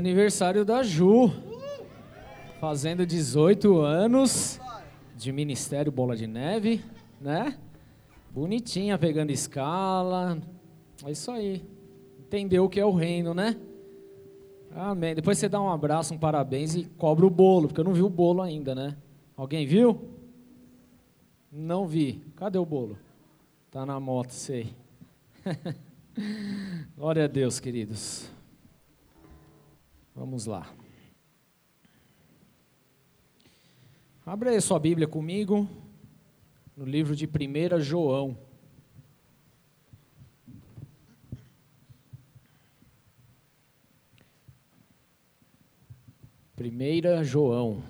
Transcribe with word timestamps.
Aniversário 0.00 0.64
da 0.64 0.82
Ju, 0.82 1.30
fazendo 2.58 3.04
18 3.04 3.82
anos 3.82 4.58
de 5.14 5.30
Ministério 5.30 5.92
Bola 5.92 6.16
de 6.16 6.26
Neve, 6.26 6.82
né? 7.20 7.58
Bonitinha, 8.30 8.96
pegando 8.96 9.30
escala. 9.30 10.40
É 11.04 11.10
isso 11.10 11.30
aí. 11.30 11.62
Entendeu 12.18 12.64
o 12.64 12.68
que 12.70 12.80
é 12.80 12.84
o 12.84 12.94
reino, 12.94 13.34
né? 13.34 13.58
Amém. 14.74 15.14
Depois 15.14 15.36
você 15.36 15.50
dá 15.50 15.60
um 15.60 15.70
abraço, 15.70 16.14
um 16.14 16.18
parabéns 16.18 16.74
e 16.74 16.84
cobra 16.96 17.26
o 17.26 17.30
bolo, 17.30 17.68
porque 17.68 17.82
eu 17.82 17.84
não 17.84 17.92
vi 17.92 18.00
o 18.00 18.08
bolo 18.08 18.40
ainda, 18.40 18.74
né? 18.74 18.96
Alguém 19.36 19.66
viu? 19.66 20.08
Não 21.52 21.86
vi. 21.86 22.22
Cadê 22.36 22.56
o 22.56 22.64
bolo? 22.64 22.96
Tá 23.70 23.84
na 23.84 24.00
moto, 24.00 24.30
sei. 24.30 24.74
Glória 26.96 27.26
a 27.26 27.28
Deus, 27.28 27.60
queridos. 27.60 28.39
Vamos 30.14 30.46
lá. 30.46 30.72
Abra 34.26 34.50
aí 34.50 34.60
sua 34.60 34.78
Bíblia 34.78 35.08
comigo 35.08 35.68
no 36.76 36.84
livro 36.84 37.16
de 37.16 37.26
1 37.26 37.80
João. 37.80 38.38
Primeira 46.54 47.24
João. 47.24 47.82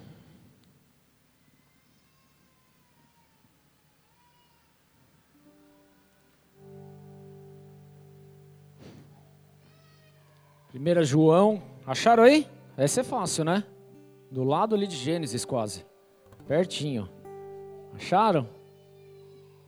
Primeira 10.70 11.04
João, 11.04 11.60
acharam 11.86 12.22
aí? 12.22 12.46
Essa 12.76 13.00
é 13.00 13.04
fácil, 13.04 13.44
né? 13.44 13.64
Do 14.30 14.44
lado 14.44 14.74
ali 14.74 14.86
de 14.86 14.96
Gênesis 14.96 15.44
quase. 15.44 15.84
Pertinho. 16.46 17.08
Acharam? 17.94 18.48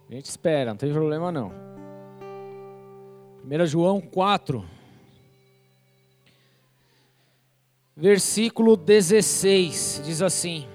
A 0.09 0.15
gente 0.15 0.27
espera, 0.27 0.71
não 0.71 0.77
tem 0.77 0.93
problema 0.93 1.33
não. 1.33 1.53
1 3.45 3.67
João 3.67 4.01
4, 4.01 4.65
versículo 7.97 8.77
16, 8.77 10.03
diz 10.05 10.23
assim: 10.23 10.67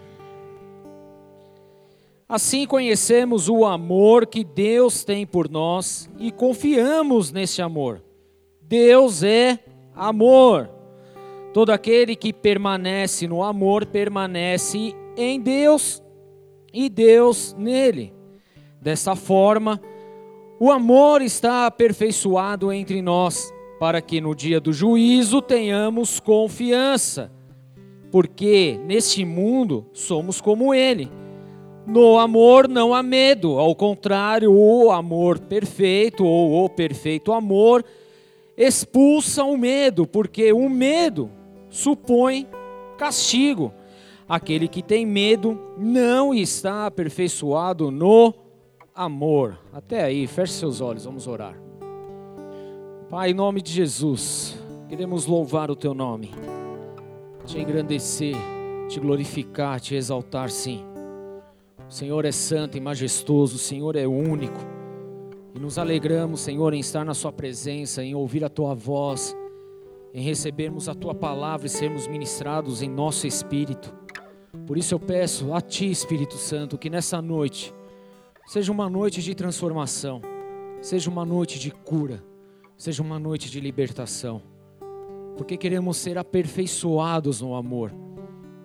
Assim 2.27 2.67
conhecemos 2.67 3.47
o 3.47 3.63
amor 3.63 4.27
que 4.27 4.43
Deus 4.43 5.05
tem 5.05 5.25
por 5.25 5.49
nós 5.49 6.09
e 6.19 6.29
confiamos 6.29 7.31
nesse 7.31 7.61
amor. 7.61 8.03
Deus 8.61 9.23
é 9.23 9.59
amor. 9.95 10.76
Todo 11.57 11.71
aquele 11.71 12.15
que 12.15 12.31
permanece 12.31 13.27
no 13.27 13.41
amor 13.41 13.87
permanece 13.87 14.93
em 15.17 15.41
Deus 15.41 16.03
e 16.71 16.87
Deus 16.87 17.55
nele. 17.57 18.13
Dessa 18.79 19.15
forma, 19.15 19.81
o 20.59 20.69
amor 20.69 21.19
está 21.23 21.65
aperfeiçoado 21.65 22.71
entre 22.71 23.01
nós, 23.01 23.51
para 23.79 24.03
que 24.03 24.21
no 24.21 24.35
dia 24.35 24.59
do 24.59 24.71
juízo 24.71 25.41
tenhamos 25.41 26.19
confiança, 26.19 27.31
porque 28.11 28.79
neste 28.85 29.25
mundo 29.25 29.87
somos 29.93 30.39
como 30.39 30.75
ele. 30.75 31.11
No 31.87 32.19
amor 32.19 32.67
não 32.67 32.93
há 32.93 33.01
medo, 33.01 33.57
ao 33.57 33.75
contrário, 33.75 34.53
o 34.53 34.91
amor 34.91 35.39
perfeito 35.39 36.23
ou 36.23 36.65
o 36.65 36.69
perfeito 36.69 37.33
amor 37.33 37.83
expulsa 38.55 39.43
o 39.43 39.57
medo, 39.57 40.05
porque 40.05 40.53
o 40.53 40.69
medo 40.69 41.31
supõe 41.77 42.47
castigo. 42.97 43.71
Aquele 44.27 44.67
que 44.67 44.81
tem 44.81 45.05
medo 45.05 45.57
não 45.77 46.33
está 46.33 46.85
aperfeiçoado 46.85 47.91
no 47.91 48.33
amor. 48.93 49.59
Até 49.71 50.03
aí, 50.03 50.25
feche 50.27 50.53
seus 50.53 50.81
olhos, 50.81 51.05
vamos 51.05 51.27
orar. 51.27 51.55
Pai, 53.09 53.29
em 53.29 53.33
nome 53.33 53.61
de 53.61 53.71
Jesus, 53.71 54.57
queremos 54.89 55.25
louvar 55.27 55.71
o 55.71 55.75
teu 55.75 55.93
nome, 55.93 56.31
te 57.45 57.57
engrandecer, 57.57 58.35
te 58.89 58.99
glorificar, 58.99 59.79
te 59.79 59.95
exaltar, 59.95 60.49
sim. 60.49 60.83
O 61.87 61.93
Senhor 61.93 62.25
é 62.25 62.33
santo 62.33 62.75
e 62.75 62.81
majestoso, 62.81 63.55
o 63.55 63.59
Senhor 63.59 63.95
é 63.95 64.05
único. 64.05 64.59
E 65.55 65.59
nos 65.59 65.77
alegramos, 65.77 66.41
Senhor, 66.41 66.73
em 66.73 66.79
estar 66.79 67.05
na 67.05 67.13
Sua 67.13 67.31
presença, 67.31 68.03
em 68.03 68.13
ouvir 68.13 68.43
a 68.43 68.49
Tua 68.49 68.75
voz, 68.75 69.33
em 70.13 70.21
recebermos 70.21 70.89
a 70.89 70.95
Tua 70.95 71.13
palavra 71.13 71.67
e 71.67 71.69
sermos 71.69 72.07
ministrados 72.07 72.81
em 72.81 72.89
nosso 72.89 73.27
espírito. 73.27 73.93
Por 74.65 74.77
isso 74.77 74.93
eu 74.93 74.99
peço 74.99 75.53
a 75.53 75.61
Ti, 75.61 75.89
Espírito 75.89 76.35
Santo, 76.35 76.77
que 76.77 76.89
nessa 76.89 77.21
noite 77.21 77.73
seja 78.45 78.71
uma 78.71 78.89
noite 78.89 79.21
de 79.21 79.35
transformação, 79.35 80.21
seja 80.81 81.09
uma 81.09 81.25
noite 81.25 81.59
de 81.59 81.71
cura, 81.71 82.23
seja 82.75 83.01
uma 83.03 83.19
noite 83.19 83.49
de 83.49 83.59
libertação, 83.59 84.41
porque 85.37 85.57
queremos 85.57 85.97
ser 85.97 86.17
aperfeiçoados 86.17 87.41
no 87.41 87.55
amor. 87.55 87.93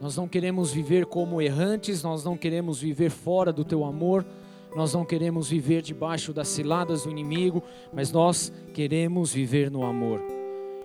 Nós 0.00 0.16
não 0.16 0.26
queremos 0.26 0.72
viver 0.72 1.06
como 1.06 1.40
errantes, 1.40 2.02
nós 2.02 2.24
não 2.24 2.36
queremos 2.36 2.80
viver 2.80 3.10
fora 3.10 3.52
do 3.52 3.64
Teu 3.64 3.84
amor 3.84 4.26
nós 4.74 4.94
não 4.94 5.04
queremos 5.04 5.50
viver 5.50 5.82
debaixo 5.82 6.32
das 6.32 6.48
ciladas 6.48 7.04
do 7.04 7.10
inimigo, 7.10 7.62
mas 7.92 8.10
nós 8.10 8.52
queremos 8.72 9.32
viver 9.32 9.70
no 9.70 9.84
amor. 9.84 10.20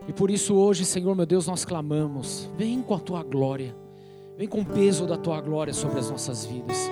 E 0.07 0.13
por 0.13 0.31
isso 0.31 0.55
hoje, 0.55 0.85
Senhor 0.85 1.15
meu 1.15 1.25
Deus, 1.25 1.47
nós 1.47 1.65
clamamos: 1.65 2.49
vem 2.57 2.81
com 2.81 2.95
a 2.95 2.99
tua 2.99 3.23
glória, 3.23 3.75
vem 4.37 4.47
com 4.47 4.61
o 4.61 4.65
peso 4.65 5.05
da 5.05 5.17
tua 5.17 5.41
glória 5.41 5.73
sobre 5.73 5.99
as 5.99 6.09
nossas 6.09 6.45
vidas, 6.45 6.89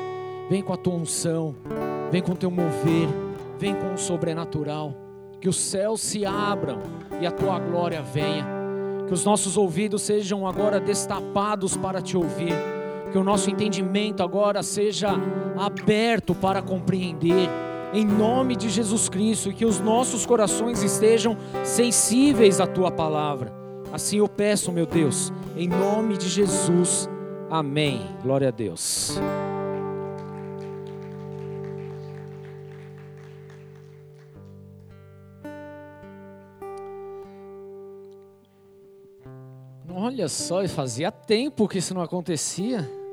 vem 0.49 0.61
com 0.61 0.73
a 0.73 0.77
tua 0.77 0.95
unção, 0.95 1.55
vem 2.11 2.21
com 2.21 2.33
o 2.33 2.37
teu 2.37 2.51
mover, 2.51 3.07
vem 3.57 3.73
com 3.75 3.93
o 3.93 3.97
sobrenatural, 3.97 4.93
que 5.39 5.47
os 5.47 5.57
céus 5.57 6.01
se 6.01 6.25
abram 6.25 6.79
e 7.21 7.25
a 7.25 7.31
tua 7.31 7.59
glória 7.59 8.01
venha, 8.01 8.45
que 9.07 9.13
os 9.13 9.23
nossos 9.23 9.57
ouvidos 9.57 10.01
sejam 10.01 10.45
agora 10.45 10.79
destapados 10.79 11.77
para 11.77 12.01
te 12.01 12.17
ouvir 12.17 12.53
que 13.15 13.19
o 13.19 13.23
nosso 13.23 13.49
entendimento 13.49 14.21
agora 14.21 14.61
seja 14.61 15.11
aberto 15.57 16.35
para 16.35 16.61
compreender, 16.61 17.49
em 17.95 18.05
nome 18.05 18.57
de 18.57 18.69
Jesus 18.69 19.07
Cristo, 19.07 19.49
e 19.49 19.53
que 19.53 19.63
os 19.63 19.79
nossos 19.79 20.25
corações 20.25 20.83
estejam 20.83 21.37
sensíveis 21.63 22.59
à 22.59 22.67
tua 22.67 22.91
palavra. 22.91 23.53
Assim 23.93 24.17
eu 24.17 24.27
peço, 24.27 24.69
meu 24.69 24.85
Deus, 24.85 25.31
em 25.55 25.69
nome 25.69 26.17
de 26.17 26.27
Jesus. 26.27 27.09
Amém. 27.49 28.01
Glória 28.21 28.49
a 28.49 28.51
Deus. 28.51 29.17
Olha 39.89 40.27
só, 40.27 40.67
fazia 40.67 41.09
tempo 41.09 41.65
que 41.65 41.77
isso 41.77 41.93
não 41.93 42.01
acontecia. 42.01 43.04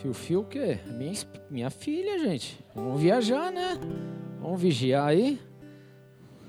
Fio 0.00 0.14
Fio 0.14 0.40
o 0.40 0.44
quê? 0.44 0.78
Minha, 0.86 1.12
minha 1.50 1.68
filha, 1.68 2.18
gente. 2.18 2.58
Vamos 2.74 2.98
viajar, 2.98 3.52
né? 3.52 3.78
Vamos 4.40 4.58
vigiar 4.58 5.06
aí. 5.06 5.38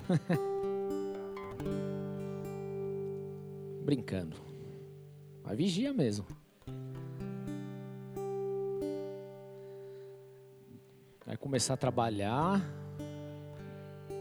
Brincando. 3.84 4.38
Mas 5.44 5.54
vigia 5.54 5.92
mesmo. 5.92 6.24
Vai 11.26 11.36
começar 11.36 11.74
a 11.74 11.76
trabalhar. 11.76 12.58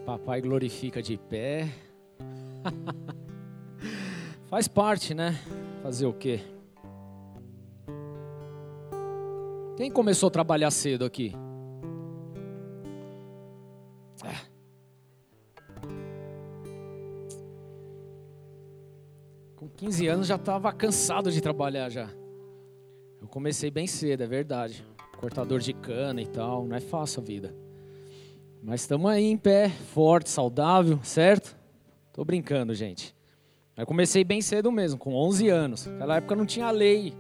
Papai 0.06 0.42
glorifica 0.42 1.02
de 1.02 1.16
pé. 1.16 1.70
Faz 4.52 4.68
parte, 4.68 5.14
né? 5.14 5.40
Fazer 5.82 6.06
o 6.06 6.12
quê? 6.12 6.42
Quem 9.76 9.90
começou 9.90 10.28
a 10.28 10.32
trabalhar 10.32 10.70
cedo 10.72 11.06
aqui? 11.06 11.34
É. 14.24 14.52
Com 19.56 19.70
15 19.70 20.08
anos 20.08 20.28
já 20.28 20.36
estava 20.36 20.72
cansado 20.74 21.32
de 21.32 21.42
trabalhar 21.42 21.90
já. 21.90 22.10
Eu 23.22 23.28
comecei 23.28 23.72
bem 23.72 23.88
cedo, 23.88 24.24
é 24.24 24.28
verdade. 24.28 24.86
Cortador 25.20 25.60
de 25.60 25.74
cana 25.74 26.22
e 26.22 26.28
tal, 26.28 26.66
não 26.66 26.76
é 26.76 26.80
fácil 26.80 27.22
a 27.22 27.26
vida. 27.26 27.56
Mas 28.62 28.82
estamos 28.82 29.10
aí 29.10 29.26
em 29.26 29.38
pé, 29.38 29.70
forte, 29.70 30.30
saudável, 30.30 31.00
certo? 31.04 31.56
Tô 32.12 32.26
brincando, 32.26 32.74
gente. 32.74 33.16
Eu 33.78 33.86
comecei 33.86 34.24
bem 34.24 34.42
cedo 34.42 34.72
mesmo, 34.72 35.00
com 35.00 35.16
11 35.16 35.50
anos. 35.50 35.86
Naquela 35.86 36.18
época 36.18 36.36
não 36.36 36.46
tinha 36.46 36.70
lei 36.70 37.16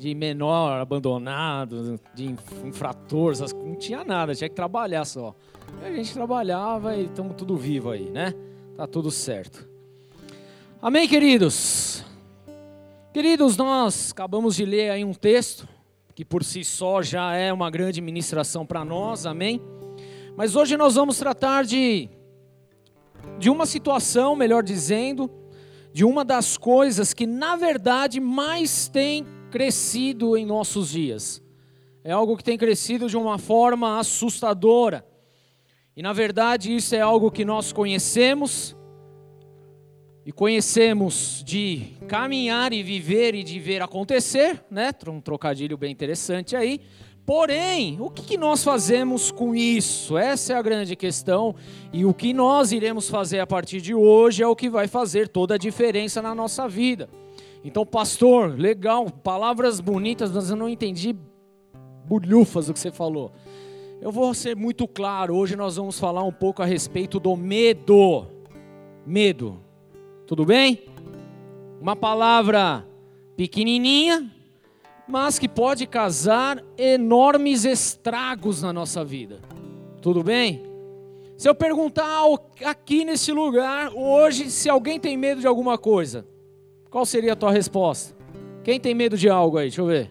de 0.00 0.14
menor 0.14 0.80
abandonado, 0.80 2.00
de 2.14 2.34
infrator, 2.64 3.34
não 3.54 3.76
tinha 3.76 4.02
nada, 4.02 4.34
tinha 4.34 4.48
que 4.48 4.54
trabalhar 4.54 5.04
só. 5.04 5.34
E 5.82 5.84
a 5.84 5.92
gente 5.94 6.14
trabalhava 6.14 6.96
e 6.96 7.04
estamos 7.04 7.36
tudo 7.36 7.54
vivo 7.54 7.90
aí, 7.90 8.08
né? 8.08 8.32
Tá 8.78 8.86
tudo 8.86 9.10
certo. 9.10 9.68
Amém, 10.80 11.06
queridos? 11.06 12.02
Queridos, 13.12 13.58
nós 13.58 14.10
acabamos 14.10 14.56
de 14.56 14.64
ler 14.64 14.88
aí 14.88 15.04
um 15.04 15.12
texto 15.12 15.68
que 16.14 16.24
por 16.24 16.42
si 16.42 16.64
só 16.64 17.02
já 17.02 17.34
é 17.34 17.52
uma 17.52 17.70
grande 17.70 18.00
ministração 18.00 18.64
para 18.64 18.82
nós, 18.82 19.26
amém? 19.26 19.60
Mas 20.34 20.56
hoje 20.56 20.78
nós 20.78 20.94
vamos 20.94 21.18
tratar 21.18 21.62
de 21.62 22.08
de 23.38 23.50
uma 23.50 23.66
situação, 23.66 24.34
melhor 24.34 24.62
dizendo, 24.62 25.30
de 25.92 26.06
uma 26.06 26.24
das 26.24 26.56
coisas 26.56 27.12
que 27.12 27.26
na 27.26 27.54
verdade 27.54 28.18
mais 28.18 28.88
tem 28.88 29.26
crescido 29.50 30.36
em 30.36 30.46
nossos 30.46 30.90
dias. 30.90 31.42
É 32.02 32.12
algo 32.12 32.36
que 32.36 32.44
tem 32.44 32.56
crescido 32.56 33.08
de 33.08 33.16
uma 33.16 33.36
forma 33.36 33.98
assustadora. 33.98 35.04
E 35.94 36.02
na 36.02 36.12
verdade 36.12 36.74
isso 36.74 36.94
é 36.94 37.00
algo 37.00 37.30
que 37.30 37.44
nós 37.44 37.72
conhecemos, 37.72 38.74
e 40.24 40.32
conhecemos 40.32 41.42
de 41.44 41.94
caminhar 42.06 42.72
e 42.72 42.82
viver 42.82 43.34
e 43.34 43.42
de 43.42 43.58
ver 43.58 43.82
acontecer, 43.82 44.62
né? 44.70 44.92
Um 45.08 45.20
trocadilho 45.20 45.76
bem 45.76 45.90
interessante 45.90 46.54
aí. 46.54 46.80
Porém, 47.24 47.96
o 48.00 48.10
que 48.10 48.36
nós 48.36 48.62
fazemos 48.62 49.30
com 49.30 49.54
isso? 49.54 50.18
Essa 50.18 50.52
é 50.52 50.56
a 50.56 50.62
grande 50.62 50.94
questão. 50.94 51.54
E 51.92 52.04
o 52.04 52.12
que 52.12 52.32
nós 52.32 52.70
iremos 52.70 53.08
fazer 53.08 53.40
a 53.40 53.46
partir 53.46 53.80
de 53.80 53.94
hoje 53.94 54.42
é 54.42 54.46
o 54.46 54.56
que 54.56 54.68
vai 54.68 54.86
fazer 54.88 55.28
toda 55.28 55.54
a 55.54 55.58
diferença 55.58 56.20
na 56.20 56.34
nossa 56.34 56.68
vida. 56.68 57.08
Então, 57.62 57.84
pastor, 57.84 58.58
legal, 58.58 59.10
palavras 59.10 59.80
bonitas, 59.80 60.32
mas 60.32 60.50
eu 60.50 60.56
não 60.56 60.68
entendi 60.68 61.14
bulhufas 62.06 62.68
o 62.68 62.72
que 62.72 62.80
você 62.80 62.90
falou. 62.90 63.32
Eu 64.00 64.10
vou 64.10 64.32
ser 64.32 64.56
muito 64.56 64.88
claro. 64.88 65.36
Hoje 65.36 65.56
nós 65.56 65.76
vamos 65.76 66.00
falar 66.00 66.24
um 66.24 66.32
pouco 66.32 66.62
a 66.62 66.64
respeito 66.64 67.20
do 67.20 67.36
medo. 67.36 68.26
Medo. 69.06 69.60
Tudo 70.26 70.46
bem? 70.46 70.84
Uma 71.80 71.94
palavra 71.94 72.86
pequenininha, 73.36 74.30
mas 75.06 75.38
que 75.38 75.48
pode 75.48 75.86
causar 75.86 76.62
enormes 76.78 77.64
estragos 77.64 78.62
na 78.62 78.72
nossa 78.72 79.04
vida. 79.04 79.40
Tudo 80.00 80.22
bem? 80.22 80.62
Se 81.36 81.48
eu 81.48 81.54
perguntar 81.54 82.22
aqui 82.64 83.04
nesse 83.04 83.32
lugar, 83.32 83.92
hoje, 83.94 84.50
se 84.50 84.68
alguém 84.68 84.98
tem 84.98 85.16
medo 85.16 85.40
de 85.40 85.46
alguma 85.46 85.76
coisa, 85.76 86.26
qual 86.90 87.06
seria 87.06 87.34
a 87.34 87.36
tua 87.36 87.52
resposta? 87.52 88.16
Quem 88.64 88.80
tem 88.80 88.94
medo 88.94 89.16
de 89.16 89.28
algo 89.28 89.56
aí? 89.56 89.66
Deixa 89.68 89.80
eu 89.80 89.86
ver. 89.86 90.10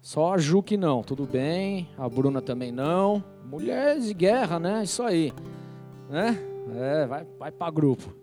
Só 0.00 0.34
a 0.34 0.38
Ju 0.38 0.62
que 0.62 0.76
não, 0.76 1.02
tudo 1.02 1.26
bem. 1.26 1.88
A 1.96 2.08
Bruna 2.08 2.42
também 2.42 2.70
não. 2.70 3.24
Mulheres 3.44 4.06
de 4.06 4.14
guerra, 4.14 4.58
né? 4.58 4.82
Isso 4.84 5.02
aí. 5.02 5.32
Né? 6.10 6.38
É, 6.76 7.06
vai, 7.06 7.26
vai 7.38 7.50
para 7.50 7.72
grupo. 7.72 8.14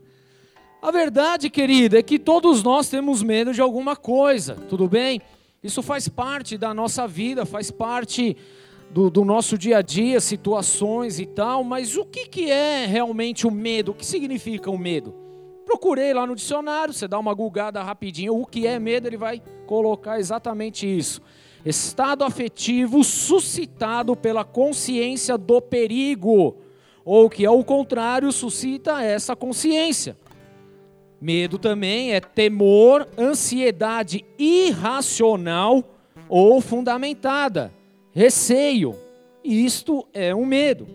A 0.81 0.91
verdade, 0.91 1.49
querida, 1.49 1.99
é 1.99 2.03
que 2.03 2.19
todos 2.19 2.63
nós 2.63 2.87
temos 2.87 3.21
medo 3.21 3.53
de 3.53 3.61
alguma 3.61 3.95
coisa, 3.95 4.55
tudo 4.69 4.87
bem? 4.87 5.21
Isso 5.63 5.83
faz 5.83 6.07
parte 6.07 6.57
da 6.57 6.73
nossa 6.73 7.07
vida, 7.07 7.45
faz 7.45 7.69
parte 7.69 8.35
do, 8.89 9.09
do, 9.09 9.23
nosso 9.23 9.57
dia 9.57 9.77
a 9.77 9.81
dia, 9.83 10.19
situações 10.19 11.19
e 11.19 11.25
tal, 11.25 11.63
mas 11.63 11.95
o 11.95 12.03
que, 12.03 12.27
que 12.27 12.49
é 12.49 12.87
realmente 12.87 13.45
o 13.45 13.51
medo? 13.51 13.91
O 13.91 13.93
que 13.93 14.05
significa 14.05 14.71
o 14.71 14.77
medo? 14.77 15.20
Procurei 15.71 16.13
lá 16.13 16.27
no 16.27 16.35
dicionário, 16.35 16.93
você 16.93 17.07
dá 17.07 17.17
uma 17.17 17.33
gulgada 17.33 17.81
rapidinho, 17.81 18.35
o 18.35 18.45
que 18.45 18.67
é 18.67 18.77
medo, 18.77 19.07
ele 19.07 19.15
vai 19.15 19.41
colocar 19.65 20.19
exatamente 20.19 20.85
isso. 20.85 21.21
Estado 21.65 22.25
afetivo 22.25 23.05
suscitado 23.05 24.13
pela 24.13 24.43
consciência 24.43 25.37
do 25.37 25.61
perigo, 25.61 26.57
ou 27.05 27.29
que 27.29 27.45
ao 27.45 27.63
contrário 27.63 28.33
suscita 28.33 29.01
essa 29.01 29.33
consciência. 29.33 30.17
Medo 31.21 31.57
também 31.57 32.11
é 32.11 32.19
temor, 32.19 33.07
ansiedade 33.17 34.25
irracional 34.37 35.85
ou 36.27 36.59
fundamentada, 36.59 37.73
receio. 38.11 38.93
Isto 39.41 40.05
é 40.13 40.35
um 40.35 40.45
medo. 40.45 40.85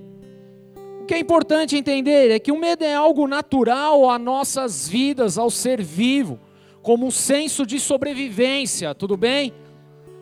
Que 1.07 1.15
é 1.15 1.19
importante 1.21 1.77
entender 1.77 2.33
é 2.33 2.39
que 2.41 2.51
o 2.51 2.59
medo 2.59 2.83
é 2.83 2.93
algo 2.93 3.29
natural 3.29 4.11
a 4.11 4.19
nossas 4.19 4.89
vidas, 4.89 5.39
ao 5.39 5.49
ser 5.51 5.81
vivo, 5.81 6.41
como 6.83 7.07
um 7.07 7.13
senso 7.13 7.65
de 7.65 7.79
sobrevivência, 7.79 8.93
tudo 8.93 9.17
bem? 9.17 9.53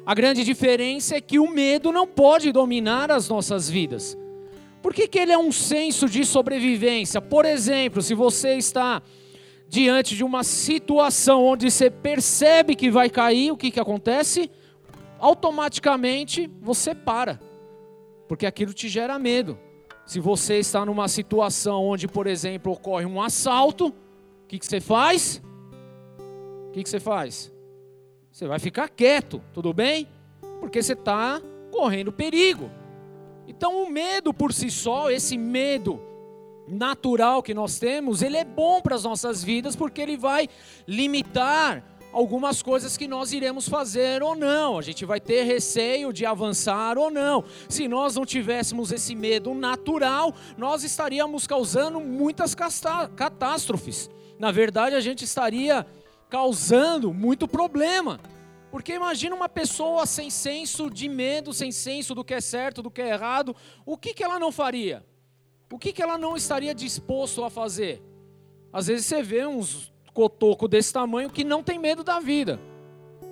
A 0.04 0.14
grande 0.14 0.44
diferença 0.44 1.16
é 1.16 1.20
que 1.22 1.38
o 1.38 1.48
medo 1.48 1.90
não 1.90 2.06
pode 2.06 2.52
dominar 2.52 3.10
as 3.10 3.30
nossas 3.30 3.70
vidas. 3.70 4.18
Por 4.82 4.92
que, 4.92 5.08
que 5.08 5.18
ele 5.18 5.32
é 5.32 5.38
um 5.38 5.50
senso 5.50 6.06
de 6.06 6.22
sobrevivência? 6.26 7.18
Por 7.18 7.46
exemplo, 7.46 8.02
se 8.02 8.14
você 8.14 8.56
está 8.56 9.00
diante 9.66 10.14
de 10.14 10.22
uma 10.22 10.44
situação 10.44 11.46
onde 11.46 11.70
você 11.70 11.88
percebe 11.88 12.76
que 12.76 12.90
vai 12.90 13.08
cair, 13.08 13.50
o 13.50 13.56
que, 13.56 13.70
que 13.70 13.80
acontece? 13.80 14.50
Automaticamente 15.18 16.50
você 16.60 16.94
para, 16.94 17.40
porque 18.28 18.44
aquilo 18.44 18.74
te 18.74 18.86
gera 18.86 19.18
medo. 19.18 19.58
Se 20.06 20.20
você 20.20 20.58
está 20.58 20.84
numa 20.84 21.08
situação 21.08 21.84
onde, 21.84 22.06
por 22.06 22.26
exemplo, 22.26 22.72
ocorre 22.72 23.06
um 23.06 23.20
assalto, 23.22 23.88
o 23.88 24.46
que, 24.46 24.58
que 24.58 24.66
você 24.66 24.80
faz? 24.80 25.42
O 26.68 26.72
que, 26.72 26.82
que 26.82 26.88
você 26.88 27.00
faz? 27.00 27.52
Você 28.30 28.46
vai 28.46 28.58
ficar 28.58 28.88
quieto, 28.88 29.40
tudo 29.52 29.72
bem? 29.72 30.08
Porque 30.60 30.82
você 30.82 30.92
está 30.92 31.40
correndo 31.70 32.12
perigo. 32.12 32.70
Então, 33.46 33.82
o 33.82 33.90
medo 33.90 34.34
por 34.34 34.52
si 34.52 34.70
só, 34.70 35.10
esse 35.10 35.38
medo 35.38 36.00
natural 36.66 37.42
que 37.42 37.54
nós 37.54 37.78
temos, 37.78 38.22
ele 38.22 38.36
é 38.36 38.44
bom 38.44 38.80
para 38.80 38.94
as 38.94 39.04
nossas 39.04 39.44
vidas 39.44 39.76
porque 39.76 40.00
ele 40.00 40.16
vai 40.16 40.48
limitar 40.86 41.82
algumas 42.14 42.62
coisas 42.62 42.96
que 42.96 43.08
nós 43.08 43.32
iremos 43.32 43.68
fazer 43.68 44.22
ou 44.22 44.34
não. 44.34 44.78
A 44.78 44.82
gente 44.82 45.04
vai 45.04 45.20
ter 45.20 45.42
receio 45.42 46.12
de 46.12 46.24
avançar 46.24 46.96
ou 46.96 47.10
não. 47.10 47.44
Se 47.68 47.88
nós 47.88 48.14
não 48.14 48.24
tivéssemos 48.24 48.92
esse 48.92 49.14
medo 49.14 49.52
natural, 49.52 50.32
nós 50.56 50.84
estaríamos 50.84 51.46
causando 51.46 52.00
muitas 52.00 52.54
catástrofes. 52.54 54.08
Na 54.38 54.52
verdade, 54.52 54.94
a 54.94 55.00
gente 55.00 55.24
estaria 55.24 55.86
causando 56.30 57.12
muito 57.12 57.48
problema. 57.48 58.20
Porque 58.70 58.94
imagina 58.94 59.34
uma 59.34 59.48
pessoa 59.48 60.06
sem 60.06 60.30
senso 60.30 60.88
de 60.88 61.08
medo, 61.08 61.52
sem 61.52 61.70
senso 61.70 62.14
do 62.14 62.24
que 62.24 62.34
é 62.34 62.40
certo, 62.40 62.82
do 62.82 62.90
que 62.90 63.02
é 63.02 63.10
errado, 63.10 63.54
o 63.84 63.96
que, 63.96 64.14
que 64.14 64.24
ela 64.24 64.38
não 64.38 64.50
faria? 64.50 65.04
o 65.74 65.78
que, 65.78 65.92
que 65.92 66.00
ela 66.00 66.16
não 66.16 66.36
estaria 66.36 66.72
disposto 66.72 67.42
a 67.42 67.50
fazer? 67.50 68.00
Às 68.72 68.86
vezes 68.86 69.06
você 69.06 69.22
vê 69.22 69.44
uns 69.44 69.92
cotoco 70.14 70.68
desse 70.68 70.92
tamanho 70.92 71.28
que 71.28 71.42
não 71.42 71.62
tem 71.62 71.78
medo 71.78 72.04
da 72.04 72.20
vida. 72.20 72.58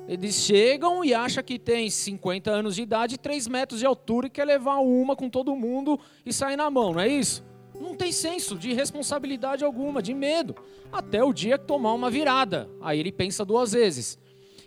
Eles 0.09 0.35
chegam 0.35 1.05
e 1.05 1.15
acham 1.15 1.43
que 1.45 1.59
tem 1.59 1.89
50 1.89 2.51
anos 2.51 2.75
de 2.75 2.83
idade, 2.83 3.17
3 3.17 3.47
metros 3.47 3.79
de 3.79 3.87
altura 3.87 4.27
e 4.27 4.31
quer 4.31 4.45
levar 4.45 4.79
uma 4.79 5.15
com 5.15 5.31
todo 5.31 5.55
mundo 5.55 5.99
e 6.27 6.33
sair 6.33 6.57
na 6.57 6.69
mão, 6.69 6.93
não 6.93 7.01
é 7.01 7.09
isso? 7.09 7.45
Não 7.81 7.95
tem 7.95 8.13
senso 8.13 8.57
de 8.59 8.73
responsabilidade 8.73 9.65
alguma, 9.65 10.03
de 10.03 10.13
medo. 10.13 10.55
Até 10.93 11.23
o 11.23 11.33
dia 11.33 11.57
que 11.57 11.67
tomar 11.67 11.93
uma 11.95 12.11
virada. 12.11 12.69
Aí 12.81 12.99
ele 12.99 13.13
pensa 13.13 13.45
duas 13.45 13.73
vezes. 13.73 14.19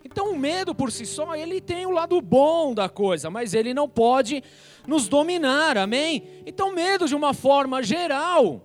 Então 0.04 0.32
o 0.32 0.40
medo 0.40 0.74
por 0.74 0.92
si 0.92 1.06
só, 1.06 1.36
ele 1.36 1.60
tem 1.60 1.86
o 1.86 1.92
lado 1.92 2.20
bom 2.22 2.74
da 2.74 2.88
coisa, 2.88 3.30
mas 3.30 3.54
ele 3.54 3.74
não 3.74 3.90
pode 3.90 4.44
nos 4.88 5.08
dominar, 5.08 5.78
amém? 5.78 6.24
Então 6.46 6.74
medo 6.74 7.08
de 7.08 7.16
uma 7.16 7.34
forma 7.34 7.84
geral, 7.84 8.62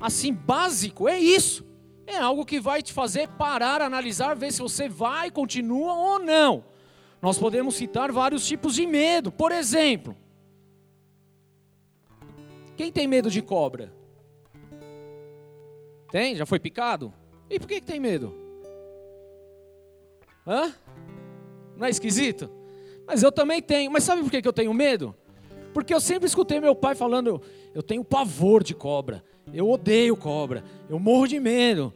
assim 0.00 0.32
básico, 0.32 1.08
é 1.08 1.18
isso. 1.18 1.64
É 2.06 2.16
algo 2.16 2.44
que 2.44 2.60
vai 2.60 2.82
te 2.82 2.92
fazer 2.92 3.28
parar, 3.28 3.80
analisar, 3.80 4.36
ver 4.36 4.52
se 4.52 4.60
você 4.60 4.88
vai, 4.88 5.30
continua 5.30 5.94
ou 5.94 6.18
não. 6.18 6.64
Nós 7.20 7.38
podemos 7.38 7.74
citar 7.74 8.12
vários 8.12 8.46
tipos 8.46 8.74
de 8.74 8.86
medo. 8.86 9.32
Por 9.32 9.50
exemplo, 9.50 10.16
quem 12.76 12.92
tem 12.92 13.06
medo 13.06 13.30
de 13.30 13.40
cobra? 13.40 13.92
Tem? 16.10 16.36
Já 16.36 16.44
foi 16.44 16.58
picado? 16.58 17.12
E 17.48 17.58
por 17.58 17.66
que, 17.66 17.80
que 17.80 17.86
tem 17.86 17.98
medo? 17.98 18.34
Hã? 20.46 20.74
Não 21.76 21.86
é 21.86 21.90
esquisito? 21.90 22.50
Mas 23.06 23.22
eu 23.22 23.32
também 23.32 23.62
tenho. 23.62 23.90
Mas 23.90 24.04
sabe 24.04 24.22
por 24.22 24.30
que 24.30 24.46
eu 24.46 24.52
tenho 24.52 24.72
medo? 24.74 25.14
Porque 25.72 25.92
eu 25.92 26.00
sempre 26.00 26.26
escutei 26.26 26.60
meu 26.60 26.74
pai 26.74 26.94
falando: 26.94 27.40
eu 27.74 27.82
tenho 27.82 28.04
pavor 28.04 28.62
de 28.62 28.74
cobra, 28.74 29.24
eu 29.52 29.68
odeio 29.70 30.16
cobra, 30.16 30.64
eu 30.88 30.98
morro 30.98 31.26
de 31.26 31.38
medo. 31.38 31.92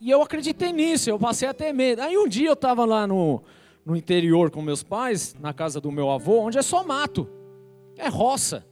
E 0.00 0.10
eu 0.10 0.22
acreditei 0.22 0.72
nisso, 0.72 1.10
eu 1.10 1.18
passei 1.18 1.48
a 1.48 1.54
ter 1.54 1.72
medo. 1.72 2.02
Aí 2.02 2.16
um 2.16 2.26
dia 2.26 2.48
eu 2.48 2.54
estava 2.54 2.84
lá 2.84 3.06
no, 3.06 3.42
no 3.84 3.96
interior 3.96 4.50
com 4.50 4.62
meus 4.62 4.82
pais, 4.82 5.36
na 5.38 5.52
casa 5.52 5.80
do 5.80 5.92
meu 5.92 6.10
avô, 6.10 6.40
onde 6.40 6.58
é 6.58 6.62
só 6.62 6.82
mato, 6.82 7.28
é 7.96 8.08
roça. 8.08 8.66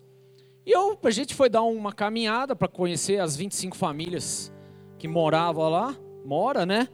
E 0.64 0.72
eu, 0.72 0.98
a 1.02 1.10
gente 1.10 1.34
foi 1.34 1.48
dar 1.48 1.62
uma 1.62 1.92
caminhada 1.92 2.56
para 2.56 2.66
conhecer 2.66 3.20
as 3.20 3.36
25 3.36 3.76
famílias 3.76 4.52
que 4.98 5.06
moravam 5.06 5.68
lá, 5.68 5.96
mora, 6.24 6.66
né? 6.66 6.88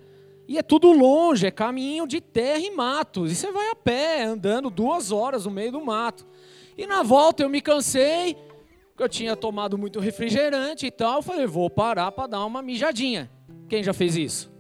E 0.46 0.58
é 0.58 0.62
tudo 0.62 0.92
longe, 0.92 1.46
é 1.46 1.50
caminho 1.50 2.06
de 2.06 2.20
terra 2.20 2.58
e 2.58 2.70
mato. 2.70 3.26
E 3.26 3.34
você 3.34 3.50
vai 3.50 3.70
a 3.70 3.74
pé, 3.74 4.24
andando 4.24 4.68
duas 4.68 5.10
horas 5.10 5.46
no 5.46 5.50
meio 5.50 5.72
do 5.72 5.80
mato. 5.84 6.26
E 6.76 6.86
na 6.86 7.02
volta 7.02 7.42
eu 7.42 7.48
me 7.48 7.60
cansei, 7.60 8.36
eu 9.00 9.08
tinha 9.08 9.36
tomado 9.36 9.78
muito 9.78 10.00
refrigerante 10.00 10.86
e 10.86 10.90
tal. 10.90 11.16
Eu 11.16 11.22
falei, 11.22 11.46
vou 11.46 11.70
parar 11.70 12.10
para 12.12 12.26
dar 12.26 12.44
uma 12.44 12.60
mijadinha. 12.60 13.30
Quem 13.68 13.82
já 13.82 13.92
fez 13.92 14.16
isso? 14.16 14.52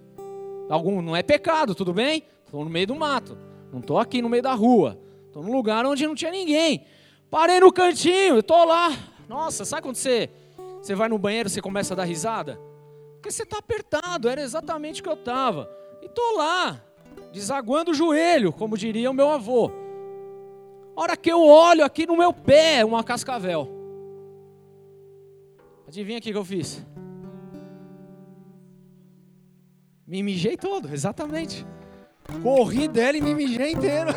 Algum 0.68 1.02
não 1.02 1.14
é 1.16 1.22
pecado, 1.22 1.74
tudo 1.74 1.92
bem? 1.92 2.24
Estou 2.44 2.64
no 2.64 2.70
meio 2.70 2.86
do 2.86 2.94
mato. 2.94 3.36
Não 3.72 3.80
estou 3.80 3.98
aqui 3.98 4.22
no 4.22 4.28
meio 4.28 4.42
da 4.42 4.54
rua. 4.54 4.98
Estou 5.26 5.42
num 5.42 5.52
lugar 5.52 5.84
onde 5.86 6.06
não 6.06 6.14
tinha 6.14 6.30
ninguém. 6.30 6.86
Parei 7.30 7.60
no 7.60 7.72
cantinho, 7.72 8.38
estou 8.38 8.64
lá. 8.64 8.90
Nossa, 9.28 9.64
sabe 9.64 9.82
quando 9.82 9.96
você, 9.96 10.28
você 10.80 10.94
vai 10.94 11.08
no 11.08 11.18
banheiro 11.18 11.48
e 11.48 11.50
você 11.50 11.62
começa 11.62 11.94
a 11.94 11.96
dar 11.96 12.04
risada? 12.04 12.60
Porque 13.14 13.30
você 13.30 13.44
está 13.44 13.58
apertado, 13.58 14.28
era 14.28 14.42
exatamente 14.42 15.00
o 15.00 15.04
que 15.04 15.08
eu 15.08 15.14
estava. 15.14 15.70
E 16.02 16.06
estou 16.06 16.36
lá, 16.36 16.78
desaguando 17.32 17.92
o 17.92 17.94
joelho, 17.94 18.52
como 18.52 18.76
diria 18.76 19.10
o 19.10 19.14
meu 19.14 19.30
avô. 19.30 19.70
A 20.94 21.00
hora 21.00 21.16
que 21.16 21.32
eu 21.32 21.42
olho 21.42 21.84
aqui 21.84 22.06
no 22.06 22.16
meu 22.16 22.32
pé, 22.34 22.84
uma 22.84 23.02
cascavel. 23.02 23.71
Adivinha 25.92 26.20
o 26.20 26.22
que 26.22 26.32
eu 26.32 26.42
fiz? 26.42 26.82
Me 30.06 30.22
mijei 30.22 30.56
todo, 30.56 30.88
exatamente. 30.88 31.66
Corri 32.42 32.88
dela 32.88 33.18
e 33.18 33.20
me 33.20 33.34
mijei 33.34 33.72
inteiro. 33.72 34.08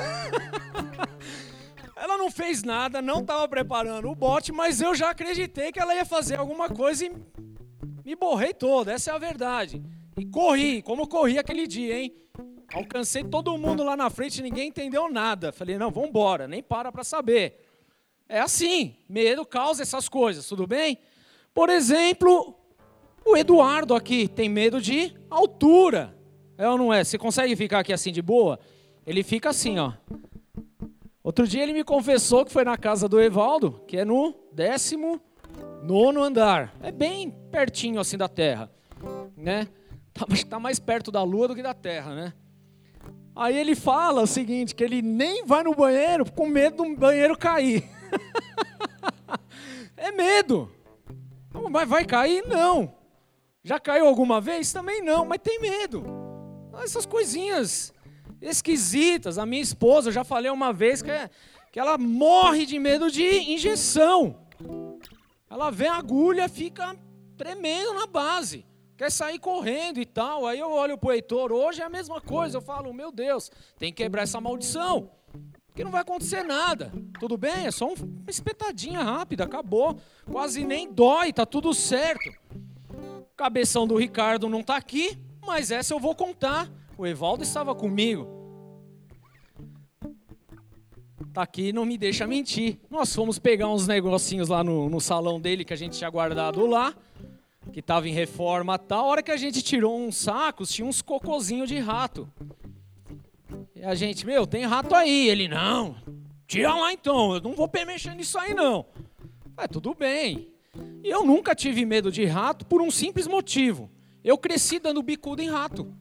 ela 1.97 2.17
não 2.17 2.31
fez 2.31 2.63
nada, 2.63 3.01
não 3.01 3.19
estava 3.19 3.45
preparando 3.49 4.09
o 4.09 4.15
bote, 4.15 4.53
mas 4.53 4.79
eu 4.79 4.95
já 4.95 5.09
acreditei 5.09 5.73
que 5.73 5.77
ela 5.77 5.93
ia 5.93 6.05
fazer 6.05 6.39
alguma 6.39 6.69
coisa 6.69 7.07
e 7.07 7.11
me 8.05 8.15
borrei 8.15 8.53
todo, 8.53 8.87
essa 8.87 9.11
é 9.11 9.13
a 9.13 9.17
verdade. 9.17 9.83
E 10.15 10.25
corri, 10.25 10.81
como 10.81 11.05
corri 11.09 11.37
aquele 11.37 11.67
dia, 11.67 11.99
hein? 11.99 12.15
Alcancei 12.73 13.21
todo 13.21 13.57
mundo 13.57 13.83
lá 13.83 13.97
na 13.97 14.09
frente, 14.09 14.41
ninguém 14.41 14.69
entendeu 14.69 15.11
nada. 15.11 15.51
Falei, 15.51 15.77
não, 15.77 15.91
vamos 15.91 16.07
embora, 16.07 16.47
nem 16.47 16.63
para 16.63 16.89
para 16.89 17.03
saber. 17.03 17.59
É 18.29 18.39
assim, 18.39 18.95
medo 19.09 19.45
causa 19.45 19.81
essas 19.81 20.07
coisas, 20.07 20.47
tudo 20.47 20.65
bem? 20.65 20.97
Por 21.55 21.69
exemplo, 21.69 22.53
o 23.25 23.37
Eduardo 23.37 23.95
aqui 23.95 24.27
tem 24.27 24.49
medo 24.49 24.81
de 24.81 25.15
altura. 25.29 26.13
É 26.57 26.67
ou 26.67 26.77
não 26.77 26.93
é? 26.93 27.01
Você 27.01 27.17
consegue 27.17 27.55
ficar 27.55 27.79
aqui 27.79 27.93
assim 27.93 28.11
de 28.11 28.21
boa? 28.21 28.59
Ele 29.07 29.23
fica 29.23 29.49
assim, 29.49 29.79
ó. 29.79 29.93
Outro 31.23 31.47
dia 31.47 31.63
ele 31.63 31.71
me 31.71 31.85
confessou 31.85 32.43
que 32.43 32.51
foi 32.51 32.65
na 32.65 32.77
casa 32.77 33.07
do 33.07 33.21
Evaldo, 33.21 33.81
que 33.87 33.95
é 33.97 34.03
no 34.03 34.35
décimo 34.51 35.21
nono 35.81 36.21
andar. 36.21 36.75
É 36.83 36.91
bem 36.91 37.33
pertinho 37.49 38.01
assim 38.01 38.17
da 38.17 38.27
terra, 38.27 38.69
né? 39.37 39.69
Tá, 40.13 40.25
tá 40.49 40.59
mais 40.59 40.77
perto 40.77 41.09
da 41.09 41.23
lua 41.23 41.47
do 41.47 41.55
que 41.55 41.63
da 41.63 41.73
terra, 41.73 42.13
né? 42.13 42.33
Aí 43.33 43.57
ele 43.57 43.75
fala 43.75 44.21
o 44.21 44.27
seguinte, 44.27 44.75
que 44.75 44.83
ele 44.83 45.01
nem 45.01 45.45
vai 45.45 45.63
no 45.63 45.73
banheiro 45.73 46.29
com 46.29 46.47
medo 46.47 46.83
do 46.83 46.95
banheiro 46.97 47.37
cair. 47.37 47.89
é 49.95 50.11
medo. 50.11 50.74
Mas 51.69 51.87
vai 51.87 52.05
cair? 52.05 52.45
Não. 52.47 52.93
Já 53.63 53.79
caiu 53.79 54.07
alguma 54.07 54.39
vez? 54.39 54.71
Também 54.71 55.01
não, 55.01 55.25
mas 55.25 55.39
tem 55.41 55.59
medo. 55.59 56.03
Essas 56.83 57.05
coisinhas 57.05 57.93
esquisitas. 58.41 59.37
A 59.37 59.45
minha 59.45 59.61
esposa, 59.61 60.09
eu 60.09 60.13
já 60.13 60.23
falei 60.23 60.51
uma 60.51 60.71
vez 60.71 61.01
que, 61.01 61.11
é, 61.11 61.29
que 61.71 61.79
ela 61.79 61.97
morre 61.97 62.65
de 62.65 62.77
medo 62.77 63.09
de 63.09 63.25
injeção. 63.51 64.37
Ela 65.49 65.71
vê 65.71 65.87
a 65.87 65.95
agulha, 65.95 66.47
fica 66.47 66.95
tremendo 67.37 67.93
na 67.93 68.07
base 68.07 68.65
quer 68.97 69.11
sair 69.11 69.39
correndo 69.39 69.99
e 69.99 70.05
tal. 70.05 70.45
Aí 70.45 70.59
eu 70.59 70.71
olho 70.71 70.97
pro 70.97 71.11
Heitor, 71.11 71.51
hoje 71.51 71.81
é 71.81 71.85
a 71.85 71.89
mesma 71.89 72.21
coisa. 72.21 72.57
Eu 72.57 72.61
falo, 72.61 72.93
meu 72.93 73.11
Deus, 73.11 73.51
tem 73.77 73.91
que 73.91 74.03
quebrar 74.03 74.23
essa 74.23 74.39
maldição. 74.39 75.11
Porque 75.75 75.83
não 75.83 75.91
vai 75.91 76.03
acontecer 76.03 76.41
nada. 76.41 76.89
Tudo 77.19 77.37
bem? 77.37 77.65
É 77.65 77.69
só 77.69 77.87
uma 77.89 78.29
espetadinha 78.29 79.03
rápida, 79.03 79.43
acabou. 79.43 79.99
Quase 80.31 80.63
nem 80.63 80.89
dói, 80.89 81.33
tá 81.33 81.45
tudo 81.45 81.73
certo. 81.73 82.33
Cabeção 83.35 83.85
do 83.85 83.97
Ricardo 83.97 84.47
não 84.47 84.63
tá 84.63 84.77
aqui, 84.77 85.17
mas 85.45 85.71
essa 85.71 85.93
eu 85.93 85.99
vou 85.99 86.15
contar. 86.15 86.71
O 86.97 87.05
Evaldo 87.05 87.43
estava 87.43 87.75
comigo. 87.75 88.25
Tá 91.33 91.41
aqui, 91.41 91.73
não 91.73 91.83
me 91.83 91.97
deixa 91.97 92.25
mentir. 92.25 92.79
Nós 92.89 93.13
fomos 93.13 93.37
pegar 93.37 93.67
uns 93.67 93.85
negocinhos 93.85 94.47
lá 94.47 94.63
no, 94.63 94.89
no 94.89 95.01
salão 95.01 95.41
dele 95.41 95.65
que 95.65 95.73
a 95.73 95.77
gente 95.77 95.97
tinha 95.97 96.09
guardado 96.09 96.65
lá 96.65 96.95
que 97.73 97.81
estava 97.81 98.07
em 98.07 98.13
reforma 98.13 98.79
tal. 98.79 99.03
A 99.03 99.07
hora 99.09 99.23
que 99.23 99.31
a 99.31 99.35
gente 99.35 99.61
tirou 99.61 99.99
uns 99.99 100.15
sacos, 100.15 100.69
tinha 100.71 100.87
uns 100.87 101.01
cocozinhos 101.01 101.67
de 101.67 101.79
rato. 101.79 102.31
E 103.75 103.83
a 103.83 103.95
gente, 103.95 104.25
meu, 104.25 104.45
tem 104.47 104.65
rato 104.65 104.95
aí. 104.95 105.29
Ele, 105.29 105.47
não, 105.47 105.95
tira 106.47 106.73
lá 106.73 106.91
então, 106.91 107.35
eu 107.35 107.41
não 107.41 107.53
vou 107.53 107.69
mexer 107.85 108.15
nisso 108.15 108.37
aí 108.37 108.53
não. 108.53 108.85
É, 109.57 109.67
tudo 109.67 109.93
bem. 109.93 110.49
E 111.03 111.09
eu 111.09 111.25
nunca 111.25 111.55
tive 111.55 111.85
medo 111.85 112.11
de 112.11 112.25
rato 112.25 112.65
por 112.65 112.81
um 112.81 112.91
simples 112.91 113.27
motivo. 113.27 113.89
Eu 114.23 114.37
cresci 114.37 114.79
dando 114.79 115.01
bicuda 115.01 115.41
em 115.41 115.49
rato. 115.49 115.93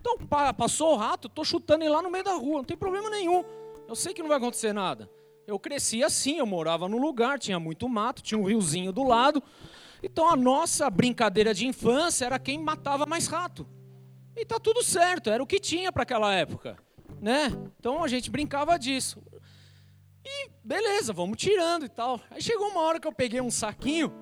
Então, 0.00 0.16
passou 0.56 0.94
o 0.94 0.96
rato, 0.96 1.28
tô 1.28 1.44
chutando 1.44 1.84
ele 1.84 1.92
lá 1.92 2.00
no 2.00 2.10
meio 2.10 2.24
da 2.24 2.34
rua, 2.34 2.58
não 2.58 2.64
tem 2.64 2.76
problema 2.76 3.10
nenhum. 3.10 3.44
Eu 3.88 3.94
sei 3.94 4.14
que 4.14 4.22
não 4.22 4.28
vai 4.28 4.38
acontecer 4.38 4.72
nada. 4.72 5.10
Eu 5.46 5.58
cresci 5.58 6.02
assim, 6.02 6.38
eu 6.38 6.46
morava 6.46 6.88
no 6.88 6.98
lugar, 6.98 7.38
tinha 7.38 7.60
muito 7.60 7.88
mato, 7.88 8.22
tinha 8.22 8.38
um 8.38 8.44
riozinho 8.44 8.92
do 8.92 9.04
lado. 9.04 9.42
Então 10.02 10.28
a 10.28 10.36
nossa 10.36 10.88
brincadeira 10.90 11.54
de 11.54 11.66
infância 11.66 12.24
era 12.24 12.38
quem 12.38 12.58
matava 12.58 13.06
mais 13.06 13.26
rato. 13.26 13.66
E 14.36 14.44
tá 14.44 14.58
tudo 14.58 14.82
certo, 14.82 15.30
era 15.30 15.42
o 15.42 15.46
que 15.46 15.58
tinha 15.58 15.90
para 15.90 16.02
aquela 16.02 16.34
época, 16.34 16.76
né? 17.20 17.48
Então 17.78 18.02
a 18.02 18.08
gente 18.08 18.30
brincava 18.30 18.78
disso. 18.78 19.22
E 20.24 20.50
beleza, 20.64 21.12
vamos 21.12 21.36
tirando 21.36 21.84
e 21.84 21.88
tal. 21.88 22.20
Aí 22.30 22.42
chegou 22.42 22.68
uma 22.68 22.80
hora 22.80 22.98
que 22.98 23.06
eu 23.06 23.12
peguei 23.12 23.40
um 23.40 23.50
saquinho 23.50 24.12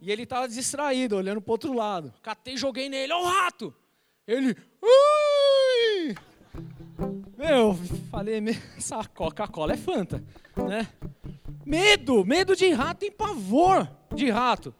e 0.00 0.12
ele 0.12 0.22
estava 0.22 0.48
distraído, 0.48 1.16
olhando 1.16 1.40
para 1.40 1.52
outro 1.52 1.72
lado. 1.72 2.12
Catei, 2.22 2.56
joguei 2.56 2.88
nele, 2.88 3.12
ó 3.12 3.22
o 3.22 3.24
rato. 3.24 3.74
Ele, 4.26 4.56
ui! 4.82 6.14
Meu, 7.36 7.74
falei, 8.10 8.40
essa 8.76 9.04
Coca-Cola 9.04 9.72
é 9.72 9.76
Fanta, 9.76 10.22
né? 10.56 10.88
Medo, 11.64 12.24
medo 12.24 12.54
de 12.54 12.70
rato 12.70 13.00
tem 13.00 13.10
pavor 13.10 13.90
de 14.14 14.30
rato. 14.30 14.74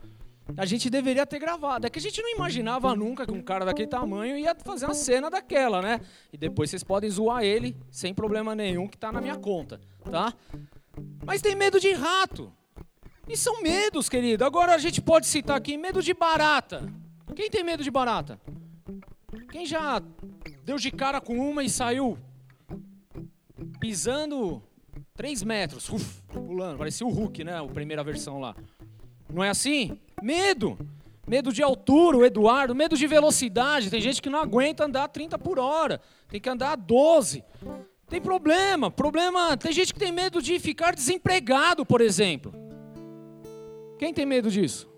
A 0.57 0.65
gente 0.65 0.91
deveria 0.91 1.27
ter 1.27 1.39
gravado. 1.39 1.87
É 1.87 1.91
que 1.91 1.99
a 1.99 2.03
gente 2.03 2.21
não 2.23 2.31
imaginava 2.35 2.95
nunca 2.95 3.27
que 3.27 3.33
um 3.33 3.43
cara 3.43 3.65
daquele 3.65 3.89
tamanho 3.89 4.37
ia 4.37 4.55
fazer 4.55 4.85
uma 4.85 4.95
cena 4.95 5.31
daquela, 5.31 5.81
né? 5.81 6.01
E 6.33 6.37
depois 6.37 6.71
vocês 6.71 6.85
podem 6.85 7.11
zoar 7.11 7.43
ele 7.43 7.77
sem 7.91 8.15
problema 8.15 8.55
nenhum, 8.55 8.87
que 8.87 8.97
tá 8.97 9.11
na 9.11 9.21
minha 9.21 9.37
conta, 9.37 9.81
tá? 10.11 10.33
Mas 11.25 11.43
tem 11.43 11.55
medo 11.55 11.81
de 11.81 11.93
rato. 11.93 12.53
E 13.29 13.37
são 13.37 13.61
medos, 13.61 14.09
querido. 14.09 14.45
Agora 14.45 14.75
a 14.75 14.79
gente 14.79 15.03
pode 15.03 15.27
citar 15.27 15.57
aqui 15.57 15.77
medo 15.77 16.01
de 16.01 16.15
barata. 16.15 16.93
Quem 17.35 17.51
tem 17.51 17.65
medo 17.65 17.83
de 17.83 17.91
barata? 17.91 18.41
Quem 19.51 19.67
já 19.67 20.01
deu 20.65 20.77
de 20.77 20.91
cara 20.91 21.21
com 21.21 21.37
uma 21.37 21.65
e 21.65 21.69
saiu 21.69 22.17
pisando 23.81 24.63
3 25.15 25.43
metros, 25.43 25.89
uf, 25.89 26.23
pulando, 26.29 26.79
parecia 26.79 27.07
o 27.07 27.11
Hulk, 27.11 27.43
né? 27.43 27.59
A 27.59 27.65
primeira 27.67 28.05
versão 28.05 28.39
lá. 28.39 28.55
Não 29.29 29.43
é 29.43 29.51
assim? 29.51 29.99
Medo. 30.23 30.79
Medo 31.27 31.53
de 31.53 31.63
altura, 31.63 32.17
o 32.17 32.25
Eduardo, 32.25 32.75
medo 32.75 32.97
de 32.97 33.07
velocidade. 33.07 33.91
Tem 33.91 34.01
gente 34.01 34.23
que 34.23 34.31
não 34.31 34.39
aguenta 34.39 34.85
andar 34.85 35.09
30 35.09 35.37
por 35.39 35.59
hora, 35.59 36.01
tem 36.29 36.41
que 36.41 36.49
andar 36.49 36.77
12. 36.77 37.43
Tem 38.09 38.21
problema, 38.21 38.91
problema. 38.91 39.57
Tem 39.57 39.73
gente 39.73 39.93
que 39.93 39.99
tem 39.99 40.13
medo 40.13 40.41
de 40.41 40.61
ficar 40.61 40.95
desempregado, 40.95 41.85
por 41.85 42.01
exemplo. 42.01 42.55
Quem 43.99 44.15
tem 44.15 44.25
medo 44.25 44.51
disso? 44.51 44.89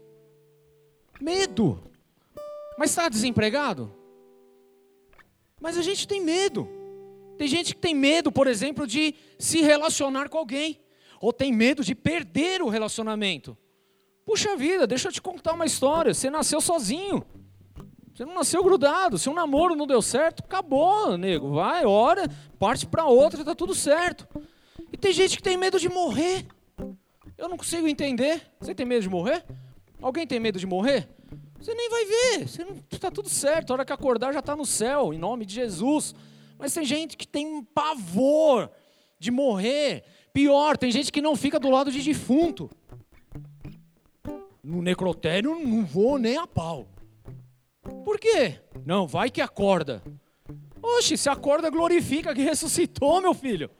Medo. 1.18 1.82
Mas 2.76 2.90
está 2.90 3.08
desempregado? 3.08 3.90
Mas 5.60 5.78
a 5.78 5.82
gente 5.82 6.06
tem 6.06 6.20
medo. 6.20 6.68
Tem 7.38 7.48
gente 7.48 7.74
que 7.74 7.80
tem 7.80 7.94
medo, 7.94 8.30
por 8.30 8.46
exemplo, 8.46 8.86
de 8.86 9.14
se 9.38 9.62
relacionar 9.62 10.28
com 10.28 10.38
alguém, 10.38 10.80
ou 11.20 11.32
tem 11.32 11.52
medo 11.52 11.82
de 11.82 11.94
perder 11.94 12.60
o 12.60 12.68
relacionamento. 12.68 13.56
Puxa 14.28 14.54
vida, 14.56 14.86
deixa 14.86 15.08
eu 15.08 15.12
te 15.12 15.22
contar 15.22 15.54
uma 15.54 15.64
história. 15.64 16.12
Você 16.12 16.28
nasceu 16.28 16.60
sozinho. 16.60 17.24
Você 18.12 18.26
não 18.26 18.34
nasceu 18.34 18.62
grudado. 18.62 19.16
Se 19.16 19.26
um 19.26 19.32
namoro 19.32 19.74
não 19.74 19.86
deu 19.86 20.02
certo, 20.02 20.40
acabou, 20.44 21.16
nego. 21.16 21.54
Vai, 21.54 21.86
ora, 21.86 22.28
parte 22.58 22.86
para 22.86 23.06
outra, 23.06 23.42
tá 23.42 23.54
tudo 23.54 23.74
certo. 23.74 24.28
E 24.92 24.98
tem 24.98 25.14
gente 25.14 25.34
que 25.38 25.42
tem 25.42 25.56
medo 25.56 25.80
de 25.80 25.88
morrer. 25.88 26.46
Eu 27.38 27.48
não 27.48 27.56
consigo 27.56 27.88
entender. 27.88 28.42
Você 28.60 28.74
tem 28.74 28.84
medo 28.84 29.00
de 29.00 29.08
morrer? 29.08 29.46
Alguém 30.02 30.26
tem 30.26 30.38
medo 30.38 30.58
de 30.58 30.66
morrer? 30.66 31.08
Você 31.58 31.72
nem 31.72 31.88
vai 31.88 32.04
ver. 32.04 32.48
Você 32.48 32.64
não, 32.66 32.76
tá 33.00 33.10
tudo 33.10 33.30
certo. 33.30 33.70
A 33.70 33.76
hora 33.76 33.84
que 33.86 33.94
acordar 33.94 34.34
já 34.34 34.40
está 34.40 34.54
no 34.54 34.66
céu, 34.66 35.14
em 35.14 35.18
nome 35.18 35.46
de 35.46 35.54
Jesus. 35.54 36.14
Mas 36.58 36.74
tem 36.74 36.84
gente 36.84 37.16
que 37.16 37.26
tem 37.26 37.46
um 37.46 37.64
pavor 37.64 38.70
de 39.18 39.30
morrer. 39.30 40.04
Pior, 40.34 40.76
tem 40.76 40.92
gente 40.92 41.10
que 41.10 41.22
não 41.22 41.34
fica 41.34 41.58
do 41.58 41.70
lado 41.70 41.90
de 41.90 42.02
defunto. 42.02 42.70
No 44.68 44.82
necrotério 44.82 45.58
não 45.58 45.84
vou 45.84 46.18
nem 46.18 46.36
a 46.36 46.46
pau. 46.46 46.88
Por 48.04 48.18
quê? 48.18 48.60
Não, 48.84 49.06
vai 49.06 49.30
que 49.30 49.40
acorda. 49.40 50.02
Oxe, 50.82 51.16
se 51.16 51.28
acorda, 51.28 51.70
glorifica 51.70 52.34
que 52.34 52.42
ressuscitou, 52.42 53.20
meu 53.20 53.32
filho. 53.32 53.70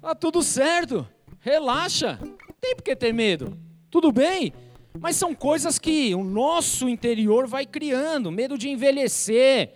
Tá 0.00 0.14
tudo 0.14 0.42
certo. 0.42 1.06
Relaxa. 1.38 2.18
Não 2.20 2.36
tem 2.60 2.74
por 2.74 2.82
que 2.82 2.96
ter 2.96 3.12
medo. 3.12 3.56
Tudo 3.90 4.10
bem? 4.10 4.52
Mas 4.98 5.14
são 5.14 5.34
coisas 5.34 5.78
que 5.78 6.14
o 6.14 6.24
nosso 6.24 6.88
interior 6.88 7.46
vai 7.46 7.64
criando. 7.64 8.32
Medo 8.32 8.58
de 8.58 8.68
envelhecer 8.68 9.72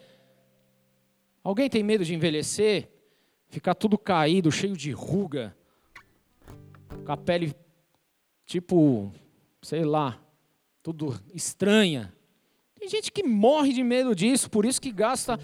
Alguém 1.42 1.70
tem 1.70 1.82
medo 1.82 2.04
de 2.04 2.14
envelhecer? 2.14 2.90
Ficar 3.48 3.74
tudo 3.74 3.96
caído, 3.96 4.52
cheio 4.52 4.76
de 4.76 4.92
ruga, 4.92 5.56
com 7.04 7.12
a 7.12 7.16
pele 7.16 7.54
tipo, 8.44 9.10
sei 9.62 9.84
lá, 9.84 10.20
tudo 10.92 11.20
estranha. 11.32 12.12
Tem 12.74 12.88
gente 12.88 13.12
que 13.12 13.22
morre 13.22 13.72
de 13.72 13.82
medo 13.82 14.14
disso, 14.14 14.50
por 14.50 14.64
isso 14.64 14.80
que 14.80 14.90
gasta 14.90 15.38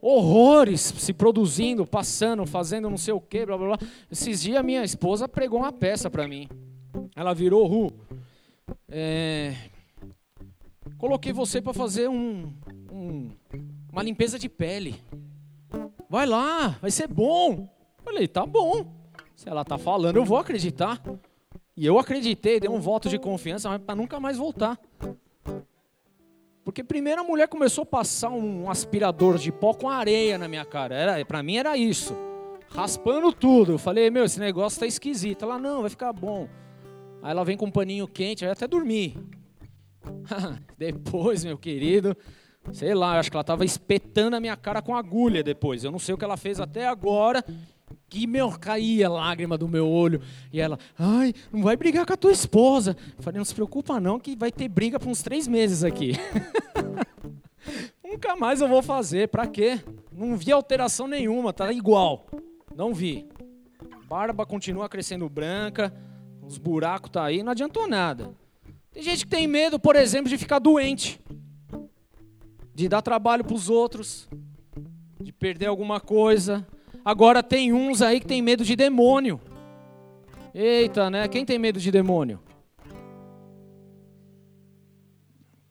horrores 0.00 0.80
se 0.80 1.12
produzindo, 1.12 1.86
passando, 1.86 2.44
fazendo 2.46 2.90
não 2.90 2.96
sei 2.96 3.14
o 3.14 3.20
quê, 3.20 3.46
blá 3.46 3.56
blá 3.56 3.76
blá. 3.76 3.88
Esses 4.10 4.42
dias 4.42 4.64
minha 4.64 4.82
esposa 4.82 5.28
pregou 5.28 5.60
uma 5.60 5.72
peça 5.72 6.10
para 6.10 6.26
mim. 6.26 6.48
Ela 7.14 7.32
virou 7.32 7.66
Ru. 7.66 7.92
É... 8.88 9.54
Coloquei 10.96 11.32
você 11.32 11.60
para 11.60 11.72
fazer 11.72 12.08
um, 12.08 12.52
um, 12.90 13.30
uma 13.92 14.02
limpeza 14.02 14.38
de 14.38 14.48
pele. 14.48 15.00
Vai 16.08 16.26
lá, 16.26 16.68
vai 16.80 16.90
ser 16.90 17.06
bom. 17.06 17.68
Falei, 18.02 18.26
tá 18.26 18.44
bom. 18.44 18.92
Se 19.36 19.48
ela 19.48 19.64
tá 19.64 19.78
falando, 19.78 20.16
eu 20.16 20.24
vou 20.24 20.38
acreditar. 20.38 21.00
E 21.78 21.86
eu 21.86 21.96
acreditei, 21.96 22.58
dei 22.58 22.68
um 22.68 22.80
voto 22.80 23.08
de 23.08 23.20
confiança, 23.20 23.78
para 23.78 23.94
nunca 23.94 24.18
mais 24.18 24.36
voltar. 24.36 24.76
Porque 26.64 26.82
primeiro 26.82 27.20
a 27.20 27.24
mulher 27.24 27.46
começou 27.46 27.82
a 27.82 27.86
passar 27.86 28.30
um 28.30 28.68
aspirador 28.68 29.38
de 29.38 29.52
pó 29.52 29.72
com 29.72 29.88
areia 29.88 30.36
na 30.36 30.48
minha 30.48 30.64
cara. 30.64 30.96
Era, 30.96 31.24
para 31.24 31.40
mim 31.40 31.56
era 31.56 31.76
isso. 31.76 32.16
Raspando 32.68 33.32
tudo. 33.32 33.74
Eu 33.74 33.78
falei, 33.78 34.10
meu, 34.10 34.24
esse 34.24 34.40
negócio 34.40 34.80
tá 34.80 34.86
esquisito. 34.86 35.44
Ela, 35.44 35.56
não, 35.56 35.82
vai 35.82 35.90
ficar 35.90 36.12
bom. 36.12 36.48
Aí 37.22 37.30
ela 37.30 37.44
vem 37.44 37.56
com 37.56 37.66
um 37.66 37.70
paninho 37.70 38.08
quente, 38.08 38.44
aí 38.44 38.50
até 38.50 38.66
dormir. 38.66 39.16
depois, 40.76 41.44
meu 41.44 41.56
querido, 41.56 42.16
sei 42.72 42.92
lá, 42.92 43.20
acho 43.20 43.30
que 43.30 43.36
ela 43.36 43.44
tava 43.44 43.64
espetando 43.64 44.34
a 44.34 44.40
minha 44.40 44.56
cara 44.56 44.82
com 44.82 44.96
agulha 44.96 45.44
depois. 45.44 45.84
Eu 45.84 45.92
não 45.92 46.00
sei 46.00 46.12
o 46.12 46.18
que 46.18 46.24
ela 46.24 46.36
fez 46.36 46.58
até 46.58 46.88
agora. 46.88 47.44
Que, 48.08 48.26
meu, 48.26 48.50
caía 48.58 49.08
lágrima 49.08 49.58
do 49.58 49.68
meu 49.68 49.86
olho. 49.86 50.20
E 50.52 50.60
ela, 50.60 50.78
ai, 50.98 51.34
não 51.52 51.62
vai 51.62 51.76
brigar 51.76 52.06
com 52.06 52.12
a 52.12 52.16
tua 52.16 52.32
esposa. 52.32 52.96
Eu 53.16 53.22
falei, 53.22 53.38
não 53.38 53.44
se 53.44 53.54
preocupa 53.54 54.00
não, 54.00 54.18
que 54.18 54.34
vai 54.34 54.50
ter 54.50 54.68
briga 54.68 54.98
por 54.98 55.08
uns 55.08 55.22
três 55.22 55.46
meses 55.46 55.84
aqui. 55.84 56.12
Nunca 58.02 58.34
mais 58.34 58.60
eu 58.62 58.68
vou 58.68 58.82
fazer, 58.82 59.28
pra 59.28 59.46
quê? 59.46 59.80
Não 60.10 60.36
vi 60.36 60.50
alteração 60.50 61.06
nenhuma, 61.06 61.52
tá 61.52 61.70
igual. 61.70 62.26
Não 62.74 62.94
vi. 62.94 63.28
Barba 64.08 64.46
continua 64.46 64.88
crescendo 64.88 65.28
branca, 65.28 65.92
os 66.42 66.56
buracos 66.56 67.10
tá 67.10 67.24
aí, 67.24 67.42
não 67.42 67.52
adiantou 67.52 67.86
nada. 67.86 68.34
Tem 68.90 69.02
gente 69.02 69.26
que 69.26 69.30
tem 69.30 69.46
medo, 69.46 69.78
por 69.78 69.94
exemplo, 69.94 70.30
de 70.30 70.38
ficar 70.38 70.58
doente. 70.58 71.20
De 72.74 72.88
dar 72.88 73.02
trabalho 73.02 73.44
para 73.44 73.54
os 73.54 73.68
outros, 73.68 74.26
de 75.20 75.30
perder 75.30 75.66
alguma 75.66 76.00
coisa, 76.00 76.66
Agora 77.08 77.42
tem 77.42 77.72
uns 77.72 78.02
aí 78.02 78.20
que 78.20 78.26
tem 78.26 78.42
medo 78.42 78.62
de 78.62 78.76
demônio. 78.76 79.40
Eita, 80.54 81.08
né? 81.08 81.26
Quem 81.26 81.42
tem 81.42 81.58
medo 81.58 81.80
de 81.80 81.90
demônio? 81.90 82.38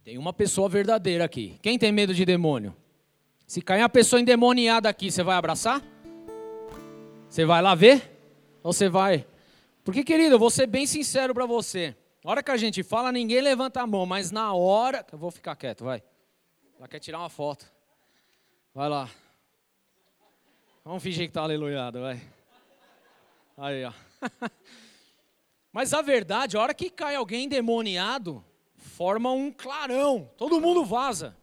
Tem 0.03 0.17
uma 0.17 0.33
pessoa 0.33 0.67
verdadeira 0.67 1.23
aqui. 1.23 1.59
Quem 1.61 1.77
tem 1.77 1.91
medo 1.91 2.11
de 2.11 2.25
demônio? 2.25 2.75
Se 3.45 3.61
cair 3.61 3.83
uma 3.83 3.87
pessoa 3.87 4.19
endemoniada 4.19 4.89
aqui, 4.89 5.11
você 5.11 5.21
vai 5.21 5.35
abraçar? 5.35 5.83
Você 7.29 7.45
vai 7.45 7.61
lá 7.61 7.75
ver? 7.75 8.19
Ou 8.63 8.73
você 8.73 8.89
vai? 8.89 9.23
Porque, 9.83 10.03
querido, 10.03 10.33
eu 10.33 10.39
vou 10.39 10.49
ser 10.49 10.65
bem 10.65 10.87
sincero 10.87 11.35
para 11.35 11.45
você. 11.45 11.95
Na 12.25 12.31
hora 12.31 12.41
que 12.41 12.49
a 12.49 12.57
gente 12.57 12.81
fala, 12.81 13.11
ninguém 13.11 13.41
levanta 13.41 13.79
a 13.79 13.85
mão, 13.85 14.07
mas 14.07 14.31
na 14.31 14.55
hora. 14.55 15.05
Eu 15.11 15.19
vou 15.19 15.29
ficar 15.29 15.55
quieto, 15.55 15.83
vai. 15.83 16.01
Ela 16.79 16.87
quer 16.87 16.97
tirar 16.97 17.19
uma 17.19 17.29
foto. 17.29 17.71
Vai 18.73 18.89
lá. 18.89 19.07
Vamos 20.87 21.03
fingir 21.03 21.27
que 21.27 21.33
tá 21.33 21.41
aleluiado, 21.41 21.99
vai. 21.99 22.21
Aí, 23.57 23.83
ó. 23.83 23.91
Mas 25.73 25.93
a 25.93 26.01
verdade, 26.01 26.55
a 26.55 26.61
hora 26.61 26.73
que 26.73 26.89
cai 26.89 27.13
alguém 27.13 27.43
endemoniado, 27.43 28.41
forma 28.77 29.29
um 29.33 29.51
clarão. 29.51 30.31
Todo 30.37 30.61
mundo 30.61 30.85
vaza. 30.85 31.35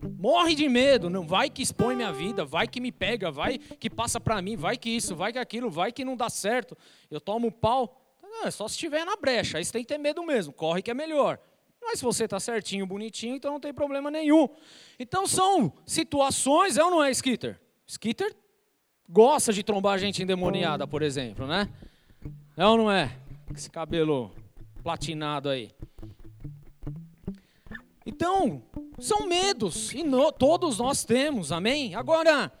Morre 0.00 0.56
de 0.56 0.68
medo, 0.68 1.08
não 1.08 1.24
vai 1.24 1.48
que 1.48 1.62
expõe 1.62 1.94
minha 1.94 2.12
vida, 2.12 2.44
vai 2.44 2.66
que 2.66 2.80
me 2.80 2.90
pega, 2.90 3.30
vai 3.30 3.56
que 3.56 3.88
passa 3.88 4.18
para 4.18 4.42
mim, 4.42 4.56
vai 4.56 4.76
que 4.76 4.90
isso, 4.90 5.14
vai 5.14 5.32
que 5.32 5.38
aquilo, 5.38 5.70
vai 5.70 5.92
que 5.92 6.04
não 6.04 6.16
dá 6.16 6.28
certo. 6.28 6.76
Eu 7.08 7.20
tomo 7.20 7.52
pau. 7.52 8.02
Não, 8.20 8.48
é 8.48 8.50
só 8.50 8.66
se 8.66 8.74
estiver 8.74 9.04
na 9.04 9.14
brecha, 9.14 9.58
aí 9.58 9.64
você 9.64 9.70
tem 9.70 9.82
que 9.82 9.88
ter 9.88 9.98
medo 9.98 10.24
mesmo, 10.24 10.52
corre 10.52 10.82
que 10.82 10.90
é 10.90 10.94
melhor. 10.94 11.38
Mas 11.80 12.00
se 12.00 12.04
você 12.04 12.24
está 12.24 12.40
certinho, 12.40 12.84
bonitinho, 12.84 13.36
então 13.36 13.52
não 13.52 13.60
tem 13.60 13.72
problema 13.72 14.10
nenhum. 14.10 14.48
Então 14.98 15.24
são 15.24 15.72
situações, 15.86 16.76
é 16.76 16.82
ou 16.82 16.90
não 16.90 17.00
é, 17.00 17.12
Skitter? 17.12 17.60
Skitter 17.86 18.42
gosta 19.08 19.52
de 19.52 19.62
trombar 19.62 19.98
gente 19.98 20.22
endemoniada, 20.22 20.86
por 20.86 21.02
exemplo, 21.02 21.46
né? 21.46 21.68
É 22.56 22.66
ou 22.66 22.76
não 22.76 22.90
é? 22.90 23.16
Esse 23.54 23.70
cabelo 23.70 24.30
platinado 24.82 25.48
aí. 25.48 25.70
Então, 28.04 28.62
são 28.98 29.26
medos, 29.26 29.92
e 29.92 30.02
no, 30.02 30.32
todos 30.32 30.78
nós 30.78 31.04
temos, 31.04 31.52
amém? 31.52 31.94
Agora, 31.94 32.52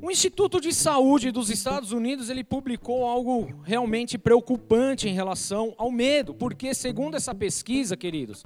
o 0.00 0.10
Instituto 0.10 0.60
de 0.60 0.72
Saúde 0.72 1.30
dos 1.30 1.50
Estados 1.50 1.92
Unidos, 1.92 2.30
ele 2.30 2.44
publicou 2.44 3.04
algo 3.04 3.60
realmente 3.64 4.16
preocupante 4.16 5.08
em 5.08 5.12
relação 5.12 5.74
ao 5.76 5.90
medo, 5.90 6.32
porque 6.32 6.72
segundo 6.72 7.16
essa 7.16 7.34
pesquisa, 7.34 7.96
queridos, 7.96 8.44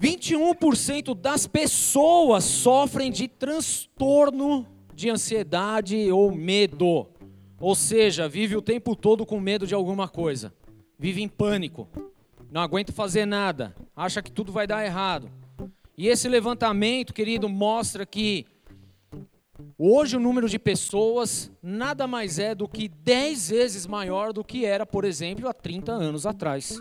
21% 0.00 1.14
das 1.14 1.46
pessoas 1.46 2.44
sofrem 2.44 3.10
de 3.10 3.28
transtorno 3.28 4.66
de 4.96 5.10
ansiedade 5.10 6.10
ou 6.10 6.34
medo. 6.34 7.06
Ou 7.60 7.74
seja, 7.74 8.26
vive 8.26 8.56
o 8.56 8.62
tempo 8.62 8.96
todo 8.96 9.26
com 9.26 9.38
medo 9.38 9.66
de 9.66 9.74
alguma 9.74 10.08
coisa. 10.08 10.54
Vive 10.98 11.22
em 11.22 11.28
pânico. 11.28 11.86
Não 12.50 12.62
aguenta 12.62 12.92
fazer 12.92 13.26
nada. 13.26 13.76
Acha 13.94 14.22
que 14.22 14.32
tudo 14.32 14.50
vai 14.50 14.66
dar 14.66 14.84
errado. 14.84 15.30
E 15.98 16.08
esse 16.08 16.28
levantamento, 16.28 17.12
querido, 17.12 17.46
mostra 17.46 18.06
que 18.06 18.46
hoje 19.78 20.16
o 20.16 20.20
número 20.20 20.48
de 20.48 20.58
pessoas 20.58 21.50
nada 21.62 22.06
mais 22.06 22.38
é 22.38 22.54
do 22.54 22.66
que 22.66 22.88
10 22.88 23.50
vezes 23.50 23.86
maior 23.86 24.32
do 24.32 24.42
que 24.42 24.64
era, 24.64 24.86
por 24.86 25.04
exemplo, 25.04 25.46
há 25.46 25.52
30 25.52 25.92
anos 25.92 26.24
atrás. 26.24 26.78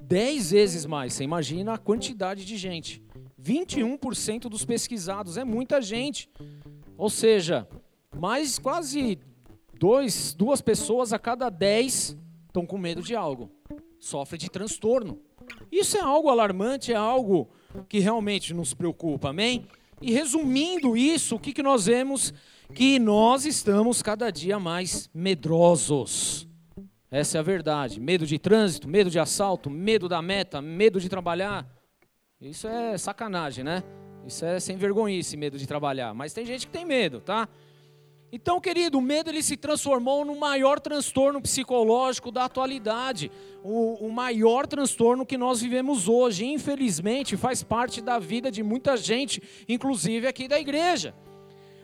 10 0.00 0.50
vezes 0.52 0.86
mais. 0.86 1.14
Você 1.14 1.24
imagina 1.24 1.74
a 1.74 1.78
quantidade 1.78 2.44
de 2.44 2.56
gente. 2.56 3.02
21% 3.40 4.42
dos 4.42 4.64
pesquisados 4.64 5.36
é 5.36 5.44
muita 5.44 5.82
gente. 5.82 6.28
Ou 7.00 7.08
seja, 7.08 7.66
mais 8.14 8.58
quase 8.58 9.18
dois, 9.78 10.34
duas 10.34 10.60
pessoas 10.60 11.14
a 11.14 11.18
cada 11.18 11.48
dez 11.48 12.14
estão 12.46 12.66
com 12.66 12.76
medo 12.76 13.00
de 13.00 13.16
algo, 13.16 13.50
sofrem 13.98 14.38
de 14.38 14.50
transtorno. 14.50 15.18
Isso 15.72 15.96
é 15.96 16.00
algo 16.02 16.28
alarmante, 16.28 16.92
é 16.92 16.96
algo 16.96 17.48
que 17.88 18.00
realmente 18.00 18.52
nos 18.52 18.74
preocupa, 18.74 19.30
amém? 19.30 19.66
E 19.98 20.12
resumindo 20.12 20.94
isso, 20.94 21.36
o 21.36 21.40
que, 21.40 21.54
que 21.54 21.62
nós 21.62 21.86
vemos? 21.86 22.34
Que 22.74 22.98
nós 22.98 23.46
estamos 23.46 24.02
cada 24.02 24.30
dia 24.30 24.58
mais 24.58 25.08
medrosos. 25.14 26.46
Essa 27.10 27.38
é 27.38 27.40
a 27.40 27.42
verdade. 27.42 27.98
Medo 27.98 28.26
de 28.26 28.38
trânsito, 28.38 28.86
medo 28.86 29.08
de 29.08 29.18
assalto, 29.18 29.70
medo 29.70 30.06
da 30.06 30.20
meta, 30.20 30.60
medo 30.60 31.00
de 31.00 31.08
trabalhar. 31.08 31.66
Isso 32.38 32.68
é 32.68 32.98
sacanagem, 32.98 33.64
né? 33.64 33.82
Isso 34.26 34.44
é 34.44 34.60
sem 34.60 34.76
vergonhice, 34.76 35.36
medo 35.36 35.58
de 35.58 35.66
trabalhar. 35.66 36.14
Mas 36.14 36.32
tem 36.32 36.44
gente 36.44 36.66
que 36.66 36.72
tem 36.72 36.84
medo, 36.84 37.20
tá? 37.20 37.48
Então, 38.32 38.60
querido, 38.60 38.98
o 38.98 39.02
medo 39.02 39.28
ele 39.28 39.42
se 39.42 39.56
transformou 39.56 40.24
no 40.24 40.36
maior 40.36 40.78
transtorno 40.78 41.42
psicológico 41.42 42.30
da 42.30 42.44
atualidade, 42.44 43.30
o, 43.64 44.06
o, 44.06 44.12
maior 44.12 44.68
transtorno 44.68 45.26
que 45.26 45.36
nós 45.36 45.60
vivemos 45.60 46.08
hoje. 46.08 46.46
Infelizmente, 46.46 47.36
faz 47.36 47.62
parte 47.64 48.00
da 48.00 48.20
vida 48.20 48.48
de 48.48 48.62
muita 48.62 48.96
gente, 48.96 49.42
inclusive 49.68 50.28
aqui 50.28 50.46
da 50.46 50.60
igreja. 50.60 51.12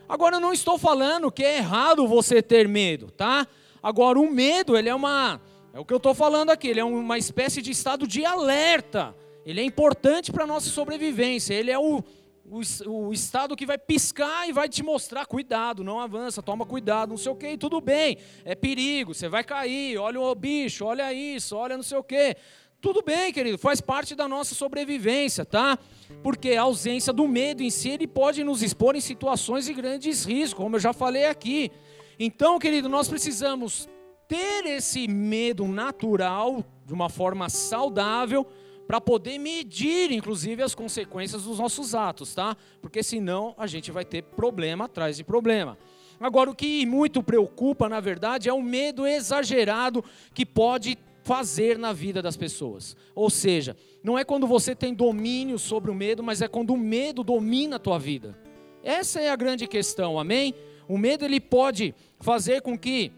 Agora, 0.07 0.37
eu 0.37 0.39
não 0.39 0.53
estou 0.53 0.77
falando 0.77 1.29
que 1.29 1.43
é 1.43 1.57
errado 1.57 2.07
você 2.07 2.41
ter 2.41 2.65
medo, 2.65 3.11
tá? 3.11 3.45
Agora, 3.83 4.17
o 4.17 4.31
medo, 4.31 4.77
ele 4.77 4.87
é 4.87 4.95
uma, 4.95 5.41
é 5.73 5.79
o 5.79 5.83
que 5.83 5.93
eu 5.93 5.97
estou 5.97 6.13
falando 6.13 6.49
aqui, 6.49 6.69
ele 6.69 6.79
é 6.79 6.85
uma 6.85 7.17
espécie 7.17 7.61
de 7.61 7.71
estado 7.71 8.07
de 8.07 8.23
alerta. 8.23 9.13
Ele 9.45 9.59
é 9.59 9.63
importante 9.63 10.31
para 10.31 10.45
a 10.45 10.47
nossa 10.47 10.69
sobrevivência. 10.69 11.53
Ele 11.53 11.71
é 11.71 11.79
o, 11.79 12.03
o, 12.49 12.61
o, 12.89 13.13
estado 13.13 13.55
que 13.55 13.65
vai 13.65 13.77
piscar 13.77 14.47
e 14.47 14.53
vai 14.53 14.69
te 14.69 14.81
mostrar, 14.81 15.25
cuidado, 15.25 15.83
não 15.83 15.99
avança, 15.99 16.41
toma 16.41 16.65
cuidado, 16.65 17.09
não 17.09 17.17
sei 17.17 17.31
o 17.31 17.35
que, 17.35 17.57
tudo 17.57 17.81
bem, 17.81 18.17
é 18.45 18.55
perigo, 18.55 19.13
você 19.13 19.27
vai 19.27 19.43
cair, 19.43 19.97
olha 19.97 20.19
o 20.19 20.33
bicho, 20.33 20.85
olha 20.85 21.11
isso, 21.13 21.55
olha 21.55 21.75
não 21.75 21.83
sei 21.83 21.97
o 21.97 22.03
que. 22.03 22.35
Tudo 22.79 23.01
bem, 23.01 23.33
querido, 23.33 23.57
faz 23.57 23.81
parte 23.81 24.13
da 24.13 24.27
nossa 24.27 24.53
sobrevivência, 24.53 25.43
tá? 25.43 25.79
Porque 26.21 26.51
a 26.51 26.61
ausência 26.61 27.11
do 27.11 27.27
medo 27.27 27.63
em 27.63 27.71
si, 27.71 27.89
ele 27.89 28.07
pode 28.07 28.43
nos 28.43 28.61
expor 28.61 28.95
em 28.95 29.01
situações 29.01 29.65
de 29.65 29.73
grandes 29.73 30.23
riscos, 30.23 30.53
como 30.53 30.75
eu 30.75 30.79
já 30.79 30.93
falei 30.93 31.25
aqui. 31.25 31.71
Então, 32.19 32.59
querido, 32.59 32.87
nós 32.87 33.07
precisamos 33.07 33.89
ter 34.27 34.65
esse 34.67 35.07
medo 35.07 35.67
natural, 35.67 36.63
de 36.85 36.93
uma 36.93 37.09
forma 37.09 37.49
saudável, 37.49 38.45
para 38.87 39.01
poder 39.01 39.37
medir, 39.37 40.11
inclusive, 40.11 40.63
as 40.63 40.73
consequências 40.73 41.43
dos 41.43 41.59
nossos 41.59 41.93
atos, 41.93 42.33
tá? 42.33 42.55
Porque 42.81 43.03
senão 43.03 43.53
a 43.57 43.67
gente 43.67 43.91
vai 43.91 44.05
ter 44.05 44.23
problema 44.23 44.85
atrás 44.85 45.17
de 45.17 45.23
problema. 45.23 45.77
Agora, 46.19 46.49
o 46.49 46.55
que 46.55 46.85
muito 46.85 47.21
preocupa, 47.21 47.89
na 47.89 47.99
verdade, 47.99 48.47
é 48.47 48.53
o 48.53 48.61
medo 48.61 49.05
exagerado 49.05 50.03
que 50.33 50.45
pode 50.45 50.97
fazer 51.21 51.77
na 51.77 51.91
vida 51.91 52.21
das 52.21 52.37
pessoas. 52.37 52.95
Ou 53.13 53.29
seja, 53.29 53.75
não 54.01 54.17
é 54.17 54.23
quando 54.23 54.47
você 54.47 54.73
tem 54.73 54.93
domínio 54.93 55.59
sobre 55.59 55.91
o 55.91 55.95
medo, 55.95 56.23
mas 56.23 56.41
é 56.41 56.47
quando 56.47 56.71
o 56.71 56.77
medo 56.77 57.23
domina 57.23 57.75
a 57.75 57.79
tua 57.79 57.99
vida. 57.99 58.39
Essa 58.81 59.19
é 59.19 59.29
a 59.29 59.35
grande 59.35 59.67
questão, 59.67 60.17
amém? 60.17 60.55
O 60.87 60.97
medo 60.97 61.25
ele 61.25 61.41
pode 61.41 61.93
fazer 62.21 62.61
com 62.61 62.77
que 62.77 63.11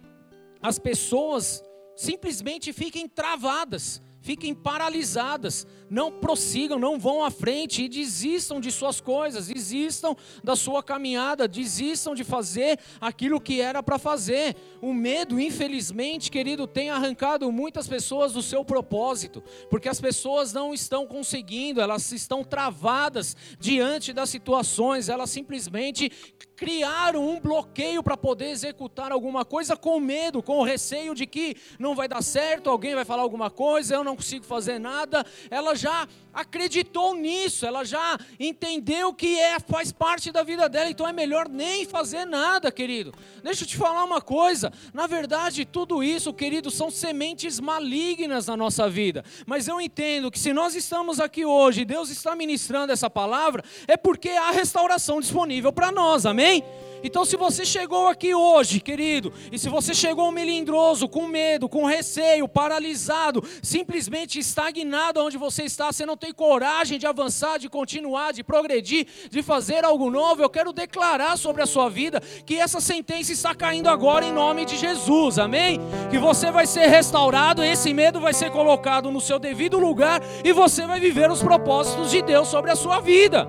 as 0.60 0.80
pessoas 0.80 1.64
simplesmente 1.96 2.74
fiquem 2.74 3.08
travadas 3.08 4.02
fiquem 4.30 4.54
paralisadas, 4.54 5.66
não 5.90 6.12
prossigam, 6.12 6.78
não 6.78 7.00
vão 7.00 7.24
à 7.24 7.32
frente 7.32 7.84
e 7.84 7.90
desistam 7.90 8.62
de 8.62 8.72
suas 8.72 9.02
coisas, 9.02 9.48
desistam 9.48 10.16
da 10.44 10.56
sua 10.56 10.84
caminhada, 10.84 11.48
desistam 11.48 12.14
de 12.14 12.24
fazer 12.24 12.78
aquilo 13.02 13.42
que 13.42 13.60
era 13.60 13.82
para 13.82 13.98
fazer. 13.98 14.56
O 14.84 14.94
medo, 14.94 15.40
infelizmente, 15.40 16.30
querido, 16.30 16.68
tem 16.68 16.92
arrancado 16.92 17.52
muitas 17.52 17.88
pessoas 17.88 18.32
do 18.32 18.44
seu 18.44 18.64
propósito, 18.64 19.44
porque 19.68 19.90
as 19.90 20.00
pessoas 20.00 20.54
não 20.54 20.76
estão 20.76 21.08
conseguindo, 21.08 21.82
elas 21.82 22.12
estão 22.12 22.44
travadas 22.44 23.36
diante 23.60 24.14
das 24.14 24.30
situações, 24.30 25.10
elas 25.10 25.32
simplesmente 25.32 26.12
criaram 26.60 27.26
um 27.26 27.40
bloqueio 27.40 28.04
para 28.04 28.18
poder 28.18 28.50
executar 28.50 29.14
alguma 29.14 29.46
coisa 29.46 29.78
com 29.78 29.98
medo, 29.98 30.44
com 30.44 30.58
o 30.60 30.64
receio 30.64 31.16
de 31.16 31.26
que 31.26 31.56
não 31.80 31.96
vai 31.96 32.06
dar 32.06 32.22
certo, 32.22 32.70
alguém 32.70 32.94
vai 32.94 33.06
falar 33.06 33.22
alguma 33.22 33.50
coisa, 33.50 33.96
eu 33.96 34.04
não 34.04 34.14
consigo 34.14 34.44
fazer 34.44 34.78
nada. 34.78 35.26
Ela 35.50 35.74
já 35.74 36.06
acreditou 36.40 37.16
nisso, 37.16 37.66
ela 37.66 37.84
já 37.84 38.18
entendeu 38.40 39.14
que 39.14 39.40
é, 39.40 39.60
faz 39.60 39.92
parte 39.92 40.32
da 40.32 40.44
vida 40.44 40.70
dela, 40.70 40.90
então 40.90 41.08
é 41.08 41.14
melhor 41.14 41.50
nem 41.50 41.86
fazer 41.86 42.26
nada, 42.26 42.72
querido. 42.72 43.14
Deixa 43.44 43.64
eu 43.64 43.68
te 43.68 43.78
falar 43.78 44.04
uma 44.04 44.22
coisa, 44.22 44.72
na 44.94 45.08
verdade, 45.08 45.66
tudo 45.66 46.04
isso, 46.04 46.34
querido, 46.34 46.72
são 46.72 46.90
sementes 46.90 47.60
malignas 47.60 48.48
na 48.48 48.56
nossa 48.56 48.90
vida. 48.90 49.24
Mas 49.46 49.68
eu 49.68 49.80
entendo 49.82 50.32
que 50.32 50.40
se 50.40 50.54
nós 50.54 50.76
estamos 50.76 51.20
aqui 51.20 51.46
hoje, 51.46 51.86
Deus 51.86 52.10
está 52.10 52.36
ministrando 52.36 52.92
essa 52.92 53.10
palavra, 53.10 53.64
é 53.88 53.98
porque 53.98 54.30
há 54.30 54.52
restauração 54.52 55.20
disponível 55.20 55.72
para 55.72 55.92
nós, 55.92 56.26
amém? 56.26 56.64
Então, 57.04 57.24
se 57.24 57.38
você 57.38 57.66
chegou 57.66 58.08
aqui 58.08 58.34
hoje, 58.34 58.80
querido, 58.80 59.32
e 59.52 59.58
se 59.58 59.70
você 59.70 59.94
chegou 59.94 60.32
melindroso, 60.32 61.08
com 61.08 61.28
medo, 61.28 61.70
com 61.70 61.86
receio, 61.86 62.48
paralisado, 62.48 63.44
simplesmente 63.62 64.40
estagnado 64.40 65.24
onde 65.24 65.38
você 65.38 65.64
está, 65.64 65.92
você 65.92 66.06
não 66.06 66.18
tem 66.18 66.34
coragem 66.34 67.00
de 67.00 67.08
avançar, 67.08 67.58
de 67.58 67.70
continuar, 67.70 68.34
de 68.34 68.44
progredir, 68.44 69.08
de 69.30 69.42
fazer 69.42 69.86
algo 69.86 70.10
novo, 70.10 70.42
eu 70.42 70.50
quero 70.50 70.74
declarar 70.74 71.38
sobre 71.38 71.62
a 71.62 71.66
sua 71.66 71.90
vida 71.90 72.22
que 72.46 72.56
essa 72.56 72.82
sentença 72.82 73.32
está 73.32 73.56
caindo 73.56 73.88
agora 73.88 74.26
em 74.26 74.34
nome 74.34 74.66
de 74.66 74.78
Jesus, 74.78 75.40
amém? 75.40 75.80
Que 76.10 76.18
você 76.18 76.52
vai 76.52 76.68
ser 76.68 76.88
restaurado, 76.88 77.64
esse 77.64 77.94
medo 77.94 78.20
vai 78.20 78.34
ser 78.34 78.52
colocado 78.52 79.12
no 79.12 79.22
seu 79.22 79.40
devido 79.40 79.80
lugar 79.80 80.22
e 80.44 80.52
você 80.52 80.86
vai 80.86 81.00
viver 81.00 81.32
os 81.32 81.42
propósitos 81.42 82.12
de 82.12 82.22
Deus 82.22 82.48
sobre 82.48 82.72
a 82.72 82.76
sua 82.76 83.00
vida, 83.00 83.48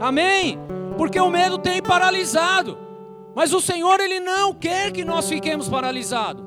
amém? 0.00 0.58
Porque 0.96 1.20
o 1.20 1.30
medo 1.30 1.58
tem 1.58 1.82
paralisado. 1.82 2.85
Mas 3.36 3.52
o 3.52 3.60
Senhor, 3.60 4.00
Ele 4.00 4.18
não 4.18 4.54
quer 4.54 4.90
que 4.90 5.04
nós 5.04 5.28
fiquemos 5.28 5.68
paralisados. 5.68 6.42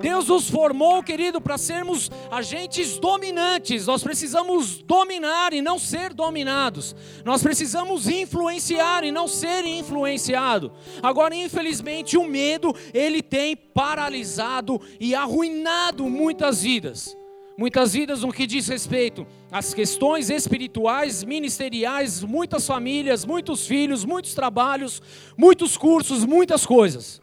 Deus 0.00 0.26
nos 0.26 0.50
formou, 0.50 1.00
querido, 1.00 1.40
para 1.40 1.56
sermos 1.56 2.10
agentes 2.32 2.98
dominantes. 2.98 3.86
Nós 3.86 4.02
precisamos 4.02 4.82
dominar 4.82 5.52
e 5.52 5.62
não 5.62 5.78
ser 5.78 6.12
dominados. 6.12 6.96
Nós 7.24 7.44
precisamos 7.44 8.08
influenciar 8.08 9.04
e 9.04 9.12
não 9.12 9.28
ser 9.28 9.64
influenciado. 9.64 10.72
Agora, 11.00 11.32
infelizmente, 11.36 12.16
o 12.16 12.24
medo, 12.24 12.74
ele 12.92 13.22
tem 13.22 13.54
paralisado 13.54 14.80
e 14.98 15.14
arruinado 15.14 16.10
muitas 16.10 16.64
vidas. 16.64 17.16
Muitas 17.62 17.92
vidas 17.92 18.22
no 18.22 18.32
que 18.32 18.44
diz 18.44 18.66
respeito 18.66 19.24
às 19.48 19.72
questões 19.72 20.30
espirituais, 20.30 21.22
ministeriais, 21.22 22.20
muitas 22.20 22.66
famílias, 22.66 23.24
muitos 23.24 23.68
filhos, 23.68 24.04
muitos 24.04 24.34
trabalhos, 24.34 25.00
muitos 25.38 25.76
cursos, 25.76 26.24
muitas 26.24 26.66
coisas. 26.66 27.22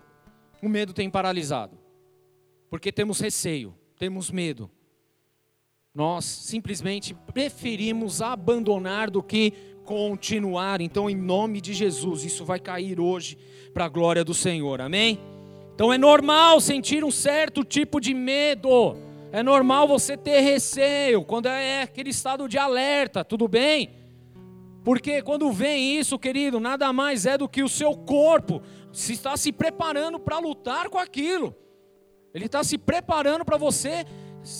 O 0.63 0.69
medo 0.69 0.93
tem 0.93 1.09
paralisado. 1.09 1.77
Porque 2.69 2.89
temos 2.89 3.19
receio, 3.19 3.75
temos 3.97 4.31
medo. 4.31 4.71
Nós 5.93 6.23
simplesmente 6.23 7.13
preferimos 7.33 8.21
abandonar 8.21 9.09
do 9.09 9.21
que 9.21 9.51
continuar. 9.83 10.79
Então, 10.79 11.09
em 11.09 11.17
nome 11.17 11.59
de 11.59 11.73
Jesus, 11.73 12.23
isso 12.23 12.45
vai 12.45 12.61
cair 12.61 12.97
hoje 12.97 13.37
para 13.73 13.83
a 13.83 13.89
glória 13.89 14.23
do 14.23 14.33
Senhor. 14.33 14.79
Amém? 14.79 15.19
Então 15.75 15.91
é 15.91 15.97
normal 15.97 16.61
sentir 16.61 17.03
um 17.03 17.11
certo 17.11 17.65
tipo 17.65 17.99
de 17.99 18.13
medo 18.13 19.08
é 19.31 19.43
normal 19.43 19.87
você 19.87 20.17
ter 20.17 20.39
receio 20.39 21.23
quando 21.23 21.47
é 21.47 21.83
aquele 21.83 22.09
estado 22.09 22.47
de 22.47 22.57
alerta, 22.57 23.23
tudo 23.23 23.47
bem? 23.47 23.91
Porque 24.83 25.21
quando 25.21 25.51
vem 25.51 25.97
isso, 25.97 26.17
querido, 26.17 26.59
nada 26.59 26.91
mais 26.91 27.25
é 27.25 27.37
do 27.37 27.47
que 27.47 27.61
o 27.61 27.69
seu 27.69 27.95
corpo 27.95 28.61
se 28.91 29.13
está 29.13 29.37
se 29.37 29.51
preparando 29.51 30.19
para 30.19 30.39
lutar 30.39 30.89
com 30.89 30.97
aquilo. 30.97 31.55
Ele 32.33 32.45
está 32.45 32.63
se 32.63 32.77
preparando 32.77 33.45
para 33.45 33.57
você, 33.57 34.05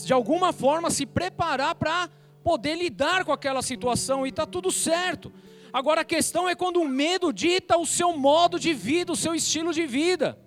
de 0.05 0.13
alguma 0.13 0.53
forma, 0.53 0.91
se 0.91 1.05
preparar 1.05 1.75
para 1.75 2.09
poder 2.43 2.75
lidar 2.75 3.25
com 3.25 3.31
aquela 3.31 3.61
situação 3.61 4.25
e 4.25 4.29
está 4.29 4.45
tudo 4.45 4.71
certo. 4.71 5.31
Agora 5.71 6.01
a 6.01 6.05
questão 6.05 6.47
é 6.49 6.55
quando 6.55 6.81
o 6.81 6.87
medo 6.87 7.31
dita 7.31 7.77
o 7.77 7.85
seu 7.85 8.15
modo 8.17 8.59
de 8.59 8.73
vida, 8.73 9.11
o 9.11 9.15
seu 9.15 9.33
estilo 9.33 9.71
de 9.73 9.85
vida. 9.85 10.37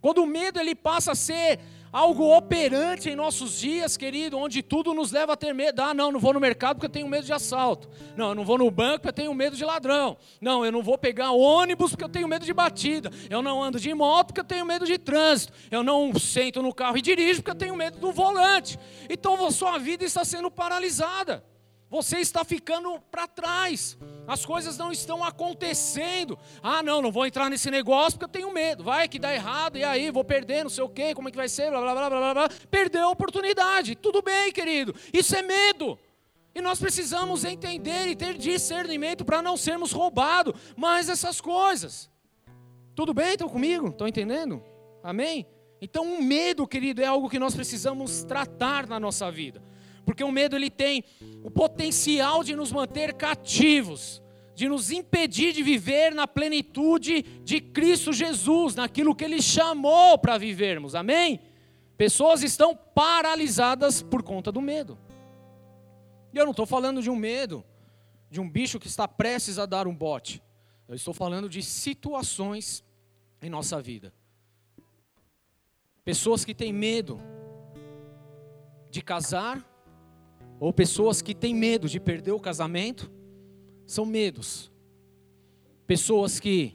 Quando 0.00 0.22
o 0.22 0.26
medo 0.26 0.58
ele 0.58 0.74
passa 0.74 1.12
a 1.12 1.14
ser 1.14 1.60
algo 1.94 2.36
operante 2.36 3.08
em 3.08 3.14
nossos 3.14 3.60
dias, 3.60 3.96
querido, 3.96 4.36
onde 4.36 4.64
tudo 4.64 4.92
nos 4.92 5.12
leva 5.12 5.34
a 5.34 5.36
ter 5.36 5.54
medo. 5.54 5.80
Ah, 5.80 5.94
não, 5.94 6.10
não 6.10 6.18
vou 6.18 6.34
no 6.34 6.40
mercado 6.40 6.74
porque 6.74 6.86
eu 6.86 6.90
tenho 6.90 7.06
medo 7.06 7.24
de 7.24 7.32
assalto. 7.32 7.88
Não, 8.16 8.30
eu 8.30 8.34
não 8.34 8.44
vou 8.44 8.58
no 8.58 8.68
banco 8.68 8.94
porque 8.98 9.08
eu 9.10 9.12
tenho 9.12 9.32
medo 9.32 9.56
de 9.56 9.64
ladrão. 9.64 10.16
Não, 10.40 10.64
eu 10.64 10.72
não 10.72 10.82
vou 10.82 10.98
pegar 10.98 11.30
ônibus 11.30 11.92
porque 11.92 12.02
eu 12.02 12.08
tenho 12.08 12.26
medo 12.26 12.44
de 12.44 12.52
batida. 12.52 13.12
Eu 13.30 13.40
não 13.40 13.62
ando 13.62 13.78
de 13.78 13.94
moto 13.94 14.28
porque 14.28 14.40
eu 14.40 14.44
tenho 14.44 14.66
medo 14.66 14.84
de 14.84 14.98
trânsito. 14.98 15.52
Eu 15.70 15.84
não 15.84 16.12
sento 16.18 16.60
no 16.60 16.74
carro 16.74 16.98
e 16.98 17.00
dirijo 17.00 17.40
porque 17.40 17.52
eu 17.52 17.54
tenho 17.54 17.76
medo 17.76 17.96
do 18.00 18.10
volante. 18.10 18.76
Então, 19.08 19.48
sua 19.52 19.78
vida 19.78 20.04
está 20.04 20.24
sendo 20.24 20.50
paralisada. 20.50 21.44
Você 21.94 22.18
está 22.18 22.44
ficando 22.44 22.98
para 23.08 23.28
trás. 23.28 23.96
As 24.26 24.44
coisas 24.44 24.76
não 24.76 24.90
estão 24.90 25.22
acontecendo. 25.22 26.36
Ah, 26.60 26.82
não, 26.82 27.00
não 27.00 27.12
vou 27.12 27.24
entrar 27.24 27.48
nesse 27.48 27.70
negócio 27.70 28.18
porque 28.18 28.24
eu 28.24 28.40
tenho 28.42 28.52
medo. 28.52 28.82
Vai 28.82 29.06
que 29.06 29.16
dá 29.16 29.32
errado, 29.32 29.78
e 29.78 29.84
aí, 29.84 30.10
vou 30.10 30.24
perder, 30.24 30.64
não 30.64 30.70
sei 30.70 30.82
o 30.82 30.88
quê, 30.88 31.14
como 31.14 31.28
é 31.28 31.30
que 31.30 31.36
vai 31.36 31.48
ser, 31.48 31.70
blá, 31.70 31.80
blá, 31.80 31.94
blá, 31.94 32.10
blá, 32.10 32.34
blá. 32.34 32.48
Perdeu 32.68 33.04
a 33.04 33.10
oportunidade. 33.10 33.94
Tudo 33.94 34.22
bem, 34.22 34.50
querido. 34.50 34.92
Isso 35.12 35.36
é 35.36 35.42
medo. 35.42 35.96
E 36.52 36.60
nós 36.60 36.80
precisamos 36.80 37.44
entender 37.44 38.08
e 38.08 38.16
ter 38.16 38.36
discernimento 38.36 39.24
para 39.24 39.40
não 39.40 39.56
sermos 39.56 39.92
roubados 39.92 40.52
mais 40.76 41.08
essas 41.08 41.40
coisas. 41.40 42.10
Tudo 42.96 43.14
bem? 43.14 43.34
Estão 43.34 43.48
comigo? 43.48 43.90
Estão 43.90 44.08
entendendo? 44.08 44.60
Amém? 45.00 45.46
Então, 45.80 46.12
o 46.12 46.20
medo, 46.20 46.66
querido, 46.66 47.00
é 47.00 47.06
algo 47.06 47.30
que 47.30 47.38
nós 47.38 47.54
precisamos 47.54 48.24
tratar 48.24 48.88
na 48.88 48.98
nossa 48.98 49.30
vida. 49.30 49.62
Porque 50.04 50.22
o 50.22 50.30
medo 50.30 50.56
ele 50.56 50.70
tem 50.70 51.04
o 51.42 51.50
potencial 51.50 52.44
de 52.44 52.54
nos 52.54 52.70
manter 52.70 53.14
cativos, 53.14 54.22
de 54.54 54.68
nos 54.68 54.90
impedir 54.90 55.52
de 55.52 55.62
viver 55.62 56.14
na 56.14 56.26
plenitude 56.26 57.22
de 57.22 57.60
Cristo 57.60 58.12
Jesus, 58.12 58.74
naquilo 58.74 59.14
que 59.14 59.24
ele 59.24 59.42
chamou 59.42 60.16
para 60.18 60.38
vivermos. 60.38 60.94
Amém? 60.94 61.40
Pessoas 61.96 62.42
estão 62.42 62.76
paralisadas 62.76 64.02
por 64.02 64.22
conta 64.22 64.52
do 64.52 64.60
medo. 64.60 64.98
E 66.32 66.38
eu 66.38 66.44
não 66.44 66.50
estou 66.50 66.66
falando 66.66 67.00
de 67.00 67.08
um 67.10 67.16
medo, 67.16 67.64
de 68.30 68.40
um 68.40 68.48
bicho 68.48 68.78
que 68.78 68.88
está 68.88 69.06
prestes 69.06 69.58
a 69.58 69.66
dar 69.66 69.86
um 69.86 69.94
bote. 69.94 70.42
Eu 70.88 70.94
estou 70.94 71.14
falando 71.14 71.48
de 71.48 71.62
situações 71.62 72.84
em 73.40 73.48
nossa 73.48 73.80
vida. 73.80 74.12
Pessoas 76.04 76.44
que 76.44 76.54
têm 76.54 76.72
medo 76.72 77.18
de 78.90 79.00
casar 79.00 79.64
ou 80.64 80.72
pessoas 80.72 81.20
que 81.20 81.34
têm 81.34 81.54
medo 81.54 81.90
de 81.90 82.00
perder 82.00 82.32
o 82.32 82.40
casamento, 82.40 83.12
são 83.84 84.06
medos. 84.06 84.72
Pessoas 85.86 86.40
que 86.40 86.74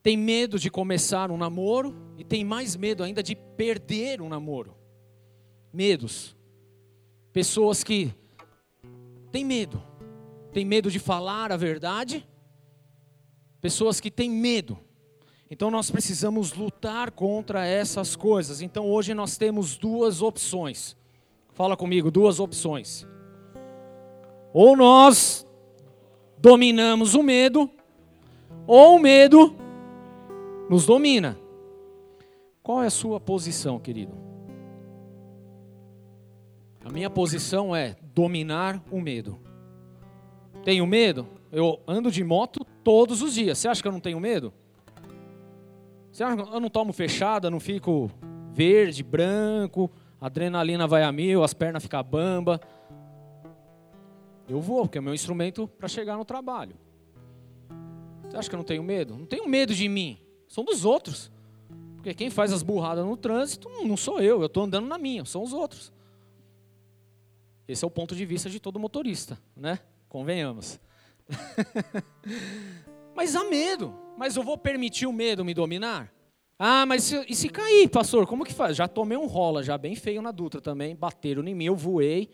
têm 0.00 0.16
medo 0.16 0.56
de 0.56 0.70
começar 0.70 1.32
um 1.32 1.36
namoro 1.36 1.96
e 2.16 2.22
têm 2.22 2.44
mais 2.44 2.76
medo 2.76 3.02
ainda 3.02 3.24
de 3.24 3.34
perder 3.34 4.22
um 4.22 4.28
namoro. 4.28 4.76
Medos. 5.72 6.36
Pessoas 7.32 7.82
que 7.82 8.14
têm 9.32 9.44
medo, 9.44 9.82
têm 10.52 10.64
medo 10.64 10.92
de 10.92 11.00
falar 11.00 11.50
a 11.50 11.56
verdade. 11.56 12.24
Pessoas 13.60 13.98
que 13.98 14.12
têm 14.12 14.30
medo. 14.30 14.78
Então 15.50 15.72
nós 15.72 15.90
precisamos 15.90 16.52
lutar 16.52 17.10
contra 17.10 17.66
essas 17.66 18.14
coisas. 18.14 18.60
Então 18.60 18.88
hoje 18.88 19.12
nós 19.12 19.36
temos 19.36 19.76
duas 19.76 20.22
opções 20.22 20.96
Fala 21.52 21.76
comigo, 21.76 22.10
duas 22.10 22.40
opções. 22.40 23.06
Ou 24.52 24.76
nós 24.76 25.46
dominamos 26.38 27.14
o 27.14 27.22
medo, 27.22 27.70
ou 28.66 28.96
o 28.96 28.98
medo 28.98 29.54
nos 30.68 30.86
domina. 30.86 31.38
Qual 32.62 32.82
é 32.82 32.86
a 32.86 32.90
sua 32.90 33.20
posição, 33.20 33.78
querido? 33.78 34.16
A 36.84 36.90
minha 36.90 37.10
posição 37.10 37.74
é 37.74 37.96
dominar 38.14 38.82
o 38.90 39.00
medo. 39.00 39.38
Tenho 40.64 40.86
medo? 40.86 41.26
Eu 41.50 41.80
ando 41.86 42.10
de 42.10 42.24
moto 42.24 42.64
todos 42.82 43.20
os 43.20 43.34
dias. 43.34 43.58
Você 43.58 43.68
acha 43.68 43.82
que 43.82 43.88
eu 43.88 43.92
não 43.92 44.00
tenho 44.00 44.18
medo? 44.18 44.52
Você 46.10 46.24
acha 46.24 46.36
que 46.36 46.54
eu 46.54 46.60
não 46.60 46.68
tomo 46.68 46.92
fechada, 46.92 47.50
não 47.50 47.60
fico 47.60 48.10
verde, 48.52 49.02
branco, 49.02 49.90
adrenalina 50.22 50.86
vai 50.86 51.02
a 51.02 51.10
mil, 51.10 51.42
as 51.42 51.52
pernas 51.52 51.82
ficam 51.82 52.02
bamba? 52.02 52.60
Eu 54.48 54.60
vou, 54.60 54.82
porque 54.82 54.98
é 54.98 55.00
meu 55.00 55.12
instrumento 55.12 55.66
para 55.66 55.88
chegar 55.88 56.16
no 56.16 56.24
trabalho. 56.24 56.76
Você 58.22 58.36
acha 58.36 58.48
que 58.48 58.54
eu 58.54 58.58
não 58.58 58.64
tenho 58.64 58.82
medo? 58.82 59.16
Não 59.16 59.26
tenho 59.26 59.48
medo 59.48 59.74
de 59.74 59.88
mim, 59.88 60.18
são 60.48 60.64
dos 60.64 60.84
outros. 60.84 61.30
Porque 61.96 62.14
quem 62.14 62.30
faz 62.30 62.52
as 62.52 62.62
burradas 62.62 63.04
no 63.04 63.16
trânsito 63.16 63.68
não 63.84 63.96
sou 63.96 64.20
eu, 64.20 64.40
eu 64.40 64.46
estou 64.46 64.64
andando 64.64 64.86
na 64.86 64.96
minha, 64.96 65.24
são 65.24 65.42
os 65.42 65.52
outros. 65.52 65.92
Esse 67.66 67.84
é 67.84 67.86
o 67.86 67.90
ponto 67.90 68.14
de 68.14 68.24
vista 68.24 68.48
de 68.48 68.60
todo 68.60 68.78
motorista, 68.78 69.38
né? 69.56 69.78
Convenhamos. 70.08 70.80
mas 73.14 73.34
há 73.34 73.44
medo. 73.44 73.94
Mas 74.16 74.36
eu 74.36 74.42
vou 74.42 74.58
permitir 74.58 75.06
o 75.06 75.12
medo 75.12 75.44
me 75.44 75.54
dominar? 75.54 76.12
Ah, 76.64 76.86
mas 76.86 77.02
se, 77.02 77.24
e 77.28 77.34
se 77.34 77.48
cair, 77.48 77.88
pastor? 77.88 78.26
Como 78.26 78.44
que 78.44 78.52
faz? 78.52 78.76
Já 78.76 78.86
tomei 78.86 79.18
um 79.18 79.26
rola, 79.26 79.62
já 79.62 79.76
bem 79.76 79.96
feio 79.96 80.22
na 80.22 80.30
Dutra 80.30 80.60
também. 80.60 80.94
Bateram 80.94 81.42
em 81.48 81.54
mim, 81.54 81.64
eu 81.64 81.74
voei. 81.74 82.30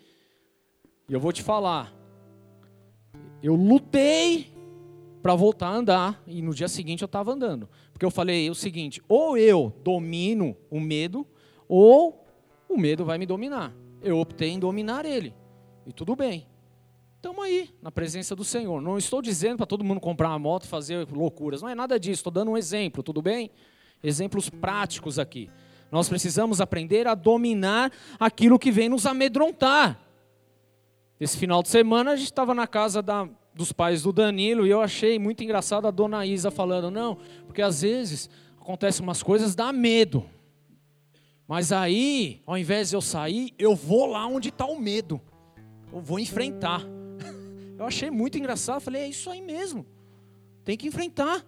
E 1.08 1.14
eu 1.14 1.20
vou 1.20 1.32
te 1.32 1.42
falar. 1.42 1.94
Eu 3.42 3.54
lutei 3.54 4.52
para 5.22 5.34
voltar 5.34 5.68
a 5.68 5.76
andar. 5.76 6.22
E 6.26 6.42
no 6.42 6.54
dia 6.54 6.68
seguinte 6.68 7.02
eu 7.02 7.06
estava 7.06 7.32
andando. 7.32 7.70
Porque 7.92 8.04
eu 8.04 8.10
falei 8.10 8.50
o 8.50 8.54
seguinte: 8.54 9.02
ou 9.08 9.38
eu 9.38 9.72
domino 9.82 10.54
o 10.70 10.78
medo, 10.78 11.26
ou 11.66 12.26
o 12.68 12.76
medo 12.76 13.06
vai 13.06 13.16
me 13.16 13.24
dominar 13.24 13.74
eu 14.02 14.18
optei 14.18 14.50
em 14.50 14.58
dominar 14.58 15.04
ele. 15.04 15.34
E 15.86 15.92
tudo 15.92 16.14
bem. 16.14 16.46
Estamos 17.16 17.44
aí, 17.44 17.70
na 17.82 17.90
presença 17.90 18.36
do 18.36 18.44
Senhor. 18.44 18.80
Não 18.80 18.96
estou 18.96 19.20
dizendo 19.20 19.56
para 19.56 19.66
todo 19.66 19.84
mundo 19.84 20.00
comprar 20.00 20.28
uma 20.28 20.38
moto 20.38 20.64
e 20.64 20.68
fazer 20.68 21.06
loucuras. 21.10 21.62
Não 21.62 21.68
é 21.68 21.74
nada 21.74 21.98
disso. 21.98 22.20
Estou 22.20 22.32
dando 22.32 22.52
um 22.52 22.56
exemplo, 22.56 23.02
tudo 23.02 23.20
bem? 23.20 23.50
Exemplos 24.02 24.48
práticos 24.48 25.18
aqui. 25.18 25.50
Nós 25.90 26.08
precisamos 26.08 26.60
aprender 26.60 27.06
a 27.06 27.14
dominar 27.14 27.90
aquilo 28.18 28.58
que 28.58 28.70
vem 28.70 28.88
nos 28.88 29.06
amedrontar. 29.06 29.98
Esse 31.18 31.36
final 31.36 31.62
de 31.62 31.68
semana 31.68 32.12
a 32.12 32.16
gente 32.16 32.26
estava 32.26 32.54
na 32.54 32.66
casa 32.66 33.02
da, 33.02 33.28
dos 33.54 33.72
pais 33.72 34.02
do 34.02 34.12
Danilo 34.12 34.66
e 34.66 34.70
eu 34.70 34.80
achei 34.80 35.18
muito 35.18 35.42
engraçado 35.42 35.86
a 35.88 35.90
dona 35.90 36.24
Isa 36.24 36.50
falando, 36.50 36.90
não, 36.90 37.18
porque 37.46 37.62
às 37.62 37.82
vezes 37.82 38.30
acontecem 38.60 39.02
umas 39.02 39.22
coisas, 39.22 39.54
dá 39.54 39.72
medo. 39.72 40.24
Mas 41.48 41.72
aí, 41.72 42.42
ao 42.46 42.58
invés 42.58 42.90
de 42.90 42.96
eu 42.96 43.00
sair, 43.00 43.54
eu 43.58 43.74
vou 43.74 44.06
lá 44.06 44.26
onde 44.26 44.50
está 44.50 44.66
o 44.66 44.78
medo. 44.78 45.18
Eu 45.90 46.00
vou 46.00 46.18
enfrentar. 46.18 46.82
Eu 47.78 47.86
achei 47.86 48.10
muito 48.10 48.36
engraçado. 48.36 48.82
Falei, 48.82 49.02
é 49.02 49.08
isso 49.08 49.30
aí 49.30 49.40
mesmo. 49.40 49.86
Tem 50.62 50.76
que 50.76 50.86
enfrentar. 50.86 51.46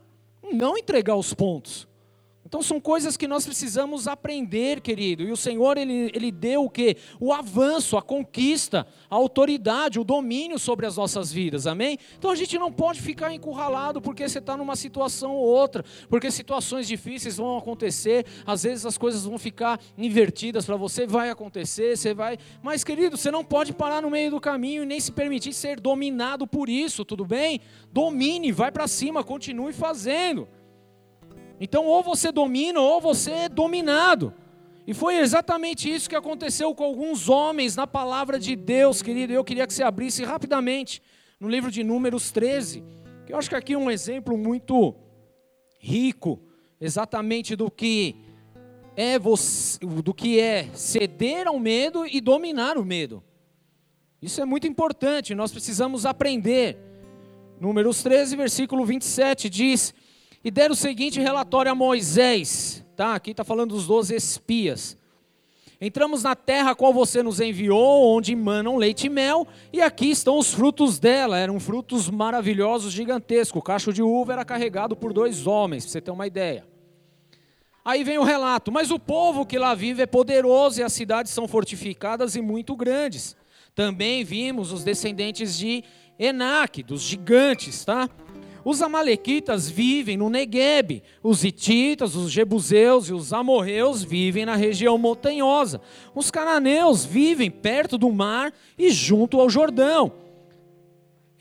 Não 0.51 0.79
entregar 0.79 1.17
os 1.17 1.35
pontos. 1.35 1.87
Então 2.51 2.63
são 2.63 2.81
coisas 2.81 3.17
que 3.17 3.29
nós 3.29 3.47
precisamos 3.47 4.09
aprender, 4.09 4.81
querido. 4.81 5.23
E 5.23 5.31
o 5.31 5.37
Senhor, 5.37 5.79
Ele, 5.79 6.11
ele 6.13 6.33
deu 6.33 6.65
o 6.65 6.69
quê? 6.69 6.97
O 7.21 7.33
avanço, 7.33 7.97
a 7.97 8.03
conquista, 8.03 8.89
a 9.09 9.15
autoridade, 9.15 10.01
o 10.01 10.05
domínio 10.05 10.59
sobre 10.59 10.85
as 10.85 10.97
nossas 10.97 11.33
vidas, 11.33 11.69
amém? 11.69 11.97
Então 12.19 12.29
a 12.29 12.35
gente 12.35 12.59
não 12.59 12.73
pode 12.73 13.01
ficar 13.01 13.33
encurralado 13.33 14.03
porque 14.03 14.29
você 14.29 14.41
está 14.41 14.57
numa 14.57 14.75
situação 14.75 15.37
ou 15.37 15.45
outra, 15.45 15.85
porque 16.09 16.29
situações 16.29 16.89
difíceis 16.89 17.37
vão 17.37 17.57
acontecer, 17.57 18.27
às 18.45 18.65
vezes 18.65 18.85
as 18.85 18.99
coisas 18.99 19.25
vão 19.25 19.39
ficar 19.39 19.79
invertidas 19.97 20.67
para 20.67 20.75
você, 20.75 21.07
vai 21.07 21.31
acontecer, 21.31 21.97
você 21.97 22.13
vai. 22.13 22.37
Mas, 22.61 22.83
querido, 22.83 23.17
você 23.17 23.31
não 23.31 23.45
pode 23.45 23.73
parar 23.73 24.03
no 24.03 24.11
meio 24.11 24.33
do 24.33 24.41
caminho 24.41 24.83
e 24.83 24.87
nem 24.87 24.99
se 24.99 25.13
permitir 25.13 25.53
ser 25.53 25.79
dominado 25.79 26.49
por 26.49 26.69
isso, 26.69 27.05
tudo 27.05 27.25
bem? 27.25 27.61
Domine, 27.93 28.51
vai 28.51 28.73
para 28.73 28.89
cima, 28.89 29.23
continue 29.23 29.73
fazendo. 29.73 30.49
Então, 31.61 31.85
ou 31.85 32.03
você 32.03 32.33
domina, 32.33 32.81
ou 32.81 33.01
você 33.01 33.31
é 33.31 33.49
dominado. 33.49 34.33
E 34.87 34.95
foi 34.95 35.19
exatamente 35.19 35.93
isso 35.93 36.09
que 36.09 36.17
aconteceu 36.17 36.75
com 36.75 36.83
alguns 36.83 37.29
homens 37.29 37.77
na 37.77 37.87
palavra 37.87 38.41
de 38.41 38.57
Deus, 38.57 39.03
querido. 39.03 39.33
Eu 39.33 39.45
queria 39.45 39.67
que 39.67 39.75
você 39.75 39.83
abrisse 39.83 40.25
rapidamente 40.25 41.03
no 41.39 41.49
livro 41.49 41.71
de 41.71 41.85
Números 41.85 42.31
13, 42.31 42.83
que 43.27 43.33
eu 43.33 43.39
acho 43.39 43.49
que 43.49 43.55
aqui 43.55 43.75
é 43.75 43.79
um 43.79 43.91
exemplo 43.91 44.37
muito 44.37 44.95
rico, 45.79 46.41
exatamente 46.81 47.55
do 47.55 47.71
que 47.71 48.17
é 48.97 49.19
você, 49.19 49.79
do 49.79 50.13
que 50.13 50.41
é 50.41 50.69
ceder 50.75 51.47
ao 51.47 51.59
medo 51.59 52.07
e 52.07 52.21
dominar 52.21 52.77
o 52.77 52.85
medo. 52.85 53.23
Isso 54.21 54.41
é 54.41 54.45
muito 54.45 54.67
importante, 54.67 55.35
nós 55.35 55.53
precisamos 55.53 56.05
aprender. 56.05 56.77
Números 57.61 58.03
13, 58.03 58.37
versículo 58.37 58.85
27 58.85 59.49
diz: 59.49 59.95
e 60.45 60.51
deram 60.51 60.73
o 60.73 60.77
seguinte 60.77 61.21
relatório 61.21 61.71
a 61.71 61.75
Moisés, 61.75 62.85
tá? 62.97 63.15
Aqui 63.15 63.33
está 63.33 63.45
falando 63.45 63.71
dos 63.71 63.87
doze 63.87 64.15
espias. 64.15 64.99
Entramos 65.81 66.23
na 66.23 66.37
terra 66.37 66.73
a 66.73 66.75
qual 66.75 66.93
você 66.93 67.23
nos 67.23 67.41
enviou, 67.41 68.15
onde 68.15 68.37
manam 68.37 68.77
leite 68.77 69.07
e 69.07 69.11
mel, 69.11 69.49
e 69.73 69.81
aqui 69.81 70.11
estão 70.11 70.39
os 70.39 70.53
frutos 70.53 70.99
dela. 70.99 71.39
Eram 71.39 71.59
frutos 71.59 72.11
maravilhosos, 72.11 72.93
gigantescos. 72.93 73.59
O 73.59 73.63
cacho 73.65 73.91
de 73.91 74.03
uva 74.03 74.35
era 74.35 74.45
carregado 74.45 74.95
por 74.95 75.15
dois 75.15 75.47
homens, 75.47 75.85
para 75.85 75.93
você 75.93 76.01
ter 76.03 76.11
uma 76.11 76.27
ideia. 76.27 76.67
Aí 77.83 78.05
vem 78.05 78.19
o 78.19 78.25
relato: 78.25 78.71
Mas 78.71 78.91
o 78.91 78.99
povo 78.99 79.47
que 79.47 79.59
lá 79.59 79.75
vive 79.75 80.03
é 80.03 80.07
poderoso 80.07 80.81
e 80.81 80.83
as 80.83 80.93
cidades 80.93 81.33
são 81.33 81.49
fortificadas 81.49 82.37
e 82.37 82.43
muito 82.43 82.77
grandes. 82.77 83.35
Também 83.75 84.23
vimos 84.23 84.73
os 84.73 84.85
descendentes 84.85 85.57
de 85.57 85.83
Enac, 86.19 86.83
dos 86.83 87.01
gigantes, 87.01 87.87
tá? 87.87 88.07
Os 88.65 88.83
amalequitas 88.83 89.69
vivem 89.69 90.17
no 90.17 90.29
Negueb, 90.29 91.03
os 91.23 91.45
hititas, 91.45 92.15
os 92.15 92.31
jebuseus 92.31 93.09
e 93.09 93.13
os 93.13 93.33
amorreus 93.33 94.03
vivem 94.03 94.45
na 94.45 94.57
região 94.57 94.99
montanhosa. 94.99 95.81
Os 96.15 96.31
cananeus 96.31 97.05
vivem 97.05 97.51
perto 97.51 97.97
do 97.97 98.13
mar 98.13 98.53
e 98.79 98.91
junto 98.91 99.41
ao 99.41 99.49
Jordão. 99.49 100.13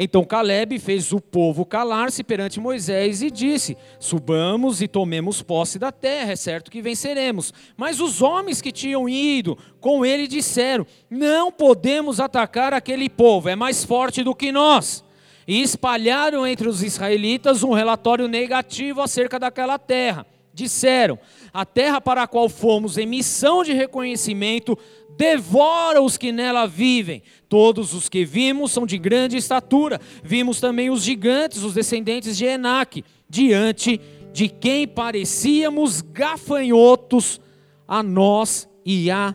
Então 0.01 0.23
Caleb 0.23 0.79
fez 0.79 1.11
o 1.11 1.19
povo 1.19 1.65
calar-se 1.65 2.23
perante 2.23 2.57
Moisés 2.57 3.21
e 3.21 3.29
disse: 3.29 3.75
Subamos 3.99 4.81
e 4.81 4.87
tomemos 4.87 5.41
posse 5.41 5.77
da 5.77 5.91
terra, 5.91 6.31
é 6.31 6.37
certo 6.37 6.71
que 6.71 6.81
venceremos. 6.81 7.53
Mas 7.75 7.99
os 7.99 8.21
homens 8.21 8.61
que 8.61 8.71
tinham 8.71 9.09
ido 9.09 9.57
com 9.81 10.05
ele 10.05 10.25
disseram: 10.25 10.87
Não 11.09 11.51
podemos 11.51 12.21
atacar 12.21 12.73
aquele 12.73 13.09
povo, 13.09 13.49
é 13.49 13.57
mais 13.57 13.83
forte 13.83 14.23
do 14.23 14.33
que 14.33 14.53
nós 14.53 15.03
e 15.49 15.63
espalharam 15.63 16.45
entre 16.45 16.69
os 16.69 16.83
israelitas 16.83 17.63
um 17.63 17.73
relatório 17.73 18.27
negativo 18.27 19.01
acerca 19.01 19.39
daquela 19.39 19.79
terra. 19.79 20.23
Disseram: 20.53 21.17
A 21.51 21.65
terra 21.65 21.99
para 21.99 22.21
a 22.21 22.27
qual 22.27 22.47
fomos 22.47 22.99
em 22.99 23.07
missão 23.07 23.63
de 23.63 23.73
reconhecimento 23.73 24.77
devora 25.17 26.03
os 26.03 26.17
que 26.17 26.31
nela 26.31 26.67
vivem. 26.67 27.23
Todos 27.49 27.95
os 27.95 28.07
que 28.07 28.23
vimos 28.23 28.71
são 28.71 28.85
de 28.85 28.99
grande 28.99 29.37
estatura. 29.37 29.99
Vimos 30.23 30.59
também 30.59 30.91
os 30.91 31.01
gigantes, 31.01 31.63
os 31.63 31.73
descendentes 31.73 32.37
de 32.37 32.45
Enaque, 32.45 33.03
diante 33.27 33.99
de 34.31 34.49
quem 34.49 34.87
parecíamos 34.87 36.01
gafanhotos 36.01 37.41
a 37.87 38.03
nós 38.03 38.69
e 38.85 39.09
a 39.09 39.33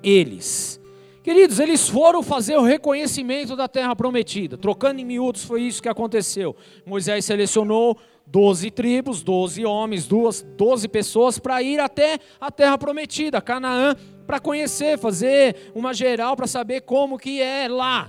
eles. 0.00 0.80
Queridos, 1.26 1.58
eles 1.58 1.88
foram 1.88 2.22
fazer 2.22 2.56
o 2.56 2.62
reconhecimento 2.62 3.56
da 3.56 3.66
terra 3.66 3.96
prometida. 3.96 4.56
Trocando 4.56 5.00
em 5.00 5.04
miúdos, 5.04 5.42
foi 5.42 5.62
isso 5.62 5.82
que 5.82 5.88
aconteceu. 5.88 6.54
Moisés 6.86 7.24
selecionou 7.24 7.98
12 8.28 8.70
tribos, 8.70 9.24
12 9.24 9.64
homens, 9.64 10.06
duas, 10.06 10.42
12 10.42 10.86
pessoas 10.86 11.36
para 11.36 11.60
ir 11.60 11.80
até 11.80 12.20
a 12.40 12.48
terra 12.52 12.78
prometida, 12.78 13.42
Canaã, 13.42 13.96
para 14.24 14.38
conhecer, 14.38 15.00
fazer 15.00 15.72
uma 15.74 15.92
geral 15.92 16.36
para 16.36 16.46
saber 16.46 16.82
como 16.82 17.18
que 17.18 17.42
é 17.42 17.66
lá, 17.66 18.08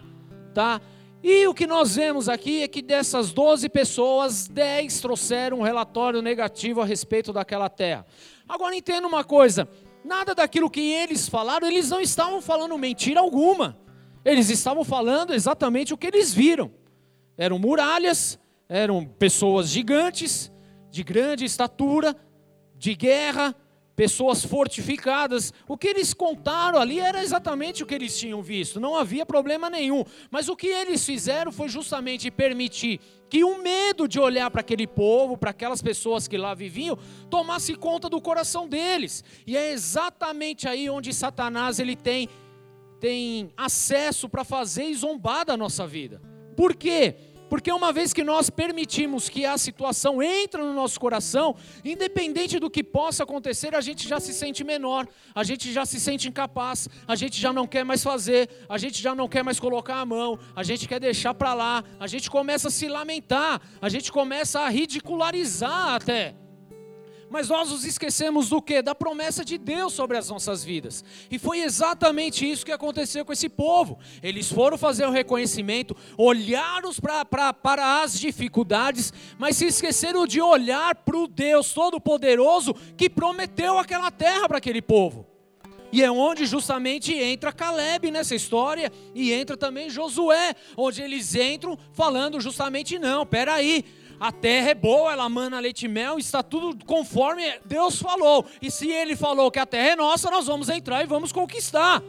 tá? 0.54 0.80
E 1.24 1.48
o 1.48 1.56
que 1.56 1.66
nós 1.66 1.96
vemos 1.96 2.30
aqui 2.30 2.62
é 2.62 2.68
que 2.68 2.84
dessas 2.84 3.34
12 3.34 3.68
pessoas, 3.70 4.48
10 4.48 5.02
trouxeram 5.02 5.58
um 5.58 5.64
relatório 5.64 6.22
negativo 6.22 6.82
a 6.82 6.86
respeito 6.86 7.34
daquela 7.34 7.68
terra. 7.68 8.06
Agora 8.48 8.76
entenda 8.76 9.08
uma 9.08 9.24
coisa, 9.24 9.68
Nada 10.08 10.34
daquilo 10.34 10.70
que 10.70 10.80
eles 10.80 11.28
falaram, 11.28 11.68
eles 11.68 11.90
não 11.90 12.00
estavam 12.00 12.42
falando 12.42 12.78
mentira 12.78 13.20
alguma. 13.20 13.78
Eles 14.24 14.50
estavam 14.50 14.86
falando 14.86 15.34
exatamente 15.34 15.94
o 15.94 15.98
que 15.98 16.08
eles 16.08 16.34
viram. 16.34 16.72
Eram 17.38 17.60
muralhas, 17.60 18.40
eram 18.70 19.06
pessoas 19.06 19.68
gigantes, 19.68 20.50
de 20.90 21.04
grande 21.04 21.44
estatura, 21.44 22.16
de 22.78 22.96
guerra, 22.96 23.54
pessoas 23.98 24.46
fortificadas. 24.46 25.52
O 25.68 25.78
que 25.78 25.90
eles 25.90 26.14
contaram 26.14 26.80
ali 26.80 27.02
era 27.02 27.22
exatamente 27.22 27.84
o 27.84 27.86
que 27.86 27.94
eles 27.94 28.18
tinham 28.18 28.42
visto, 28.42 28.80
não 28.80 28.96
havia 28.96 29.26
problema 29.26 29.70
nenhum. 29.70 30.06
Mas 30.32 30.48
o 30.48 30.56
que 30.56 30.68
eles 30.68 31.06
fizeram 31.06 31.52
foi 31.52 31.68
justamente 31.68 32.32
permitir 32.32 33.02
que 33.30 33.44
o 33.44 33.62
medo 33.62 34.08
de 34.08 34.20
olhar 34.20 34.50
para 34.50 34.62
aquele 34.62 34.88
povo, 34.88 35.38
para 35.38 35.52
aquelas 35.52 35.82
pessoas 35.82 36.28
que 36.28 36.38
lá 36.38 36.54
viviam, 36.54 36.98
tomasse 37.30 37.76
conta 37.76 38.10
do 38.10 38.22
coração 38.22 38.68
deles. 38.68 39.24
E 39.46 39.58
é 39.58 39.72
exatamente 39.72 40.68
aí 40.68 40.90
onde 40.90 41.14
Satanás 41.14 41.80
ele 41.80 41.96
tem 41.96 42.30
tem 43.00 43.52
acesso 43.56 44.28
para 44.28 44.44
fazer 44.44 44.86
e 44.86 44.96
zombar 44.96 45.46
da 45.46 45.56
nossa 45.56 45.86
vida. 45.86 46.20
Por 46.56 46.76
quê? 46.76 47.16
Porque 47.50 47.72
uma 47.72 47.94
vez 47.94 48.14
que 48.14 48.24
nós 48.24 48.50
permitimos 48.50 49.30
que 49.30 49.46
a 49.46 49.58
situação 49.58 50.22
entre 50.22 50.62
no 50.62 50.74
nosso 50.74 51.00
coração, 51.00 51.56
independente 51.84 52.60
do 52.60 52.70
que 52.70 52.84
possa 52.84 53.24
acontecer, 53.24 53.76
a 53.76 53.82
gente 53.82 54.08
já 54.08 54.20
se 54.20 54.34
sente 54.34 54.64
menor, 54.64 55.08
a 55.34 55.44
gente 55.44 55.72
já 55.72 55.86
se 55.86 56.00
sente 56.00 56.28
incapaz, 56.28 56.90
a 57.08 57.16
gente 57.16 57.40
já 57.40 57.54
não 57.54 57.68
quer 57.68 57.84
mais 57.84 58.04
fazer, 58.04 58.50
a 58.68 58.78
gente 58.78 59.02
já 59.02 59.16
não 59.16 59.28
quer 59.28 59.44
mais 59.44 59.60
colocar 59.60 59.96
a 59.96 60.06
mão, 60.06 60.40
a 60.56 60.64
gente 60.64 60.88
quer 60.88 61.00
deixar 61.00 61.34
para 61.34 61.54
lá, 61.54 61.84
a 62.00 62.08
gente 62.08 62.30
começa 62.30 62.68
a 62.68 62.72
se 62.72 62.88
lamentar, 62.88 63.62
a 63.82 63.90
gente 63.90 64.12
começa 64.12 64.62
a 64.62 64.70
ridicularizar 64.70 65.96
até. 65.96 66.47
Mas 67.30 67.50
nós 67.50 67.70
nos 67.70 67.84
esquecemos 67.84 68.50
do 68.50 68.62
que? 68.62 68.82
Da 68.82 68.96
promessa 68.96 69.44
de 69.44 69.58
Deus 69.58 69.94
sobre 69.94 70.18
as 70.18 70.30
nossas 70.30 70.64
vidas. 70.64 71.04
E 71.30 71.38
foi 71.38 71.60
exatamente 71.60 72.50
isso 72.50 72.66
que 72.66 72.72
aconteceu 72.72 73.26
com 73.26 73.34
esse 73.34 73.50
povo. 73.50 74.00
Eles 74.24 74.52
foram 74.52 74.78
fazer 74.78 75.06
o 75.06 75.12
reconhecimento, 75.12 75.96
olharam 76.18 76.92
para 77.30 78.02
as 78.02 78.18
dificuldades, 78.18 79.12
mas 79.38 79.58
se 79.58 79.66
esqueceram 79.66 80.26
de 80.26 80.42
olhar 80.42 80.96
para 80.96 81.18
o 81.18 81.28
Deus 81.28 81.74
Todo-Poderoso 81.74 82.74
que 82.96 83.10
prometeu 83.10 83.78
aquela 83.78 84.10
terra 84.10 84.48
para 84.48 84.58
aquele 84.58 84.82
povo. 84.82 85.26
E 85.92 86.04
é 86.04 86.12
onde 86.12 86.46
justamente 86.46 87.14
entra 87.14 87.54
Caleb 87.54 88.12
nessa 88.12 88.36
história 88.36 88.92
e 89.16 89.32
entra 89.32 89.56
também 89.56 89.90
Josué, 89.90 90.54
onde 90.76 91.02
eles 91.02 91.34
entram 91.34 91.78
falando 91.94 92.42
justamente 92.42 93.00
não, 93.00 93.26
peraí, 93.26 93.86
a 94.20 94.32
terra 94.32 94.70
é 94.72 94.76
boa, 94.76 95.12
ela 95.12 95.30
mana 95.30 95.60
leite 95.60 95.86
e 95.86 95.88
mel, 95.88 96.18
está 96.18 96.42
tudo 96.42 96.84
conforme 96.86 97.44
Deus 97.66 98.00
falou. 98.00 98.46
E 98.62 98.72
se 98.72 98.90
Ele 98.90 99.16
falou 99.16 99.52
que 99.52 99.60
a 99.60 99.66
terra 99.66 99.90
é 99.90 99.96
nossa, 99.96 100.32
nós 100.32 100.48
vamos 100.48 100.70
entrar 100.70 101.04
e 101.04 101.08
vamos 101.08 101.32
conquistar. 101.32 102.02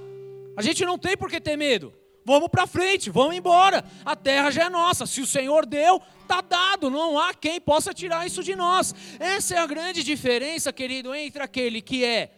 A 0.56 0.62
gente 0.62 0.84
não 0.84 0.98
tem 0.98 1.16
por 1.16 1.30
que 1.30 1.40
ter 1.40 1.56
medo. 1.56 1.92
Vamos 2.24 2.48
para 2.48 2.66
frente, 2.66 3.10
vamos 3.10 3.36
embora. 3.36 3.84
A 4.04 4.14
terra 4.16 4.50
já 4.50 4.64
é 4.64 4.68
nossa. 4.68 5.06
Se 5.06 5.20
o 5.20 5.26
Senhor 5.26 5.64
deu, 5.64 6.02
está 6.22 6.40
dado. 6.40 6.90
Não 6.90 7.18
há 7.18 7.32
quem 7.32 7.60
possa 7.60 7.94
tirar 7.94 8.26
isso 8.26 8.42
de 8.42 8.54
nós. 8.54 8.94
Essa 9.18 9.54
é 9.54 9.58
a 9.58 9.66
grande 9.66 10.02
diferença, 10.02 10.72
querido, 10.72 11.14
entre 11.14 11.42
aquele 11.42 11.80
que 11.80 12.04
é 12.04 12.32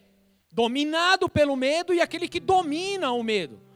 dominado 0.53 1.29
pelo 1.29 1.57
medo 1.57 1.95
e 1.95 2.01
aquele 2.01 2.29
que 2.29 2.39
domina 2.39 3.11
o 3.11 3.23
medo. 3.23 3.70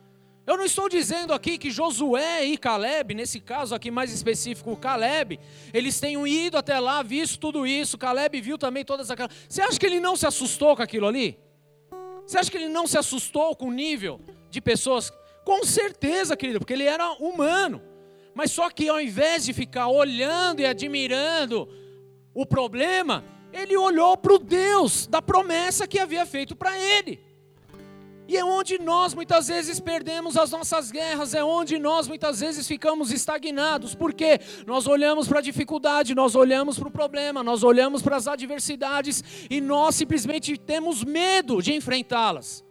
Eu 0.46 0.58
não 0.58 0.64
estou 0.64 0.90
dizendo 0.90 1.32
aqui 1.32 1.56
que 1.56 1.70
Josué 1.70 2.44
e 2.44 2.58
Caleb, 2.58 3.14
nesse 3.14 3.40
caso 3.40 3.74
aqui 3.74 3.90
mais 3.90 4.12
específico, 4.12 4.76
Caleb, 4.76 5.40
eles 5.72 5.98
tenham 5.98 6.26
ido 6.26 6.58
até 6.58 6.78
lá, 6.78 7.02
visto 7.02 7.38
tudo 7.38 7.66
isso. 7.66 7.96
Caleb 7.96 8.40
viu 8.42 8.58
também 8.58 8.84
todas 8.84 9.10
aquelas. 9.10 9.32
Você 9.48 9.62
acha 9.62 9.80
que 9.80 9.86
ele 9.86 10.00
não 10.00 10.16
se 10.16 10.26
assustou 10.26 10.76
com 10.76 10.82
aquilo 10.82 11.06
ali? 11.06 11.38
Você 12.26 12.38
acha 12.38 12.50
que 12.50 12.58
ele 12.58 12.68
não 12.68 12.86
se 12.86 12.98
assustou 12.98 13.56
com 13.56 13.68
o 13.68 13.72
nível 13.72 14.20
de 14.50 14.60
pessoas? 14.60 15.10
Com 15.44 15.64
certeza, 15.64 16.36
querido, 16.36 16.58
porque 16.58 16.74
ele 16.74 16.84
era 16.84 17.12
humano. 17.12 17.82
Mas 18.34 18.50
só 18.50 18.68
que 18.68 18.86
ao 18.86 19.00
invés 19.00 19.46
de 19.46 19.54
ficar 19.54 19.88
olhando 19.88 20.60
e 20.60 20.66
admirando 20.66 21.66
o 22.34 22.44
problema, 22.44 23.24
ele 23.50 23.76
olhou 23.78 24.14
para 24.16 24.34
o 24.34 24.38
Deus 24.38 25.06
da 25.06 25.22
promessa 25.22 25.86
que 25.86 25.98
havia 25.98 26.26
feito 26.26 26.54
para 26.54 26.78
ele. 26.78 27.23
E 28.26 28.36
é 28.38 28.44
onde 28.44 28.78
nós 28.78 29.12
muitas 29.12 29.48
vezes 29.48 29.78
perdemos 29.78 30.36
as 30.36 30.50
nossas 30.50 30.90
guerras, 30.90 31.34
é 31.34 31.44
onde 31.44 31.78
nós 31.78 32.08
muitas 32.08 32.40
vezes 32.40 32.66
ficamos 32.66 33.10
estagnados, 33.10 33.94
porque 33.94 34.40
nós 34.66 34.86
olhamos 34.86 35.28
para 35.28 35.40
a 35.40 35.42
dificuldade, 35.42 36.14
nós 36.14 36.34
olhamos 36.34 36.78
para 36.78 36.88
o 36.88 36.90
problema, 36.90 37.42
nós 37.42 37.62
olhamos 37.62 38.00
para 38.00 38.16
as 38.16 38.26
adversidades 38.26 39.22
e 39.50 39.60
nós 39.60 39.94
simplesmente 39.94 40.56
temos 40.56 41.04
medo 41.04 41.60
de 41.60 41.74
enfrentá-las. 41.74 42.64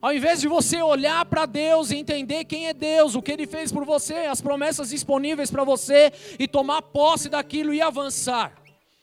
Ao 0.00 0.14
invés 0.14 0.40
de 0.40 0.48
você 0.48 0.80
olhar 0.80 1.24
para 1.26 1.44
Deus 1.46 1.90
e 1.90 1.96
entender 1.96 2.44
quem 2.44 2.68
é 2.68 2.72
Deus, 2.72 3.14
o 3.14 3.22
que 3.22 3.32
Ele 3.32 3.46
fez 3.46 3.70
por 3.70 3.84
você, 3.84 4.14
as 4.14 4.40
promessas 4.40 4.90
disponíveis 4.90 5.50
para 5.50 5.64
você 5.64 6.12
e 6.38 6.48
tomar 6.48 6.80
posse 6.80 7.28
daquilo 7.28 7.74
e 7.74 7.82
avançar, 7.82 8.54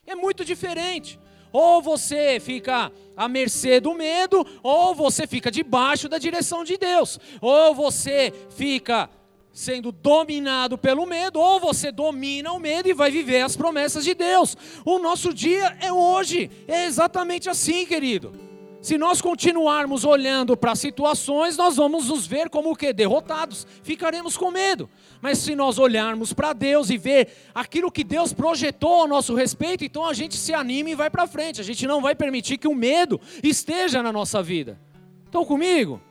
é 0.08 0.16
muito 0.16 0.44
diferente. 0.44 1.20
Ou 1.54 1.82
você 1.82 2.40
fica 2.40 2.92
à 3.16 3.30
mercê 3.30 3.80
do 3.80 3.94
medo, 3.94 4.46
ou 4.64 4.96
você 4.96 5.28
fica 5.28 5.52
debaixo 5.52 6.10
da 6.10 6.18
direção 6.18 6.64
de 6.64 6.78
Deus. 6.78 7.20
Ou 7.40 7.76
você 7.76 8.34
fica 8.50 9.10
sendo 9.54 9.92
dominado 9.92 10.80
pelo 10.80 11.06
medo, 11.06 11.40
ou 11.40 11.60
você 11.60 11.92
domina 11.92 12.52
o 12.52 12.60
medo 12.60 12.90
e 12.90 12.94
vai 12.94 13.12
viver 13.12 13.42
as 13.42 13.56
promessas 13.56 14.04
de 14.04 14.16
Deus. 14.16 14.58
O 14.84 14.98
nosso 14.98 15.32
dia 15.32 15.78
é 15.80 15.94
hoje, 15.94 16.50
é 16.68 16.86
exatamente 16.86 17.48
assim, 17.48 17.86
querido. 17.86 18.43
Se 18.84 18.98
nós 18.98 19.22
continuarmos 19.22 20.04
olhando 20.04 20.58
para 20.58 20.76
situações, 20.76 21.56
nós 21.56 21.78
vamos 21.78 22.10
nos 22.10 22.28
ver 22.28 22.50
como 22.50 22.70
o 22.72 22.76
que? 22.76 22.92
Derrotados, 22.92 23.66
ficaremos 23.82 24.36
com 24.36 24.52
medo. 24.52 24.90
Mas 25.22 25.38
se 25.38 25.56
nós 25.56 25.80
olharmos 25.80 26.34
para 26.34 26.52
Deus 26.52 26.90
e 26.90 26.98
ver 26.98 27.30
aquilo 27.56 27.90
que 27.90 28.04
Deus 28.04 28.34
projetou 28.34 29.04
ao 29.04 29.08
nosso 29.08 29.34
respeito, 29.36 29.86
então 29.86 30.06
a 30.06 30.12
gente 30.12 30.36
se 30.36 30.54
anima 30.54 30.90
e 30.90 30.96
vai 30.96 31.10
para 31.10 31.26
frente. 31.26 31.62
A 31.62 31.64
gente 31.64 31.88
não 31.88 32.02
vai 32.02 32.14
permitir 32.14 32.58
que 32.58 32.68
o 32.68 32.76
medo 32.76 33.22
esteja 33.42 34.04
na 34.04 34.12
nossa 34.12 34.44
vida. 34.44 34.78
Estão 35.28 35.46
comigo? 35.46 36.02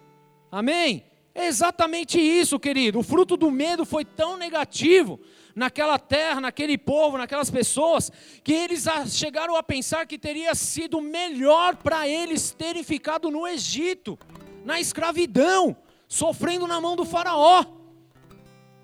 Amém? 0.51 1.05
É 1.35 1.49
exatamente 1.49 2.19
isso, 2.19 2.59
querido. 2.59 3.01
O 3.01 3.03
fruto 3.03 3.37
do 3.37 3.51
medo 3.51 3.85
foi 3.85 4.03
tão 4.03 4.39
negativo 4.39 5.21
naquela 5.55 5.99
terra, 5.99 6.41
naquele 6.41 6.79
povo, 6.79 7.19
naquelas 7.19 7.51
pessoas, 7.51 8.11
que 8.43 8.53
eles 8.53 8.87
chegaram 9.09 9.57
a 9.57 9.63
pensar 9.63 10.07
que 10.07 10.19
teria 10.19 10.55
sido 10.55 11.01
melhor 11.01 11.77
para 11.77 12.09
eles 12.09 12.53
terem 12.53 12.83
ficado 12.83 13.31
no 13.31 13.47
Egito, 13.47 14.19
na 14.65 14.81
escravidão, 14.81 15.77
sofrendo 16.09 16.67
na 16.67 16.81
mão 16.81 16.97
do 16.97 17.05
Faraó. 17.05 17.65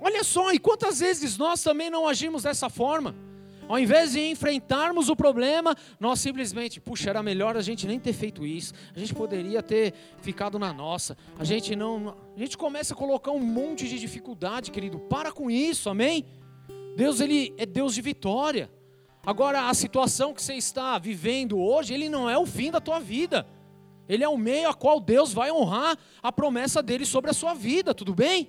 Olha 0.01 0.23
só, 0.23 0.53
e 0.53 0.59
quantas 0.59 1.01
vezes 1.01 1.37
nós 1.37 1.63
também 1.63 1.91
não 1.91 2.07
agimos 2.07 2.45
dessa 2.45 2.69
forma? 2.69 3.15
Ao 3.69 3.79
invés 3.79 4.13
de 4.13 4.31
enfrentarmos 4.31 5.11
o 5.11 5.17
problema, 5.17 5.77
nós 6.01 6.21
simplesmente, 6.21 6.81
puxa, 6.81 7.11
era 7.11 7.23
melhor 7.23 7.55
a 7.55 7.61
gente 7.61 7.87
nem 7.87 8.01
ter 8.01 8.15
feito 8.15 8.47
isso. 8.47 8.73
A 8.97 8.99
gente 8.99 9.15
poderia 9.15 9.63
ter 9.63 9.93
ficado 10.23 10.59
na 10.59 10.73
nossa. 10.73 11.19
A 11.39 11.45
gente 11.45 11.77
não, 11.77 12.17
a 12.35 12.39
gente 12.39 12.57
começa 12.57 12.95
a 12.95 12.97
colocar 12.97 13.31
um 13.31 13.41
monte 13.41 13.87
de 13.87 13.99
dificuldade, 13.99 14.71
querido. 14.71 14.99
Para 14.99 15.31
com 15.31 15.51
isso, 15.51 15.91
amém? 15.91 16.25
Deus 16.99 17.21
ele 17.21 17.55
é 17.57 17.65
Deus 17.65 17.95
de 17.95 18.03
vitória. 18.03 18.69
Agora 19.25 19.69
a 19.69 19.73
situação 19.73 20.35
que 20.35 20.43
você 20.43 20.55
está 20.55 20.99
vivendo 20.99 21.57
hoje, 21.57 21.95
ele 21.95 22.09
não 22.09 22.29
é 22.29 22.37
o 22.37 22.45
fim 22.45 22.73
da 22.73 22.81
tua 22.81 22.99
vida. 22.99 23.47
Ele 24.09 24.25
é 24.25 24.29
o 24.29 24.37
meio 24.37 24.69
a 24.69 24.75
qual 24.75 24.99
Deus 24.99 25.33
vai 25.33 25.53
honrar 25.53 25.97
a 26.21 26.33
promessa 26.33 26.83
dele 26.83 27.05
sobre 27.05 27.31
a 27.31 27.33
sua 27.33 27.55
vida, 27.55 27.95
tudo 27.95 28.17
bem? 28.17 28.49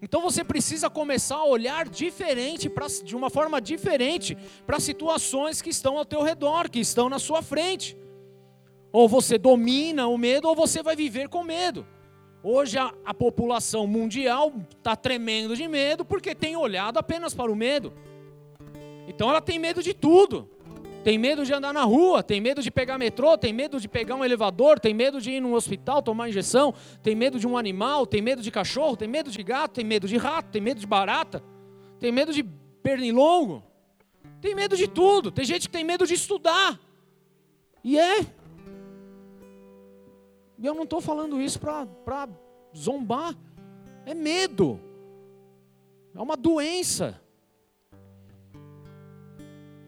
Então 0.00 0.22
você 0.22 0.42
precisa 0.42 0.88
começar 0.88 1.36
a 1.36 1.44
olhar 1.44 1.86
diferente, 1.86 2.70
pra, 2.70 2.86
de 2.86 3.14
uma 3.14 3.28
forma 3.28 3.60
diferente, 3.60 4.38
para 4.66 4.80
situações 4.80 5.60
que 5.60 5.68
estão 5.68 5.98
ao 5.98 6.06
teu 6.06 6.22
redor, 6.22 6.70
que 6.70 6.80
estão 6.80 7.10
na 7.10 7.18
sua 7.18 7.42
frente. 7.42 7.94
Ou 8.90 9.06
você 9.06 9.36
domina 9.36 10.06
o 10.06 10.16
medo, 10.16 10.48
ou 10.48 10.54
você 10.54 10.82
vai 10.82 10.96
viver 10.96 11.28
com 11.28 11.44
medo. 11.44 11.86
Hoje 12.44 12.76
a, 12.76 12.92
a 13.04 13.14
população 13.14 13.86
mundial 13.86 14.52
está 14.76 14.96
tremendo 14.96 15.54
de 15.54 15.68
medo 15.68 16.04
porque 16.04 16.34
tem 16.34 16.56
olhado 16.56 16.98
apenas 16.98 17.34
para 17.34 17.50
o 17.50 17.56
medo. 17.56 17.92
Então 19.06 19.30
ela 19.30 19.40
tem 19.40 19.58
medo 19.58 19.82
de 19.82 19.94
tudo. 19.94 20.48
Tem 21.04 21.18
medo 21.18 21.44
de 21.44 21.52
andar 21.52 21.72
na 21.72 21.82
rua, 21.82 22.22
tem 22.22 22.40
medo 22.40 22.62
de 22.62 22.70
pegar 22.70 22.96
metrô, 22.96 23.36
tem 23.36 23.52
medo 23.52 23.80
de 23.80 23.88
pegar 23.88 24.14
um 24.14 24.24
elevador, 24.24 24.78
tem 24.78 24.94
medo 24.94 25.20
de 25.20 25.32
ir 25.32 25.40
num 25.40 25.54
hospital 25.54 26.00
tomar 26.00 26.28
injeção, 26.28 26.72
tem 27.02 27.14
medo 27.14 27.40
de 27.40 27.46
um 27.46 27.58
animal, 27.58 28.06
tem 28.06 28.22
medo 28.22 28.40
de 28.40 28.52
cachorro, 28.52 28.96
tem 28.96 29.08
medo 29.08 29.28
de 29.28 29.42
gato, 29.42 29.72
tem 29.72 29.84
medo 29.84 30.06
de 30.06 30.16
rato, 30.16 30.50
tem 30.50 30.62
medo 30.62 30.78
de 30.78 30.86
barata, 30.86 31.42
tem 31.98 32.12
medo 32.12 32.32
de 32.32 32.44
pernilongo, 32.84 33.64
tem 34.40 34.54
medo 34.54 34.76
de 34.76 34.86
tudo. 34.86 35.32
Tem 35.32 35.44
gente 35.44 35.68
que 35.68 35.72
tem 35.72 35.84
medo 35.84 36.06
de 36.06 36.14
estudar. 36.14 36.78
E 37.82 37.98
é. 37.98 38.24
E 40.62 40.66
eu 40.66 40.74
não 40.74 40.84
estou 40.84 41.00
falando 41.00 41.42
isso 41.42 41.58
para 41.58 42.28
zombar. 42.74 43.36
É 44.06 44.14
medo. 44.14 44.78
É 46.14 46.20
uma 46.20 46.36
doença. 46.36 47.20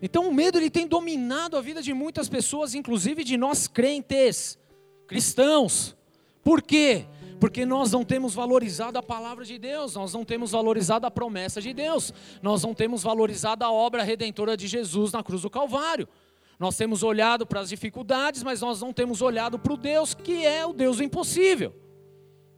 Então 0.02 0.28
o 0.28 0.34
medo 0.34 0.58
ele 0.58 0.68
tem 0.68 0.86
dominado 0.86 1.56
a 1.56 1.60
vida 1.60 1.80
de 1.80 1.94
muitas 1.94 2.28
pessoas, 2.28 2.74
inclusive 2.74 3.22
de 3.22 3.36
nós 3.36 3.68
crentes, 3.68 4.58
cristãos. 5.06 5.96
Por 6.42 6.60
quê? 6.60 7.06
Porque 7.38 7.64
nós 7.64 7.92
não 7.92 8.04
temos 8.04 8.34
valorizado 8.34 8.98
a 8.98 9.02
palavra 9.02 9.44
de 9.44 9.56
Deus, 9.58 9.94
nós 9.94 10.12
não 10.12 10.24
temos 10.24 10.50
valorizado 10.50 11.06
a 11.06 11.10
promessa 11.10 11.60
de 11.60 11.72
Deus, 11.72 12.12
nós 12.42 12.64
não 12.64 12.74
temos 12.74 13.04
valorizado 13.04 13.64
a 13.64 13.70
obra 13.70 14.02
redentora 14.02 14.56
de 14.56 14.66
Jesus 14.66 15.12
na 15.12 15.22
cruz 15.22 15.42
do 15.42 15.50
Calvário. 15.50 16.08
Nós 16.58 16.76
temos 16.76 17.02
olhado 17.02 17.46
para 17.46 17.60
as 17.60 17.68
dificuldades, 17.68 18.42
mas 18.42 18.60
nós 18.60 18.80
não 18.80 18.92
temos 18.92 19.20
olhado 19.20 19.58
para 19.58 19.72
o 19.72 19.76
Deus 19.76 20.14
que 20.14 20.46
é 20.46 20.64
o 20.64 20.72
Deus 20.72 20.98
do 20.98 21.04
impossível. 21.04 21.74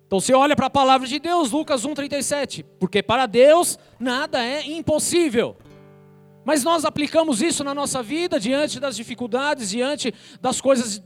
Então 0.07 0.21
você 0.21 0.33
olha 0.35 0.55
para 0.55 0.67
a 0.67 0.71
palavra 0.71 1.07
de 1.07 1.19
Deus, 1.19 1.51
Lucas 1.51 1.85
1,37, 1.85 2.65
porque 2.79 3.03
para 3.03 3.27
Deus 3.27 3.79
nada 3.99 4.45
é 4.45 4.65
impossível. 4.65 5.57
Mas 6.45 6.63
nós 6.63 6.85
aplicamos 6.85 7.43
isso 7.43 7.65
na 7.65 7.75
nossa 7.75 8.03
vida, 8.05 8.39
diante 8.39 8.79
das 8.79 8.95
dificuldades, 8.95 9.69
diante 9.69 10.15
das 10.41 10.61
coisas 10.61 11.03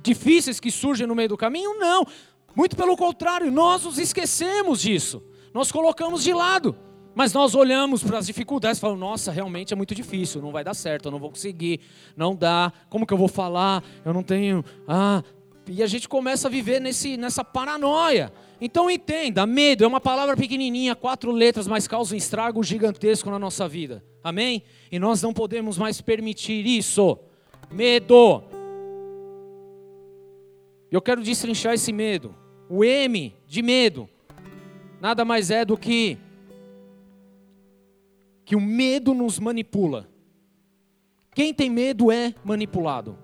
difíceis 0.00 0.60
que 0.60 0.70
surgem 0.70 1.08
no 1.08 1.14
meio 1.14 1.30
do 1.30 1.36
caminho? 1.36 1.76
Não. 1.80 2.06
Muito 2.54 2.76
pelo 2.76 2.96
contrário, 2.96 3.50
nós 3.50 3.82
nos 3.82 3.98
esquecemos 3.98 4.80
disso. 4.80 5.20
Nós 5.52 5.72
colocamos 5.72 6.22
de 6.22 6.32
lado. 6.32 6.76
Mas 7.16 7.32
nós 7.32 7.54
olhamos 7.54 8.04
para 8.04 8.18
as 8.18 8.26
dificuldades 8.26 8.76
e 8.76 8.80
falamos: 8.80 9.00
nossa, 9.00 9.32
realmente 9.32 9.72
é 9.72 9.76
muito 9.76 9.94
difícil, 9.94 10.42
não 10.42 10.52
vai 10.52 10.62
dar 10.62 10.74
certo, 10.74 11.06
eu 11.06 11.10
não 11.10 11.18
vou 11.18 11.30
conseguir, 11.30 11.80
não 12.14 12.36
dá, 12.36 12.70
como 12.90 13.06
que 13.06 13.14
eu 13.14 13.16
vou 13.16 13.26
falar? 13.26 13.82
Eu 14.04 14.12
não 14.12 14.22
tenho. 14.22 14.62
Ah. 14.86 15.22
E 15.66 15.82
a 15.82 15.86
gente 15.86 16.08
começa 16.08 16.46
a 16.46 16.50
viver 16.50 16.78
nesse, 16.78 17.16
nessa 17.16 17.42
paranoia. 17.42 18.30
Então 18.60 18.90
entenda: 18.90 19.46
medo 19.46 19.82
é 19.82 19.86
uma 19.86 20.00
palavra 20.00 20.36
pequenininha, 20.36 20.94
quatro 20.94 21.32
letras, 21.32 21.66
mas 21.66 21.88
causa 21.88 22.14
um 22.14 22.18
estrago 22.18 22.62
gigantesco 22.62 23.30
na 23.30 23.38
nossa 23.38 23.66
vida. 23.66 24.04
Amém? 24.22 24.62
E 24.92 24.98
nós 24.98 25.22
não 25.22 25.32
podemos 25.32 25.78
mais 25.78 26.02
permitir 26.02 26.66
isso. 26.66 27.18
Medo. 27.72 28.44
Eu 30.92 31.00
quero 31.00 31.22
destrinchar 31.22 31.72
esse 31.72 31.94
medo. 31.94 32.34
O 32.68 32.84
M 32.84 33.34
de 33.46 33.62
medo 33.62 34.06
nada 35.00 35.24
mais 35.24 35.50
é 35.50 35.64
do 35.64 35.76
que 35.76 36.18
que 38.46 38.54
o 38.54 38.60
medo 38.60 39.12
nos 39.12 39.40
manipula. 39.40 40.08
Quem 41.34 41.52
tem 41.52 41.68
medo 41.68 42.12
é 42.12 42.32
manipulado. 42.44 43.18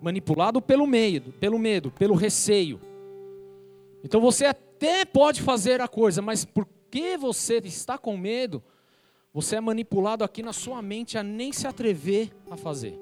Manipulado 0.00 0.62
pelo 0.62 0.86
medo, 0.86 1.32
pelo 1.32 1.58
medo, 1.58 1.90
pelo 1.90 2.14
receio. 2.14 2.80
Então 4.04 4.20
você 4.20 4.46
até 4.46 5.04
pode 5.04 5.42
fazer 5.42 5.80
a 5.80 5.88
coisa, 5.88 6.22
mas 6.22 6.44
porque 6.44 7.16
você 7.18 7.58
está 7.64 7.98
com 7.98 8.16
medo, 8.16 8.62
você 9.34 9.56
é 9.56 9.60
manipulado 9.60 10.22
aqui 10.22 10.42
na 10.42 10.52
sua 10.52 10.80
mente 10.80 11.18
a 11.18 11.24
nem 11.24 11.52
se 11.52 11.66
atrever 11.66 12.30
a 12.48 12.56
fazer. 12.56 12.96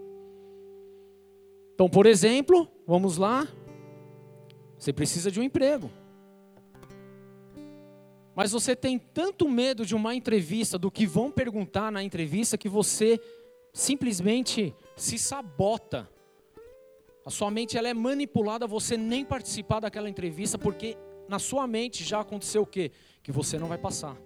Então, 1.75 1.91
por 1.91 2.07
exemplo, 2.07 2.67
vamos 2.87 3.19
lá. 3.19 3.47
Você 4.79 4.95
precisa 4.95 5.31
de 5.31 5.39
um 5.39 5.43
emprego. 5.43 5.91
Mas 8.41 8.53
você 8.53 8.75
tem 8.75 8.99
tanto 8.99 9.47
medo 9.47 9.85
de 9.85 9.95
uma 9.95 10.15
entrevista, 10.15 10.79
do 10.79 10.91
que 10.91 11.07
vão 11.07 11.31
perguntar 11.31 11.93
na 11.93 12.03
entrevista, 12.03 12.57
que 12.57 12.71
você 12.71 13.21
simplesmente 13.71 14.75
se 14.97 15.19
sabota. 15.19 16.09
A 17.23 17.29
sua 17.29 17.51
mente 17.51 17.77
ela 17.77 17.87
é 17.87 17.93
manipulada 17.93 18.65
a 18.65 18.67
você 18.67 18.97
nem 18.97 19.27
participar 19.27 19.81
daquela 19.81 20.09
entrevista, 20.09 20.57
porque 20.57 20.97
na 21.29 21.39
sua 21.39 21.67
mente 21.67 22.03
já 22.03 22.21
aconteceu 22.21 22.63
o 22.63 22.67
quê? 22.67 22.93
Que 23.23 23.31
você 23.31 23.59
não 23.59 23.69
vai 23.69 23.77
passar. 23.77 24.17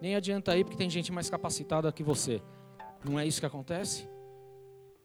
Nem 0.00 0.16
adianta 0.16 0.56
ir, 0.56 0.64
porque 0.64 0.76
tem 0.76 0.90
gente 0.90 1.12
mais 1.12 1.30
capacitada 1.30 1.92
que 1.92 2.02
você. 2.02 2.42
Não 3.04 3.20
é 3.20 3.24
isso 3.24 3.38
que 3.38 3.46
acontece? 3.46 4.08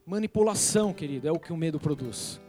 Manipulação, 0.08 0.92
querido, 0.92 1.28
é 1.28 1.32
o 1.32 1.38
que 1.38 1.54
o 1.54 1.58
medo 1.58 1.80
produz. 1.80 2.42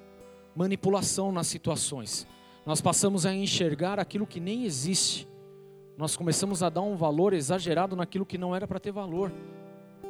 Manipulação 0.55 1.31
nas 1.31 1.47
situações. 1.47 2.27
Nós 2.65 2.81
passamos 2.81 3.27
a 3.27 3.35
enxergar 3.35 4.01
aquilo 4.01 4.27
que 4.27 4.41
nem 4.41 4.65
existe 4.65 5.29
nós 5.97 6.17
começamos 6.17 6.63
a 6.63 6.69
dar 6.69 6.83
um 6.83 6.95
valor 6.95 7.33
exagerado 7.33 7.97
naquilo 7.97 8.27
que 8.27 8.37
não 8.37 8.55
era 8.55 8.67
para 8.67 8.79
ter 8.79 8.93
valor. 8.93 9.33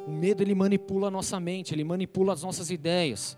O 0.05 0.11
medo 0.11 0.43
ele 0.43 0.53
manipula 0.53 1.07
a 1.07 1.11
nossa 1.11 1.39
mente, 1.39 1.73
ele 1.73 1.83
manipula 1.83 2.33
as 2.33 2.43
nossas 2.43 2.69
ideias. 2.69 3.37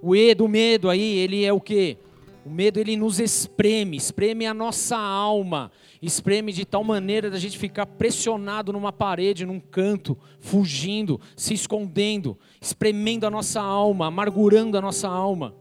O 0.00 0.14
E 0.14 0.34
do 0.34 0.46
medo 0.46 0.88
aí, 0.88 1.18
ele 1.18 1.44
é 1.44 1.52
o 1.52 1.60
que? 1.60 1.98
O 2.46 2.50
medo 2.50 2.78
ele 2.78 2.96
nos 2.96 3.18
espreme, 3.18 3.96
espreme 3.96 4.46
a 4.46 4.54
nossa 4.54 4.96
alma, 4.96 5.70
espreme 6.00 6.52
de 6.52 6.64
tal 6.64 6.82
maneira 6.84 7.28
da 7.28 7.38
gente 7.38 7.58
ficar 7.58 7.84
pressionado 7.84 8.72
numa 8.72 8.92
parede, 8.92 9.44
num 9.44 9.60
canto, 9.60 10.16
fugindo, 10.40 11.20
se 11.36 11.52
escondendo, 11.52 12.38
espremendo 12.60 13.26
a 13.26 13.30
nossa 13.30 13.60
alma, 13.60 14.06
amargurando 14.06 14.78
a 14.78 14.80
nossa 14.80 15.08
alma. 15.08 15.54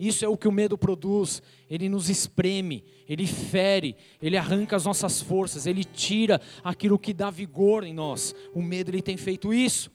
Isso 0.00 0.24
é 0.24 0.28
o 0.28 0.36
que 0.36 0.48
o 0.48 0.52
medo 0.52 0.78
produz. 0.78 1.42
Ele 1.68 1.86
nos 1.86 2.08
espreme, 2.08 2.82
ele 3.06 3.26
fere, 3.26 3.94
ele 4.22 4.38
arranca 4.38 4.74
as 4.74 4.86
nossas 4.86 5.20
forças, 5.20 5.66
ele 5.66 5.84
tira 5.84 6.40
aquilo 6.64 6.98
que 6.98 7.12
dá 7.12 7.28
vigor 7.28 7.84
em 7.84 7.92
nós. 7.92 8.34
O 8.54 8.62
medo 8.62 8.90
ele 8.90 9.02
tem 9.02 9.18
feito 9.18 9.52
isso. 9.52 9.92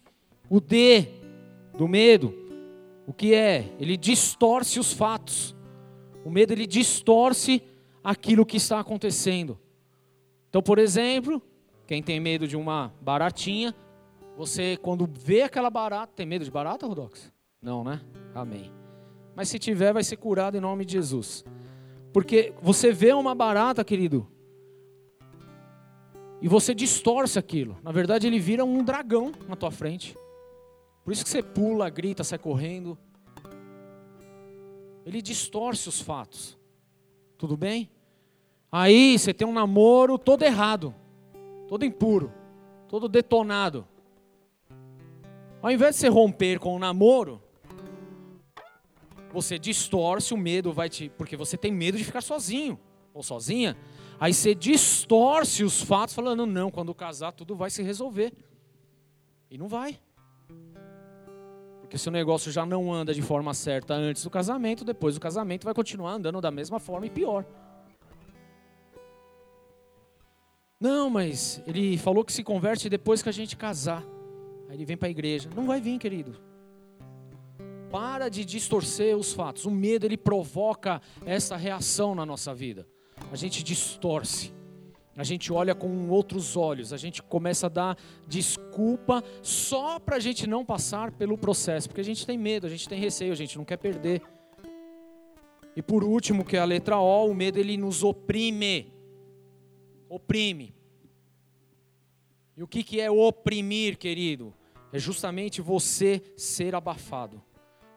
O 0.48 0.62
D 0.62 1.08
do 1.76 1.88
medo, 1.88 2.32
o 3.08 3.12
que 3.12 3.34
é? 3.34 3.74
Ele 3.80 3.98
distorce 3.98 4.80
os 4.80 4.94
fatos. 4.94 5.56
O 6.24 6.30
medo 6.30 6.54
ele 6.54 6.68
distorce 6.68 7.64
aquilo 8.04 8.46
que 8.46 8.58
está 8.58 8.80
acontecendo. 8.80 9.60
Então, 10.48 10.62
por 10.62 10.78
exemplo, 10.78 11.42
quem 11.88 12.04
tem 12.04 12.20
medo 12.20 12.48
de 12.48 12.56
uma 12.56 12.94
baratinha, 13.02 13.74
você 14.38 14.78
quando 14.78 15.10
vê 15.12 15.42
aquela 15.42 15.72
barata, 15.72 16.14
tem 16.16 16.28
medo 16.28 16.46
de 16.46 16.52
barata, 16.52 16.86
Rodox? 16.86 17.34
Não, 17.60 17.84
né? 17.84 18.00
Amém. 18.36 18.72
Mas 19.36 19.50
se 19.50 19.60
tiver, 19.60 19.94
vai 19.94 20.04
ser 20.04 20.18
curado 20.18 20.56
em 20.56 20.62
nome 20.62 20.86
de 20.86 20.94
Jesus. 20.94 21.44
Porque 22.14 22.54
você 22.62 22.92
vê 22.94 23.12
uma 23.14 23.36
barata, 23.36 23.84
querido, 23.84 24.28
e 26.42 26.48
você 26.48 26.74
distorce 26.74 27.40
aquilo. 27.40 27.78
Na 27.84 27.92
verdade, 27.92 28.28
ele 28.28 28.40
vira 28.40 28.64
um 28.64 28.84
dragão 28.84 29.32
na 29.48 29.56
tua 29.56 29.72
frente. 29.72 30.16
Por 31.04 31.12
isso 31.12 31.24
que 31.24 31.30
você 31.30 31.42
pula, 31.42 31.90
grita, 31.90 32.24
sai 32.24 32.40
correndo. 32.40 32.98
Ele 35.06 35.22
distorce 35.22 35.90
os 35.90 36.02
fatos. 36.02 36.58
Tudo 37.38 37.58
bem? 37.58 37.90
Aí 38.72 39.18
você 39.18 39.34
tem 39.34 39.48
um 39.48 39.54
namoro 39.54 40.18
todo 40.18 40.44
errado, 40.44 40.94
todo 41.68 41.86
impuro, 41.86 42.32
todo 42.88 43.08
detonado. 43.08 43.88
Ao 45.62 45.72
invés 45.72 45.96
de 45.96 46.02
você 46.02 46.08
romper 46.08 46.60
com 46.60 46.76
o 46.76 46.80
namoro, 46.80 47.42
você 49.36 49.60
distorce, 49.60 50.34
o 50.34 50.38
medo 50.38 50.72
vai 50.72 50.90
te. 50.90 51.10
Porque 51.10 51.36
você 51.36 51.58
tem 51.58 51.72
medo 51.72 51.98
de 51.98 52.04
ficar 52.04 52.22
sozinho 52.22 52.80
ou 53.14 53.22
sozinha. 53.22 53.78
Aí 54.18 54.34
você 54.34 54.56
distorce 54.56 55.64
os 55.64 55.82
fatos, 55.82 56.16
falando: 56.16 56.46
não, 56.46 56.72
quando 56.72 56.96
casar 56.96 57.34
tudo 57.34 57.56
vai 57.56 57.70
se 57.70 57.84
resolver. 57.84 58.34
E 59.52 59.58
não 59.58 59.68
vai. 59.68 60.00
Porque 61.82 61.98
se 61.98 62.08
o 62.08 62.12
negócio 62.12 62.52
já 62.52 62.66
não 62.66 62.92
anda 62.92 63.14
de 63.14 63.22
forma 63.22 63.54
certa 63.54 63.94
antes 63.94 64.24
do 64.24 64.30
casamento, 64.30 64.84
depois 64.84 65.16
do 65.16 65.22
casamento 65.22 65.66
vai 65.66 65.74
continuar 65.74 66.14
andando 66.14 66.40
da 66.42 66.50
mesma 66.50 66.80
forma 66.80 67.06
e 67.06 67.10
pior. 67.10 67.46
Não, 70.80 71.10
mas 71.10 71.62
ele 71.68 71.98
falou 71.98 72.24
que 72.24 72.34
se 72.34 72.44
converte 72.44 72.90
depois 72.90 73.22
que 73.22 73.30
a 73.30 73.32
gente 73.32 73.56
casar. 73.56 74.04
Aí 74.70 74.76
ele 74.76 74.86
vem 74.86 74.98
para 74.98 75.08
a 75.08 75.12
igreja. 75.12 75.50
Não 75.56 75.66
vai 75.66 75.80
vir, 75.80 76.00
querido. 76.00 76.55
Para 77.96 78.28
de 78.28 78.44
distorcer 78.44 79.16
os 79.16 79.32
fatos. 79.32 79.64
O 79.64 79.72
medo 79.72 80.06
ele 80.06 80.18
provoca 80.18 81.02
essa 81.26 81.56
reação 81.56 82.14
na 82.14 82.26
nossa 82.26 82.54
vida. 82.54 82.86
A 83.32 83.38
gente 83.38 83.64
distorce. 83.64 84.54
A 85.16 85.24
gente 85.24 85.54
olha 85.54 85.74
com 85.74 86.10
outros 86.10 86.58
olhos, 86.58 86.92
a 86.92 86.98
gente 86.98 87.24
começa 87.24 87.68
a 87.68 87.70
dar 87.70 87.98
desculpa 88.28 89.24
só 89.42 89.98
para 89.98 90.18
a 90.18 90.20
gente 90.20 90.46
não 90.46 90.66
passar 90.66 91.10
pelo 91.10 91.38
processo, 91.38 91.88
porque 91.88 92.02
a 92.02 92.04
gente 92.04 92.28
tem 92.28 92.38
medo, 92.38 92.68
a 92.68 92.70
gente 92.70 92.90
tem 92.90 93.00
receio, 93.00 93.32
a 93.32 93.36
gente 93.36 93.58
não 93.58 93.64
quer 93.64 93.78
perder. 93.78 94.22
E 95.74 95.82
por 95.82 96.04
último, 96.04 96.44
que 96.44 96.58
é 96.58 96.60
a 96.60 96.66
letra 96.66 96.98
O, 96.98 97.32
o 97.32 97.34
medo 97.34 97.58
ele 97.58 97.78
nos 97.78 98.04
oprime. 98.04 98.92
Oprime. 100.10 100.76
E 102.58 102.62
o 102.62 102.68
que, 102.68 102.84
que 102.84 103.00
é 103.00 103.10
oprimir, 103.10 103.98
querido? 103.98 104.54
É 104.92 105.00
justamente 105.00 105.62
você 105.62 106.22
ser 106.36 106.76
abafado 106.76 107.42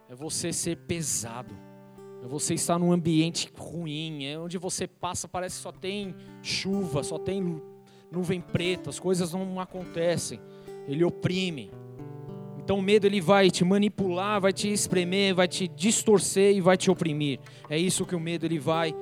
é 0.09 0.14
você 0.14 0.52
ser 0.52 0.76
pesado, 0.76 1.54
é 2.22 2.26
você 2.26 2.54
estar 2.54 2.78
num 2.78 2.92
ambiente 2.92 3.50
ruim, 3.56 4.24
é 4.24 4.38
onde 4.38 4.56
você 4.56 4.86
passa, 4.86 5.28
parece 5.28 5.56
que 5.56 5.62
só 5.62 5.72
tem 5.72 6.14
chuva, 6.42 7.02
só 7.02 7.18
tem 7.18 7.61
nuvem 8.11 8.40
preta, 8.40 8.88
as 8.88 8.98
coisas 8.98 9.32
não 9.32 9.61
acontecem, 9.61 10.40
ele 10.86 11.04
oprime. 11.04 11.70
Então 12.59 12.78
o 12.78 12.82
medo 12.82 13.06
ele 13.06 13.20
vai 13.20 13.50
te 13.50 13.64
manipular, 13.64 14.40
vai 14.40 14.52
te 14.52 14.70
espremer, 14.70 15.34
vai 15.34 15.48
te 15.48 15.68
distorcer 15.68 16.54
e 16.54 16.61
vai 16.61 16.76
te 16.76 16.90
oprimir. 16.90 17.38
É 17.68 17.78
isso 17.78 18.04
que 18.04 18.14
o 18.14 18.20
medo 18.20 18.44
ele 18.46 18.59
vai 18.59 18.94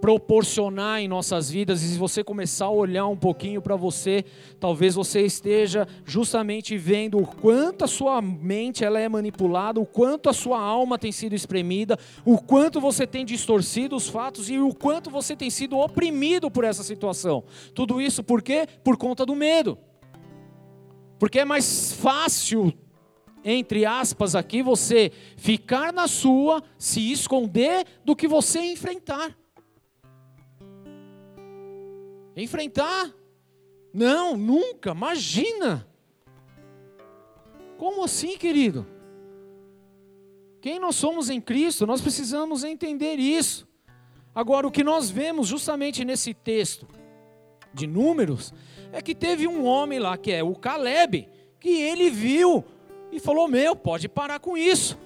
proporcionar 0.00 1.00
em 1.00 1.08
nossas 1.08 1.50
vidas, 1.50 1.82
e 1.82 1.88
se 1.88 1.98
você 1.98 2.22
começar 2.22 2.66
a 2.66 2.70
olhar 2.70 3.06
um 3.06 3.16
pouquinho 3.16 3.60
para 3.60 3.76
você, 3.76 4.24
talvez 4.60 4.94
você 4.94 5.22
esteja 5.22 5.86
justamente 6.04 6.76
vendo 6.76 7.18
o 7.18 7.26
quanto 7.26 7.84
a 7.84 7.88
sua 7.88 8.22
mente 8.22 8.84
ela 8.84 9.00
é 9.00 9.08
manipulada, 9.08 9.80
o 9.80 9.86
quanto 9.86 10.28
a 10.28 10.32
sua 10.32 10.60
alma 10.60 10.98
tem 10.98 11.12
sido 11.12 11.34
espremida, 11.34 11.98
o 12.24 12.38
quanto 12.38 12.80
você 12.80 13.06
tem 13.06 13.24
distorcido 13.24 13.96
os 13.96 14.08
fatos 14.08 14.48
e 14.48 14.58
o 14.58 14.74
quanto 14.74 15.10
você 15.10 15.34
tem 15.34 15.50
sido 15.50 15.78
oprimido 15.78 16.50
por 16.50 16.64
essa 16.64 16.82
situação. 16.82 17.44
Tudo 17.74 18.00
isso 18.00 18.22
por 18.22 18.42
quê? 18.42 18.66
Por 18.84 18.96
conta 18.96 19.26
do 19.26 19.34
medo. 19.34 19.78
Porque 21.18 21.40
é 21.40 21.44
mais 21.44 21.92
fácil 21.92 22.72
entre 23.44 23.86
aspas 23.86 24.34
aqui, 24.34 24.62
você 24.62 25.12
ficar 25.36 25.92
na 25.92 26.08
sua, 26.08 26.62
se 26.76 27.12
esconder 27.12 27.86
do 28.04 28.16
que 28.16 28.26
você 28.26 28.60
enfrentar. 28.60 29.34
Enfrentar? 32.42 33.12
Não, 33.92 34.36
nunca, 34.36 34.92
imagina. 34.92 35.86
Como 37.76 38.04
assim, 38.04 38.36
querido? 38.36 38.86
Quem 40.60 40.78
nós 40.78 40.96
somos 40.96 41.30
em 41.30 41.40
Cristo, 41.40 41.86
nós 41.86 42.00
precisamos 42.00 42.64
entender 42.64 43.16
isso. 43.16 43.66
Agora, 44.34 44.66
o 44.66 44.70
que 44.70 44.84
nós 44.84 45.10
vemos 45.10 45.48
justamente 45.48 46.04
nesse 46.04 46.32
texto 46.32 46.86
de 47.74 47.86
Números 47.86 48.52
é 48.92 49.02
que 49.02 49.14
teve 49.14 49.46
um 49.46 49.64
homem 49.64 49.98
lá, 49.98 50.16
que 50.16 50.30
é 50.32 50.42
o 50.42 50.54
Caleb, 50.54 51.28
que 51.58 51.70
ele 51.70 52.10
viu 52.10 52.64
e 53.10 53.18
falou: 53.18 53.48
Meu, 53.48 53.74
pode 53.74 54.08
parar 54.08 54.38
com 54.40 54.56
isso. 54.56 54.98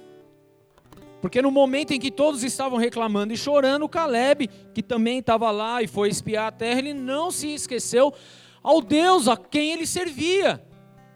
Porque 1.23 1.41
no 1.41 1.49
momento 1.49 1.93
em 1.93 1.99
que 2.01 2.11
todos 2.11 2.43
estavam 2.43 2.77
reclamando 2.77 3.31
e 3.31 3.37
chorando, 3.37 3.87
Caleb, 3.87 4.49
que 4.73 4.83
também 4.83 5.19
estava 5.19 5.49
lá 5.51 5.81
e 5.81 5.87
foi 5.87 6.09
espiar 6.09 6.47
a 6.47 6.51
terra, 6.51 6.79
ele 6.79 6.93
não 6.93 7.31
se 7.31 7.47
esqueceu 7.47 8.13
ao 8.61 8.81
Deus 8.81 9.29
a 9.29 9.37
quem 9.37 9.71
ele 9.71 9.87
servia. 9.87 10.61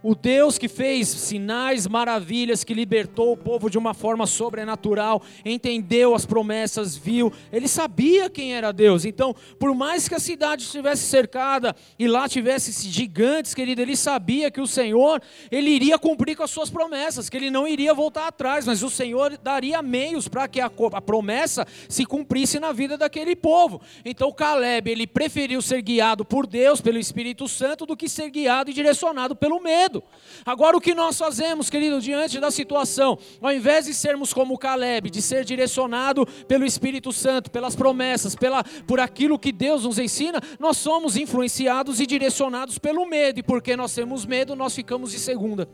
O 0.09 0.15
Deus 0.15 0.57
que 0.57 0.69
fez 0.69 1.09
sinais, 1.09 1.85
maravilhas, 1.85 2.63
que 2.63 2.73
libertou 2.73 3.33
o 3.33 3.35
povo 3.35 3.69
de 3.69 3.77
uma 3.77 3.93
forma 3.93 4.25
sobrenatural, 4.25 5.21
entendeu 5.43 6.15
as 6.15 6.25
promessas, 6.25 6.95
viu, 6.95 7.29
ele 7.51 7.67
sabia 7.67 8.29
quem 8.29 8.55
era 8.55 8.71
Deus. 8.71 9.03
Então, 9.03 9.35
por 9.59 9.75
mais 9.75 10.07
que 10.07 10.15
a 10.15 10.19
cidade 10.19 10.63
estivesse 10.63 11.03
cercada 11.07 11.75
e 11.99 12.07
lá 12.07 12.29
tivesse 12.29 12.89
gigantes, 12.89 13.53
querido, 13.53 13.81
ele 13.81 13.97
sabia 13.97 14.49
que 14.49 14.61
o 14.61 14.65
Senhor, 14.65 15.21
ele 15.51 15.71
iria 15.71 15.99
cumprir 15.99 16.37
com 16.37 16.43
as 16.43 16.51
suas 16.51 16.69
promessas, 16.69 17.29
que 17.29 17.35
ele 17.35 17.51
não 17.51 17.67
iria 17.67 17.93
voltar 17.93 18.27
atrás, 18.27 18.65
mas 18.65 18.83
o 18.83 18.89
Senhor 18.89 19.37
daria 19.37 19.81
meios 19.81 20.29
para 20.29 20.47
que 20.47 20.61
a, 20.61 20.71
a 20.93 21.01
promessa 21.01 21.67
se 21.89 22.05
cumprisse 22.05 22.61
na 22.61 22.71
vida 22.71 22.97
daquele 22.97 23.35
povo. 23.35 23.81
Então, 24.05 24.31
Caleb, 24.31 24.89
ele 24.89 25.05
preferiu 25.05 25.61
ser 25.61 25.81
guiado 25.81 26.23
por 26.23 26.47
Deus, 26.47 26.79
pelo 26.79 26.97
Espírito 26.97 27.45
Santo, 27.45 27.85
do 27.85 27.97
que 27.97 28.07
ser 28.07 28.29
guiado 28.29 28.71
e 28.71 28.73
direcionado 28.73 29.35
pelo 29.35 29.59
medo 29.59 29.96
Agora, 30.45 30.77
o 30.77 30.81
que 30.81 30.93
nós 30.93 31.17
fazemos, 31.17 31.69
querido, 31.69 31.99
diante 31.99 32.39
da 32.39 32.51
situação, 32.51 33.17
ao 33.41 33.51
invés 33.51 33.85
de 33.85 33.93
sermos 33.93 34.33
como 34.33 34.57
Caleb, 34.57 35.09
de 35.09 35.21
ser 35.21 35.43
direcionado 35.43 36.25
pelo 36.47 36.65
Espírito 36.65 37.11
Santo, 37.11 37.51
pelas 37.51 37.75
promessas, 37.75 38.35
pela, 38.35 38.63
por 38.85 38.99
aquilo 38.99 39.39
que 39.39 39.51
Deus 39.51 39.83
nos 39.83 39.99
ensina, 39.99 40.41
nós 40.59 40.77
somos 40.77 41.17
influenciados 41.17 41.99
e 41.99 42.05
direcionados 42.05 42.77
pelo 42.77 43.05
medo, 43.05 43.39
e 43.39 43.43
porque 43.43 43.75
nós 43.75 43.93
temos 43.93 44.25
medo, 44.25 44.55
nós 44.55 44.75
ficamos 44.75 45.11
de 45.11 45.19
segunda. 45.19 45.67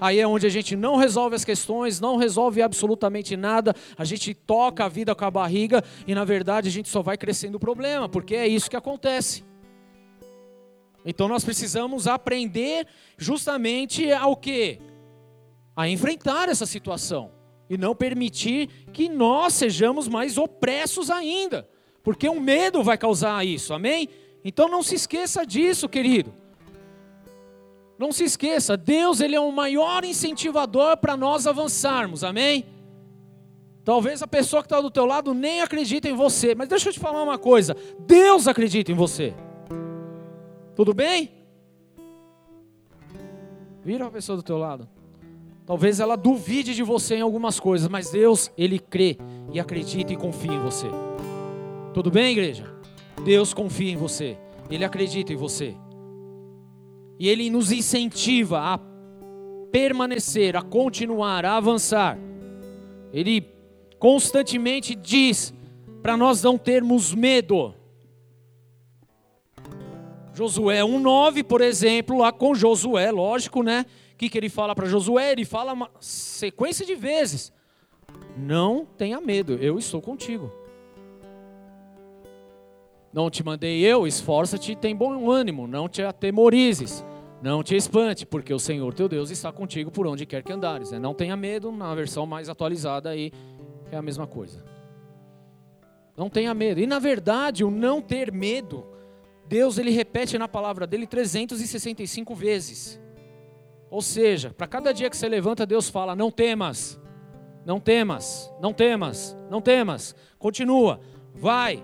Aí 0.00 0.18
é 0.18 0.26
onde 0.26 0.46
a 0.46 0.50
gente 0.50 0.74
não 0.74 0.96
resolve 0.96 1.36
as 1.36 1.44
questões, 1.44 2.00
não 2.00 2.16
resolve 2.16 2.62
absolutamente 2.62 3.36
nada, 3.36 3.74
a 3.98 4.04
gente 4.04 4.32
toca 4.32 4.86
a 4.86 4.88
vida 4.88 5.14
com 5.14 5.24
a 5.26 5.30
barriga 5.30 5.84
e 6.06 6.14
na 6.14 6.24
verdade 6.24 6.68
a 6.68 6.72
gente 6.72 6.88
só 6.88 7.02
vai 7.02 7.18
crescendo 7.18 7.56
o 7.56 7.60
problema, 7.60 8.08
porque 8.08 8.34
é 8.34 8.48
isso 8.48 8.70
que 8.70 8.76
acontece. 8.76 9.49
Então 11.04 11.28
nós 11.28 11.44
precisamos 11.44 12.06
aprender 12.06 12.86
justamente 13.16 14.10
ao 14.12 14.36
que? 14.36 14.78
A 15.74 15.88
enfrentar 15.88 16.48
essa 16.48 16.66
situação 16.66 17.32
e 17.68 17.78
não 17.78 17.94
permitir 17.94 18.68
que 18.92 19.08
nós 19.08 19.54
sejamos 19.54 20.08
mais 20.08 20.36
opressos 20.36 21.10
ainda, 21.10 21.68
porque 22.02 22.28
o 22.28 22.40
medo 22.40 22.82
vai 22.82 22.98
causar 22.98 23.46
isso, 23.46 23.72
amém? 23.72 24.08
Então 24.44 24.68
não 24.68 24.82
se 24.82 24.94
esqueça 24.94 25.46
disso, 25.46 25.88
querido. 25.88 26.34
Não 27.98 28.12
se 28.12 28.24
esqueça, 28.24 28.76
Deus 28.76 29.20
ele 29.20 29.36
é 29.36 29.40
o 29.40 29.52
maior 29.52 30.04
incentivador 30.04 30.96
para 30.96 31.16
nós 31.16 31.46
avançarmos, 31.46 32.24
amém? 32.24 32.64
Talvez 33.84 34.22
a 34.22 34.26
pessoa 34.26 34.62
que 34.62 34.66
está 34.66 34.80
do 34.80 34.90
teu 34.90 35.04
lado 35.04 35.32
nem 35.34 35.62
acredite 35.62 36.08
em 36.08 36.14
você, 36.14 36.54
mas 36.54 36.68
deixa 36.68 36.88
eu 36.88 36.92
te 36.92 37.00
falar 37.00 37.22
uma 37.22 37.38
coisa: 37.38 37.76
Deus 38.00 38.46
acredita 38.48 38.90
em 38.92 38.94
você. 38.94 39.34
Tudo 40.80 40.94
bem? 40.94 41.30
Vira 43.84 44.06
a 44.06 44.10
pessoa 44.10 44.34
do 44.34 44.42
teu 44.42 44.56
lado. 44.56 44.88
Talvez 45.66 46.00
ela 46.00 46.16
duvide 46.16 46.74
de 46.74 46.82
você 46.82 47.16
em 47.16 47.20
algumas 47.20 47.60
coisas, 47.60 47.86
mas 47.86 48.10
Deus, 48.10 48.50
Ele 48.56 48.78
crê 48.78 49.18
e 49.52 49.60
acredita 49.60 50.14
e 50.14 50.16
confia 50.16 50.54
em 50.54 50.58
você. 50.58 50.86
Tudo 51.92 52.10
bem, 52.10 52.32
igreja? 52.32 52.64
Deus 53.22 53.52
confia 53.52 53.92
em 53.92 53.96
você, 53.98 54.38
Ele 54.70 54.82
acredita 54.82 55.34
em 55.34 55.36
você. 55.36 55.76
E 57.18 57.28
Ele 57.28 57.50
nos 57.50 57.70
incentiva 57.70 58.60
a 58.60 58.80
permanecer, 59.70 60.56
a 60.56 60.62
continuar, 60.62 61.44
a 61.44 61.58
avançar. 61.58 62.16
Ele 63.12 63.46
constantemente 63.98 64.94
diz 64.94 65.52
para 66.00 66.16
nós 66.16 66.42
não 66.42 66.56
termos 66.56 67.14
medo. 67.14 67.74
Josué 70.40 70.80
1,9, 70.80 71.44
por 71.44 71.60
exemplo, 71.60 72.16
lá 72.16 72.32
com 72.32 72.54
Josué, 72.54 73.10
lógico, 73.10 73.62
né? 73.62 73.84
O 74.14 74.16
que, 74.16 74.26
que 74.30 74.38
ele 74.38 74.48
fala 74.48 74.74
para 74.74 74.86
Josué? 74.86 75.32
Ele 75.32 75.44
fala 75.44 75.74
uma 75.74 75.90
sequência 76.00 76.86
de 76.86 76.94
vezes: 76.94 77.52
Não 78.38 78.86
tenha 78.96 79.20
medo, 79.20 79.52
eu 79.60 79.78
estou 79.78 80.00
contigo. 80.00 80.50
Não 83.12 83.28
te 83.28 83.44
mandei 83.44 83.84
eu, 83.84 84.06
esforça-te 84.06 84.72
e 84.72 84.76
tem 84.76 84.96
bom 84.96 85.30
ânimo, 85.30 85.66
não 85.66 85.90
te 85.90 86.00
atemorizes, 86.00 87.04
não 87.42 87.62
te 87.62 87.76
espante, 87.76 88.24
porque 88.24 88.54
o 88.54 88.58
Senhor 88.58 88.94
teu 88.94 89.10
Deus 89.10 89.30
está 89.30 89.52
contigo 89.52 89.90
por 89.90 90.06
onde 90.06 90.24
quer 90.24 90.42
que 90.42 90.52
andares. 90.54 90.90
Né? 90.90 90.98
Não 90.98 91.12
tenha 91.12 91.36
medo, 91.36 91.70
na 91.70 91.94
versão 91.94 92.24
mais 92.24 92.48
atualizada 92.48 93.10
aí 93.10 93.30
é 93.92 93.96
a 93.98 94.00
mesma 94.00 94.26
coisa. 94.26 94.64
Não 96.16 96.30
tenha 96.30 96.54
medo. 96.54 96.80
E 96.80 96.86
na 96.86 96.98
verdade, 96.98 97.62
o 97.62 97.70
não 97.70 98.00
ter 98.00 98.32
medo 98.32 98.99
Deus 99.50 99.78
ele 99.78 99.90
repete 99.90 100.38
na 100.38 100.46
palavra 100.46 100.86
dele 100.86 101.08
365 101.08 102.36
vezes. 102.36 103.00
Ou 103.90 104.00
seja, 104.00 104.54
para 104.56 104.68
cada 104.68 104.94
dia 104.94 105.10
que 105.10 105.16
você 105.16 105.28
levanta, 105.28 105.66
Deus 105.66 105.88
fala: 105.88 106.14
não 106.14 106.30
temas, 106.30 107.00
não 107.66 107.80
temas, 107.80 108.48
não 108.60 108.72
temas, 108.72 109.36
não 109.50 109.60
temas. 109.60 110.14
Continua, 110.38 111.00
vai, 111.34 111.82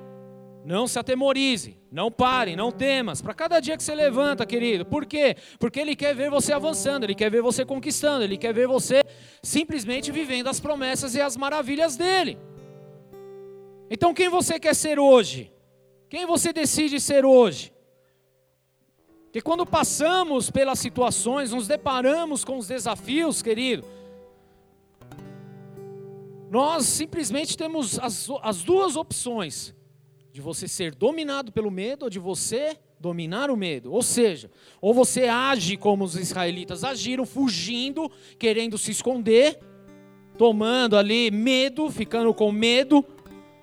não 0.64 0.86
se 0.86 0.96
atemorize, 0.96 1.76
não 1.90 2.08
pare, 2.08 2.54
não 2.54 2.70
temas. 2.70 3.20
Para 3.20 3.34
cada 3.34 3.58
dia 3.58 3.76
que 3.76 3.82
você 3.82 3.96
levanta, 3.96 4.46
querido. 4.46 4.86
Por 4.86 5.04
quê? 5.04 5.34
Porque 5.58 5.80
Ele 5.80 5.96
quer 5.96 6.14
ver 6.14 6.30
você 6.30 6.52
avançando, 6.52 7.02
Ele 7.02 7.16
quer 7.16 7.32
ver 7.32 7.42
você 7.42 7.64
conquistando, 7.64 8.22
Ele 8.22 8.38
quer 8.38 8.54
ver 8.54 8.68
você 8.68 9.02
simplesmente 9.42 10.12
vivendo 10.12 10.46
as 10.46 10.60
promessas 10.60 11.16
e 11.16 11.20
as 11.20 11.36
maravilhas 11.36 11.96
dEle. 11.96 12.38
Então, 13.90 14.14
quem 14.14 14.28
você 14.28 14.60
quer 14.60 14.76
ser 14.76 15.00
hoje? 15.00 15.55
Quem 16.08 16.24
você 16.24 16.52
decide 16.52 17.00
ser 17.00 17.24
hoje? 17.24 17.72
Que 19.32 19.40
quando 19.40 19.66
passamos 19.66 20.50
pelas 20.50 20.78
situações, 20.78 21.52
nos 21.52 21.66
deparamos 21.66 22.44
com 22.44 22.56
os 22.58 22.68
desafios, 22.68 23.42
querido, 23.42 23.84
nós 26.50 26.86
simplesmente 26.86 27.56
temos 27.56 27.98
as, 27.98 28.28
as 28.42 28.62
duas 28.62 28.96
opções: 28.96 29.74
de 30.32 30.40
você 30.40 30.68
ser 30.68 30.94
dominado 30.94 31.50
pelo 31.50 31.70
medo 31.70 32.04
ou 32.04 32.10
de 32.10 32.18
você 32.18 32.78
dominar 33.00 33.50
o 33.50 33.56
medo. 33.56 33.92
Ou 33.92 34.02
seja, 34.02 34.50
ou 34.80 34.94
você 34.94 35.24
age 35.24 35.76
como 35.76 36.04
os 36.04 36.14
israelitas 36.14 36.84
agiram, 36.84 37.26
fugindo, 37.26 38.10
querendo 38.38 38.78
se 38.78 38.90
esconder, 38.90 39.58
tomando 40.38 40.96
ali 40.96 41.30
medo, 41.30 41.90
ficando 41.90 42.32
com 42.32 42.52
medo, 42.52 43.04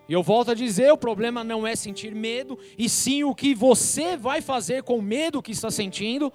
e 0.07 0.13
eu 0.13 0.21
volto 0.21 0.51
a 0.51 0.53
dizer: 0.53 0.91
o 0.91 0.97
problema 0.97 1.43
não 1.43 1.65
é 1.65 1.75
sentir 1.75 2.13
medo, 2.13 2.57
e 2.77 2.89
sim 2.89 3.23
o 3.23 3.33
que 3.33 3.55
você 3.55 4.17
vai 4.17 4.41
fazer 4.41 4.83
com 4.83 4.97
o 4.97 5.01
medo 5.01 5.41
que 5.41 5.51
está 5.51 5.71
sentindo. 5.71 6.31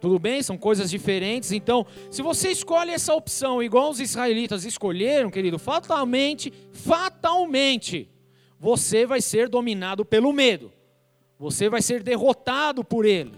Tudo 0.00 0.18
bem? 0.18 0.42
São 0.42 0.58
coisas 0.58 0.90
diferentes. 0.90 1.52
Então, 1.52 1.86
se 2.10 2.22
você 2.22 2.50
escolhe 2.50 2.90
essa 2.90 3.14
opção, 3.14 3.62
igual 3.62 3.90
os 3.90 3.98
israelitas 3.98 4.64
escolheram, 4.64 5.30
querido, 5.30 5.58
fatalmente, 5.58 6.52
fatalmente, 6.70 8.08
você 8.58 9.06
vai 9.06 9.20
ser 9.20 9.48
dominado 9.48 10.04
pelo 10.04 10.32
medo. 10.32 10.72
Você 11.38 11.68
vai 11.68 11.82
ser 11.82 12.02
derrotado 12.02 12.84
por 12.84 13.04
ele. 13.04 13.32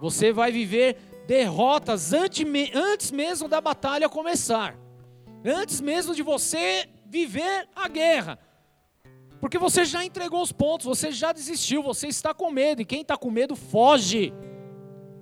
Você 0.00 0.32
vai 0.32 0.50
viver 0.50 0.96
derrotas 1.26 2.12
antes 2.12 3.10
mesmo 3.10 3.48
da 3.48 3.60
batalha 3.60 4.08
começar. 4.08 4.76
Antes 5.44 5.80
mesmo 5.80 6.14
de 6.14 6.22
você 6.22 6.88
viver 7.14 7.68
a 7.76 7.86
guerra. 7.86 8.40
Porque 9.40 9.56
você 9.56 9.84
já 9.84 10.04
entregou 10.04 10.42
os 10.42 10.50
pontos, 10.50 10.84
você 10.84 11.12
já 11.12 11.30
desistiu, 11.32 11.80
você 11.80 12.08
está 12.08 12.34
com 12.34 12.50
medo. 12.50 12.82
E 12.82 12.84
quem 12.84 13.02
está 13.02 13.16
com 13.16 13.30
medo, 13.30 13.54
foge. 13.54 14.32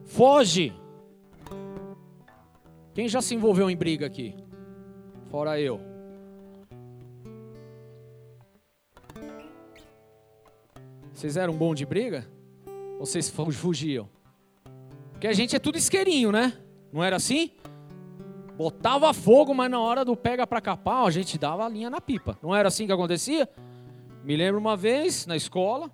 Foge. 0.06 0.72
Quem 2.94 3.08
já 3.08 3.20
se 3.20 3.34
envolveu 3.34 3.68
em 3.68 3.76
briga 3.76 4.06
aqui? 4.06 4.34
Fora 5.30 5.60
eu. 5.60 5.80
Vocês 11.12 11.36
eram 11.36 11.54
bom 11.54 11.74
de 11.74 11.84
briga? 11.84 12.26
Ou 12.98 13.04
vocês 13.04 13.28
fugiam? 13.28 14.08
Porque 15.12 15.26
a 15.26 15.32
gente 15.34 15.54
é 15.54 15.58
tudo 15.58 15.76
isqueirinho, 15.76 16.32
né? 16.32 16.54
Não 16.90 17.04
era 17.04 17.16
assim? 17.16 17.50
Botava 18.56 19.12
fogo, 19.14 19.54
mas 19.54 19.70
na 19.70 19.80
hora 19.80 20.04
do 20.04 20.16
pega 20.16 20.46
para 20.46 20.60
capar, 20.60 21.06
a 21.06 21.10
gente 21.10 21.38
dava 21.38 21.64
a 21.64 21.68
linha 21.68 21.88
na 21.88 22.00
pipa. 22.00 22.38
Não 22.42 22.54
era 22.54 22.68
assim 22.68 22.86
que 22.86 22.92
acontecia? 22.92 23.48
Me 24.22 24.36
lembro 24.36 24.60
uma 24.60 24.76
vez, 24.76 25.26
na 25.26 25.36
escola, 25.36 25.90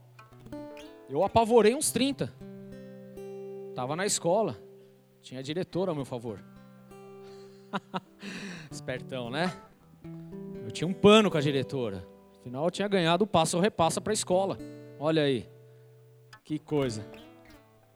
eu 1.08 1.24
apavorei 1.24 1.74
uns 1.74 1.90
30. 1.90 2.32
Tava 3.74 3.94
na 3.94 4.04
escola, 4.04 4.56
tinha 5.22 5.42
diretora 5.42 5.92
ao 5.92 5.94
meu 5.94 6.04
favor. 6.04 6.44
Espertão, 8.70 9.30
né? 9.30 9.52
Eu 10.64 10.70
tinha 10.70 10.86
um 10.86 10.92
pano 10.92 11.30
com 11.30 11.38
a 11.38 11.40
diretora. 11.40 12.06
Afinal, 12.40 12.64
eu 12.64 12.70
tinha 12.70 12.88
ganhado 12.88 13.24
o 13.24 13.26
passo 13.26 13.56
ou 13.56 13.62
repassa 13.62 14.00
para 14.00 14.12
a 14.12 14.14
escola. 14.14 14.58
Olha 14.98 15.22
aí. 15.22 15.48
Que 16.44 16.58
coisa. 16.58 17.06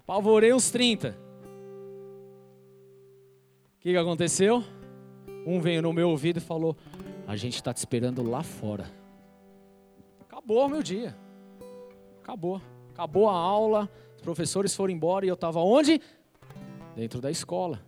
Pavorei 0.07 0.53
uns 0.53 0.71
30. 0.71 1.17
O 3.83 3.85
que, 3.85 3.91
que 3.91 3.97
aconteceu? 3.97 4.63
Um 5.45 5.61
veio 5.61 5.83
no 5.83 5.93
meu 5.93 6.09
ouvido 6.09 6.37
e 6.37 6.41
falou: 6.41 6.77
A 7.27 7.35
gente 7.35 7.57
está 7.57 7.75
te 7.75 7.79
esperando 7.79 8.23
lá 8.23 8.41
fora. 8.45 8.89
Acabou 10.21 10.69
meu 10.69 10.85
dia. 10.85 11.17
Acabou. 12.23 12.63
Acabou 12.93 13.29
a 13.29 13.33
aula, 13.33 13.91
os 14.15 14.23
professores 14.23 14.73
foram 14.73 14.95
embora 14.95 15.27
e 15.27 15.29
eu 15.29 15.35
estava 15.35 15.59
onde? 15.59 16.01
Dentro 16.95 17.21
da 17.21 17.29
escola. 17.29 17.85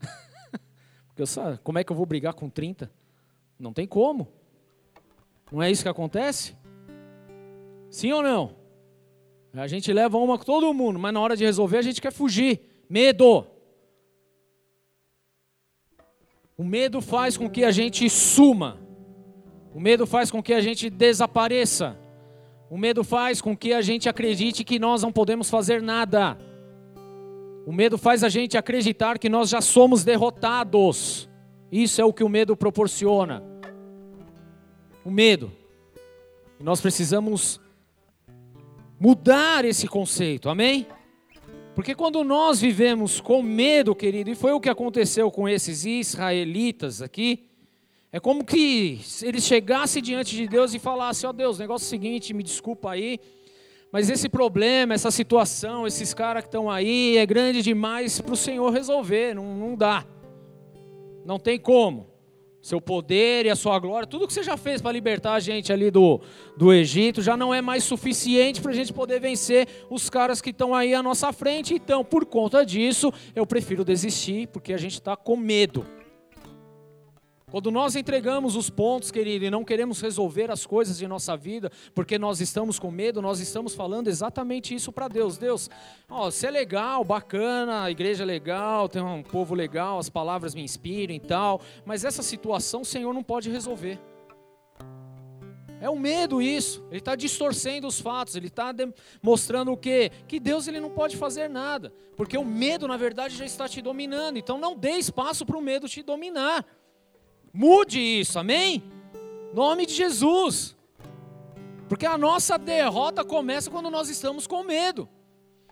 Porque 1.08 1.20
eu 1.20 1.26
sabe, 1.26 1.58
como 1.58 1.78
é 1.78 1.84
que 1.84 1.92
eu 1.92 1.96
vou 1.96 2.06
brigar 2.06 2.32
com 2.32 2.48
30? 2.48 2.90
Não 3.58 3.74
tem 3.74 3.86
como. 3.86 4.28
Não 5.52 5.62
é 5.62 5.70
isso 5.70 5.82
que 5.82 5.88
acontece? 5.90 6.56
Sim 7.90 8.10
ou 8.12 8.22
não? 8.22 8.56
A 9.52 9.66
gente 9.66 9.92
leva 9.92 10.16
uma 10.16 10.38
com 10.38 10.44
todo 10.44 10.72
mundo, 10.72 10.98
mas 10.98 11.12
na 11.12 11.20
hora 11.20 11.36
de 11.36 11.44
resolver 11.44 11.76
a 11.76 11.82
gente 11.82 12.00
quer 12.00 12.10
fugir. 12.10 12.62
Medo. 12.88 13.55
O 16.56 16.64
medo 16.64 17.02
faz 17.02 17.36
com 17.36 17.50
que 17.50 17.64
a 17.64 17.70
gente 17.70 18.08
suma. 18.08 18.78
O 19.74 19.80
medo 19.80 20.06
faz 20.06 20.30
com 20.30 20.42
que 20.42 20.54
a 20.54 20.60
gente 20.60 20.88
desapareça. 20.88 21.98
O 22.70 22.78
medo 22.78 23.04
faz 23.04 23.42
com 23.42 23.54
que 23.54 23.74
a 23.74 23.82
gente 23.82 24.08
acredite 24.08 24.64
que 24.64 24.78
nós 24.78 25.02
não 25.02 25.12
podemos 25.12 25.50
fazer 25.50 25.82
nada. 25.82 26.38
O 27.66 27.72
medo 27.72 27.98
faz 27.98 28.24
a 28.24 28.28
gente 28.28 28.56
acreditar 28.56 29.18
que 29.18 29.28
nós 29.28 29.50
já 29.50 29.60
somos 29.60 30.02
derrotados. 30.02 31.28
Isso 31.70 32.00
é 32.00 32.04
o 32.04 32.12
que 32.12 32.24
o 32.24 32.28
medo 32.28 32.56
proporciona. 32.56 33.42
O 35.04 35.10
medo. 35.10 35.52
Nós 36.58 36.80
precisamos 36.80 37.60
mudar 38.98 39.64
esse 39.64 39.86
conceito, 39.86 40.48
amém? 40.48 40.86
Porque 41.76 41.94
quando 41.94 42.24
nós 42.24 42.58
vivemos 42.58 43.20
com 43.20 43.42
medo, 43.42 43.94
querido, 43.94 44.30
e 44.30 44.34
foi 44.34 44.50
o 44.52 44.58
que 44.58 44.70
aconteceu 44.70 45.30
com 45.30 45.46
esses 45.46 45.84
israelitas 45.84 47.02
aqui, 47.02 47.50
é 48.10 48.18
como 48.18 48.46
que 48.46 48.98
eles 49.22 49.44
chegassem 49.44 50.02
diante 50.02 50.34
de 50.34 50.48
Deus 50.48 50.72
e 50.72 50.78
falassem: 50.78 51.26
Ó 51.26 51.30
oh, 51.30 51.32
Deus, 51.34 51.58
negócio 51.58 51.86
seguinte, 51.86 52.32
me 52.32 52.42
desculpa 52.42 52.92
aí, 52.92 53.20
mas 53.92 54.08
esse 54.08 54.26
problema, 54.26 54.94
essa 54.94 55.10
situação, 55.10 55.86
esses 55.86 56.14
caras 56.14 56.44
que 56.44 56.48
estão 56.48 56.70
aí, 56.70 57.18
é 57.18 57.26
grande 57.26 57.60
demais 57.60 58.22
para 58.22 58.32
o 58.32 58.38
Senhor 58.38 58.72
resolver, 58.72 59.34
não, 59.34 59.54
não 59.54 59.76
dá, 59.76 60.06
não 61.26 61.38
tem 61.38 61.58
como 61.58 62.06
seu 62.66 62.80
poder 62.80 63.46
e 63.46 63.50
a 63.50 63.54
sua 63.54 63.78
glória, 63.78 64.08
tudo 64.08 64.26
que 64.26 64.32
você 64.32 64.42
já 64.42 64.56
fez 64.56 64.82
para 64.82 64.90
libertar 64.90 65.34
a 65.34 65.40
gente 65.40 65.72
ali 65.72 65.88
do, 65.88 66.20
do 66.56 66.72
Egito, 66.72 67.22
já 67.22 67.36
não 67.36 67.54
é 67.54 67.62
mais 67.62 67.84
suficiente 67.84 68.60
para 68.60 68.72
a 68.72 68.74
gente 68.74 68.92
poder 68.92 69.20
vencer 69.20 69.68
os 69.88 70.10
caras 70.10 70.40
que 70.40 70.50
estão 70.50 70.74
aí 70.74 70.92
à 70.92 71.00
nossa 71.00 71.32
frente. 71.32 71.74
Então, 71.74 72.04
por 72.04 72.26
conta 72.26 72.66
disso, 72.66 73.12
eu 73.36 73.46
prefiro 73.46 73.84
desistir, 73.84 74.48
porque 74.48 74.72
a 74.72 74.78
gente 74.78 74.94
está 74.94 75.16
com 75.16 75.36
medo. 75.36 75.86
Quando 77.56 77.70
nós 77.70 77.96
entregamos 77.96 78.54
os 78.54 78.68
pontos, 78.68 79.10
querido, 79.10 79.46
e 79.46 79.50
não 79.50 79.64
queremos 79.64 80.02
resolver 80.02 80.50
as 80.50 80.66
coisas 80.66 80.98
de 80.98 81.08
nossa 81.08 81.34
vida, 81.38 81.72
porque 81.94 82.18
nós 82.18 82.38
estamos 82.38 82.78
com 82.78 82.90
medo, 82.90 83.22
nós 83.22 83.40
estamos 83.40 83.74
falando 83.74 84.08
exatamente 84.08 84.74
isso 84.74 84.92
para 84.92 85.08
Deus. 85.08 85.38
Deus, 85.38 85.70
ó, 86.06 86.30
você 86.30 86.48
é 86.48 86.50
legal, 86.50 87.02
bacana, 87.02 87.84
a 87.84 87.90
igreja 87.90 88.24
é 88.24 88.26
legal, 88.26 88.90
tem 88.90 89.00
um 89.00 89.22
povo 89.22 89.54
legal, 89.54 89.98
as 89.98 90.10
palavras 90.10 90.54
me 90.54 90.60
inspiram 90.60 91.14
e 91.14 91.18
tal, 91.18 91.62
mas 91.86 92.04
essa 92.04 92.22
situação 92.22 92.82
o 92.82 92.84
Senhor 92.84 93.14
não 93.14 93.22
pode 93.22 93.48
resolver. 93.48 93.98
É 95.80 95.88
o 95.88 95.98
medo 95.98 96.42
isso. 96.42 96.84
Ele 96.90 96.98
está 96.98 97.16
distorcendo 97.16 97.86
os 97.86 97.98
fatos. 97.98 98.36
Ele 98.36 98.48
está 98.48 98.74
mostrando 99.22 99.72
o 99.72 99.78
quê? 99.78 100.10
Que 100.28 100.38
Deus 100.38 100.68
ele 100.68 100.80
não 100.80 100.90
pode 100.90 101.16
fazer 101.16 101.48
nada, 101.48 101.90
porque 102.18 102.36
o 102.36 102.44
medo 102.44 102.86
na 102.86 102.98
verdade 102.98 103.34
já 103.34 103.46
está 103.46 103.66
te 103.66 103.80
dominando. 103.80 104.36
Então 104.36 104.58
não 104.58 104.76
dê 104.76 104.92
espaço 104.92 105.46
para 105.46 105.56
o 105.56 105.62
medo 105.62 105.88
te 105.88 106.02
dominar. 106.02 106.66
Mude 107.56 107.98
isso, 107.98 108.38
amém? 108.38 108.82
Nome 109.54 109.86
de 109.86 109.94
Jesus. 109.94 110.76
Porque 111.88 112.04
a 112.04 112.18
nossa 112.18 112.58
derrota 112.58 113.24
começa 113.24 113.70
quando 113.70 113.90
nós 113.90 114.10
estamos 114.10 114.46
com 114.46 114.62
medo. 114.62 115.08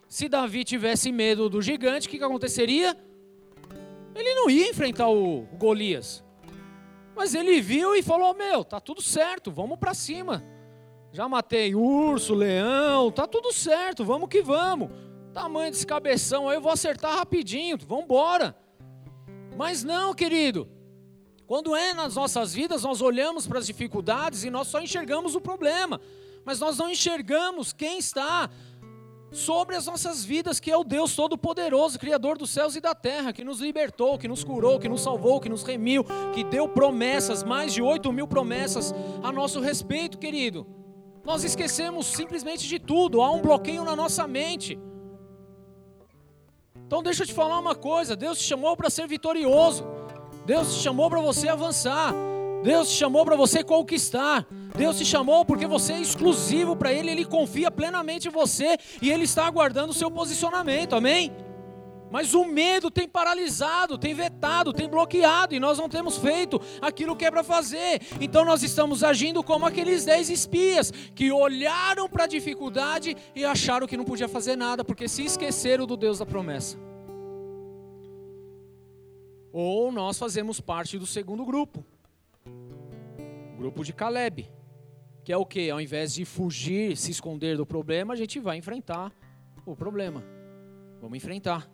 Se 0.09 0.27
Davi 0.27 0.65
tivesse 0.65 1.13
medo 1.13 1.51
do 1.51 1.61
gigante, 1.61 2.07
o 2.07 2.11
que, 2.11 2.17
que 2.17 2.25
aconteceria? 2.25 2.97
Ele 4.15 4.35
não 4.35 4.49
ia 4.49 4.71
enfrentar 4.71 5.11
o, 5.11 5.43
Golias. 5.59 6.25
Mas 7.15 7.35
ele 7.35 7.61
viu 7.61 7.95
e 7.95 8.03
falou: 8.03 8.33
Meu, 8.33 8.65
tá 8.65 8.81
tudo 8.81 9.03
certo, 9.03 9.51
vamos 9.51 9.79
para 9.79 9.93
cima. 9.93 10.43
Já 11.13 11.29
matei 11.29 11.75
urso, 11.75 12.33
leão, 12.33 13.11
tá 13.11 13.27
tudo 13.27 13.53
certo, 13.53 14.07
vamos 14.07 14.31
que 14.31 14.41
vamos. 14.41 14.89
Tamanho 15.35 15.71
desse 15.71 15.87
cabeção 15.87 16.49
aí 16.49 16.57
eu 16.57 16.63
vou 16.63 16.73
acertar 16.73 17.15
rapidinho, 17.15 17.77
vamos 17.77 18.05
embora. 18.05 18.57
Mas 19.55 19.85
não, 19.85 20.15
querido. 20.15 20.67
Quando 21.47 21.77
é 21.77 21.93
nas 21.93 22.15
nossas 22.15 22.55
vidas, 22.55 22.83
nós 22.83 23.03
olhamos 23.03 23.47
para 23.47 23.59
as 23.59 23.67
dificuldades 23.67 24.45
e 24.45 24.51
nós 24.51 24.69
só 24.69 24.81
enxergamos 24.81 25.35
o 25.35 25.41
problema, 25.41 26.01
mas 26.45 26.59
nós 26.59 26.79
não 26.79 26.91
enxergamos 26.91 27.73
quem 27.73 27.99
está 27.99 28.49
sobre 29.31 29.75
as 29.75 29.87
nossas 29.87 30.25
vidas, 30.25 30.61
que 30.61 30.71
é 30.71 30.77
o 30.77 30.85
Deus 30.85 31.15
Todo-Poderoso, 31.15 31.99
Criador 31.99 32.39
dos 32.39 32.51
céus 32.51 32.77
e 32.77 32.81
da 32.81 32.95
terra, 32.95 33.33
que 33.33 33.45
nos 33.45 33.61
libertou, 33.61 34.17
que 34.17 34.29
nos 34.29 34.45
curou, 34.45 34.79
que 34.79 34.89
nos 34.89 35.03
salvou, 35.03 35.41
que 35.41 35.49
nos 35.49 35.63
remiu, 35.65 36.05
que 36.33 36.45
deu 36.45 36.69
promessas, 36.69 37.43
mais 37.43 37.75
de 37.75 37.83
8 37.83 38.13
mil 38.13 38.29
promessas 38.29 38.95
a 39.23 39.33
nosso 39.33 39.61
respeito, 39.61 40.19
querido. 40.19 40.67
Nós 41.25 41.43
esquecemos 41.43 42.07
simplesmente 42.07 42.67
de 42.67 42.79
tudo, 42.79 43.21
há 43.21 43.31
um 43.31 43.43
bloqueio 43.43 43.85
na 43.85 43.97
nossa 43.97 44.27
mente. 44.29 44.79
Então 46.87 47.03
deixa 47.03 47.23
eu 47.23 47.27
te 47.27 47.35
falar 47.35 47.59
uma 47.59 47.75
coisa: 47.75 48.15
Deus 48.15 48.39
te 48.39 48.45
chamou 48.45 48.77
para 48.77 48.89
ser 48.89 49.09
vitorioso. 49.09 49.94
Deus 50.45 50.75
te 50.75 50.83
chamou 50.83 51.09
para 51.09 51.21
você 51.21 51.49
avançar. 51.49 52.13
Deus 52.63 52.89
te 52.89 52.97
chamou 52.97 53.25
para 53.25 53.37
você 53.37 53.63
conquistar. 53.63 54.47
Deus 54.77 54.99
te 54.99 55.05
chamou 55.05 55.45
porque 55.45 55.67
você 55.67 55.93
é 55.93 56.01
exclusivo 56.01 56.75
para 56.75 56.93
Ele, 56.93 57.11
Ele 57.11 57.25
confia 57.25 57.71
plenamente 57.71 58.29
em 58.29 58.31
você 58.31 58.77
e 59.01 59.11
Ele 59.11 59.25
está 59.25 59.47
aguardando 59.47 59.91
o 59.91 59.95
seu 59.95 60.11
posicionamento, 60.11 60.95
amém? 60.95 61.31
Mas 62.11 62.33
o 62.33 62.45
medo 62.45 62.91
tem 62.91 63.09
paralisado, 63.09 63.99
tem 63.99 64.15
vetado, 64.15 64.73
tem 64.73 64.89
bloqueado 64.89 65.55
e 65.55 65.61
nós 65.61 65.79
não 65.79 65.89
temos 65.89 66.17
feito 66.17 66.61
aquilo 66.81 67.17
que 67.17 67.25
é 67.25 67.31
para 67.31 67.43
fazer. 67.43 68.01
Então 68.21 68.45
nós 68.45 68.63
estamos 68.63 69.03
agindo 69.03 69.43
como 69.43 69.67
aqueles 69.67 70.05
dez 70.05 70.31
espias 70.31 70.93
que 71.15 71.33
olharam 71.33 72.09
para 72.09 72.25
a 72.25 72.29
dificuldade 72.29 73.17
e 73.35 73.45
acharam 73.45 73.87
que 73.87 73.97
não 73.97 74.05
podia 74.05 74.29
fazer 74.29 74.57
nada 74.57 74.85
porque 74.85 75.09
se 75.09 75.25
esqueceram 75.25 75.87
do 75.87 75.97
Deus 75.97 76.19
da 76.19 76.27
promessa. 76.27 76.79
Ou 79.57 79.93
nós 79.93 80.19
fazemos 80.19 80.61
parte 80.61 80.99
do 80.99 81.07
segundo 81.07 81.45
grupo, 81.45 81.87
o 82.45 83.57
grupo 83.57 83.85
de 83.85 83.93
Caleb, 83.93 84.51
que 85.23 85.33
é 85.33 85.37
o 85.37 85.47
que? 85.47 85.71
Ao 85.71 85.81
invés 85.81 86.13
de 86.13 86.25
fugir, 86.25 86.97
se 86.97 87.13
esconder 87.13 87.57
do 87.57 87.65
problema, 87.65 88.15
a 88.15 88.17
gente 88.17 88.41
vai 88.41 88.57
enfrentar 88.57 89.13
o 89.65 89.77
problema. 89.77 90.25
Vamos 91.01 91.17
enfrentar. 91.17 91.71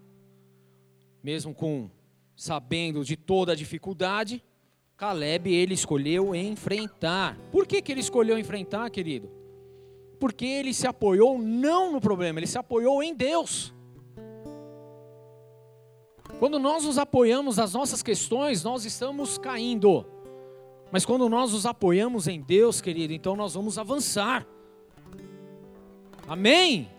Mesmo 1.22 1.54
com 1.54 1.88
sabendo 2.36 3.02
de 3.02 3.16
toda 3.16 3.52
a 3.52 3.56
dificuldade, 3.56 4.44
Caleb 4.94 5.50
ele 5.50 5.72
escolheu 5.72 6.34
enfrentar. 6.34 7.38
Por 7.50 7.66
que, 7.66 7.80
que 7.80 7.90
ele 7.90 8.00
escolheu 8.00 8.38
enfrentar, 8.38 8.90
querido? 8.90 9.30
Porque 10.18 10.44
ele 10.44 10.74
se 10.74 10.86
apoiou 10.86 11.38
não 11.38 11.92
no 11.92 12.00
problema, 12.00 12.40
ele 12.40 12.46
se 12.46 12.58
apoiou 12.58 13.02
em 13.02 13.14
Deus. 13.14 13.72
Quando 16.40 16.58
nós 16.58 16.84
nos 16.86 16.96
apoiamos 16.96 17.58
nas 17.58 17.74
nossas 17.74 18.02
questões, 18.02 18.64
nós 18.64 18.86
estamos 18.86 19.36
caindo. 19.36 20.06
Mas 20.90 21.04
quando 21.04 21.28
nós 21.28 21.52
nos 21.52 21.66
apoiamos 21.66 22.26
em 22.26 22.40
Deus, 22.40 22.80
querido, 22.80 23.12
então 23.12 23.36
nós 23.36 23.52
vamos 23.52 23.76
avançar. 23.76 24.46
Amém? 26.26 26.90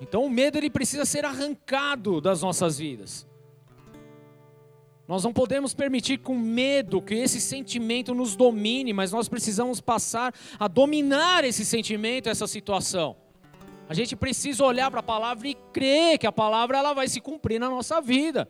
Então 0.00 0.24
o 0.24 0.30
medo 0.30 0.56
ele 0.56 0.70
precisa 0.70 1.04
ser 1.04 1.24
arrancado 1.24 2.20
das 2.20 2.42
nossas 2.42 2.78
vidas. 2.78 3.26
Nós 5.08 5.24
não 5.24 5.32
podemos 5.32 5.74
permitir 5.74 6.18
com 6.18 6.38
medo 6.38 7.02
que 7.02 7.14
esse 7.14 7.40
sentimento 7.40 8.14
nos 8.14 8.36
domine, 8.36 8.92
mas 8.92 9.10
nós 9.10 9.28
precisamos 9.28 9.80
passar 9.80 10.32
a 10.60 10.68
dominar 10.68 11.42
esse 11.42 11.64
sentimento, 11.64 12.28
essa 12.28 12.46
situação. 12.46 13.16
A 13.90 13.92
gente 13.92 14.14
precisa 14.14 14.64
olhar 14.64 14.88
para 14.88 15.00
a 15.00 15.02
palavra 15.02 15.48
e 15.48 15.54
crer 15.72 16.16
que 16.16 16.24
a 16.24 16.30
palavra 16.30 16.78
ela 16.78 16.92
vai 16.92 17.08
se 17.08 17.20
cumprir 17.20 17.58
na 17.58 17.68
nossa 17.68 18.00
vida. 18.00 18.48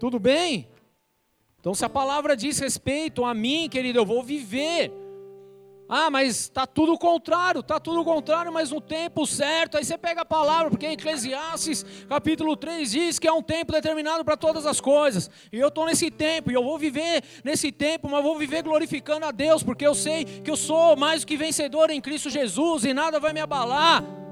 Tudo 0.00 0.18
bem? 0.18 0.68
Então, 1.60 1.72
se 1.72 1.84
a 1.84 1.88
palavra 1.88 2.36
diz 2.36 2.58
respeito 2.58 3.24
a 3.24 3.32
mim, 3.32 3.68
querido, 3.70 4.00
eu 4.00 4.04
vou 4.04 4.24
viver. 4.24 4.92
Ah, 5.88 6.10
mas 6.10 6.40
está 6.40 6.66
tudo 6.66 6.92
o 6.92 6.98
contrário, 6.98 7.60
está 7.60 7.80
tudo 7.80 8.02
o 8.02 8.04
contrário, 8.04 8.52
mas 8.52 8.70
no 8.70 8.80
tempo 8.80 9.26
certo. 9.26 9.78
Aí 9.78 9.84
você 9.84 9.96
pega 9.96 10.20
a 10.20 10.24
palavra, 10.24 10.68
porque 10.68 10.86
em 10.86 10.92
Eclesiastes 10.92 11.84
capítulo 12.06 12.56
3 12.56 12.90
diz 12.90 13.18
que 13.18 13.26
é 13.26 13.32
um 13.32 13.42
tempo 13.42 13.72
determinado 13.72 14.22
para 14.24 14.36
todas 14.36 14.66
as 14.66 14.80
coisas. 14.80 15.30
E 15.50 15.58
eu 15.58 15.68
estou 15.68 15.86
nesse 15.86 16.10
tempo, 16.10 16.50
e 16.50 16.54
eu 16.54 16.62
vou 16.62 16.78
viver 16.78 17.24
nesse 17.42 17.72
tempo, 17.72 18.08
mas 18.10 18.22
vou 18.22 18.36
viver 18.36 18.62
glorificando 18.62 19.24
a 19.24 19.30
Deus, 19.30 19.62
porque 19.62 19.86
eu 19.86 19.94
sei 19.94 20.24
que 20.24 20.50
eu 20.50 20.56
sou 20.56 20.94
mais 20.94 21.22
do 21.22 21.26
que 21.26 21.36
vencedor 21.36 21.88
em 21.88 22.00
Cristo 22.00 22.28
Jesus 22.28 22.84
e 22.84 22.92
nada 22.92 23.18
vai 23.18 23.32
me 23.32 23.40
abalar. 23.40 24.27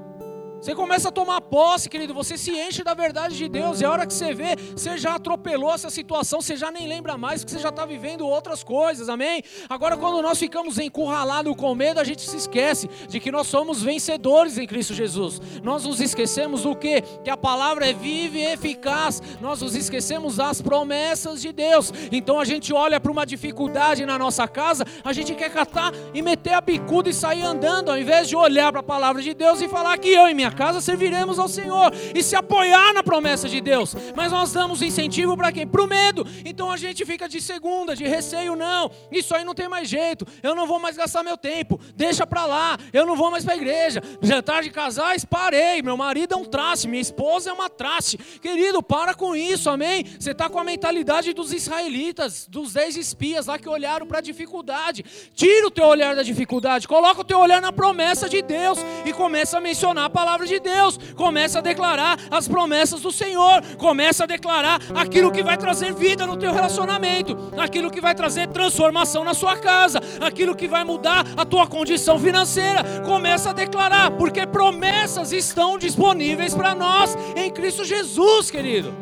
Você 0.67 0.75
começa 0.75 1.07
a 1.07 1.11
tomar 1.13 1.39
posse, 1.39 1.87
querido, 1.87 2.13
você 2.13 2.37
se 2.37 2.51
enche 2.51 2.83
da 2.83 2.93
verdade 2.93 3.37
de 3.37 3.47
Deus, 3.47 3.79
e 3.79 3.85
a 3.85 3.89
hora 3.89 4.05
que 4.05 4.13
você 4.13 4.33
vê, 4.33 4.57
você 4.75 4.97
já 4.97 5.15
atropelou 5.15 5.73
essa 5.73 5.89
situação, 5.89 6.41
você 6.41 6.57
já 6.57 6.69
nem 6.69 6.89
lembra 6.89 7.17
mais, 7.17 7.41
que 7.41 7.49
você 7.49 7.59
já 7.59 7.69
está 7.69 7.85
vivendo 7.85 8.27
outras 8.27 8.65
coisas, 8.65 9.07
amém? 9.07 9.41
Agora, 9.69 9.95
quando 9.95 10.21
nós 10.21 10.37
ficamos 10.37 10.77
encurralados 10.77 11.55
com 11.55 11.73
medo, 11.73 12.01
a 12.01 12.03
gente 12.03 12.21
se 12.21 12.35
esquece 12.35 12.89
de 13.07 13.17
que 13.17 13.31
nós 13.31 13.47
somos 13.47 13.81
vencedores 13.81 14.57
em 14.57 14.67
Cristo 14.67 14.93
Jesus. 14.93 15.39
Nós 15.63 15.85
nos 15.85 16.01
esquecemos 16.01 16.63
do 16.63 16.75
que? 16.75 16.99
Que 17.23 17.29
a 17.29 17.37
palavra 17.37 17.89
é 17.89 17.93
viva 17.93 18.37
e 18.37 18.47
eficaz, 18.47 19.23
nós 19.39 19.61
nos 19.61 19.73
esquecemos 19.73 20.35
das 20.35 20.61
promessas 20.61 21.41
de 21.41 21.53
Deus. 21.53 21.93
Então 22.11 22.41
a 22.41 22.43
gente 22.43 22.73
olha 22.73 22.99
para 22.99 23.09
uma 23.09 23.25
dificuldade 23.25 24.05
na 24.05 24.19
nossa 24.19 24.45
casa, 24.49 24.83
a 25.01 25.13
gente 25.13 25.33
quer 25.33 25.49
catar 25.49 25.93
e 26.13 26.21
meter 26.21 26.55
a 26.55 26.59
bicuda 26.59 27.09
e 27.09 27.13
sair 27.13 27.43
andando, 27.43 27.89
ao 27.89 27.97
invés 27.97 28.27
de 28.27 28.35
olhar 28.35 28.69
para 28.69 28.81
a 28.81 28.83
palavra 28.83 29.21
de 29.21 29.33
Deus 29.33 29.61
e 29.61 29.69
falar 29.69 29.97
que 29.97 30.09
eu 30.09 30.27
e 30.27 30.33
minha 30.33 30.56
casa 30.57 30.81
serviremos 30.81 31.37
ao 31.37 31.47
Senhor 31.47 31.93
e 32.13 32.23
se 32.23 32.35
apoiar 32.35 32.93
na 32.93 33.03
promessa 33.03 33.47
de 33.47 33.61
Deus. 33.61 33.95
Mas 34.15 34.31
nós 34.31 34.51
damos 34.51 34.81
incentivo 34.81 35.37
para 35.37 35.51
quem? 35.51 35.67
Para 35.67 35.83
o 35.83 35.87
medo. 35.87 36.25
Então 36.43 36.71
a 36.71 36.77
gente 36.77 37.05
fica 37.05 37.29
de 37.29 37.39
segunda, 37.39 37.95
de 37.95 38.05
receio, 38.05 38.55
não. 38.55 38.91
Isso 39.11 39.35
aí 39.35 39.45
não 39.45 39.53
tem 39.53 39.69
mais 39.69 39.87
jeito. 39.87 40.25
Eu 40.41 40.55
não 40.55 40.65
vou 40.65 40.79
mais 40.79 40.97
gastar 40.97 41.23
meu 41.23 41.37
tempo. 41.37 41.79
Deixa 41.95 42.25
para 42.25 42.45
lá. 42.45 42.77
Eu 42.91 43.05
não 43.05 43.15
vou 43.15 43.29
mais 43.29 43.45
para 43.45 43.53
a 43.53 43.57
igreja. 43.57 44.01
Jantar 44.21 44.63
de 44.63 44.71
casais, 44.71 45.23
parei. 45.23 45.81
Meu 45.81 45.95
marido 45.95 46.33
é 46.33 46.37
um 46.37 46.45
traste, 46.45 46.87
minha 46.87 47.01
esposa 47.01 47.51
é 47.51 47.53
uma 47.53 47.69
traste. 47.69 48.17
Querido, 48.17 48.81
para 48.81 49.13
com 49.13 49.35
isso, 49.35 49.69
amém? 49.69 50.03
Você 50.19 50.31
está 50.31 50.49
com 50.49 50.59
a 50.59 50.63
mentalidade 50.63 51.33
dos 51.33 51.53
israelitas, 51.53 52.47
dos 52.49 52.73
dez 52.73 52.97
espias 52.97 53.45
lá 53.45 53.59
que 53.59 53.69
olharam 53.69 54.07
para 54.07 54.17
a 54.17 54.21
dificuldade. 54.21 55.05
Tira 55.33 55.67
o 55.67 55.71
teu 55.71 55.85
olhar 55.85 56.15
da 56.15 56.23
dificuldade, 56.23 56.87
coloca 56.87 57.21
o 57.21 57.23
teu 57.23 57.39
olhar 57.39 57.61
na 57.61 57.71
promessa 57.71 58.27
de 58.27 58.41
Deus 58.41 58.79
e 59.05 59.13
começa 59.13 59.57
a 59.57 59.61
mencionar 59.61 60.05
a 60.05 60.09
palavra 60.09 60.36
palavra 60.37 60.45
de 60.45 60.59
Deus, 60.59 60.99
começa 61.15 61.59
a 61.59 61.61
declarar 61.61 62.19
as 62.29 62.47
promessas 62.47 63.01
do 63.01 63.11
Senhor, 63.11 63.61
começa 63.77 64.23
a 64.23 64.27
declarar 64.27 64.79
aquilo 64.93 65.31
que 65.31 65.41
vai 65.41 65.57
trazer 65.57 65.93
vida 65.93 66.27
no 66.27 66.37
teu 66.37 66.53
relacionamento, 66.53 67.35
aquilo 67.57 67.89
que 67.89 67.99
vai 67.99 68.13
trazer 68.13 68.47
transformação 68.47 69.23
na 69.23 69.33
sua 69.33 69.57
casa, 69.57 69.99
aquilo 70.21 70.55
que 70.55 70.67
vai 70.67 70.83
mudar 70.83 71.25
a 71.35 71.43
tua 71.43 71.65
condição 71.65 72.19
financeira. 72.19 72.83
Começa 73.05 73.49
a 73.49 73.53
declarar, 73.53 74.11
porque 74.11 74.45
promessas 74.45 75.31
estão 75.31 75.77
disponíveis 75.77 76.53
para 76.53 76.75
nós 76.75 77.17
em 77.35 77.51
Cristo 77.51 77.83
Jesus, 77.83 78.51
querido. 78.51 78.93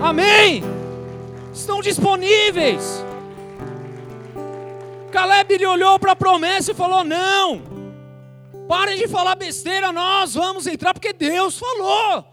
Amém. 0.00 0.62
Estão 1.52 1.80
disponíveis. 1.80 3.04
Caleb 5.10 5.52
ele 5.52 5.66
olhou 5.66 5.98
para 5.98 6.12
a 6.12 6.16
promessa 6.16 6.70
e 6.70 6.74
falou: 6.74 7.02
Não, 7.02 7.79
Parem 8.70 8.96
de 8.96 9.08
falar 9.08 9.34
besteira, 9.34 9.90
nós 9.90 10.34
vamos 10.34 10.64
entrar 10.64 10.94
porque 10.94 11.12
Deus 11.12 11.58
falou. 11.58 12.24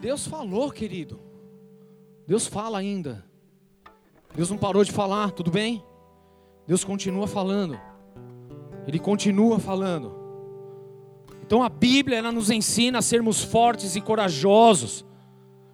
Deus 0.00 0.24
falou, 0.24 0.70
querido. 0.70 1.18
Deus 2.28 2.46
fala 2.46 2.78
ainda. 2.78 3.26
Deus 4.36 4.48
não 4.50 4.56
parou 4.56 4.84
de 4.84 4.92
falar, 4.92 5.32
tudo 5.32 5.50
bem? 5.50 5.84
Deus 6.64 6.84
continua 6.84 7.26
falando. 7.26 7.76
Ele 8.86 9.00
continua 9.00 9.58
falando. 9.58 10.14
Então 11.44 11.60
a 11.60 11.68
Bíblia 11.68 12.18
ela 12.18 12.30
nos 12.30 12.48
ensina 12.48 13.00
a 13.00 13.02
sermos 13.02 13.42
fortes 13.42 13.96
e 13.96 14.00
corajosos, 14.00 15.04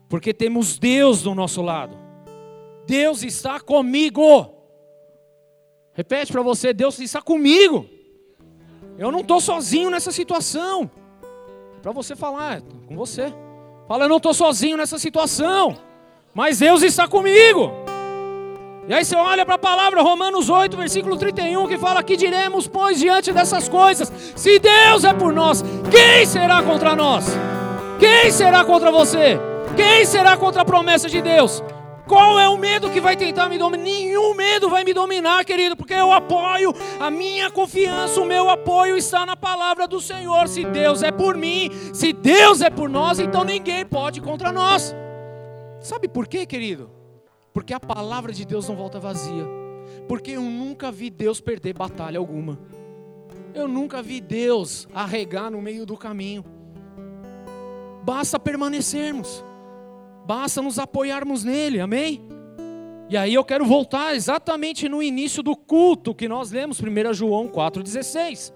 porque 0.08 0.32
temos 0.32 0.78
Deus 0.78 1.20
do 1.20 1.34
nosso 1.34 1.60
lado. 1.60 1.94
Deus 2.86 3.22
está 3.22 3.60
comigo. 3.60 4.50
Repete 5.92 6.32
para 6.32 6.40
você: 6.40 6.72
Deus 6.72 6.98
está 7.00 7.20
comigo. 7.20 7.97
Eu 8.98 9.12
não 9.12 9.20
estou 9.20 9.40
sozinho 9.40 9.90
nessa 9.90 10.10
situação. 10.10 10.90
Para 11.80 11.92
você 11.92 12.16
falar, 12.16 12.58
é 12.58 12.62
com 12.88 12.96
você. 12.96 13.32
Fala, 13.86 14.04
eu 14.04 14.08
não 14.08 14.16
estou 14.16 14.34
sozinho 14.34 14.76
nessa 14.76 14.98
situação. 14.98 15.78
Mas 16.34 16.58
Deus 16.58 16.82
está 16.82 17.06
comigo. 17.06 17.70
E 18.88 18.92
aí 18.92 19.04
você 19.04 19.14
olha 19.14 19.46
para 19.46 19.54
a 19.54 19.58
palavra 19.58 20.02
Romanos 20.02 20.50
8, 20.50 20.76
versículo 20.76 21.16
31, 21.16 21.68
que 21.68 21.78
fala: 21.78 22.02
Que 22.02 22.16
diremos, 22.16 22.66
pois, 22.66 22.98
diante 22.98 23.32
dessas 23.32 23.68
coisas? 23.68 24.10
Se 24.34 24.58
Deus 24.58 25.04
é 25.04 25.12
por 25.12 25.32
nós, 25.32 25.62
quem 25.90 26.26
será 26.26 26.62
contra 26.62 26.96
nós? 26.96 27.26
Quem 28.00 28.30
será 28.32 28.64
contra 28.64 28.90
você? 28.90 29.38
Quem 29.76 30.04
será 30.04 30.36
contra 30.36 30.62
a 30.62 30.64
promessa 30.64 31.08
de 31.08 31.20
Deus? 31.20 31.62
Qual 32.08 32.40
é 32.40 32.48
o 32.48 32.56
medo 32.56 32.90
que 32.90 33.02
vai 33.02 33.14
tentar 33.16 33.50
me 33.50 33.58
dominar? 33.58 33.84
Nenhum 33.84 34.32
medo 34.32 34.70
vai 34.70 34.82
me 34.82 34.94
dominar, 34.94 35.44
querido, 35.44 35.76
porque 35.76 35.92
eu 35.92 36.10
apoio, 36.10 36.72
a 36.98 37.10
minha 37.10 37.50
confiança, 37.50 38.18
o 38.18 38.24
meu 38.24 38.48
apoio 38.48 38.96
está 38.96 39.26
na 39.26 39.36
palavra 39.36 39.86
do 39.86 40.00
Senhor. 40.00 40.48
Se 40.48 40.64
Deus 40.64 41.02
é 41.02 41.12
por 41.12 41.36
mim, 41.36 41.68
se 41.92 42.14
Deus 42.14 42.62
é 42.62 42.70
por 42.70 42.88
nós, 42.88 43.18
então 43.18 43.44
ninguém 43.44 43.84
pode 43.84 44.22
contra 44.22 44.50
nós. 44.50 44.94
Sabe 45.80 46.08
por 46.08 46.26
quê, 46.26 46.46
querido? 46.46 46.90
Porque 47.52 47.74
a 47.74 47.80
palavra 47.80 48.32
de 48.32 48.46
Deus 48.46 48.66
não 48.66 48.74
volta 48.74 48.98
vazia. 48.98 49.44
Porque 50.08 50.30
eu 50.30 50.42
nunca 50.42 50.90
vi 50.90 51.10
Deus 51.10 51.42
perder 51.42 51.74
batalha 51.74 52.18
alguma. 52.18 52.58
Eu 53.54 53.68
nunca 53.68 54.02
vi 54.02 54.18
Deus 54.18 54.88
arregar 54.94 55.50
no 55.50 55.60
meio 55.60 55.84
do 55.84 55.96
caminho. 55.96 56.42
Basta 58.02 58.38
permanecermos 58.38 59.44
basta 60.28 60.60
nos 60.60 60.78
apoiarmos 60.78 61.42
nele, 61.42 61.80
amém? 61.80 62.20
E 63.08 63.16
aí 63.16 63.32
eu 63.32 63.42
quero 63.42 63.64
voltar 63.64 64.14
exatamente 64.14 64.86
no 64.86 65.02
início 65.02 65.42
do 65.42 65.56
culto 65.56 66.14
que 66.14 66.28
nós 66.28 66.50
lemos, 66.50 66.78
1 66.78 67.14
João 67.14 67.48
4,16. 67.48 68.52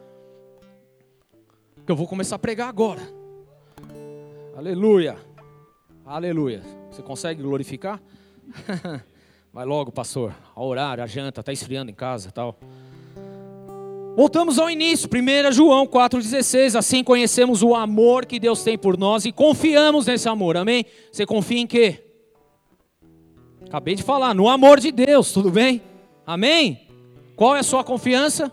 Que 1.87 1.91
eu 1.91 1.97
vou 1.97 2.07
começar 2.07 2.37
a 2.37 2.39
pregar 2.39 2.69
agora. 2.69 3.01
Aleluia. 4.55 5.17
Aleluia. 6.05 6.63
Você 6.91 7.01
consegue 7.01 7.43
glorificar? 7.43 8.03
Vai 9.51 9.65
logo, 9.65 9.91
pastor. 9.91 10.35
A 10.55 10.63
horário, 10.63 11.03
a 11.03 11.07
janta, 11.07 11.41
está 11.41 11.55
esfriando 11.55 11.91
em 11.91 11.95
casa 11.95 12.31
tal. 12.31 12.59
Voltamos 14.15 14.59
ao 14.59 14.69
início, 14.69 15.09
1 15.09 15.53
João 15.53 15.87
4,16. 15.87 16.77
Assim 16.79 17.03
conhecemos 17.03 17.63
o 17.63 17.75
amor 17.75 18.27
que 18.27 18.39
Deus 18.39 18.63
tem 18.63 18.77
por 18.77 18.99
nós 18.99 19.25
e 19.25 19.33
confiamos 19.33 20.07
nesse 20.07 20.29
amor, 20.29 20.57
amém? 20.57 20.85
Você 21.11 21.25
confia 21.25 21.61
em 21.61 21.67
quê? 21.67 22.05
Acabei 23.67 23.95
de 23.95 24.03
falar, 24.03 24.35
no 24.35 24.51
amor 24.51 24.79
de 24.79 24.93
Deus, 24.93 25.33
tudo 25.33 25.51
bem? 25.51 25.81
Amém? 26.27 26.87
Qual 27.35 27.57
é 27.57 27.61
a 27.61 27.63
sua 27.63 27.83
confiança? 27.83 28.53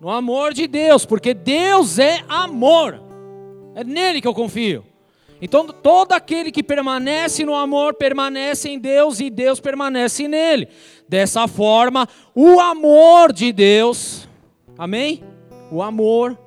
No 0.00 0.08
amor 0.08 0.54
de 0.54 0.68
Deus, 0.68 1.04
porque 1.04 1.34
Deus 1.34 1.98
é 1.98 2.22
amor, 2.28 3.00
é 3.74 3.82
nele 3.82 4.20
que 4.20 4.28
eu 4.28 4.34
confio. 4.34 4.84
Então, 5.42 5.66
todo 5.66 6.12
aquele 6.12 6.52
que 6.52 6.62
permanece 6.62 7.44
no 7.44 7.54
amor 7.56 7.94
permanece 7.94 8.68
em 8.68 8.78
Deus 8.78 9.18
e 9.18 9.30
Deus 9.30 9.58
permanece 9.58 10.28
nele. 10.28 10.68
Dessa 11.08 11.48
forma, 11.48 12.08
o 12.34 12.60
amor 12.60 13.32
de 13.32 13.52
Deus 13.52 14.25
Amém? 14.78 15.22
O 15.70 15.82
amor. 15.82 16.38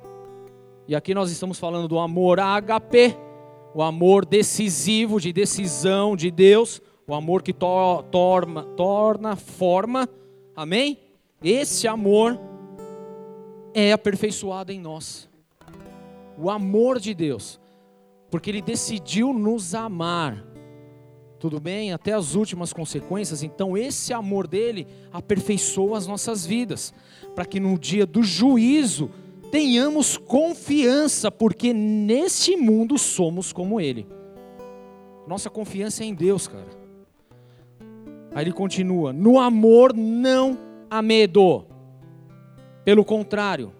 E 0.86 0.94
aqui 0.94 1.14
nós 1.14 1.30
estamos 1.30 1.58
falando 1.58 1.88
do 1.88 1.98
amor 1.98 2.38
HP, 2.38 3.16
o 3.74 3.82
amor 3.82 4.24
decisivo, 4.24 5.20
de 5.20 5.32
decisão 5.32 6.16
de 6.16 6.30
Deus, 6.30 6.80
o 7.06 7.14
amor 7.14 7.42
que 7.42 7.52
to 7.52 8.04
torna, 8.10 8.62
torna 8.62 9.36
forma. 9.36 10.08
Amém? 10.54 10.98
Esse 11.42 11.88
amor 11.88 12.38
é 13.74 13.92
aperfeiçoado 13.92 14.72
em 14.72 14.80
nós. 14.80 15.28
O 16.38 16.50
amor 16.50 16.98
de 16.98 17.14
Deus, 17.14 17.60
porque 18.30 18.50
Ele 18.50 18.62
decidiu 18.62 19.32
nos 19.32 19.74
amar. 19.74 20.49
Tudo 21.40 21.58
bem? 21.58 21.90
Até 21.90 22.12
as 22.12 22.34
últimas 22.34 22.70
consequências. 22.70 23.42
Então, 23.42 23.74
esse 23.74 24.12
amor 24.12 24.46
dele 24.46 24.86
aperfeiçoa 25.10 25.96
as 25.96 26.06
nossas 26.06 26.44
vidas 26.44 26.92
para 27.34 27.46
que 27.46 27.58
no 27.58 27.78
dia 27.78 28.04
do 28.04 28.22
juízo 28.22 29.10
tenhamos 29.50 30.18
confiança, 30.18 31.30
porque 31.30 31.72
neste 31.72 32.56
mundo 32.56 32.98
somos 32.98 33.54
como 33.54 33.80
Ele. 33.80 34.06
Nossa 35.26 35.48
confiança 35.48 36.04
é 36.04 36.08
em 36.08 36.14
Deus, 36.14 36.46
cara. 36.46 36.68
Aí 38.34 38.44
ele 38.44 38.52
continua: 38.52 39.10
no 39.10 39.40
amor 39.40 39.96
não 39.96 40.58
há 40.90 41.00
medo. 41.00 41.64
Pelo 42.84 43.02
contrário, 43.02 43.72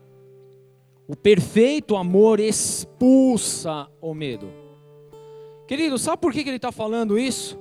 o 1.06 1.14
perfeito 1.14 1.94
amor 1.94 2.40
expulsa 2.40 3.86
o 4.00 4.14
medo. 4.14 4.48
Querido, 5.70 6.00
sabe 6.00 6.20
por 6.20 6.32
que 6.32 6.40
ele 6.40 6.56
está 6.56 6.72
falando 6.72 7.16
isso? 7.16 7.56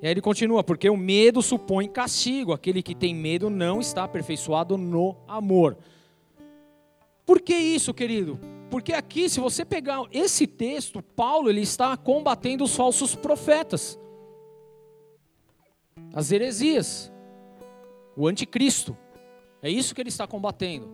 E 0.00 0.06
aí 0.06 0.12
ele 0.12 0.20
continua, 0.20 0.62
porque 0.62 0.88
o 0.88 0.96
medo 0.96 1.42
supõe 1.42 1.88
castigo. 1.88 2.52
Aquele 2.52 2.84
que 2.84 2.94
tem 2.94 3.12
medo 3.12 3.50
não 3.50 3.80
está 3.80 4.04
aperfeiçoado 4.04 4.78
no 4.78 5.16
amor. 5.26 5.76
Por 7.26 7.40
que 7.40 7.52
isso, 7.52 7.92
querido? 7.92 8.38
Porque 8.70 8.92
aqui, 8.92 9.28
se 9.28 9.40
você 9.40 9.64
pegar 9.64 10.04
esse 10.12 10.46
texto, 10.46 11.02
Paulo 11.02 11.50
ele 11.50 11.62
está 11.62 11.96
combatendo 11.96 12.62
os 12.62 12.76
falsos 12.76 13.16
profetas, 13.16 13.98
as 16.14 16.30
heresias, 16.30 17.12
o 18.16 18.28
anticristo. 18.28 18.96
É 19.60 19.68
isso 19.68 19.96
que 19.96 20.00
ele 20.00 20.10
está 20.10 20.28
combatendo. 20.28 20.88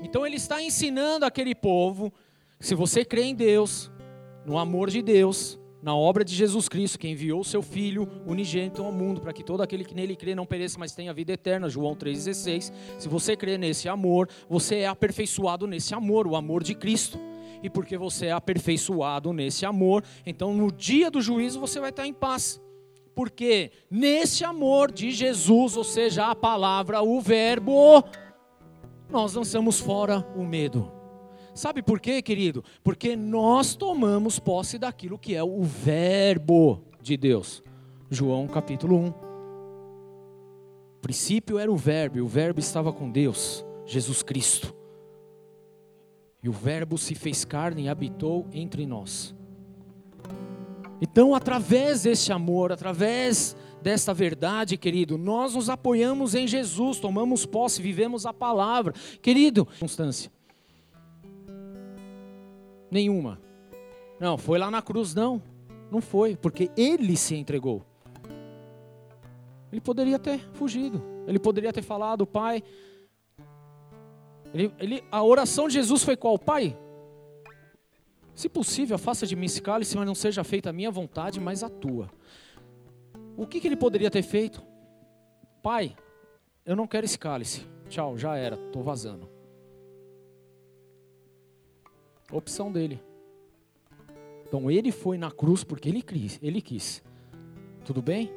Então 0.00 0.24
ele 0.24 0.36
está 0.36 0.62
ensinando 0.62 1.24
aquele 1.26 1.56
povo, 1.56 2.12
se 2.60 2.72
você 2.72 3.04
crê 3.04 3.24
em 3.24 3.34
Deus, 3.34 3.90
no 4.46 4.56
amor 4.56 4.88
de 4.88 5.02
Deus, 5.02 5.58
na 5.82 5.96
obra 5.96 6.24
de 6.24 6.32
Jesus 6.32 6.68
Cristo, 6.68 6.98
que 6.98 7.08
enviou 7.08 7.40
o 7.40 7.44
seu 7.44 7.60
Filho 7.60 8.08
unigênito 8.24 8.82
ao 8.82 8.92
mundo, 8.92 9.20
para 9.20 9.32
que 9.32 9.42
todo 9.42 9.62
aquele 9.62 9.84
que 9.84 9.94
nele 9.94 10.14
crê 10.14 10.34
não 10.34 10.46
pereça, 10.46 10.78
mas 10.78 10.94
tenha 10.94 11.12
vida 11.12 11.32
eterna. 11.32 11.68
João 11.68 11.96
3,16. 11.96 12.72
Se 12.98 13.08
você 13.08 13.36
crê 13.36 13.58
nesse 13.58 13.88
amor, 13.88 14.28
você 14.48 14.76
é 14.76 14.86
aperfeiçoado 14.86 15.66
nesse 15.66 15.92
amor, 15.92 16.26
o 16.28 16.36
amor 16.36 16.62
de 16.62 16.74
Cristo. 16.74 17.18
E 17.62 17.68
porque 17.68 17.98
você 17.98 18.26
é 18.26 18.32
aperfeiçoado 18.32 19.32
nesse 19.32 19.66
amor, 19.66 20.02
então 20.26 20.52
no 20.52 20.70
dia 20.72 21.10
do 21.10 21.20
juízo 21.20 21.60
você 21.60 21.78
vai 21.78 21.90
estar 21.90 22.06
em 22.06 22.12
paz. 22.12 22.60
Porque 23.14 23.70
nesse 23.90 24.44
amor 24.44 24.90
de 24.90 25.10
Jesus, 25.10 25.76
ou 25.76 25.84
seja, 25.84 26.26
a 26.26 26.34
palavra, 26.34 27.02
o 27.02 27.20
Verbo, 27.20 28.02
nós 29.10 29.34
lançamos 29.34 29.78
fora 29.78 30.26
o 30.34 30.44
medo. 30.44 31.01
Sabe 31.54 31.82
por 31.82 32.00
quê, 32.00 32.22
querido? 32.22 32.64
Porque 32.82 33.14
nós 33.14 33.74
tomamos 33.74 34.38
posse 34.38 34.78
daquilo 34.78 35.18
que 35.18 35.34
é 35.34 35.44
o 35.44 35.62
Verbo 35.62 36.82
de 37.00 37.16
Deus. 37.16 37.62
João 38.10 38.46
capítulo 38.46 38.96
1. 38.96 39.08
O 40.96 41.00
princípio 41.02 41.58
era 41.58 41.70
o 41.70 41.76
Verbo, 41.76 42.18
e 42.18 42.20
o 42.22 42.28
Verbo 42.28 42.60
estava 42.60 42.92
com 42.92 43.10
Deus, 43.10 43.64
Jesus 43.84 44.22
Cristo. 44.22 44.74
E 46.42 46.48
o 46.48 46.52
Verbo 46.52 46.96
se 46.96 47.14
fez 47.14 47.44
carne 47.44 47.82
e 47.82 47.88
habitou 47.88 48.46
entre 48.52 48.86
nós. 48.86 49.34
Então, 51.02 51.34
através 51.34 52.04
desse 52.04 52.32
amor, 52.32 52.72
através 52.72 53.54
desta 53.82 54.14
verdade, 54.14 54.78
querido, 54.78 55.18
nós 55.18 55.54
nos 55.54 55.68
apoiamos 55.68 56.34
em 56.34 56.46
Jesus, 56.46 56.98
tomamos 56.98 57.44
posse, 57.44 57.82
vivemos 57.82 58.24
a 58.24 58.32
palavra. 58.32 58.94
Querido, 59.20 59.66
constância 59.78 60.30
nenhuma. 62.92 63.40
Não, 64.20 64.38
foi 64.38 64.58
lá 64.58 64.70
na 64.70 64.82
cruz, 64.82 65.14
não. 65.14 65.42
Não 65.90 66.00
foi, 66.00 66.36
porque 66.36 66.70
ele 66.76 67.16
se 67.16 67.34
entregou. 67.34 67.84
Ele 69.72 69.80
poderia 69.80 70.18
ter 70.18 70.38
fugido. 70.52 71.02
Ele 71.26 71.38
poderia 71.38 71.72
ter 71.72 71.82
falado, 71.82 72.26
Pai. 72.26 72.62
Ele, 74.54 74.72
ele, 74.78 75.04
a 75.10 75.22
oração 75.24 75.66
de 75.66 75.74
Jesus 75.74 76.04
foi 76.04 76.16
qual? 76.16 76.38
Pai, 76.38 76.76
se 78.34 78.48
possível, 78.48 78.96
afasta 78.96 79.26
de 79.26 79.34
mim 79.34 79.46
esse 79.46 79.62
cálice, 79.62 79.96
mas 79.96 80.06
não 80.06 80.14
seja 80.14 80.44
feita 80.44 80.70
a 80.70 80.72
minha 80.72 80.90
vontade, 80.90 81.40
mas 81.40 81.62
a 81.62 81.70
tua. 81.70 82.10
O 83.36 83.46
que, 83.46 83.60
que 83.60 83.66
ele 83.66 83.76
poderia 83.76 84.10
ter 84.10 84.22
feito? 84.22 84.62
Pai, 85.62 85.96
eu 86.66 86.76
não 86.76 86.86
quero 86.86 87.06
esse 87.06 87.18
cálice. 87.18 87.66
Tchau, 87.88 88.18
já 88.18 88.36
era, 88.36 88.56
estou 88.56 88.82
vazando. 88.82 89.31
Opção 92.32 92.72
dele. 92.72 93.00
Então 94.46 94.70
ele 94.70 94.90
foi 94.90 95.16
na 95.16 95.30
cruz 95.30 95.62
porque 95.62 95.88
ele 95.88 96.02
quis, 96.02 96.38
ele 96.42 96.60
quis. 96.60 97.02
Tudo 97.84 98.00
bem? 98.02 98.30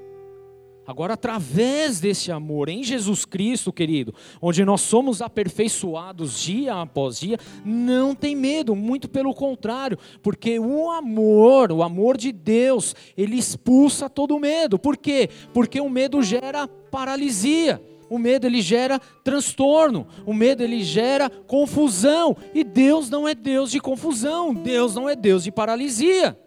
Agora, 0.87 1.15
através 1.15 1.99
desse 1.99 2.31
amor 2.31 2.69
em 2.69 2.83
Jesus 2.83 3.25
Cristo, 3.25 3.73
querido, 3.73 4.13
onde 4.39 4.63
nós 4.63 4.81
somos 4.81 5.19
aperfeiçoados 5.19 6.39
dia 6.39 6.75
após 6.75 7.19
dia, 7.19 7.39
não 7.65 8.13
tem 8.13 8.35
medo, 8.35 8.75
muito 8.75 9.09
pelo 9.09 9.33
contrário, 9.33 9.97
porque 10.21 10.59
o 10.59 10.91
amor, 10.91 11.71
o 11.71 11.81
amor 11.81 12.17
de 12.17 12.31
Deus, 12.31 12.95
ele 13.17 13.35
expulsa 13.35 14.07
todo 14.07 14.39
medo. 14.39 14.77
Por 14.77 14.95
quê? 14.95 15.27
Porque 15.53 15.81
o 15.81 15.89
medo 15.89 16.21
gera 16.21 16.67
paralisia. 16.67 17.81
O 18.09 18.17
medo 18.17 18.45
ele 18.45 18.61
gera 18.61 18.99
transtorno, 19.23 20.07
o 20.25 20.33
medo 20.33 20.63
ele 20.63 20.83
gera 20.83 21.29
confusão, 21.29 22.37
e 22.53 22.63
Deus 22.63 23.09
não 23.09 23.27
é 23.27 23.33
Deus 23.33 23.71
de 23.71 23.79
confusão, 23.79 24.53
Deus 24.53 24.95
não 24.95 25.09
é 25.09 25.15
Deus 25.15 25.43
de 25.43 25.51
paralisia. 25.51 26.37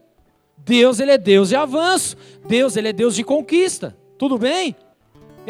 Deus 0.57 1.01
ele 1.01 1.13
é 1.13 1.19
Deus 1.19 1.49
de 1.49 1.57
avanço, 1.57 2.17
Deus 2.47 2.77
ele 2.77 2.89
é 2.89 2.93
Deus 2.93 3.15
de 3.15 3.25
conquista. 3.25 3.97
Tudo 4.19 4.37
bem? 4.37 4.77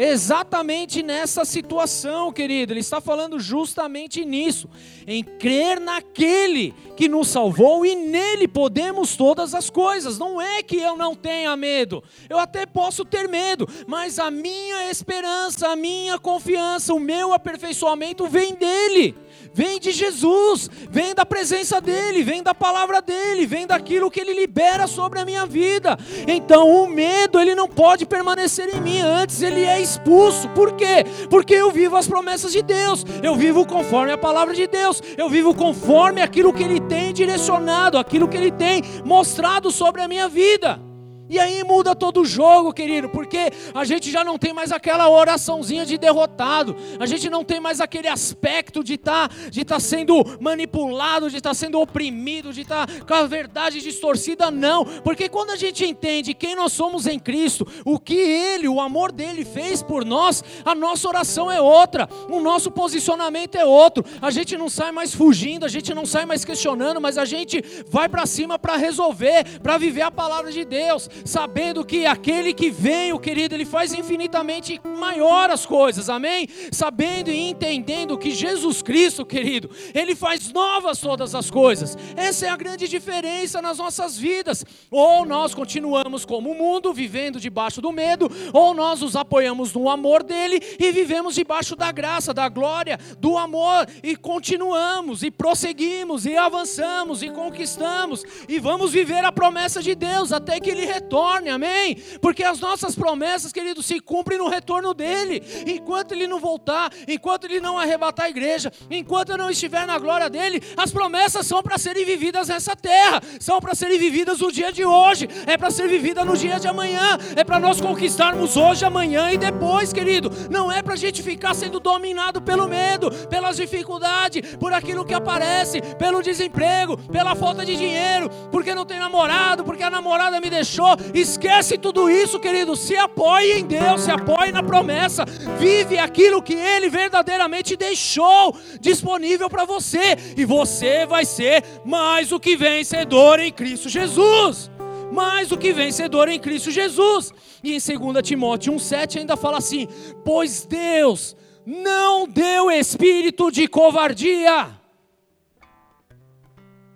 Exatamente 0.01 1.03
nessa 1.03 1.43
situação, 1.43 2.31
querido, 2.31 2.71
ele 2.71 2.79
está 2.79 3.01
falando 3.01 3.37
justamente 3.37 4.23
nisso, 4.23 4.69
em 5.05 5.21
crer 5.21 5.77
naquele 5.77 6.73
que 6.95 7.09
nos 7.09 7.27
salvou 7.27 7.85
e 7.85 7.93
nele 7.95 8.47
podemos 8.47 9.17
todas 9.17 9.53
as 9.53 9.69
coisas. 9.69 10.17
Não 10.17 10.39
é 10.39 10.63
que 10.63 10.77
eu 10.77 10.95
não 10.95 11.13
tenha 11.13 11.53
medo, 11.57 12.01
eu 12.29 12.39
até 12.39 12.65
posso 12.65 13.03
ter 13.03 13.27
medo, 13.27 13.67
mas 13.87 14.19
a 14.19 14.31
minha 14.31 14.89
esperança, 14.89 15.67
a 15.67 15.75
minha 15.75 16.17
confiança, 16.17 16.93
o 16.93 16.99
meu 16.99 17.33
aperfeiçoamento 17.33 18.25
vem 18.25 18.55
dele 18.55 19.17
vem 19.53 19.79
de 19.79 19.91
Jesus, 19.91 20.69
vem 20.89 21.13
da 21.13 21.25
presença 21.25 21.79
dEle, 21.81 22.23
vem 22.23 22.43
da 22.43 22.53
palavra 22.53 23.01
dEle, 23.01 23.45
vem 23.45 23.67
daquilo 23.67 24.11
que 24.11 24.19
Ele 24.19 24.33
libera 24.33 24.87
sobre 24.87 25.19
a 25.19 25.25
minha 25.25 25.45
vida. 25.45 25.97
Então 26.27 26.69
o 26.69 26.87
medo, 26.87 27.39
ele 27.39 27.55
não 27.55 27.67
pode 27.67 28.05
permanecer 28.05 28.73
em 28.75 28.81
mim, 28.81 28.99
antes 28.99 29.41
ele 29.41 29.63
é 29.63 29.79
expulso. 29.79 30.49
Por 30.49 30.73
quê? 30.73 31.05
Porque 31.29 31.53
eu 31.53 31.71
vivo 31.71 31.95
as 31.95 32.07
promessas 32.07 32.51
de 32.51 32.61
Deus, 32.61 33.05
eu 33.23 33.35
vivo 33.35 33.65
conforme 33.65 34.11
a 34.11 34.17
palavra 34.17 34.53
de 34.53 34.67
Deus, 34.67 35.01
eu 35.17 35.29
vivo 35.29 35.53
conforme 35.53 36.21
aquilo 36.21 36.53
que 36.53 36.63
Ele 36.63 36.79
tem 36.79 37.13
direcionado, 37.13 37.97
aquilo 37.97 38.27
que 38.27 38.37
Ele 38.37 38.51
tem 38.51 38.83
mostrado 39.05 39.71
sobre 39.71 40.01
a 40.01 40.07
minha 40.07 40.27
vida. 40.27 40.88
E 41.29 41.37
aí 41.37 41.63
muda 41.63 41.95
todo 41.95 42.21
o 42.21 42.25
jogo, 42.25 42.73
querido, 42.73 43.07
porque 43.07 43.51
a 43.75 43.85
gente 43.85 44.09
já 44.09 44.23
não 44.23 44.37
tem 44.37 44.51
mais 44.51 44.71
aquela 44.71 45.07
oraçãozinha 45.07 45.85
de 45.85 45.95
derrotado, 45.95 46.75
a 46.99 47.05
gente 47.05 47.29
não 47.29 47.43
tem 47.43 47.59
mais 47.59 47.79
aquele 47.79 48.07
aspecto 48.07 48.83
de 48.83 48.95
estar 48.95 49.29
tá, 49.29 49.35
de 49.51 49.63
tá 49.63 49.79
sendo 49.79 50.25
manipulado, 50.39 51.29
de 51.29 51.37
estar 51.37 51.51
tá 51.51 51.53
sendo 51.53 51.79
oprimido, 51.79 52.51
de 52.51 52.61
estar 52.61 52.87
tá 52.87 53.05
com 53.05 53.13
a 53.13 53.27
verdade 53.27 53.79
distorcida, 53.79 54.49
não, 54.49 54.83
porque 55.03 55.29
quando 55.29 55.51
a 55.51 55.55
gente 55.55 55.85
entende 55.85 56.33
quem 56.33 56.55
nós 56.55 56.73
somos 56.73 57.05
em 57.05 57.19
Cristo, 57.19 57.67
o 57.85 57.99
que 57.99 58.15
Ele, 58.15 58.67
o 58.67 58.81
amor 58.81 59.11
dele 59.11 59.45
fez 59.45 59.83
por 59.83 60.03
nós, 60.03 60.43
a 60.65 60.73
nossa 60.73 61.07
oração 61.07 61.51
é 61.51 61.61
outra, 61.61 62.09
o 62.27 62.39
nosso 62.39 62.71
posicionamento 62.71 63.55
é 63.55 63.63
outro, 63.63 64.03
a 64.19 64.31
gente 64.31 64.57
não 64.57 64.67
sai 64.67 64.91
mais 64.91 65.13
fugindo, 65.13 65.63
a 65.63 65.69
gente 65.69 65.93
não 65.93 66.07
sai 66.07 66.25
mais 66.25 66.43
questionando, 66.43 66.99
mas 66.99 67.19
a 67.19 67.25
gente 67.25 67.63
vai 67.87 68.09
para 68.09 68.25
cima 68.25 68.57
para 68.57 68.77
resolver, 68.77 69.59
para 69.59 69.77
viver 69.77 70.01
a 70.01 70.11
palavra 70.11 70.51
de 70.51 70.65
Deus 70.65 71.07
sabendo 71.25 71.85
que 71.85 72.05
aquele 72.05 72.53
que 72.53 72.69
veio, 72.69 73.19
querido, 73.19 73.55
ele 73.55 73.65
faz 73.65 73.93
infinitamente 73.93 74.79
maior 74.97 75.49
as 75.49 75.65
coisas, 75.65 76.09
amém? 76.09 76.47
Sabendo 76.71 77.29
e 77.29 77.49
entendendo 77.49 78.17
que 78.17 78.31
Jesus 78.31 78.81
Cristo, 78.81 79.25
querido, 79.25 79.69
ele 79.93 80.15
faz 80.15 80.51
novas 80.51 80.99
todas 80.99 81.35
as 81.35 81.49
coisas. 81.49 81.97
Essa 82.15 82.47
é 82.47 82.49
a 82.49 82.57
grande 82.57 82.87
diferença 82.87 83.61
nas 83.61 83.77
nossas 83.77 84.17
vidas. 84.17 84.65
Ou 84.89 85.25
nós 85.25 85.53
continuamos 85.53 86.25
como 86.25 86.51
o 86.51 86.55
mundo, 86.55 86.93
vivendo 86.93 87.39
debaixo 87.39 87.81
do 87.81 87.91
medo, 87.91 88.29
ou 88.53 88.73
nós 88.73 89.01
nos 89.01 89.15
apoiamos 89.15 89.73
no 89.73 89.89
amor 89.89 90.23
dele 90.23 90.59
e 90.79 90.91
vivemos 90.91 91.35
debaixo 91.35 91.75
da 91.75 91.91
graça, 91.91 92.33
da 92.33 92.47
glória, 92.49 92.97
do 93.19 93.37
amor 93.37 93.87
e 94.01 94.15
continuamos 94.15 95.23
e 95.23 95.31
prosseguimos 95.31 96.25
e 96.25 96.35
avançamos 96.35 97.21
e 97.21 97.29
conquistamos 97.29 98.23
e 98.47 98.59
vamos 98.59 98.91
viver 98.91 99.23
a 99.25 99.31
promessa 99.31 99.81
de 99.81 99.95
Deus 99.95 100.31
até 100.31 100.59
que 100.59 100.69
ele 100.69 100.85
retorne 100.85 101.08
retorne, 101.09 101.49
amém? 101.49 101.95
Porque 102.21 102.43
as 102.43 102.59
nossas 102.59 102.95
promessas, 102.95 103.51
querido, 103.51 103.81
se 103.81 103.99
cumprem 103.99 104.37
no 104.37 104.47
retorno 104.47 104.93
dele. 104.93 105.41
Enquanto 105.65 106.11
ele 106.11 106.27
não 106.27 106.39
voltar, 106.39 106.91
enquanto 107.07 107.45
ele 107.45 107.59
não 107.59 107.79
arrebatar 107.79 108.27
a 108.27 108.29
igreja, 108.29 108.71
enquanto 108.91 109.31
eu 109.31 109.37
não 109.37 109.49
estiver 109.49 109.87
na 109.87 109.97
glória 109.97 110.29
dele, 110.29 110.61
as 110.77 110.91
promessas 110.91 111.47
são 111.47 111.63
para 111.63 111.79
serem 111.79 112.05
vividas 112.05 112.49
nessa 112.49 112.75
terra, 112.75 113.21
são 113.39 113.59
para 113.59 113.73
serem 113.73 113.97
vividas 113.97 114.39
no 114.39 114.51
dia 114.51 114.71
de 114.71 114.85
hoje, 114.85 115.27
é 115.47 115.57
para 115.57 115.71
ser 115.71 115.87
vivida 115.87 116.23
no 116.23 116.37
dia 116.37 116.59
de 116.59 116.67
amanhã, 116.67 117.17
é 117.35 117.43
para 117.43 117.59
nós 117.59 117.81
conquistarmos 117.81 118.55
hoje, 118.55 118.85
amanhã 118.85 119.31
e 119.31 119.37
depois, 119.37 119.91
querido. 119.91 120.29
Não 120.49 120.71
é 120.71 120.83
para 120.83 120.93
a 120.93 120.97
gente 120.97 121.23
ficar 121.23 121.55
sendo 121.55 121.79
dominado 121.79 122.39
pelo 122.39 122.67
medo, 122.67 123.09
pelas 123.27 123.57
dificuldades, 123.57 124.55
por 124.57 124.73
aquilo 124.73 125.03
que 125.03 125.13
aparece, 125.13 125.81
pelo 125.97 126.21
desemprego, 126.21 126.97
pela 126.97 127.35
falta 127.35 127.65
de 127.65 127.75
dinheiro, 127.75 128.29
porque 128.51 128.75
não 128.75 128.85
tem 128.85 128.99
namorado, 128.99 129.63
porque 129.63 129.81
a 129.81 129.89
namorada 129.89 130.39
me 130.39 130.49
deixou, 130.49 130.98
Esquece 131.13 131.77
tudo 131.77 132.09
isso, 132.09 132.39
querido. 132.39 132.75
Se 132.75 132.95
apoie 132.95 133.59
em 133.59 133.65
Deus, 133.65 134.01
se 134.01 134.11
apoie 134.11 134.51
na 134.51 134.63
promessa. 134.63 135.25
Vive 135.57 135.97
aquilo 135.97 136.41
que 136.41 136.53
Ele 136.53 136.89
verdadeiramente 136.89 137.75
deixou 137.75 138.55
disponível 138.79 139.49
para 139.49 139.65
você. 139.65 140.15
E 140.37 140.45
você 140.45 141.05
vai 141.05 141.25
ser 141.25 141.63
mais 141.85 142.29
do 142.29 142.39
que 142.39 142.55
vencedor 142.55 143.39
em 143.39 143.51
Cristo 143.51 143.89
Jesus. 143.89 144.69
mais 145.11 145.49
do 145.49 145.57
que 145.57 145.73
vencedor 145.73 146.29
em 146.29 146.39
Cristo 146.39 146.69
Jesus. 146.69 147.33
E 147.63 147.75
em 147.75 147.79
2 147.79 148.21
Timóteo 148.23 148.73
1,7 148.73 149.17
ainda 149.17 149.35
fala 149.35 149.57
assim: 149.57 149.87
Pois 150.23 150.65
Deus 150.65 151.35
não 151.65 152.27
deu 152.27 152.71
espírito 152.71 153.51
de 153.51 153.67
covardia. 153.67 154.79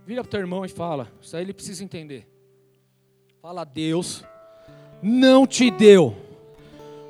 Vira 0.06 0.22
para 0.22 0.28
o 0.28 0.32
teu 0.32 0.40
irmão 0.40 0.66
e 0.66 0.70
fala, 0.70 1.12
isso 1.22 1.36
aí 1.36 1.44
ele 1.44 1.54
precisa 1.54 1.84
entender. 1.84 2.28
Fala, 3.44 3.66
Deus 3.66 4.24
não 5.02 5.46
te 5.46 5.70
deu 5.70 6.16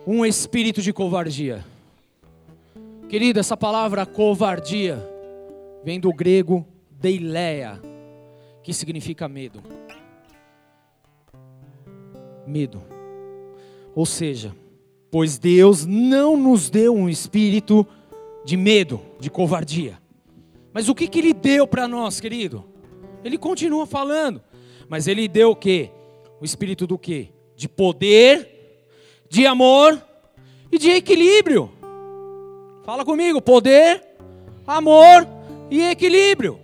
um 0.03 0.25
espírito 0.25 0.81
de 0.81 0.91
covardia. 0.91 1.63
Querida, 3.07 3.39
essa 3.39 3.55
palavra 3.55 4.03
covardia 4.03 4.97
vem 5.83 5.99
do 5.99 6.11
grego 6.11 6.65
deileia, 6.89 7.79
que 8.63 8.73
significa 8.73 9.27
medo. 9.27 9.61
Medo. 12.47 12.81
Ou 13.93 14.03
seja, 14.03 14.55
pois 15.11 15.37
Deus 15.37 15.85
não 15.85 16.35
nos 16.35 16.67
deu 16.67 16.95
um 16.95 17.07
espírito 17.07 17.85
de 18.43 18.57
medo, 18.57 18.99
de 19.19 19.29
covardia. 19.29 20.01
Mas 20.73 20.89
o 20.89 20.95
que, 20.95 21.07
que 21.07 21.19
Ele 21.19 21.31
deu 21.31 21.67
para 21.67 21.87
nós, 21.87 22.19
querido? 22.19 22.65
Ele 23.23 23.37
continua 23.37 23.85
falando, 23.85 24.41
mas 24.89 25.07
Ele 25.07 25.27
deu 25.27 25.51
o 25.51 25.55
quê? 25.55 25.91
O 26.43 26.45
espírito 26.45 26.85
do 26.85 26.97
quê? 26.97 27.29
De 27.55 27.69
poder, 27.69 28.81
de 29.29 29.47
amor 29.47 30.05
e 30.69 30.77
de 30.77 30.89
equilíbrio. 30.89 31.71
Fala 32.83 33.05
comigo, 33.05 33.41
poder, 33.41 34.03
amor 34.67 35.25
e 35.71 35.81
equilíbrio. 35.83 36.59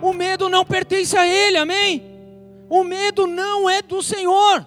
O 0.00 0.14
medo 0.14 0.48
não 0.48 0.64
pertence 0.64 1.14
a 1.14 1.28
Ele, 1.28 1.58
amém? 1.58 2.02
O 2.70 2.82
medo 2.82 3.26
não 3.26 3.68
é 3.68 3.82
do 3.82 4.02
Senhor. 4.02 4.66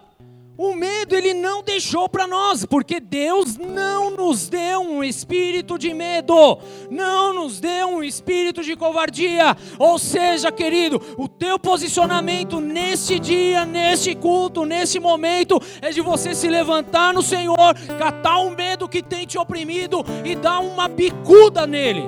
O 0.58 0.74
medo 0.74 1.16
ele 1.16 1.34
não 1.34 1.62
deixou 1.62 2.08
para 2.08 2.26
nós, 2.26 2.66
porque 2.66 3.02
Deus 3.02 3.58
não 3.58 4.12
nos 4.12 4.48
deu 4.48 4.80
um 4.80 5.04
espírito 5.04 5.78
de 5.78 5.94
medo, 5.94 6.58
não 6.90 7.34
nos 7.34 7.60
deu 7.60 7.88
um 7.90 8.04
espírito 8.04 8.64
de 8.64 8.74
covardia. 8.74 9.56
Ou 9.78 10.00
seja, 10.00 10.54
querido, 10.54 11.02
o 11.18 11.28
teu 11.28 11.60
posicionamento 11.60 12.62
neste 12.62 13.20
dia, 13.20 13.66
neste 13.66 14.16
culto, 14.16 14.64
nesse 14.64 14.98
momento, 14.98 15.60
é 15.82 15.90
de 15.90 16.00
você 16.00 16.34
se 16.34 16.48
levantar 16.48 17.14
no 17.14 17.22
Senhor, 17.22 17.76
catar 18.00 18.38
o 18.40 18.52
medo 18.52 18.88
que 18.88 19.04
tem 19.04 19.26
te 19.26 19.38
oprimido 19.38 20.06
e 20.24 20.36
dar 20.36 20.60
uma 20.60 20.88
bicuda 20.88 21.68
nele. 21.68 22.04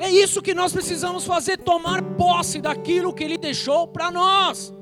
É 0.00 0.10
isso 0.10 0.42
que 0.42 0.54
nós 0.54 0.72
precisamos 0.72 1.24
fazer, 1.26 1.58
tomar 1.58 2.02
posse 2.02 2.60
daquilo 2.60 3.12
que 3.12 3.22
Ele 3.22 3.36
deixou 3.36 3.86
para 3.86 4.10
nós. 4.10 4.72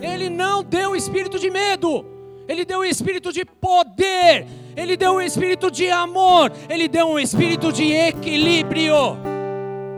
Ele 0.00 0.28
não 0.28 0.62
deu 0.62 0.90
o 0.90 0.96
espírito 0.96 1.38
de 1.38 1.50
medo, 1.50 2.04
ele 2.48 2.64
deu 2.64 2.80
o 2.80 2.84
espírito 2.84 3.32
de 3.32 3.44
poder, 3.44 4.46
ele 4.76 4.96
deu 4.96 5.14
o 5.14 5.20
espírito 5.20 5.70
de 5.70 5.90
amor, 5.90 6.52
ele 6.68 6.88
deu 6.88 7.06
um 7.06 7.18
espírito 7.18 7.72
de 7.72 7.92
equilíbrio. 7.92 9.16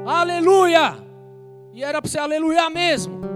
Aleluia! 0.06 0.96
E 1.72 1.82
era 1.82 2.02
para 2.02 2.10
ser 2.10 2.18
aleluia 2.18 2.68
mesmo. 2.68 3.31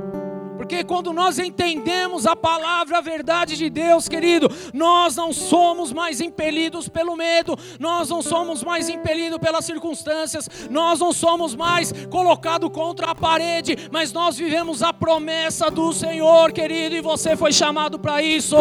Porque 0.66 0.82
quando 0.82 1.12
nós 1.12 1.38
entendemos 1.38 2.26
a 2.26 2.34
palavra, 2.34 2.98
a 2.98 3.00
verdade 3.00 3.56
de 3.56 3.70
Deus, 3.70 4.08
querido, 4.08 4.50
nós 4.74 5.14
não 5.14 5.32
somos 5.32 5.92
mais 5.92 6.20
impelidos 6.20 6.88
pelo 6.88 7.14
medo, 7.14 7.56
nós 7.78 8.08
não 8.08 8.20
somos 8.20 8.64
mais 8.64 8.88
impelidos 8.88 9.38
pelas 9.38 9.64
circunstâncias, 9.64 10.48
nós 10.68 10.98
não 10.98 11.12
somos 11.12 11.54
mais 11.54 11.92
colocados 12.10 12.68
contra 12.70 13.12
a 13.12 13.14
parede, 13.14 13.88
mas 13.92 14.12
nós 14.12 14.36
vivemos 14.36 14.82
a 14.82 14.92
promessa 14.92 15.70
do 15.70 15.92
Senhor, 15.92 16.50
querido, 16.50 16.96
e 16.96 17.00
você 17.00 17.36
foi 17.36 17.52
chamado 17.52 17.96
para 17.96 18.20
isso. 18.20 18.56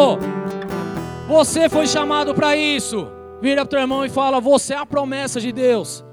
Você 1.27 1.67
foi 1.67 1.87
chamado 1.87 2.35
para 2.35 2.55
isso. 2.55 3.07
Vira 3.41 3.61
para 3.61 3.65
o 3.65 3.69
teu 3.69 3.79
irmão 3.79 4.05
e 4.05 4.09
fala: 4.09 4.39
Você 4.39 4.75
é 4.75 4.77
a 4.77 4.85
promessa 4.85 5.41
de 5.41 5.51
Deus. 5.51 6.05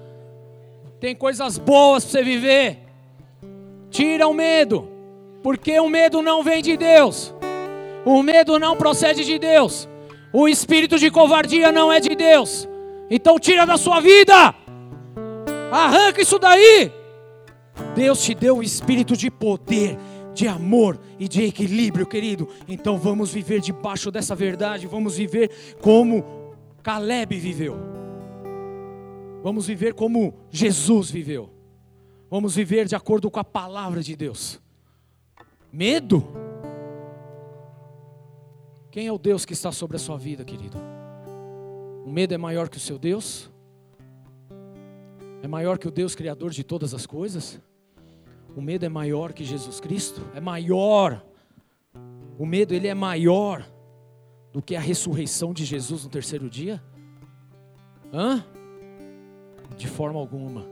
Tem 0.99 1.14
coisas 1.14 1.59
boas 1.59 2.03
para 2.03 2.12
você 2.12 2.22
viver. 2.22 2.78
Tira 3.90 4.26
o 4.26 4.32
medo. 4.32 4.91
Porque 5.43 5.78
o 5.80 5.88
medo 5.88 6.22
não 6.22 6.43
vem 6.43 6.62
de 6.62 6.76
Deus. 6.76 7.34
O 8.05 8.22
medo 8.22 8.59
não 8.59 8.76
procede 8.76 9.24
de 9.24 9.38
Deus. 9.38 9.88
O 10.32 10.49
espírito 10.49 10.99
de 10.99 11.11
covardia 11.11 11.70
não 11.70 11.93
é 11.93 12.01
de 12.01 12.14
Deus. 12.14 12.68
Então 13.11 13.38
tira 13.38 13.66
da 13.66 13.76
sua 13.76 14.01
vida. 14.01 14.55
Arranca 15.70 16.22
isso 16.22 16.38
daí. 16.38 16.93
Deus 17.95 18.22
te 18.22 18.34
deu 18.34 18.59
o 18.59 18.62
espírito 18.62 19.16
de 19.16 19.30
poder, 19.30 19.99
de 20.34 20.47
amor 20.49 20.99
e 21.18 21.28
de 21.28 21.45
equilíbrio, 21.45 22.07
querido. 22.07 22.49
Então 22.68 22.99
vamos 22.99 23.32
viver 23.32 23.61
debaixo 23.61 24.11
dessa 24.11 24.34
verdade. 24.34 24.86
Vamos 24.86 25.16
viver 25.16 25.51
como 25.80 26.55
Caleb 26.82 27.38
viveu. 27.38 27.76
Vamos 29.43 29.66
viver 29.66 29.93
como 29.95 30.34
Jesus 30.51 31.11
viveu. 31.11 31.51
Vamos 32.30 32.55
viver 32.55 32.86
de 32.86 32.95
acordo 32.95 33.30
com 33.30 33.40
a 33.40 33.45
palavra 33.45 34.03
de 34.03 34.16
Deus. 34.16 34.61
Medo? 35.73 36.23
Quem 38.91 39.07
é 39.07 39.12
o 39.12 39.16
Deus 39.16 39.47
que 39.47 39.55
está 39.55 39.73
sobre 39.73 39.97
a 39.97 40.01
sua 40.01 40.18
vida, 40.18 40.45
querido? 40.45 40.77
O 42.05 42.11
medo 42.11 42.35
é 42.35 42.39
maior 42.39 42.68
que 42.68 42.77
o 42.77 42.81
seu 42.81 42.99
Deus? 42.99 43.51
É 45.43 45.49
maior 45.49 45.79
que 45.79 45.89
o 45.89 45.91
Deus 45.91 46.14
Criador 46.14 46.51
de 46.51 46.62
todas 46.62 46.93
as 46.93 47.07
coisas? 47.07 47.59
O 48.55 48.61
medo 48.61 48.85
é 48.85 48.89
maior 48.91 49.33
que 49.33 49.45
Jesus 49.45 49.81
Cristo? 49.81 50.20
É 50.35 50.41
maior. 50.41 51.25
O 52.39 52.45
medo 52.45 52.75
ele 52.75 52.87
é 52.87 52.95
maior 52.95 53.66
do 54.53 54.61
que 54.61 54.77
a 54.77 54.81
ressurreição 54.81 55.55
de 55.55 55.64
Jesus 55.64 56.05
no 56.05 56.11
terceiro 56.11 56.51
dia? 56.51 56.83
Hã? 58.12 58.45
De 59.75 59.89
forma 59.89 60.20
alguma. 60.20 60.66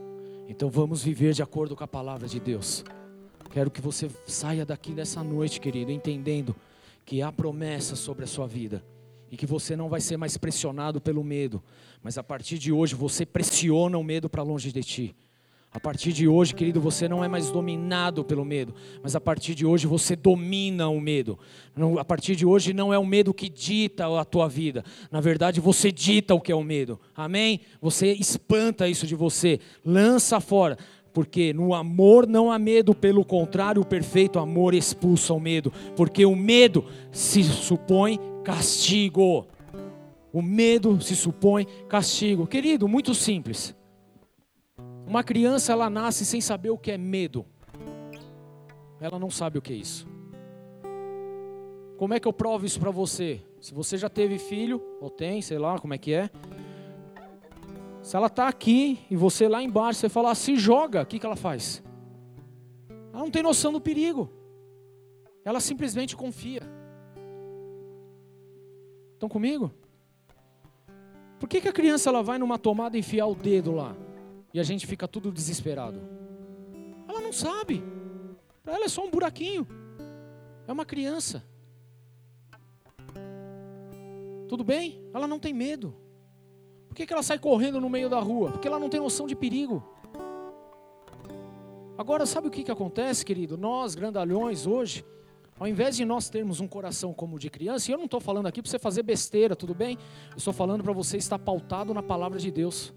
Então 0.47 0.69
vamos 0.69 1.01
viver 1.01 1.33
de 1.33 1.41
acordo 1.41 1.75
com 1.75 1.83
a 1.83 1.87
palavra 1.87 2.27
de 2.27 2.39
Deus. 2.39 2.83
Quero 3.51 3.69
que 3.69 3.81
você 3.81 4.09
saia 4.25 4.65
daqui 4.65 4.93
nessa 4.93 5.21
noite, 5.21 5.59
querido, 5.59 5.91
entendendo 5.91 6.55
que 7.05 7.21
há 7.21 7.31
promessa 7.33 7.97
sobre 7.97 8.23
a 8.23 8.27
sua 8.27 8.47
vida 8.47 8.81
e 9.29 9.35
que 9.35 9.45
você 9.45 9.75
não 9.75 9.89
vai 9.89 9.99
ser 9.99 10.15
mais 10.15 10.37
pressionado 10.37 11.01
pelo 11.01 11.21
medo, 11.21 11.61
mas 12.01 12.17
a 12.17 12.23
partir 12.23 12.57
de 12.57 12.71
hoje 12.71 12.95
você 12.95 13.25
pressiona 13.25 13.97
o 13.97 14.03
medo 14.03 14.29
para 14.29 14.41
longe 14.41 14.71
de 14.71 14.81
ti. 14.81 15.15
A 15.73 15.79
partir 15.79 16.11
de 16.11 16.27
hoje, 16.27 16.53
querido, 16.53 16.81
você 16.81 17.07
não 17.07 17.23
é 17.23 17.29
mais 17.29 17.49
dominado 17.49 18.25
pelo 18.25 18.43
medo, 18.43 18.75
mas 19.01 19.15
a 19.15 19.21
partir 19.21 19.55
de 19.55 19.65
hoje 19.65 19.87
você 19.87 20.17
domina 20.17 20.89
o 20.89 20.99
medo. 20.99 21.39
A 21.97 22.03
partir 22.03 22.35
de 22.35 22.45
hoje 22.45 22.73
não 22.73 22.93
é 22.93 22.99
o 22.99 23.05
medo 23.05 23.33
que 23.33 23.47
dita 23.47 24.05
a 24.19 24.25
tua 24.25 24.49
vida. 24.49 24.83
Na 25.09 25.21
verdade, 25.21 25.61
você 25.61 25.89
dita 25.89 26.35
o 26.35 26.41
que 26.41 26.51
é 26.51 26.55
o 26.55 26.63
medo. 26.63 26.99
Amém? 27.15 27.61
Você 27.81 28.11
espanta 28.11 28.89
isso 28.89 29.07
de 29.07 29.15
você, 29.15 29.61
lança 29.85 30.41
fora. 30.41 30.77
Porque 31.13 31.53
no 31.53 31.73
amor 31.73 32.25
não 32.25 32.51
há 32.51 32.57
medo, 32.57 32.95
pelo 32.95 33.25
contrário, 33.25 33.81
o 33.81 33.85
perfeito 33.85 34.39
amor 34.39 34.73
expulsa 34.73 35.33
o 35.33 35.39
medo, 35.39 35.71
porque 35.95 36.25
o 36.25 36.35
medo 36.35 36.85
se 37.11 37.43
supõe 37.43 38.19
castigo. 38.43 39.47
O 40.31 40.41
medo 40.41 41.01
se 41.01 41.15
supõe 41.15 41.67
castigo. 41.89 42.47
Querido, 42.47 42.87
muito 42.87 43.13
simples. 43.13 43.75
Uma 45.05 45.23
criança 45.23 45.73
ela 45.73 45.89
nasce 45.89 46.25
sem 46.25 46.39
saber 46.39 46.69
o 46.69 46.77
que 46.77 46.91
é 46.91 46.97
medo. 46.97 47.45
Ela 48.99 49.19
não 49.19 49.29
sabe 49.29 49.57
o 49.57 49.61
que 49.61 49.73
é 49.73 49.75
isso. 49.75 50.07
Como 51.97 52.13
é 52.13 52.19
que 52.19 52.27
eu 52.27 52.33
provo 52.33 52.65
isso 52.65 52.79
para 52.79 52.91
você? 52.91 53.41
Se 53.59 53.73
você 53.73 53.97
já 53.97 54.09
teve 54.09 54.39
filho, 54.39 54.81
ou 55.01 55.09
tem, 55.09 55.41
sei 55.41 55.59
lá 55.59 55.77
como 55.77 55.93
é 55.93 55.97
que 55.97 56.13
é, 56.13 56.29
se 58.01 58.15
ela 58.15 58.27
está 58.27 58.47
aqui 58.47 58.99
e 59.09 59.15
você 59.15 59.47
lá 59.47 59.61
embaixo, 59.61 59.99
você 59.99 60.09
fala, 60.09 60.33
se 60.33 60.55
joga, 60.55 61.03
o 61.03 61.05
que, 61.05 61.19
que 61.19 61.25
ela 61.25 61.35
faz? 61.35 61.83
Ela 63.13 63.23
não 63.23 63.31
tem 63.31 63.43
noção 63.43 63.71
do 63.71 63.79
perigo. 63.79 64.29
Ela 65.45 65.59
simplesmente 65.59 66.15
confia. 66.15 66.61
Estão 69.13 69.29
comigo? 69.29 69.71
Por 71.39 71.47
que, 71.47 71.61
que 71.61 71.67
a 71.67 71.73
criança 71.73 72.09
ela 72.09 72.23
vai 72.23 72.37
numa 72.37 72.57
tomada 72.57 72.97
enfiar 72.97 73.27
o 73.27 73.35
dedo 73.35 73.71
lá? 73.71 73.95
E 74.53 74.59
a 74.59 74.63
gente 74.63 74.85
fica 74.87 75.07
tudo 75.07 75.31
desesperado? 75.31 75.99
Ela 77.07 77.21
não 77.21 77.31
sabe. 77.31 77.83
Para 78.63 78.73
ela 78.73 78.85
é 78.85 78.89
só 78.89 79.05
um 79.05 79.11
buraquinho. 79.11 79.67
É 80.67 80.71
uma 80.71 80.85
criança. 80.85 81.43
Tudo 84.47 84.63
bem? 84.63 85.01
Ela 85.13 85.27
não 85.27 85.39
tem 85.39 85.53
medo. 85.53 85.95
Por 86.91 86.95
que, 86.95 87.05
que 87.05 87.13
ela 87.13 87.23
sai 87.23 87.39
correndo 87.39 87.79
no 87.79 87.89
meio 87.89 88.09
da 88.09 88.19
rua? 88.19 88.51
Porque 88.51 88.67
ela 88.67 88.77
não 88.77 88.89
tem 88.89 88.99
noção 88.99 89.25
de 89.25 89.33
perigo. 89.33 89.81
Agora, 91.97 92.25
sabe 92.25 92.49
o 92.49 92.51
que, 92.51 92.65
que 92.65 92.71
acontece, 92.71 93.23
querido? 93.23 93.57
Nós, 93.57 93.95
grandalhões, 93.95 94.67
hoje, 94.67 95.05
ao 95.57 95.69
invés 95.69 95.95
de 95.95 96.03
nós 96.03 96.29
termos 96.29 96.59
um 96.59 96.67
coração 96.67 97.13
como 97.13 97.37
o 97.37 97.39
de 97.39 97.49
criança, 97.49 97.89
e 97.89 97.93
eu 97.93 97.97
não 97.97 98.05
estou 98.05 98.19
falando 98.19 98.47
aqui 98.47 98.61
para 98.61 98.69
você 98.69 98.77
fazer 98.77 99.03
besteira, 99.03 99.55
tudo 99.55 99.73
bem? 99.73 99.97
Eu 100.31 100.37
estou 100.37 100.51
falando 100.51 100.83
para 100.83 100.91
você 100.91 101.15
estar 101.15 101.39
pautado 101.39 101.93
na 101.93 102.03
palavra 102.03 102.37
de 102.37 102.51
Deus. 102.51 102.93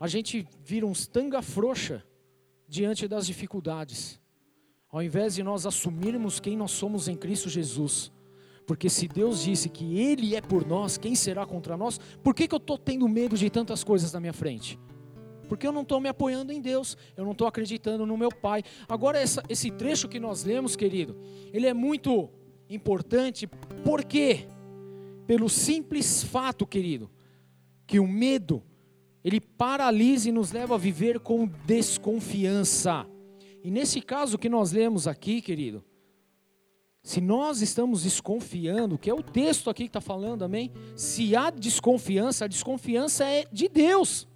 A 0.00 0.08
gente 0.08 0.48
vira 0.64 0.84
uns 0.84 1.06
tanga 1.06 1.40
frouxa 1.40 2.02
diante 2.66 3.06
das 3.06 3.24
dificuldades. 3.24 4.20
Ao 4.90 5.00
invés 5.00 5.36
de 5.36 5.44
nós 5.44 5.64
assumirmos 5.64 6.40
quem 6.40 6.56
nós 6.56 6.72
somos 6.72 7.06
em 7.06 7.14
Cristo 7.14 7.48
Jesus, 7.48 8.10
porque 8.66 8.88
se 8.88 9.08
Deus 9.08 9.42
disse 9.42 9.68
que 9.68 9.98
Ele 9.98 10.36
é 10.36 10.40
por 10.40 10.66
nós, 10.66 10.96
quem 10.96 11.14
será 11.14 11.44
contra 11.44 11.76
nós? 11.76 11.98
Por 12.22 12.34
que, 12.34 12.46
que 12.46 12.54
eu 12.54 12.58
estou 12.58 12.78
tendo 12.78 13.08
medo 13.08 13.36
de 13.36 13.50
tantas 13.50 13.82
coisas 13.82 14.12
na 14.12 14.20
minha 14.20 14.32
frente? 14.32 14.78
Porque 15.48 15.66
eu 15.66 15.72
não 15.72 15.82
estou 15.82 16.00
me 16.00 16.08
apoiando 16.08 16.52
em 16.52 16.60
Deus, 16.60 16.96
eu 17.16 17.24
não 17.24 17.32
estou 17.32 17.48
acreditando 17.48 18.06
no 18.06 18.16
meu 18.16 18.30
Pai. 18.30 18.62
Agora, 18.88 19.18
essa, 19.18 19.42
esse 19.48 19.68
trecho 19.68 20.08
que 20.08 20.20
nós 20.20 20.44
lemos, 20.44 20.76
querido, 20.76 21.16
ele 21.52 21.66
é 21.66 21.74
muito 21.74 22.30
importante, 22.68 23.48
por 23.82 24.04
quê? 24.04 24.46
Pelo 25.26 25.48
simples 25.48 26.22
fato, 26.22 26.64
querido, 26.64 27.10
que 27.84 27.98
o 27.98 28.06
medo, 28.06 28.62
ele 29.24 29.40
paralisa 29.40 30.28
e 30.28 30.32
nos 30.32 30.52
leva 30.52 30.76
a 30.76 30.78
viver 30.78 31.18
com 31.18 31.50
desconfiança. 31.66 33.04
E 33.64 33.70
nesse 33.70 34.00
caso 34.00 34.38
que 34.38 34.48
nós 34.48 34.70
lemos 34.70 35.08
aqui, 35.08 35.42
querido, 35.42 35.84
se 37.02 37.20
nós 37.20 37.62
estamos 37.62 38.02
desconfiando, 38.02 38.98
que 38.98 39.08
é 39.08 39.14
o 39.14 39.22
texto 39.22 39.70
aqui 39.70 39.84
que 39.84 39.88
está 39.88 40.00
falando, 40.00 40.44
amém? 40.44 40.70
Se 40.94 41.34
há 41.34 41.50
desconfiança, 41.50 42.44
a 42.44 42.48
desconfiança 42.48 43.24
é 43.24 43.46
de 43.50 43.68
Deus, 43.68 44.28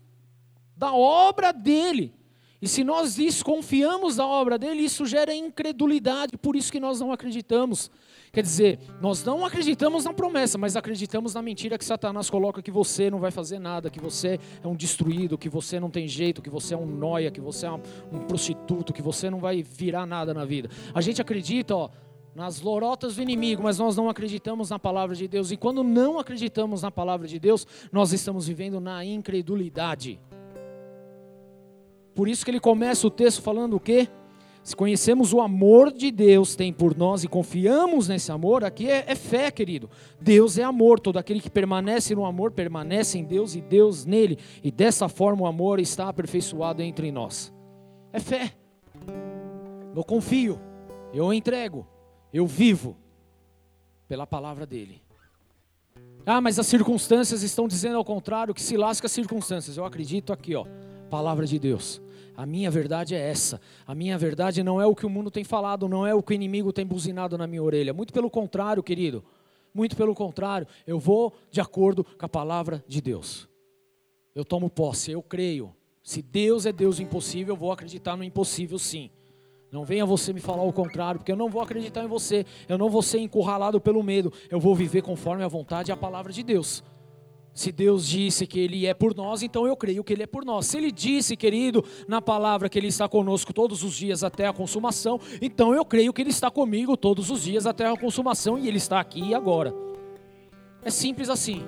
da 0.77 0.95
obra 0.95 1.53
dele. 1.53 2.15
E 2.63 2.67
se 2.67 2.83
nós 2.83 3.17
desconfiamos 3.17 4.17
da 4.17 4.27
obra 4.27 4.57
dele, 4.57 4.81
isso 4.81 5.05
gera 5.05 5.35
incredulidade, 5.35 6.39
por 6.39 6.57
isso 6.57 6.73
que 6.73 6.81
nós 6.81 6.99
não 6.99 7.13
acreditamos. 7.13 7.91
Quer 8.33 8.43
dizer, 8.43 8.79
nós 9.03 9.23
não 9.23 9.45
acreditamos 9.45 10.07
na 10.07 10.15
promessa, 10.15 10.57
mas 10.57 10.75
acreditamos 10.75 11.35
na 11.35 11.43
mentira 11.43 11.77
que 11.77 11.85
Satanás 11.85 12.31
coloca 12.31 12.63
que 12.63 12.71
você 12.71 13.11
não 13.11 13.21
vai 13.21 13.31
fazer 13.31 13.59
nada, 13.59 13.91
que 13.91 14.01
você 14.01 14.41
é 14.63 14.67
um 14.67 14.75
destruído, 14.75 15.37
que 15.37 15.51
você 15.51 15.79
não 15.79 15.91
tem 15.91 16.09
jeito, 16.09 16.41
que 16.41 16.49
você 16.49 16.73
é 16.73 16.77
um 16.77 16.87
noia, 16.87 17.31
que 17.31 17.41
você 17.41 17.67
é 17.67 17.71
um, 17.71 17.81
prostituto, 18.27 18.95
que 18.95 19.03
você 19.03 19.29
não 19.29 19.41
vai 19.41 19.63
virar 19.63 20.07
nada 20.07 20.33
na 20.33 20.47
vida. 20.47 20.71
A 20.95 21.03
gente 21.03 21.21
acredita, 21.21 21.77
ó, 21.77 21.91
nas 22.35 22.61
lorotas 22.61 23.17
do 23.17 23.23
inimigo, 23.23 23.63
mas 23.63 23.79
nós 23.79 23.97
não 23.97 24.09
acreditamos 24.09 24.71
na 24.71 24.79
palavra 24.79 25.15
de 25.15 25.29
Deus. 25.29 25.51
E 25.53 25.57
quando 25.57 25.85
não 25.85 26.19
acreditamos 26.19 26.83
na 26.83 26.91
palavra 26.91 27.29
de 27.29 27.39
Deus, 27.39 27.67
nós 27.93 28.13
estamos 28.13 28.49
vivendo 28.49 28.81
na 28.81 29.05
incredulidade. 29.05 30.19
Por 32.15 32.29
isso 32.29 32.45
que 32.45 32.51
ele 32.51 32.61
começa 32.61 33.07
o 33.07 33.11
texto 33.11 33.43
falando 33.43 33.77
o 33.77 33.81
quê? 33.81 34.09
Se 34.65 34.75
conhecemos 34.75 35.35
o 35.35 35.43
amor 35.43 35.93
de 35.93 36.11
Deus 36.11 36.57
tem 36.57 36.73
por 36.73 36.97
nós 36.97 37.23
e 37.23 37.29
confiamos 37.29 38.09
nesse 38.09 38.33
amor, 38.33 38.65
aqui 38.65 38.89
é, 38.89 39.05
é, 39.07 39.15
fé, 39.15 39.51
querido. 39.51 39.91
Deus 40.19 40.57
é 40.57 40.63
amor, 40.63 40.99
todo 40.99 41.19
aquele 41.19 41.41
que 41.41 41.51
permanece 41.51 42.15
no 42.15 42.25
amor 42.25 42.51
permanece 42.51 43.19
em 43.19 43.25
Deus 43.25 43.55
e 43.55 43.61
Deus 43.61 44.07
nele. 44.07 44.39
E 44.63 44.71
dessa 44.71 45.07
forma 45.07 45.43
o 45.43 45.47
amor 45.47 45.79
está 45.81 46.09
aperfeiçoado 46.09 46.81
entre 46.81 47.13
nós. 47.13 47.53
É 48.11 48.19
fé. 48.19 48.53
Eu 49.95 50.03
confio, 50.03 50.59
eu 51.13 51.31
entrego, 51.31 51.87
eu 52.35 52.49
vivo 52.49 52.97
pela 54.09 54.27
palavra 54.27 54.67
dele. 54.67 55.01
Ah, 56.27 56.41
mas 56.41 56.59
as 56.59 56.67
circunstâncias 56.67 57.45
estão 57.45 57.69
dizendo 57.69 57.97
ao 57.97 58.05
contrário, 58.05 58.53
que 58.53 58.61
se 58.61 58.77
lasca 58.77 59.07
as 59.07 59.13
circunstâncias. 59.13 59.77
Eu 59.77 59.85
acredito 59.85 60.33
aqui, 60.33 60.57
ó, 60.57 60.67
palavra 61.09 61.47
de 61.47 61.61
Deus. 61.61 62.03
A 62.37 62.45
minha 62.45 62.71
verdade 62.73 63.15
é 63.15 63.19
essa. 63.19 63.61
A 63.87 63.95
minha 63.95 64.19
verdade 64.19 64.65
não 64.65 64.81
é 64.81 64.87
o 64.87 64.97
que 64.97 65.07
o 65.07 65.11
mundo 65.11 65.31
tem 65.31 65.45
falado, 65.45 65.89
não 65.89 66.05
é 66.05 66.13
o 66.13 66.23
que 66.23 66.33
o 66.33 66.35
inimigo 66.35 66.73
tem 66.73 66.85
buzinado 66.85 67.39
na 67.39 67.47
minha 67.47 67.63
orelha. 67.63 67.95
Muito 67.95 68.13
pelo 68.13 68.29
contrário, 68.29 68.83
querido. 68.83 69.25
Muito 69.73 69.95
pelo 69.95 70.15
contrário. 70.15 70.67
Eu 70.85 70.99
vou 70.99 71.33
de 71.53 71.61
acordo 71.61 72.03
com 72.03 72.27
a 72.27 72.29
palavra 72.29 72.83
de 72.89 73.01
Deus. 73.01 73.49
Eu 74.35 74.45
tomo 74.45 74.69
posse, 74.69 75.13
eu 75.13 75.23
creio. 75.23 75.73
Se 76.03 76.21
Deus 76.21 76.67
é 76.67 76.73
Deus 76.73 76.99
impossível, 76.99 77.55
eu 77.55 77.59
vou 77.59 77.71
acreditar 77.71 78.17
no 78.17 78.25
impossível 78.25 78.79
sim. 78.79 79.11
Não 79.75 79.85
venha 79.85 80.07
você 80.07 80.33
me 80.33 80.39
falar 80.39 80.63
o 80.63 80.73
contrário, 80.73 81.19
porque 81.19 81.33
eu 81.33 81.37
não 81.37 81.49
vou 81.49 81.61
acreditar 81.61 82.05
em 82.05 82.07
você. 82.07 82.47
Eu 82.69 82.79
não 82.79 82.89
vou 82.89 83.03
ser 83.03 83.19
encurralado 83.19 83.81
pelo 83.81 84.05
medo. 84.05 84.33
Eu 84.49 84.61
vou 84.61 84.73
viver 84.73 85.03
conforme 85.03 85.43
a 85.43 85.49
vontade 85.49 85.91
e 85.91 85.93
a 85.93 85.97
palavra 85.97 86.33
de 86.33 86.45
Deus. 86.45 86.81
Se 87.53 87.73
Deus 87.73 88.07
disse 88.07 88.47
que 88.47 88.61
Ele 88.61 88.87
é 88.87 88.95
por 88.95 89.17
nós, 89.17 89.43
então 89.43 89.67
eu 89.67 89.77
creio 89.77 90.05
que 90.05 90.13
Ele 90.13 90.23
é 90.23 90.29
por 90.29 90.45
nós. 90.45 90.67
Se 90.67 90.77
Ele 90.77 90.93
disse, 90.93 91.37
querido, 91.37 91.85
na 92.07 92.23
palavra 92.23 92.69
que 92.69 92.79
Ele 92.79 92.87
está 92.87 93.09
conosco 93.09 93.53
todos 93.53 93.83
os 93.83 93.97
dias 93.97 94.23
até 94.23 94.47
a 94.47 94.53
consumação, 94.53 95.19
então 95.43 95.75
eu 95.75 95.85
creio 95.85 96.13
que 96.13 96.23
Ele 96.23 96.31
está 96.31 96.53
comigo 96.53 96.97
todos 96.97 97.29
os 97.29 97.43
dias 97.43 97.67
até 97.67 97.85
a 97.85 97.97
consumação 97.97 98.57
e 98.57 98.69
Ele 98.69 98.79
está 98.79 99.01
aqui 99.01 99.31
e 99.31 99.35
agora. 99.35 99.75
É 100.85 100.91
simples 100.91 101.29
assim. 101.29 101.65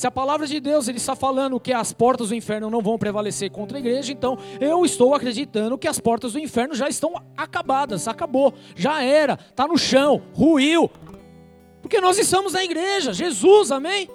Se 0.00 0.06
a 0.06 0.10
palavra 0.10 0.46
de 0.46 0.58
Deus 0.60 0.88
ele 0.88 0.96
está 0.96 1.14
falando 1.14 1.60
que 1.60 1.74
as 1.74 1.92
portas 1.92 2.30
do 2.30 2.34
inferno 2.34 2.70
não 2.70 2.80
vão 2.80 2.96
prevalecer 2.96 3.50
contra 3.50 3.76
a 3.76 3.80
igreja, 3.80 4.10
então 4.10 4.38
eu 4.58 4.82
estou 4.82 5.14
acreditando 5.14 5.76
que 5.76 5.86
as 5.86 6.00
portas 6.00 6.32
do 6.32 6.38
inferno 6.38 6.74
já 6.74 6.88
estão 6.88 7.22
acabadas, 7.36 8.08
acabou, 8.08 8.54
já 8.74 9.02
era, 9.02 9.34
está 9.34 9.68
no 9.68 9.76
chão, 9.76 10.22
ruiu, 10.32 10.90
porque 11.82 12.00
nós 12.00 12.16
estamos 12.16 12.54
na 12.54 12.64
igreja, 12.64 13.12
Jesus, 13.12 13.70
amém? 13.70 14.08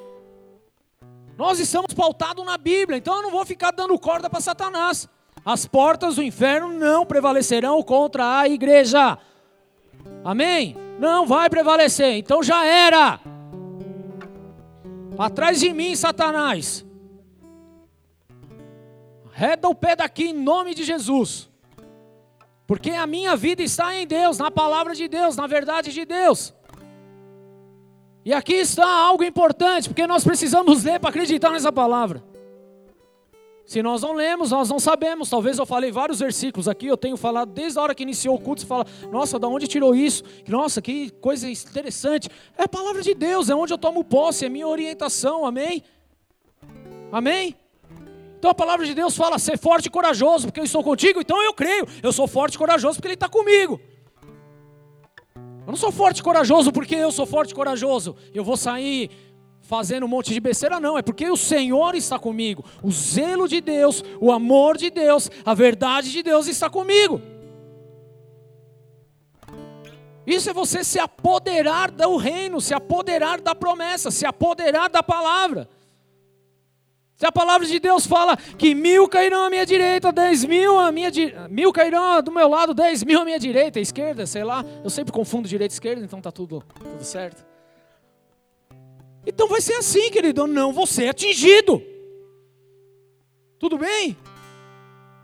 Nós 1.37 1.59
estamos 1.59 1.93
pautados 1.93 2.43
na 2.43 2.57
Bíblia, 2.57 2.97
então 2.97 3.17
eu 3.17 3.21
não 3.21 3.29
vou 3.29 3.45
ficar 3.45 3.69
dando 3.69 3.95
corda 3.99 4.27
para 4.27 4.41
Satanás. 4.41 5.07
As 5.45 5.67
portas 5.67 6.15
do 6.15 6.23
inferno 6.23 6.73
não 6.73 7.05
prevalecerão 7.05 7.83
contra 7.83 8.39
a 8.39 8.49
igreja. 8.49 9.19
Amém? 10.23 10.75
Não 10.97 11.27
vai 11.27 11.47
prevalecer, 11.47 12.15
então 12.15 12.41
já 12.41 12.65
era. 12.65 13.34
Atrás 15.17 15.59
de 15.59 15.71
mim, 15.73 15.95
Satanás. 15.95 16.85
Reda 19.31 19.67
o 19.67 19.75
pé 19.75 19.95
daqui 19.95 20.25
em 20.25 20.33
nome 20.33 20.73
de 20.73 20.83
Jesus. 20.83 21.49
Porque 22.67 22.91
a 22.91 23.05
minha 23.05 23.35
vida 23.35 23.61
está 23.61 23.95
em 23.95 24.07
Deus, 24.07 24.37
na 24.37 24.49
palavra 24.49 24.95
de 24.95 25.07
Deus, 25.07 25.35
na 25.35 25.45
verdade 25.45 25.91
de 25.91 26.05
Deus. 26.05 26.53
E 28.23 28.33
aqui 28.33 28.55
está 28.55 28.87
algo 28.87 29.23
importante, 29.23 29.87
porque 29.87 30.07
nós 30.07 30.23
precisamos 30.23 30.83
ler 30.83 30.99
para 30.99 31.09
acreditar 31.09 31.51
nessa 31.51 31.71
palavra. 31.71 32.23
Se 33.65 33.81
nós 33.81 34.03
não 34.03 34.13
lemos, 34.13 34.51
nós 34.51 34.69
não 34.69 34.79
sabemos. 34.79 35.29
Talvez 35.29 35.57
eu 35.57 35.65
falei 35.65 35.91
vários 35.91 36.19
versículos 36.19 36.67
aqui, 36.67 36.85
eu 36.85 36.97
tenho 36.97 37.17
falado 37.17 37.51
desde 37.51 37.79
a 37.79 37.81
hora 37.81 37.95
que 37.95 38.03
iniciou 38.03 38.35
o 38.35 38.39
culto, 38.39 38.61
você 38.61 38.67
fala, 38.67 38.85
nossa, 39.11 39.39
da 39.39 39.47
onde 39.47 39.67
tirou 39.67 39.95
isso? 39.95 40.23
Nossa, 40.47 40.81
que 40.81 41.09
coisa 41.21 41.49
interessante. 41.49 42.29
É 42.57 42.63
a 42.63 42.67
palavra 42.67 43.01
de 43.01 43.15
Deus, 43.15 43.49
é 43.49 43.55
onde 43.55 43.73
eu 43.73 43.77
tomo 43.77 44.03
posse, 44.03 44.45
é 44.45 44.49
minha 44.49 44.67
orientação, 44.67 45.45
amém? 45.45 45.83
Amém? 47.11 47.55
Então 48.37 48.51
a 48.51 48.53
palavra 48.53 48.85
de 48.85 48.93
Deus 48.93 49.15
fala, 49.17 49.39
ser 49.39 49.57
forte 49.57 49.87
e 49.87 49.89
corajoso, 49.89 50.47
porque 50.47 50.59
eu 50.59 50.65
estou 50.65 50.83
contigo, 50.83 51.19
então 51.19 51.41
eu 51.41 51.53
creio. 51.53 51.87
Eu 52.03 52.13
sou 52.13 52.27
forte 52.27 52.53
e 52.53 52.57
corajoso 52.59 52.97
porque 52.97 53.07
Ele 53.07 53.15
está 53.15 53.27
comigo. 53.27 53.81
Eu 55.35 55.71
não 55.71 55.75
sou 55.75 55.91
forte 55.91 56.19
e 56.19 56.23
corajoso 56.23 56.71
porque 56.71 56.93
eu 56.93 57.11
sou 57.11 57.25
forte 57.25 57.49
e 57.51 57.55
corajoso. 57.55 58.15
Eu 58.35 58.43
vou 58.43 58.55
sair 58.55 59.09
fazendo 59.65 60.05
um 60.05 60.09
monte 60.09 60.33
de 60.33 60.39
besteira, 60.39 60.79
não. 60.79 60.97
É 60.97 61.01
porque 61.01 61.29
o 61.29 61.35
Senhor 61.35 61.95
está 61.95 62.17
comigo. 62.19 62.63
O 62.83 62.91
zelo 62.91 63.47
de 63.47 63.59
Deus, 63.59 64.03
o 64.21 64.31
amor 64.31 64.77
de 64.77 64.89
Deus, 64.89 65.29
a 65.43 65.53
verdade 65.53 66.11
de 66.11 66.21
Deus 66.21 66.47
está 66.47 66.69
comigo. 66.69 67.21
Isso 70.25 70.49
é 70.49 70.53
você 70.53 70.83
se 70.83 70.99
apoderar 70.99 71.91
do 71.91 72.17
reino, 72.17 72.59
se 72.59 72.73
apoderar 72.73 73.39
da 73.41 73.53
promessa, 73.53 74.09
se 74.09 74.25
apoderar 74.25 74.89
da 74.89 75.03
palavra. 75.03 75.67
Se 77.15 77.25
a 77.25 77.31
palavra 77.31 77.65
de 77.65 77.79
Deus 77.79 78.05
fala 78.05 78.35
que 78.35 78.75
mil 78.75 79.07
cairão 79.07 79.45
à 79.45 79.49
minha 79.49 79.65
direita, 79.65 80.11
dez 80.11 80.43
mil 80.43 80.77
à 80.77 80.91
minha 80.91 81.09
mil 81.49 81.71
cairão 81.71 82.21
do 82.21 82.31
meu 82.31 82.47
lado, 82.49 82.73
dez 82.73 83.03
mil 83.03 83.21
à 83.21 83.25
minha 83.25 83.39
direita, 83.39 83.79
esquerda, 83.79 84.25
sei 84.25 84.43
lá. 84.43 84.65
Eu 84.83 84.89
sempre 84.89 85.13
confundo 85.13 85.47
direita 85.47 85.73
e 85.73 85.75
esquerda, 85.75 86.03
então 86.03 86.19
tá 86.19 86.31
tudo, 86.31 86.63
tudo 86.77 87.03
certo. 87.03 87.54
Então 89.25 89.47
vai 89.47 89.61
ser 89.61 89.73
assim, 89.73 90.09
querido. 90.09 90.47
Não 90.47 90.71
vou 90.71 90.85
ser 90.85 91.09
atingido. 91.09 91.81
Tudo 93.59 93.77
bem? 93.77 94.17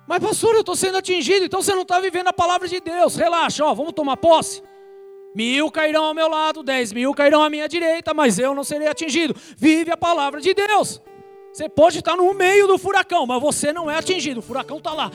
Mas, 0.07 0.19
pastor, 0.21 0.55
eu 0.55 0.61
estou 0.61 0.75
sendo 0.75 0.97
atingido, 0.97 1.45
então 1.45 1.61
você 1.61 1.73
não 1.73 1.83
está 1.83 1.99
vivendo 1.99 2.27
a 2.27 2.33
palavra 2.33 2.67
de 2.67 2.79
Deus. 2.79 3.15
Relaxa, 3.15 3.63
ó, 3.63 3.73
vamos 3.73 3.93
tomar 3.93 4.17
posse. 4.17 4.61
Mil 5.33 5.71
cairão 5.71 6.03
ao 6.05 6.13
meu 6.13 6.27
lado, 6.27 6.61
dez 6.63 6.91
mil 6.91 7.13
cairão 7.13 7.41
à 7.41 7.49
minha 7.49 7.69
direita, 7.69 8.13
mas 8.13 8.37
eu 8.37 8.53
não 8.53 8.63
serei 8.63 8.87
atingido. 8.87 9.33
Vive 9.55 9.91
a 9.91 9.95
palavra 9.95 10.41
de 10.41 10.53
Deus. 10.53 11.01
Você 11.53 11.69
pode 11.69 11.99
estar 11.99 12.17
no 12.17 12.33
meio 12.33 12.67
do 12.67 12.77
furacão, 12.77 13.25
mas 13.25 13.41
você 13.41 13.71
não 13.71 13.89
é 13.89 13.95
atingido. 13.95 14.39
O 14.39 14.43
furacão 14.43 14.77
está 14.79 14.93
lá. 14.93 15.11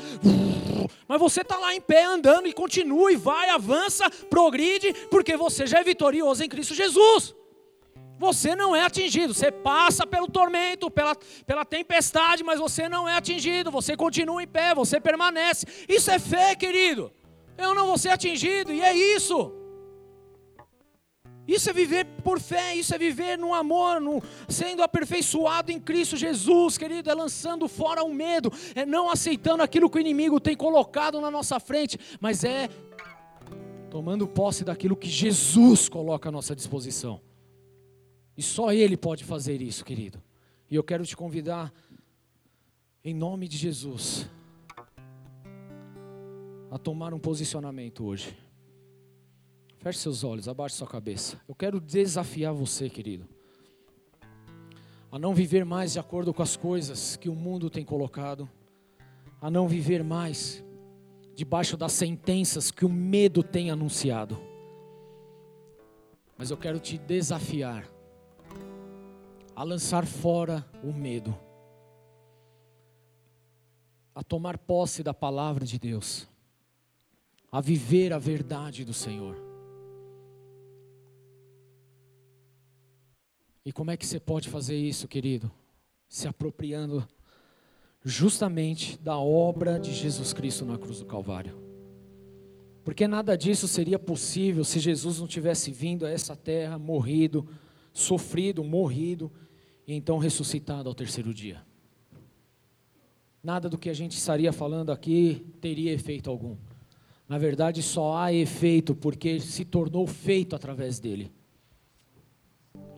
Mas 1.08 1.20
você 1.20 1.42
está 1.42 1.58
lá 1.58 1.74
em 1.74 1.80
pé 1.80 2.04
andando 2.04 2.46
e 2.48 2.52
continua 2.52 3.12
e 3.12 3.16
vai, 3.16 3.50
avança, 3.50 4.08
progride, 4.30 4.94
porque 5.10 5.36
você 5.36 5.66
já 5.66 5.80
é 5.80 5.84
vitorioso 5.84 6.42
em 6.42 6.48
Cristo 6.48 6.74
Jesus. 6.74 7.34
Você 8.18 8.56
não 8.56 8.74
é 8.74 8.82
atingido, 8.82 9.34
você 9.34 9.52
passa 9.52 10.06
pelo 10.06 10.28
tormento, 10.28 10.90
pela, 10.90 11.14
pela 11.46 11.64
tempestade, 11.64 12.42
mas 12.42 12.58
você 12.58 12.88
não 12.88 13.08
é 13.08 13.14
atingido, 13.16 13.70
você 13.70 13.96
continua 13.96 14.42
em 14.42 14.46
pé, 14.46 14.74
você 14.74 14.98
permanece. 14.98 15.66
Isso 15.88 16.10
é 16.10 16.18
fé, 16.18 16.54
querido. 16.54 17.12
Eu 17.58 17.74
não 17.74 17.86
vou 17.86 17.98
ser 17.98 18.10
atingido, 18.10 18.72
e 18.72 18.80
é 18.80 18.94
isso. 18.94 19.52
Isso 21.46 21.70
é 21.70 21.72
viver 21.72 22.06
por 22.24 22.40
fé, 22.40 22.74
isso 22.74 22.92
é 22.94 22.98
viver 22.98 23.38
no 23.38 23.54
amor, 23.54 24.00
no, 24.00 24.20
sendo 24.48 24.82
aperfeiçoado 24.82 25.70
em 25.70 25.78
Cristo 25.78 26.16
Jesus, 26.16 26.76
querido, 26.76 27.08
é 27.08 27.14
lançando 27.14 27.68
fora 27.68 28.02
o 28.02 28.12
medo, 28.12 28.52
é 28.74 28.84
não 28.84 29.08
aceitando 29.08 29.62
aquilo 29.62 29.88
que 29.88 29.98
o 29.98 30.00
inimigo 30.00 30.40
tem 30.40 30.56
colocado 30.56 31.20
na 31.20 31.30
nossa 31.30 31.60
frente, 31.60 31.98
mas 32.20 32.42
é 32.42 32.68
tomando 33.90 34.26
posse 34.26 34.64
daquilo 34.64 34.96
que 34.96 35.08
Jesus 35.08 35.88
coloca 35.88 36.28
à 36.28 36.32
nossa 36.32 36.54
disposição. 36.56 37.20
E 38.36 38.42
só 38.42 38.72
Ele 38.72 38.96
pode 38.96 39.24
fazer 39.24 39.62
isso, 39.62 39.84
querido. 39.84 40.22
E 40.70 40.74
eu 40.74 40.82
quero 40.82 41.06
te 41.06 41.16
convidar, 41.16 41.72
em 43.02 43.14
nome 43.14 43.48
de 43.48 43.56
Jesus, 43.56 44.28
a 46.70 46.78
tomar 46.78 47.14
um 47.14 47.18
posicionamento 47.18 48.04
hoje. 48.04 48.36
Feche 49.78 50.00
seus 50.00 50.24
olhos, 50.24 50.48
abaixe 50.48 50.74
sua 50.74 50.86
cabeça. 50.86 51.40
Eu 51.48 51.54
quero 51.54 51.80
desafiar 51.80 52.52
você, 52.52 52.90
querido, 52.90 53.26
a 55.10 55.18
não 55.18 55.34
viver 55.34 55.64
mais 55.64 55.92
de 55.92 55.98
acordo 55.98 56.34
com 56.34 56.42
as 56.42 56.56
coisas 56.56 57.16
que 57.16 57.28
o 57.28 57.34
mundo 57.34 57.70
tem 57.70 57.84
colocado, 57.84 58.50
a 59.40 59.50
não 59.50 59.68
viver 59.68 60.02
mais 60.02 60.64
debaixo 61.34 61.76
das 61.76 61.92
sentenças 61.92 62.70
que 62.70 62.84
o 62.84 62.88
medo 62.88 63.42
tem 63.42 63.70
anunciado. 63.70 64.38
Mas 66.36 66.50
eu 66.50 66.56
quero 66.56 66.80
te 66.80 66.98
desafiar 66.98 67.95
a 69.56 69.62
lançar 69.62 70.04
fora 70.04 70.62
o 70.84 70.92
medo, 70.92 71.34
a 74.14 74.22
tomar 74.22 74.58
posse 74.58 75.02
da 75.02 75.14
palavra 75.14 75.64
de 75.64 75.78
Deus, 75.78 76.28
a 77.50 77.58
viver 77.58 78.12
a 78.12 78.18
verdade 78.18 78.84
do 78.84 78.92
Senhor. 78.92 79.34
E 83.64 83.72
como 83.72 83.90
é 83.90 83.96
que 83.96 84.06
você 84.06 84.20
pode 84.20 84.50
fazer 84.50 84.76
isso, 84.76 85.08
querido? 85.08 85.50
Se 86.06 86.28
apropriando 86.28 87.08
justamente 88.04 88.98
da 88.98 89.18
obra 89.18 89.80
de 89.80 89.92
Jesus 89.92 90.34
Cristo 90.34 90.66
na 90.66 90.76
cruz 90.76 91.00
do 91.00 91.06
Calvário. 91.06 91.58
Porque 92.84 93.08
nada 93.08 93.36
disso 93.36 93.66
seria 93.66 93.98
possível 93.98 94.62
se 94.64 94.78
Jesus 94.78 95.18
não 95.18 95.26
tivesse 95.26 95.72
vindo 95.72 96.04
a 96.04 96.10
essa 96.10 96.36
terra, 96.36 96.78
morrido, 96.78 97.48
sofrido, 97.92 98.62
morrido 98.62 99.32
e 99.86 99.94
então 99.94 100.18
ressuscitado 100.18 100.88
ao 100.88 100.94
terceiro 100.94 101.32
dia. 101.32 101.62
Nada 103.42 103.68
do 103.68 103.78
que 103.78 103.88
a 103.88 103.94
gente 103.94 104.16
estaria 104.16 104.52
falando 104.52 104.90
aqui 104.90 105.46
teria 105.60 105.92
efeito 105.92 106.28
algum. 106.28 106.56
Na 107.28 107.38
verdade, 107.38 107.82
só 107.82 108.16
há 108.16 108.32
efeito 108.32 108.94
porque 108.94 109.38
se 109.38 109.64
tornou 109.64 110.06
feito 110.06 110.56
através 110.56 110.98
dele. 110.98 111.30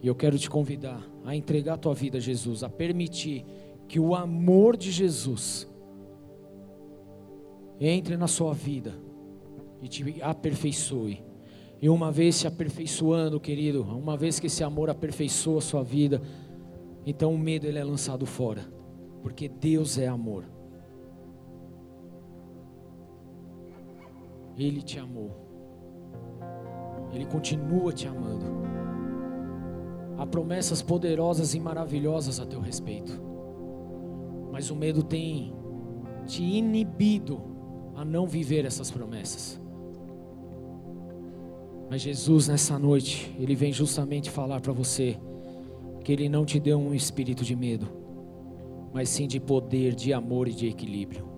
E 0.03 0.07
eu 0.07 0.15
quero 0.15 0.39
te 0.39 0.49
convidar 0.49 1.03
a 1.25 1.35
entregar 1.35 1.75
a 1.75 1.79
tua 1.79 1.95
vida 1.95 2.19
a 2.19 2.21
Jesus, 2.21 2.63
a 2.63 2.69
permitir 2.69 3.45
que 3.87 3.99
o 3.99 4.15
amor 4.15 4.77
de 4.77 4.91
Jesus 4.91 5.69
entre 7.81 8.17
na 8.17 8.27
sua 8.27 8.53
vida 8.53 8.95
e 9.83 9.89
te 9.89 10.23
aperfeiçoe. 10.23 11.23
E 11.81 11.89
uma 11.89 12.11
vez 12.11 12.37
se 12.37 12.47
aperfeiçoando, 12.47 13.39
querido, 13.39 13.83
uma 13.83 14.17
vez 14.17 14.41
que 14.41 14.49
esse 14.49 14.65
amor 14.65 14.91
aperfeiçoa 14.91 15.59
a 15.59 15.63
sua 15.63 15.83
vida, 15.83 16.21
então 17.05 17.33
o 17.33 17.39
medo 17.39 17.67
ele 17.67 17.79
é 17.79 17.85
lançado 17.85 18.27
fora, 18.27 18.71
porque 19.23 19.49
Deus 19.49 19.99
é 19.99 20.07
amor. 20.07 20.45
Ele 24.57 24.83
te 24.83 24.99
amou. 24.99 25.31
Ele 27.13 27.25
continua 27.25 27.93
te 27.93 28.07
amando. 28.07 28.45
Há 30.19 30.27
promessas 30.27 30.83
poderosas 30.83 31.55
e 31.55 31.61
maravilhosas 31.61 32.41
a 32.41 32.47
teu 32.47 32.61
respeito. 32.61 33.23
Mas 34.51 34.71
o 34.71 34.77
medo 34.77 35.03
tem 35.03 35.55
te 36.27 36.43
inibido 36.43 37.41
a 37.95 38.05
não 38.05 38.27
viver 38.27 38.65
essas 38.65 38.91
promessas. 38.91 39.61
Mas 41.89 42.03
Jesus, 42.03 42.49
nessa 42.49 42.79
noite, 42.79 43.35
Ele 43.39 43.55
vem 43.55 43.73
justamente 43.73 44.31
falar 44.31 44.61
para 44.61 44.73
você 44.73 45.19
que 46.09 46.13
Ele 46.15 46.27
não 46.27 46.47
te 46.47 46.59
deu 46.59 46.79
um 46.79 46.95
espírito 46.95 47.45
de 47.45 47.55
medo, 47.55 47.87
mas 48.95 49.11
sim 49.11 49.29
de 49.29 49.39
poder, 49.39 49.95
de 49.95 50.11
amor 50.11 50.49
e 50.49 50.55
de 50.55 50.67
equilíbrio. 50.67 51.29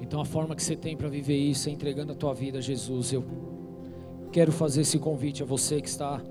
Então 0.00 0.20
a 0.20 0.24
forma 0.24 0.54
que 0.54 0.62
você 0.62 0.76
tem 0.76 0.96
para 0.96 1.08
viver 1.08 1.36
isso 1.36 1.68
é 1.68 1.72
entregando 1.72 2.12
a 2.12 2.14
tua 2.14 2.32
vida 2.32 2.58
a 2.58 2.60
Jesus. 2.60 3.12
Eu 3.12 3.24
Quero 4.30 4.52
fazer 4.52 4.82
esse 4.82 4.96
convite 4.96 5.42
a 5.42 5.44
você 5.44 5.80
que 5.80 5.88
está 5.88 6.22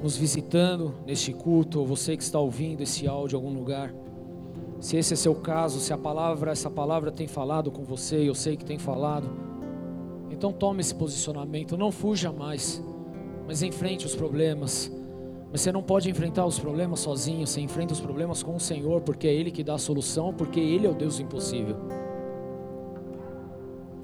nos 0.00 0.16
visitando 0.16 0.94
neste 1.04 1.32
culto, 1.32 1.80
ou 1.80 1.84
você 1.84 2.16
que 2.16 2.22
está 2.22 2.38
ouvindo 2.38 2.82
esse 2.82 3.08
áudio 3.08 3.34
em 3.34 3.42
algum 3.42 3.52
lugar. 3.52 3.92
Se 4.78 4.96
esse 4.96 5.14
é 5.14 5.16
seu 5.16 5.34
caso, 5.34 5.80
se 5.80 5.92
a 5.92 5.98
palavra, 5.98 6.52
essa 6.52 6.70
palavra 6.70 7.10
tem 7.10 7.26
falado 7.26 7.72
com 7.72 7.82
você, 7.82 8.18
eu 8.18 8.36
sei 8.36 8.56
que 8.56 8.64
tem 8.64 8.78
falado, 8.78 9.28
então 10.30 10.52
tome 10.52 10.80
esse 10.80 10.94
posicionamento, 10.94 11.76
não 11.76 11.90
fuja 11.90 12.30
mais, 12.30 12.80
mas 13.50 13.62
enfrente 13.62 14.06
os 14.06 14.14
problemas. 14.14 14.88
Mas 15.50 15.62
você 15.62 15.72
não 15.72 15.82
pode 15.82 16.08
enfrentar 16.08 16.46
os 16.46 16.56
problemas 16.56 17.00
sozinho, 17.00 17.44
você 17.44 17.60
enfrenta 17.60 17.92
os 17.92 18.00
problemas 18.00 18.44
com 18.44 18.54
o 18.54 18.60
Senhor, 18.60 19.00
porque 19.00 19.26
é 19.26 19.34
Ele 19.34 19.50
que 19.50 19.64
dá 19.64 19.74
a 19.74 19.78
solução, 19.78 20.32
porque 20.32 20.60
Ele 20.60 20.86
é 20.86 20.88
o 20.88 20.94
Deus 20.94 21.18
impossível. 21.18 21.76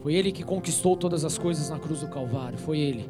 Foi 0.00 0.14
Ele 0.14 0.32
que 0.32 0.42
conquistou 0.42 0.96
todas 0.96 1.24
as 1.24 1.38
coisas 1.38 1.70
na 1.70 1.78
cruz 1.78 2.00
do 2.00 2.08
Calvário, 2.08 2.58
foi 2.58 2.80
Ele. 2.80 3.08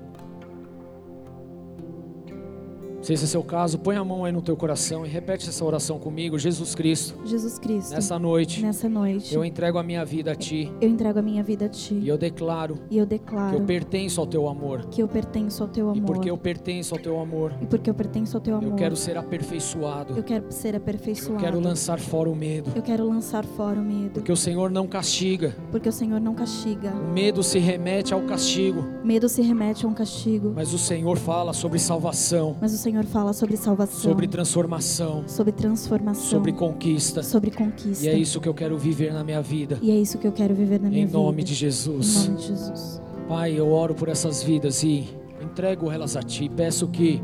Se 3.07 3.13
esse 3.13 3.23
é 3.23 3.29
seu 3.29 3.43
caso, 3.45 3.79
põe 3.79 3.95
a 3.95 4.05
mão 4.05 4.25
aí 4.25 4.33
no 4.33 4.43
teu 4.43 4.57
coração 4.57 5.07
e 5.07 5.09
repete 5.09 5.49
essa 5.49 5.65
oração 5.65 5.97
comigo. 5.97 6.37
Jesus 6.37 6.75
Cristo. 6.75 7.15
Jesus 7.25 7.57
Cristo. 7.57 7.93
Nessa 7.93 8.19
noite. 8.19 8.61
Nessa 8.61 8.89
noite. 8.89 9.33
Eu 9.33 9.45
entrego 9.45 9.79
a 9.79 9.83
minha 9.85 10.05
vida 10.05 10.33
a 10.33 10.35
ti. 10.35 10.73
Eu 10.81 10.89
entrego 10.89 11.21
a 11.21 11.23
minha 11.23 11.41
vida 11.41 11.67
a 11.67 11.69
ti. 11.69 11.95
E 11.95 12.09
eu 12.09 12.19
declaro. 12.19 12.81
E 12.91 12.99
eu 12.99 13.07
declaro. 13.07 13.55
Que 13.55 13.63
eu 13.63 13.65
pertenço 13.65 14.21
ao 14.21 14.27
teu 14.27 14.49
amor. 14.49 14.87
Que 14.87 15.01
eu 15.01 15.07
pertenço 15.07 15.63
ao 15.63 15.69
teu 15.69 15.89
amor. 15.89 15.99
E 15.99 16.01
porque 16.05 16.29
eu 16.29 16.37
pertenço 16.37 16.95
ao 16.97 17.01
teu 17.01 17.21
amor. 17.21 17.55
E 17.63 17.67
porque 17.67 17.89
eu 17.89 17.95
pertenço 17.95 18.37
ao 18.37 18.41
teu 18.41 18.57
amor. 18.57 18.71
Eu 18.71 18.75
quero 18.75 18.97
ser 18.97 19.17
aperfeiçoado. 19.17 20.17
Eu 20.17 20.25
quero 20.25 20.51
ser 20.51 20.75
aperfeiçoado. 20.75 21.35
Eu 21.35 21.45
quero 21.45 21.61
lançar 21.61 22.01
fora 22.01 22.29
o 22.29 22.35
medo. 22.35 22.73
Eu 22.75 22.83
quero 22.83 23.09
lançar 23.09 23.45
fora 23.45 23.79
o 23.79 23.85
medo. 23.85 24.15
Porque 24.15 24.33
o 24.33 24.37
Senhor 24.37 24.69
não 24.69 24.89
castiga. 24.89 25.55
Porque 25.71 25.89
o 25.89 25.93
Senhor 25.93 26.21
não 26.21 26.35
castiga. 26.35 26.91
O 26.91 27.13
medo 27.13 27.41
se 27.45 27.61
remete 27.61 28.13
ao 28.13 28.23
castigo. 28.23 28.85
Medo 29.05 29.29
se 29.29 29.43
remete 29.43 29.87
a 29.87 29.89
um 29.89 29.95
castigo. 29.95 30.53
Mas 30.57 30.75
o 30.75 30.79
Senhor 30.79 31.17
fala 31.17 31.53
sobre 31.53 31.79
salvação. 31.79 32.57
Mas 32.61 32.75
o 32.75 32.77
Senhor 32.77 32.96
fala 33.05 33.33
sobre 33.33 33.57
salvação 33.57 33.77
salvação, 33.77 34.11
sobre 34.11 34.27
transformação, 34.27 35.25
sobre 35.29 35.53
transformação, 35.53 36.25
sobre 36.25 36.53
conquista, 36.53 37.23
sobre 37.23 37.51
conquista. 37.51 38.05
E 38.05 38.09
é 38.09 38.15
isso 38.15 38.41
que 38.41 38.49
eu 38.49 38.55
quero 38.55 38.79
viver 38.79 39.13
na 39.13 39.23
minha 39.23 39.43
vida. 39.43 39.79
E 39.83 39.91
é 39.91 39.95
isso 39.95 40.19
que 40.19 40.27
eu 40.27 40.33
quero 40.33 40.55
viver 40.55 40.81
na 40.81 40.89
minha 40.89 41.03
em 41.03 41.07
vida. 41.07 41.19
Nome 41.19 41.43
de 41.43 41.55
Jesus. 41.55 42.17
Em 42.17 42.29
nome 42.29 42.41
de 42.41 42.47
Jesus. 42.49 43.03
Pai, 43.29 43.53
eu 43.53 43.71
oro 43.71 43.95
por 43.95 44.09
essas 44.09 44.43
vidas 44.43 44.83
e 44.83 45.09
entrego 45.43 45.91
elas 45.91 46.17
a 46.17 46.23
Ti. 46.23 46.49
Peço 46.49 46.89
que 46.89 47.23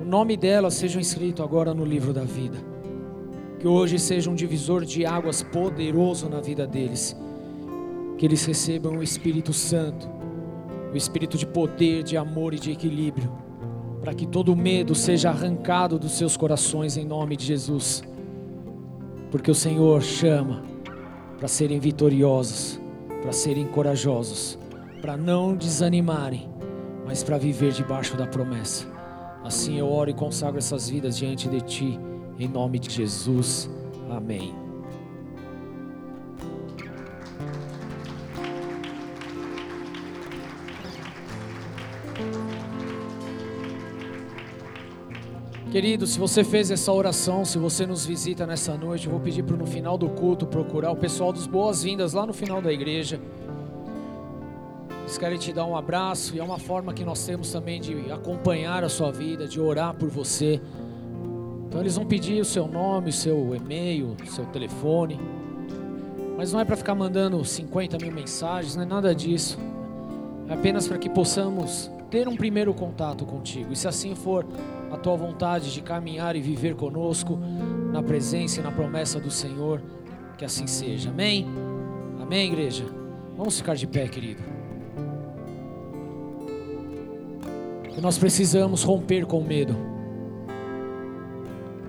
o 0.00 0.04
nome 0.04 0.36
delas 0.36 0.74
seja 0.74 1.00
escrito 1.00 1.42
agora 1.42 1.72
no 1.72 1.84
livro 1.84 2.12
da 2.12 2.24
vida. 2.24 2.58
Que 3.58 3.66
hoje 3.66 3.98
seja 3.98 4.30
um 4.30 4.34
divisor 4.34 4.84
de 4.84 5.06
águas 5.06 5.42
poderoso 5.42 6.28
na 6.28 6.40
vida 6.40 6.66
deles. 6.66 7.16
Que 8.18 8.26
eles 8.26 8.44
recebam 8.44 8.98
o 8.98 9.02
Espírito 9.02 9.52
Santo, 9.52 10.08
o 10.92 10.96
Espírito 10.96 11.38
de 11.38 11.46
poder, 11.46 12.02
de 12.02 12.16
amor 12.16 12.52
e 12.52 12.58
de 12.58 12.72
equilíbrio 12.72 13.45
para 14.06 14.14
que 14.14 14.24
todo 14.24 14.54
medo 14.54 14.94
seja 14.94 15.30
arrancado 15.30 15.98
dos 15.98 16.12
seus 16.12 16.36
corações 16.36 16.96
em 16.96 17.04
nome 17.04 17.36
de 17.36 17.44
Jesus. 17.44 18.04
Porque 19.32 19.50
o 19.50 19.54
Senhor 19.54 20.00
chama 20.00 20.62
para 21.36 21.48
serem 21.48 21.80
vitoriosos, 21.80 22.80
para 23.20 23.32
serem 23.32 23.66
corajosos, 23.66 24.56
para 25.02 25.16
não 25.16 25.56
desanimarem, 25.56 26.48
mas 27.04 27.24
para 27.24 27.36
viver 27.36 27.72
debaixo 27.72 28.16
da 28.16 28.28
promessa. 28.28 28.86
Assim 29.42 29.76
eu 29.76 29.90
oro 29.90 30.08
e 30.08 30.14
consagro 30.14 30.58
essas 30.58 30.88
vidas 30.88 31.18
diante 31.18 31.48
de 31.48 31.60
Ti, 31.62 32.00
em 32.38 32.46
nome 32.46 32.78
de 32.78 32.88
Jesus. 32.88 33.68
Amém. 34.08 34.65
Querido, 45.76 46.06
se 46.06 46.18
você 46.18 46.42
fez 46.42 46.70
essa 46.70 46.90
oração, 46.90 47.44
se 47.44 47.58
você 47.58 47.84
nos 47.84 48.06
visita 48.06 48.46
nessa 48.46 48.74
noite, 48.78 49.04
eu 49.04 49.12
vou 49.12 49.20
pedir 49.20 49.42
para 49.42 49.58
no 49.58 49.66
final 49.66 49.98
do 49.98 50.08
culto 50.08 50.46
procurar 50.46 50.90
o 50.90 50.96
pessoal 50.96 51.34
dos 51.34 51.46
boas-vindas 51.46 52.14
lá 52.14 52.24
no 52.24 52.32
final 52.32 52.62
da 52.62 52.72
igreja. 52.72 53.20
Eles 55.02 55.18
querem 55.18 55.36
te 55.36 55.52
dar 55.52 55.66
um 55.66 55.76
abraço 55.76 56.34
e 56.34 56.40
é 56.40 56.42
uma 56.42 56.58
forma 56.58 56.94
que 56.94 57.04
nós 57.04 57.26
temos 57.26 57.52
também 57.52 57.78
de 57.78 58.10
acompanhar 58.10 58.84
a 58.84 58.88
sua 58.88 59.12
vida, 59.12 59.46
de 59.46 59.60
orar 59.60 59.92
por 59.92 60.08
você. 60.08 60.62
Então 61.68 61.82
eles 61.82 61.94
vão 61.94 62.06
pedir 62.06 62.40
o 62.40 62.44
seu 62.46 62.66
nome, 62.66 63.10
o 63.10 63.12
seu 63.12 63.54
e-mail, 63.54 64.16
o 64.26 64.30
seu 64.30 64.46
telefone. 64.46 65.20
Mas 66.38 66.54
não 66.54 66.60
é 66.60 66.64
para 66.64 66.76
ficar 66.76 66.94
mandando 66.94 67.44
50 67.44 67.98
mil 67.98 68.12
mensagens, 68.12 68.76
não 68.76 68.82
é 68.82 68.86
nada 68.86 69.14
disso. 69.14 69.58
é 70.48 70.54
apenas 70.54 70.88
para 70.88 70.96
que 70.96 71.10
possamos 71.10 71.90
ter 72.10 72.26
um 72.28 72.34
primeiro 72.34 72.72
contato 72.72 73.26
contigo. 73.26 73.74
E 73.74 73.76
se 73.76 73.86
assim 73.86 74.14
for 74.14 74.46
a 74.90 74.96
tua 74.96 75.16
vontade 75.16 75.72
de 75.72 75.80
caminhar 75.80 76.36
e 76.36 76.40
viver 76.40 76.74
conosco 76.74 77.38
na 77.92 78.02
presença 78.02 78.60
e 78.60 78.62
na 78.62 78.70
promessa 78.70 79.20
do 79.20 79.30
Senhor, 79.30 79.82
que 80.36 80.44
assim 80.44 80.66
seja. 80.66 81.10
Amém? 81.10 81.46
Amém, 82.20 82.48
igreja? 82.48 82.84
Vamos 83.36 83.58
ficar 83.58 83.74
de 83.74 83.86
pé, 83.86 84.08
querido. 84.08 84.42
Nós 88.00 88.18
precisamos 88.18 88.82
romper 88.82 89.26
com 89.26 89.42
medo. 89.42 89.74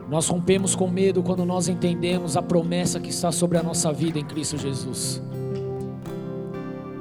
Nós 0.09 0.27
rompemos 0.27 0.73
com 0.73 0.87
medo 0.87 1.21
quando 1.21 1.45
nós 1.45 1.67
entendemos 1.67 2.37
a 2.37 2.41
promessa 2.41 2.99
que 2.99 3.09
está 3.09 3.31
sobre 3.31 3.57
a 3.57 3.63
nossa 3.63 3.91
vida 3.91 4.17
em 4.17 4.23
Cristo 4.23 4.57
Jesus. 4.57 5.21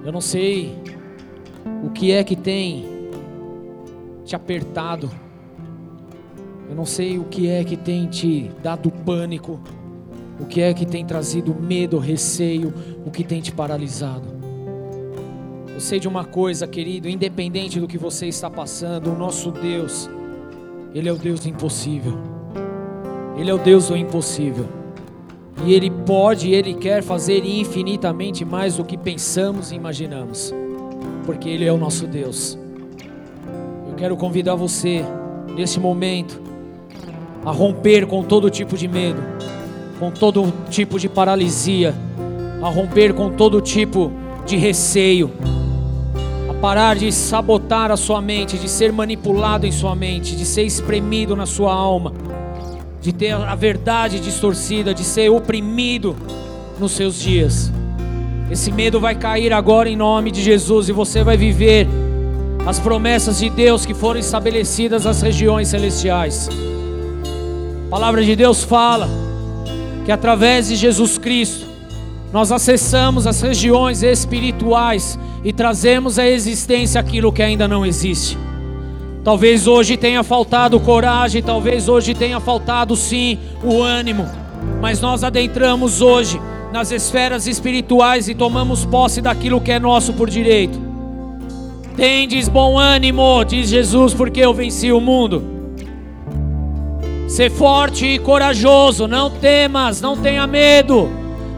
Eu 0.05 0.13
não 0.13 0.21
sei 0.21 0.77
o 1.85 1.91
que 1.91 2.11
é 2.11 2.25
que 2.25 2.35
tem 2.35 2.85
te 4.25 4.35
apertado. 4.35 5.11
Eu 6.69 6.75
não 6.75 6.85
sei 6.85 7.19
o 7.19 7.25
que 7.25 7.49
é 7.49 7.63
que 7.63 7.77
tem 7.77 8.07
te 8.07 8.51
dado 8.63 8.91
pânico. 8.91 9.61
O 10.39 10.45
que 10.45 10.61
é 10.61 10.75
que 10.75 10.85
tem 10.85 11.05
trazido 11.05 11.55
medo, 11.55 11.99
receio, 11.99 12.73
o 13.05 13.11
que 13.11 13.25
tem 13.25 13.41
te 13.41 13.53
paralisado. 13.53 14.37
Eu 15.73 15.81
sei 15.81 16.01
de 16.01 16.09
uma 16.09 16.25
coisa, 16.25 16.67
querido, 16.67 17.09
independente 17.09 17.79
do 17.79 17.87
que 17.87 17.99
você 17.99 18.27
está 18.27 18.51
passando, 18.51 19.13
o 19.13 19.17
nosso 19.17 19.51
Deus, 19.51 20.09
Ele 20.95 21.09
é 21.09 21.13
o 21.13 21.17
Deus 21.17 21.41
do 21.41 21.49
impossível. 21.49 22.19
Ele 23.39 23.51
é 23.51 23.55
o 23.55 23.59
Deus 23.59 23.89
do 23.89 23.97
impossível. 23.97 24.67
E 25.65 25.73
Ele 25.73 25.91
pode 25.91 26.49
e 26.49 26.55
Ele 26.55 26.75
quer 26.75 27.03
fazer 27.03 27.45
infinitamente 27.45 28.45
mais 28.45 28.77
do 28.77 28.85
que 28.85 28.97
pensamos 28.97 29.71
e 29.71 29.75
imaginamos, 29.75 30.53
porque 31.25 31.49
Ele 31.49 31.65
é 31.65 31.73
o 31.73 31.79
nosso 31.79 32.07
Deus. 32.07 32.59
Eu 33.89 33.95
quero 33.97 34.17
convidar 34.17 34.55
você, 34.55 35.05
nesse 35.55 35.81
momento, 35.81 36.46
a 37.47 37.53
romper 37.53 38.09
com 38.09 38.25
todo 38.25 38.51
tipo 38.51 38.77
de 38.77 38.89
medo, 38.89 39.23
com 40.01 40.11
todo 40.11 40.53
tipo 40.69 40.99
de 40.99 41.09
paralisia, 41.09 41.95
a 42.61 42.69
romper 42.69 43.15
com 43.15 43.31
todo 43.31 43.61
tipo 43.61 44.11
de 44.45 44.57
receio, 44.57 45.31
a 46.51 46.55
parar 46.55 46.97
de 46.97 47.13
sabotar 47.13 47.93
a 47.93 47.97
sua 47.97 48.21
mente, 48.21 48.59
de 48.59 48.69
ser 48.69 48.93
manipulado 48.93 49.65
em 49.65 49.71
sua 49.71 49.95
mente, 49.95 50.35
de 50.35 50.45
ser 50.45 50.65
espremido 50.65 51.37
na 51.37 51.47
sua 51.47 51.73
alma, 51.73 52.13
de 53.01 53.13
ter 53.13 53.33
a 53.33 53.55
verdade 53.55 54.19
distorcida, 54.19 54.93
de 54.93 55.05
ser 55.05 55.31
oprimido 55.31 56.17
nos 56.81 56.93
seus 56.93 57.21
dias. 57.21 57.73
Esse 58.51 58.73
medo 58.73 58.99
vai 58.99 59.15
cair 59.15 59.53
agora 59.53 59.89
em 59.89 59.95
nome 59.95 60.33
de 60.33 60.43
Jesus 60.43 60.89
e 60.89 60.93
você 60.93 61.23
vai 61.23 61.37
viver 61.37 61.87
as 62.67 62.81
promessas 62.81 63.39
de 63.39 63.49
Deus 63.49 63.87
que 63.87 63.95
foram 63.95 64.19
estabelecidas 64.19 65.05
nas 65.05 65.23
regiões 65.23 65.69
celestiais. 65.69 66.49
A 67.87 67.89
palavra 67.89 68.25
de 68.25 68.35
Deus 68.35 68.65
fala 68.65 69.09
que 70.05 70.11
através 70.11 70.67
de 70.67 70.75
Jesus 70.75 71.19
Cristo 71.19 71.67
nós 72.33 72.51
acessamos 72.51 73.29
as 73.29 73.41
regiões 73.41 74.03
espirituais 74.03 75.17
e 75.45 75.53
trazemos 75.53 76.19
à 76.19 76.27
existência 76.27 77.01
aquilo 77.01 77.33
que 77.33 77.45
ainda 77.45 77.69
não 77.69 77.87
existe. 77.87 78.37
Talvez 79.23 79.69
hoje 79.69 79.97
tenha 79.97 80.25
faltado 80.25 80.81
coragem, 80.81 81.41
talvez 81.41 81.89
hoje 81.89 82.13
tenha 82.13 82.41
faltado 82.41 82.97
sim 82.97 83.39
o 83.63 83.81
ânimo, 83.81 84.29
mas 84.81 85.01
nós 85.01 85.23
adentramos 85.23 86.01
hoje 86.01 86.41
nas 86.73 86.91
esferas 86.91 87.47
espirituais 87.47 88.29
e 88.29 88.35
tomamos 88.35 88.85
posse 88.85 89.21
daquilo 89.23 89.61
que 89.61 89.71
é 89.71 89.79
nosso 89.79 90.13
por 90.13 90.29
direito. 90.29 90.77
Tendes 91.97 92.49
bom 92.49 92.77
ânimo, 92.77 93.45
diz 93.45 93.69
Jesus, 93.69 94.13
porque 94.13 94.41
eu 94.41 94.53
venci 94.53 94.91
o 94.91 95.01
mundo. 95.01 95.56
Ser 97.27 97.51
forte 97.51 98.07
e 98.07 98.19
corajoso, 98.19 99.09
não 99.09 99.29
temas, 99.31 100.01
não 100.01 100.17
tenha 100.17 100.47
medo. 100.47 101.11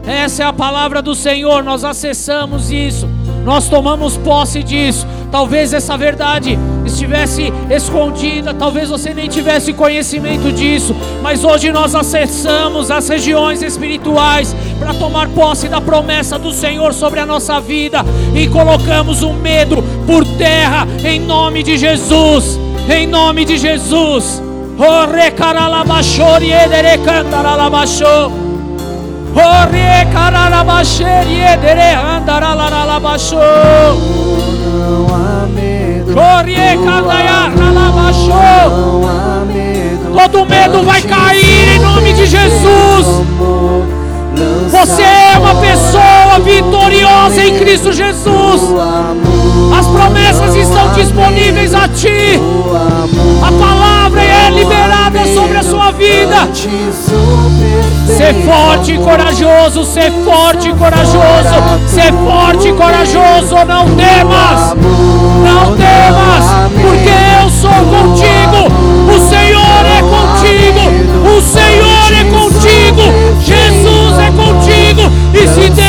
Essa 0.05 0.43
é 0.43 0.45
a 0.47 0.53
palavra 0.53 1.01
do 1.01 1.13
Senhor, 1.13 1.63
nós 1.63 1.83
acessamos 1.83 2.71
isso, 2.71 3.07
nós 3.43 3.69
tomamos 3.69 4.17
posse 4.17 4.63
disso. 4.63 5.05
Talvez 5.31 5.71
essa 5.71 5.95
verdade 5.95 6.57
estivesse 6.83 7.53
escondida, 7.69 8.51
talvez 8.51 8.89
você 8.89 9.13
nem 9.13 9.29
tivesse 9.29 9.71
conhecimento 9.71 10.51
disso, 10.51 10.95
mas 11.21 11.43
hoje 11.43 11.71
nós 11.71 11.93
acessamos 11.93 12.89
as 12.89 13.07
regiões 13.07 13.61
espirituais 13.61 14.55
para 14.79 14.95
tomar 14.95 15.29
posse 15.29 15.67
da 15.67 15.79
promessa 15.79 16.39
do 16.39 16.51
Senhor 16.51 16.91
sobre 16.91 17.19
a 17.19 17.25
nossa 17.27 17.59
vida 17.59 18.03
e 18.33 18.47
colocamos 18.47 19.21
o 19.21 19.33
medo 19.33 19.83
por 20.07 20.25
terra 20.37 20.87
em 21.03 21.19
nome 21.19 21.61
de 21.61 21.77
Jesus. 21.77 22.59
Em 22.89 23.05
nome 23.05 23.45
de 23.45 23.55
Jesus. 23.55 24.48
Ore 24.79 25.33
caralabashori 25.35 26.51
edere 26.51 26.97
cantaralabasho. 27.03 28.31
Ore 29.35 30.07
caralabasheri 30.13 31.39
edere 31.53 31.91
andaralabasho. 31.93 33.37
Ore 36.15 36.59
medo. 39.65 40.13
Todo 40.13 40.45
medo 40.45 40.83
vai 40.83 41.01
cair 41.01 41.75
em 41.75 41.79
nome 41.79 42.13
de 42.13 42.25
Jesus. 42.25 43.05
Você 44.69 45.01
é 45.01 45.37
uma 45.37 45.55
pessoa 45.55 46.39
vitoriosa 46.43 47.43
em 47.43 47.57
Cristo 47.59 47.91
Jesus. 47.91 48.61
As 49.77 49.87
promessas 49.87 50.55
estão 50.55 50.91
disponíveis 50.93 51.73
a 51.73 51.87
ti. 51.87 52.39
A 53.41 53.51
palavra 53.51 54.21
é 54.21 54.49
liberada 54.49 55.25
sobre 55.33 55.57
a 55.57 55.63
sua 55.63 55.91
vida. 55.91 56.47
Ser 58.07 58.33
forte 58.45 58.93
e 58.93 58.97
corajoso, 58.97 59.83
ser 59.83 60.11
forte 60.23 60.69
e 60.69 60.73
corajoso, 60.73 61.55
ser 61.87 62.11
forte 62.13 62.67
e 62.69 62.73
corajoso, 62.73 63.55
não 63.67 63.85
temas, 63.95 64.73
não 65.43 65.75
temas, 65.77 66.45
porque 66.81 67.09
eu 67.41 67.49
sou 67.49 67.69
contigo, 67.69 68.67
o 69.07 69.29
Senhor 69.29 69.85
é 69.85 70.01
contigo, 70.01 71.37
o 71.37 71.41
Senhor 71.41 72.13
é 72.13 72.23
contigo, 72.23 72.69
Jesus 73.39 73.39
é 73.39 73.43
contigo, 73.45 73.58
e 75.33 75.47
se 75.47 75.88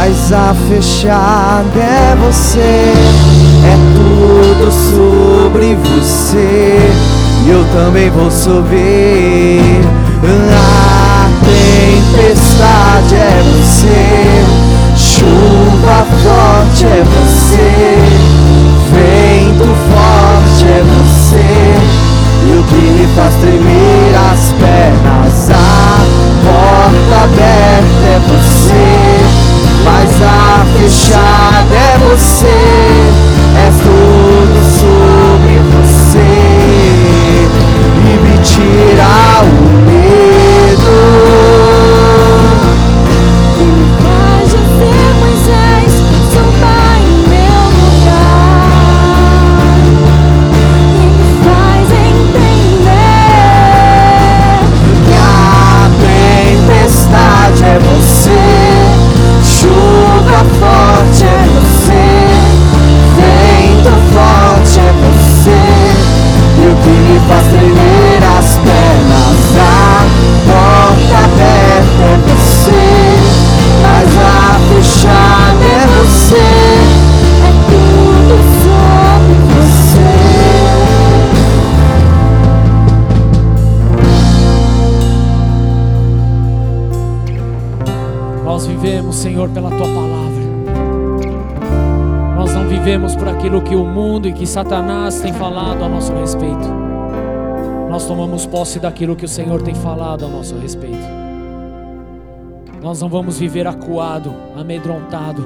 mas 0.00 0.32
a 0.32 0.54
fechada 0.66 1.78
é 1.78 2.16
você. 2.24 2.94
É 3.62 3.76
tudo 3.94 4.72
sobre 4.72 5.74
você, 5.74 6.90
e 7.44 7.50
eu 7.50 7.62
também 7.74 8.08
vou 8.08 8.30
subir. 8.30 9.82
A 10.24 11.28
tempestade 11.44 13.14
é 13.14 13.42
você, 13.44 14.42
chuva 14.96 16.06
forte 16.22 16.86
é 16.86 17.04
você, 17.04 17.98
vento 18.94 19.68
forte 19.90 20.64
é 20.64 20.82
você. 20.82 21.50
E 22.46 22.58
o 22.58 22.64
que 22.64 22.74
me 22.74 23.06
faz 23.14 23.34
tremer 23.34 24.14
as 24.32 24.52
pernas 24.52 25.50
A 25.50 25.98
porta 26.46 27.24
aberta 27.24 28.06
é 28.06 28.20
você 28.28 28.99
Mas 29.84 30.10
a 30.22 30.66
fechada 30.78 31.74
é 31.74 31.98
você 31.98 32.46
É 33.56 33.70
tudo 33.82 34.58
sobre 34.80 35.58
você. 35.72 36.30
E 37.96 38.18
me 38.22 38.38
tira 38.38 39.42
o 39.44 39.69
Satanás 94.70 95.20
tem 95.20 95.32
falado 95.32 95.82
a 95.82 95.88
nosso 95.88 96.12
respeito. 96.12 96.68
Nós 97.90 98.06
tomamos 98.06 98.46
posse 98.46 98.78
daquilo 98.78 99.16
que 99.16 99.24
o 99.24 99.28
Senhor 99.28 99.60
tem 99.62 99.74
falado 99.74 100.24
a 100.24 100.28
nosso 100.28 100.56
respeito. 100.58 101.08
Nós 102.80 103.02
não 103.02 103.08
vamos 103.08 103.40
viver 103.40 103.66
acuado, 103.66 104.32
amedrontado, 104.56 105.44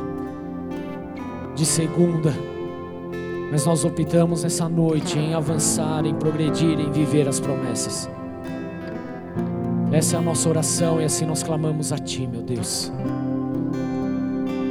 de 1.55 1.65
segunda, 1.65 2.35
mas 3.51 3.65
nós 3.65 3.83
optamos 3.83 4.43
nessa 4.43 4.69
noite 4.69 5.19
em 5.19 5.33
avançar, 5.33 6.05
em 6.05 6.15
progredir, 6.15 6.79
em 6.79 6.93
viver 6.93 7.27
as 7.27 7.41
promessas. 7.41 8.11
Essa 9.91 10.17
é 10.17 10.19
a 10.19 10.23
nossa 10.23 10.47
oração 10.51 11.01
e 11.01 11.05
assim 11.05 11.25
nós 11.25 11.43
clamamos 11.43 11.95
a 11.95 11.97
Ti, 11.97 12.27
meu 12.27 12.43
Deus. 12.43 12.93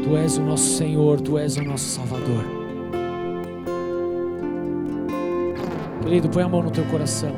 Tu 0.04 0.16
és 0.16 0.38
o 0.38 0.44
nosso 0.44 0.78
Senhor, 0.78 1.20
Tu 1.22 1.40
és 1.40 1.58
o 1.58 1.64
nosso 1.64 1.86
Salvador. 1.86 2.63
Querido, 6.04 6.28
põe 6.28 6.44
a 6.44 6.50
mão 6.50 6.62
no 6.62 6.70
teu 6.70 6.84
coração. 6.86 7.32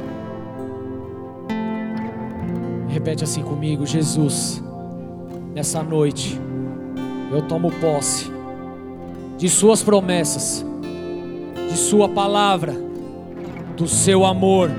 Repete 2.90 3.24
assim 3.24 3.44
comigo: 3.44 3.86
Jesus, 3.86 4.64
nessa 5.54 5.84
noite, 5.84 6.42
eu 7.32 7.44
tomo 7.44 7.72
posse 7.74 8.32
de 9.38 9.48
Suas 9.50 9.84
promessas, 9.84 10.66
de 11.70 11.78
Sua 11.78 12.10
palavra, 12.10 12.74
do 13.78 13.88
Seu 13.88 14.26
amor 14.26 14.72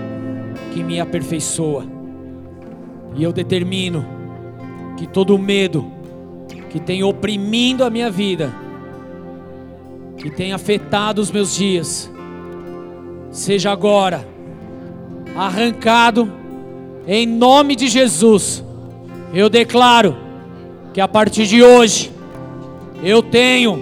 que 0.74 0.82
me 0.82 0.98
aperfeiçoa. 0.98 1.86
E 3.14 3.22
eu 3.22 3.32
determino 3.32 4.04
que 4.96 5.06
todo 5.06 5.38
medo 5.38 5.86
que 6.70 6.80
tem 6.80 7.04
oprimindo 7.04 7.84
a 7.84 7.90
minha 7.90 8.10
vida, 8.10 8.52
que 10.18 10.28
tem 10.28 10.52
afetado 10.52 11.20
os 11.20 11.30
meus 11.30 11.54
dias, 11.54 12.10
seja 13.36 13.70
agora 13.70 14.26
arrancado 15.36 16.32
em 17.06 17.26
nome 17.26 17.76
de 17.76 17.86
Jesus. 17.86 18.64
Eu 19.34 19.50
declaro 19.50 20.16
que 20.94 21.02
a 21.02 21.06
partir 21.06 21.46
de 21.46 21.62
hoje 21.62 22.10
eu 23.02 23.22
tenho 23.22 23.78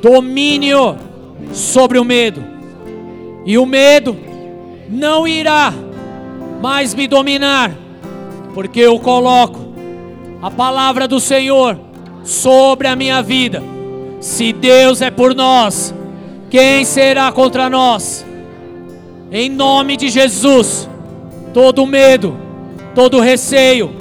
domínio 0.00 0.96
sobre 1.52 1.98
o 1.98 2.04
medo, 2.04 2.44
e 3.44 3.58
o 3.58 3.66
medo 3.66 4.16
não 4.88 5.26
irá 5.26 5.74
mais 6.62 6.94
me 6.94 7.08
dominar 7.08 7.72
porque 8.54 8.80
eu 8.80 8.98
coloco 9.00 9.58
a 10.40 10.50
palavra 10.52 11.08
do 11.08 11.18
Senhor 11.18 11.78
sobre 12.22 12.86
a 12.86 12.94
minha 12.94 13.22
vida. 13.22 13.60
Se 14.20 14.52
Deus 14.52 15.02
é 15.02 15.10
por 15.10 15.34
nós, 15.34 15.92
quem 16.48 16.84
será 16.84 17.32
contra 17.32 17.68
nós? 17.68 18.27
Em 19.30 19.50
nome 19.50 19.96
de 19.96 20.08
Jesus, 20.08 20.88
todo 21.52 21.86
medo, 21.86 22.36
todo 22.94 23.20
receio, 23.20 23.94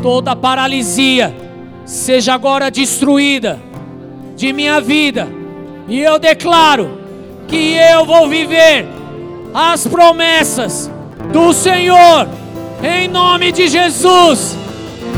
toda 0.00 0.36
paralisia, 0.36 1.34
seja 1.84 2.34
agora 2.34 2.70
destruída 2.70 3.58
de 4.36 4.52
minha 4.52 4.80
vida, 4.80 5.28
e 5.88 6.00
eu 6.00 6.18
declaro 6.18 6.98
que 7.48 7.74
eu 7.74 8.04
vou 8.04 8.28
viver 8.28 8.86
as 9.52 9.86
promessas 9.86 10.88
do 11.32 11.52
Senhor 11.52 12.28
em 12.82 13.08
nome 13.08 13.50
de 13.50 13.66
Jesus. 13.66 14.56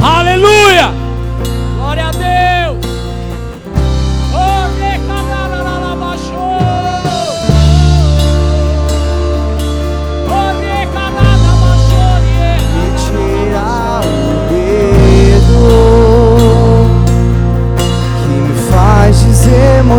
Aleluia! 0.02 1.09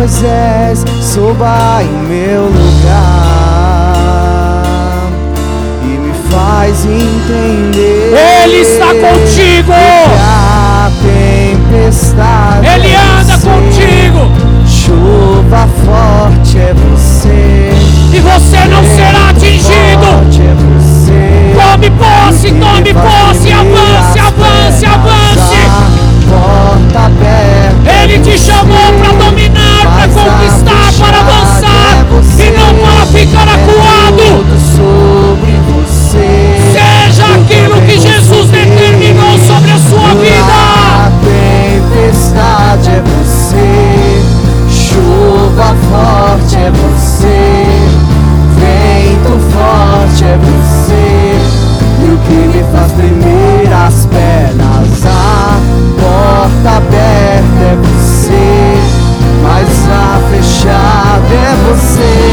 Moisés 0.02 0.84
suba 1.00 1.80
em 1.80 2.08
meu 2.08 2.46
lugar 2.46 3.92
e 5.84 5.86
me 5.96 6.12
faz 6.28 6.84
entender 6.84 8.12
Ele 8.42 8.62
está 8.62 8.88
contigo! 8.88 9.72
a 10.18 10.90
tempestade 11.02 12.66
Ele 12.66 12.88
é 12.92 12.96
anda 12.96 13.36
você, 13.36 13.46
contigo! 13.48 14.28
chuva 14.66 15.68
forte 15.86 16.58
é 16.58 16.74
você 16.74 17.70
E 18.12 18.18
você 18.18 18.58
não 18.66 18.82
será 18.82 19.30
atingido! 19.30 20.08
é 20.42 20.54
você 20.74 21.54
Tome 21.54 21.90
posse, 21.90 22.50
tome 22.50 22.92
posse, 22.92 23.52
avance, 23.52 24.18
avance, 24.18 24.84
avance! 24.84 26.02
Porta 26.32 27.06
aberta. 27.06 28.02
Ele 28.02 28.18
te 28.18 28.38
chamou 28.38 28.92
para 28.98 29.12
dominar, 29.12 29.31
para 31.02 31.18
avançar 31.18 32.06
é 32.38 32.44
e 32.44 32.50
não 32.52 32.74
para 32.74 33.06
ficar 33.06 33.48
acuado. 33.48 34.46
Seja 36.12 37.24
aquilo 37.34 37.80
que 37.82 37.98
Jesus 37.98 38.50
determinou 38.50 39.36
sobre 39.38 39.72
a 39.72 39.78
sua 39.78 40.14
vida. 40.14 40.52
A 40.52 41.10
tempestade 41.24 42.90
é 42.90 43.02
você, 43.02 44.22
chuva 44.70 45.74
forte 45.90 46.56
é 46.56 46.70
você, 46.70 47.56
vento 48.58 49.38
forte 49.52 50.24
é 50.24 50.38
você, 50.38 51.36
e 52.00 52.12
o 52.12 52.18
que 52.18 52.56
me 52.56 52.62
faz 52.72 52.92
tremer 52.92 53.72
as 53.72 54.06
pernas, 54.06 55.06
a 55.06 55.60
porta 56.00 56.76
aberta. 56.76 57.01
você. 61.74 62.31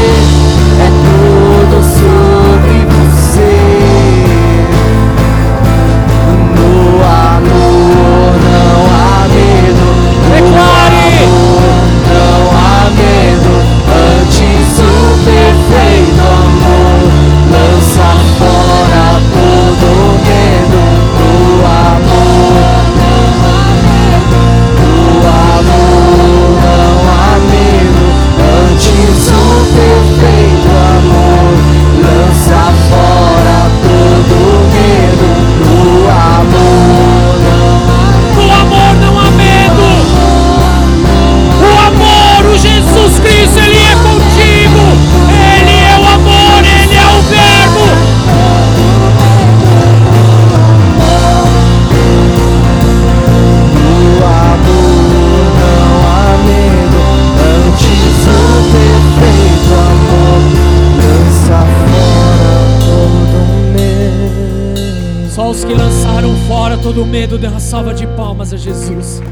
Salva 67.80 67.94
de 67.94 68.06
palmas 68.08 68.52
a 68.52 68.58
Jesus. 68.58 69.22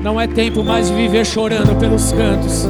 Não 0.00 0.20
é 0.20 0.28
tempo 0.28 0.62
mais 0.62 0.86
de 0.88 0.94
viver 0.94 1.26
chorando 1.26 1.76
pelos 1.76 2.12
cantos. 2.12 2.68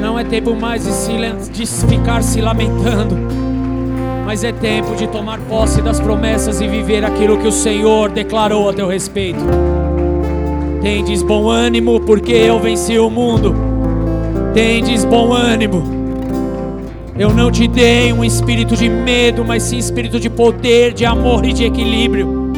Não 0.00 0.18
é 0.18 0.24
tempo 0.24 0.54
mais 0.54 0.82
de, 0.84 0.92
se, 0.92 1.12
de 1.52 1.66
ficar 1.66 2.22
se 2.22 2.40
lamentando. 2.40 3.18
Mas 4.24 4.42
é 4.42 4.52
tempo 4.52 4.96
de 4.96 5.06
tomar 5.08 5.38
posse 5.40 5.82
das 5.82 6.00
promessas 6.00 6.62
e 6.62 6.68
viver 6.68 7.04
aquilo 7.04 7.36
que 7.36 7.48
o 7.48 7.52
Senhor 7.52 8.08
declarou 8.08 8.70
a 8.70 8.72
teu 8.72 8.88
respeito. 8.88 9.44
Tendes 10.80 11.22
bom 11.22 11.50
ânimo, 11.50 12.00
porque 12.00 12.32
eu 12.32 12.58
venci 12.58 12.98
o 12.98 13.10
mundo. 13.10 13.54
Tendes 14.54 15.04
bom 15.04 15.34
ânimo. 15.34 15.97
Eu 17.18 17.34
não 17.34 17.50
te 17.50 17.66
dei 17.66 18.12
um 18.12 18.24
espírito 18.24 18.76
de 18.76 18.88
medo, 18.88 19.44
mas 19.44 19.64
sim 19.64 19.76
espírito 19.76 20.20
de 20.20 20.30
poder, 20.30 20.92
de 20.92 21.04
amor 21.04 21.44
e 21.44 21.52
de 21.52 21.64
equilíbrio. 21.64 22.52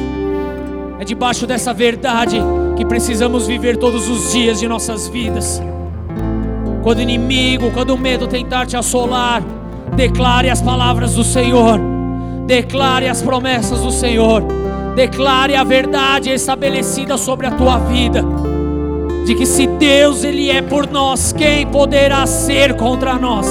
É 0.98 1.04
debaixo 1.04 1.46
dessa 1.46 1.72
verdade 1.72 2.38
que 2.76 2.84
precisamos 2.84 3.46
viver 3.46 3.78
todos 3.78 4.06
os 4.06 4.32
dias 4.32 4.60
de 4.60 4.68
nossas 4.68 5.08
vidas. 5.08 5.62
Quando 6.82 6.98
o 6.98 7.00
inimigo, 7.00 7.70
quando 7.70 7.94
o 7.94 7.98
medo 7.98 8.26
tentar 8.26 8.66
te 8.66 8.76
assolar, 8.76 9.42
declare 9.96 10.50
as 10.50 10.60
palavras 10.60 11.14
do 11.14 11.24
Senhor, 11.24 11.80
declare 12.46 13.08
as 13.08 13.22
promessas 13.22 13.80
do 13.80 13.90
Senhor, 13.90 14.44
declare 14.94 15.56
a 15.56 15.64
verdade 15.64 16.28
estabelecida 16.28 17.16
sobre 17.16 17.46
a 17.46 17.50
tua 17.52 17.78
vida. 17.78 18.22
De 19.24 19.34
que 19.34 19.46
se 19.46 19.66
Deus 19.66 20.22
ele 20.22 20.50
é 20.50 20.60
por 20.60 20.86
nós, 20.86 21.32
quem 21.32 21.66
poderá 21.66 22.26
ser 22.26 22.74
contra 22.74 23.14
nós? 23.14 23.46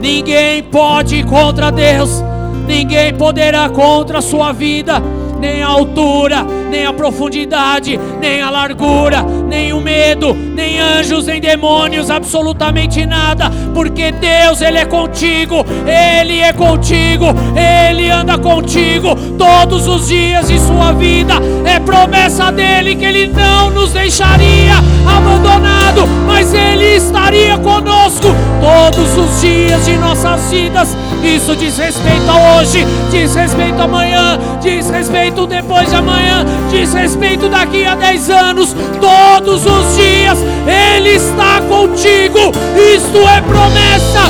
Ninguém 0.00 0.62
pode 0.62 1.16
ir 1.16 1.26
contra 1.26 1.70
Deus, 1.70 2.24
ninguém 2.66 3.12
poderá 3.12 3.68
contra 3.68 4.18
a 4.18 4.22
sua 4.22 4.50
vida. 4.50 5.02
Nem 5.38 5.62
a 5.62 5.68
altura, 5.68 6.44
nem 6.70 6.84
a 6.84 6.92
profundidade, 6.92 7.98
nem 8.20 8.42
a 8.42 8.50
largura, 8.50 9.22
nem 9.22 9.72
o 9.72 9.80
medo, 9.80 10.34
nem 10.34 10.78
anjos, 10.78 11.26
nem 11.26 11.40
demônios, 11.40 12.10
absolutamente 12.10 13.06
nada, 13.06 13.50
porque 13.72 14.12
Deus, 14.12 14.60
Ele 14.60 14.76
é 14.76 14.84
contigo, 14.84 15.64
Ele 15.86 16.40
é 16.40 16.52
contigo, 16.52 17.26
Ele 17.56 18.10
anda 18.10 18.36
contigo 18.36 19.16
todos 19.38 19.88
os 19.88 20.08
dias 20.08 20.48
de 20.48 20.58
sua 20.58 20.92
vida, 20.92 21.34
é 21.64 21.80
promessa 21.80 22.52
dele 22.52 22.94
que 22.94 23.06
Ele 23.06 23.28
não 23.28 23.70
nos 23.70 23.94
deixaria 23.94 24.74
abandonado, 25.06 26.06
mas 26.26 26.52
Ele 26.54 26.96
estaria 26.96 27.56
conosco 27.58 28.28
todos 28.60 29.16
os 29.16 29.40
dias 29.40 29.84
de 29.84 29.96
nossas 29.96 30.50
vidas. 30.50 30.96
Isso 31.22 31.54
diz 31.56 31.76
respeito 31.76 32.30
a 32.30 32.58
hoje, 32.58 32.86
diz 33.10 33.34
respeito 33.34 33.80
a 33.80 33.84
amanhã, 33.84 34.38
diz 34.60 34.88
respeito 34.90 35.46
depois 35.46 35.88
de 35.88 35.96
amanhã, 35.96 36.44
diz 36.70 36.92
respeito 36.92 37.48
daqui 37.48 37.84
a 37.84 37.94
10 37.94 38.30
anos, 38.30 38.76
todos 39.00 39.66
os 39.66 39.96
dias 39.96 40.38
Ele 40.66 41.10
está 41.10 41.60
contigo. 41.68 42.52
Isto 42.76 43.18
é 43.28 43.40
promessa, 43.42 44.20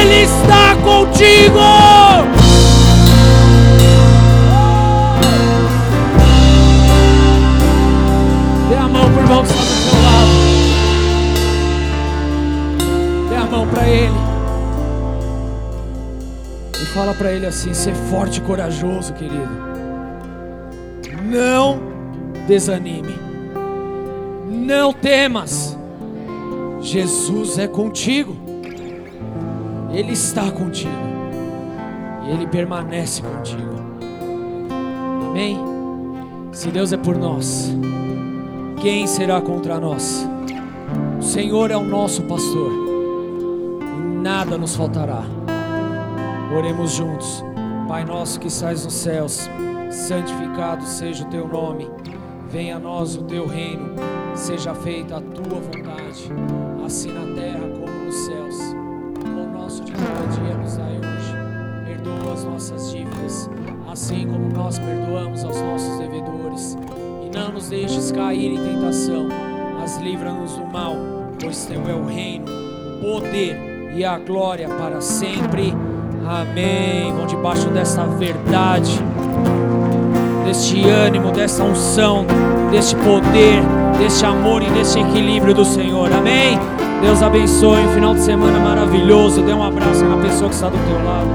Ele 0.00 0.22
está 0.24 0.76
contigo. 0.82 1.60
Dê 8.68 8.76
a 8.76 8.88
mão 8.88 9.10
para 9.10 9.22
o 9.24 9.65
ele. 13.86 14.16
E 16.82 16.86
fala 16.86 17.14
para 17.14 17.32
ele 17.32 17.46
assim: 17.46 17.72
ser 17.72 17.94
forte 17.94 18.38
e 18.38 18.42
corajoso, 18.42 19.12
querido. 19.14 19.66
Não 21.24 21.80
desanime. 22.46 23.14
Não 24.48 24.92
temas. 24.92 25.76
Jesus 26.80 27.58
é 27.58 27.66
contigo. 27.66 28.36
Ele 29.92 30.12
está 30.12 30.50
contigo. 30.50 30.92
E 32.26 32.30
ele 32.30 32.46
permanece 32.46 33.22
contigo. 33.22 33.76
Amém? 35.30 35.58
Se 36.52 36.68
Deus 36.70 36.92
é 36.92 36.96
por 36.96 37.16
nós, 37.16 37.70
quem 38.80 39.06
será 39.06 39.40
contra 39.40 39.78
nós? 39.78 40.26
O 41.18 41.22
Senhor 41.22 41.70
é 41.70 41.76
o 41.76 41.84
nosso 41.84 42.22
pastor. 42.22 42.85
Nada 44.26 44.58
nos 44.58 44.74
faltará. 44.74 45.22
Oremos 46.52 46.90
juntos. 46.90 47.44
Pai 47.86 48.04
nosso 48.04 48.40
que 48.40 48.48
estás 48.48 48.84
nos 48.84 48.92
céus, 48.92 49.48
santificado 49.88 50.84
seja 50.84 51.24
o 51.24 51.28
teu 51.28 51.46
nome. 51.46 51.88
Venha 52.50 52.74
a 52.74 52.80
nós 52.80 53.14
o 53.14 53.22
teu 53.22 53.46
reino. 53.46 53.94
Seja 54.34 54.74
feita 54.74 55.18
a 55.18 55.20
tua 55.20 55.60
vontade, 55.60 56.28
assim 56.84 57.12
na 57.12 57.40
terra 57.40 57.68
como 57.78 58.04
nos 58.04 58.14
céus. 58.16 58.56
O 59.24 59.56
nosso 59.56 59.84
de 59.84 59.92
cada 59.92 60.26
dia 60.26 60.56
nos 60.56 60.76
dai 60.76 60.98
hoje. 60.98 61.84
Perdoa 61.86 62.32
as 62.32 62.42
nossas 62.42 62.90
dívidas, 62.90 63.48
assim 63.88 64.26
como 64.26 64.48
nós 64.48 64.76
perdoamos 64.80 65.44
aos 65.44 65.62
nossos 65.62 65.98
devedores. 66.00 66.76
E 67.24 67.30
não 67.32 67.52
nos 67.52 67.68
deixes 67.68 68.10
cair 68.10 68.54
em 68.54 68.74
tentação, 68.74 69.28
mas 69.78 69.98
livra-nos 69.98 70.56
do 70.56 70.66
mal, 70.66 70.96
pois 71.40 71.64
teu 71.66 71.88
é 71.88 71.94
o 71.94 72.06
reino, 72.06 72.46
o 72.98 73.20
poder 73.20 73.75
e 73.96 74.04
a 74.04 74.18
glória 74.18 74.68
para 74.68 75.00
sempre. 75.00 75.74
Amém. 76.26 77.12
Vão 77.12 77.26
debaixo 77.26 77.68
dessa 77.70 78.04
verdade, 78.04 79.00
deste 80.44 80.86
ânimo, 80.86 81.32
dessa 81.32 81.64
unção, 81.64 82.26
deste 82.70 82.94
poder, 82.96 83.62
deste 83.98 84.26
amor 84.26 84.62
e 84.62 84.70
deste 84.70 85.00
equilíbrio 85.00 85.54
do 85.54 85.64
Senhor. 85.64 86.12
Amém. 86.12 86.58
Deus 87.00 87.22
abençoe. 87.22 87.80
Um 87.80 87.92
final 87.94 88.14
de 88.14 88.20
semana 88.20 88.58
maravilhoso. 88.58 89.42
Dê 89.42 89.52
um 89.52 89.62
abraço 89.62 90.04
na 90.04 90.16
pessoa 90.18 90.50
que 90.50 90.54
está 90.54 90.68
do 90.68 90.76
teu 90.76 91.04
lado. 91.04 91.30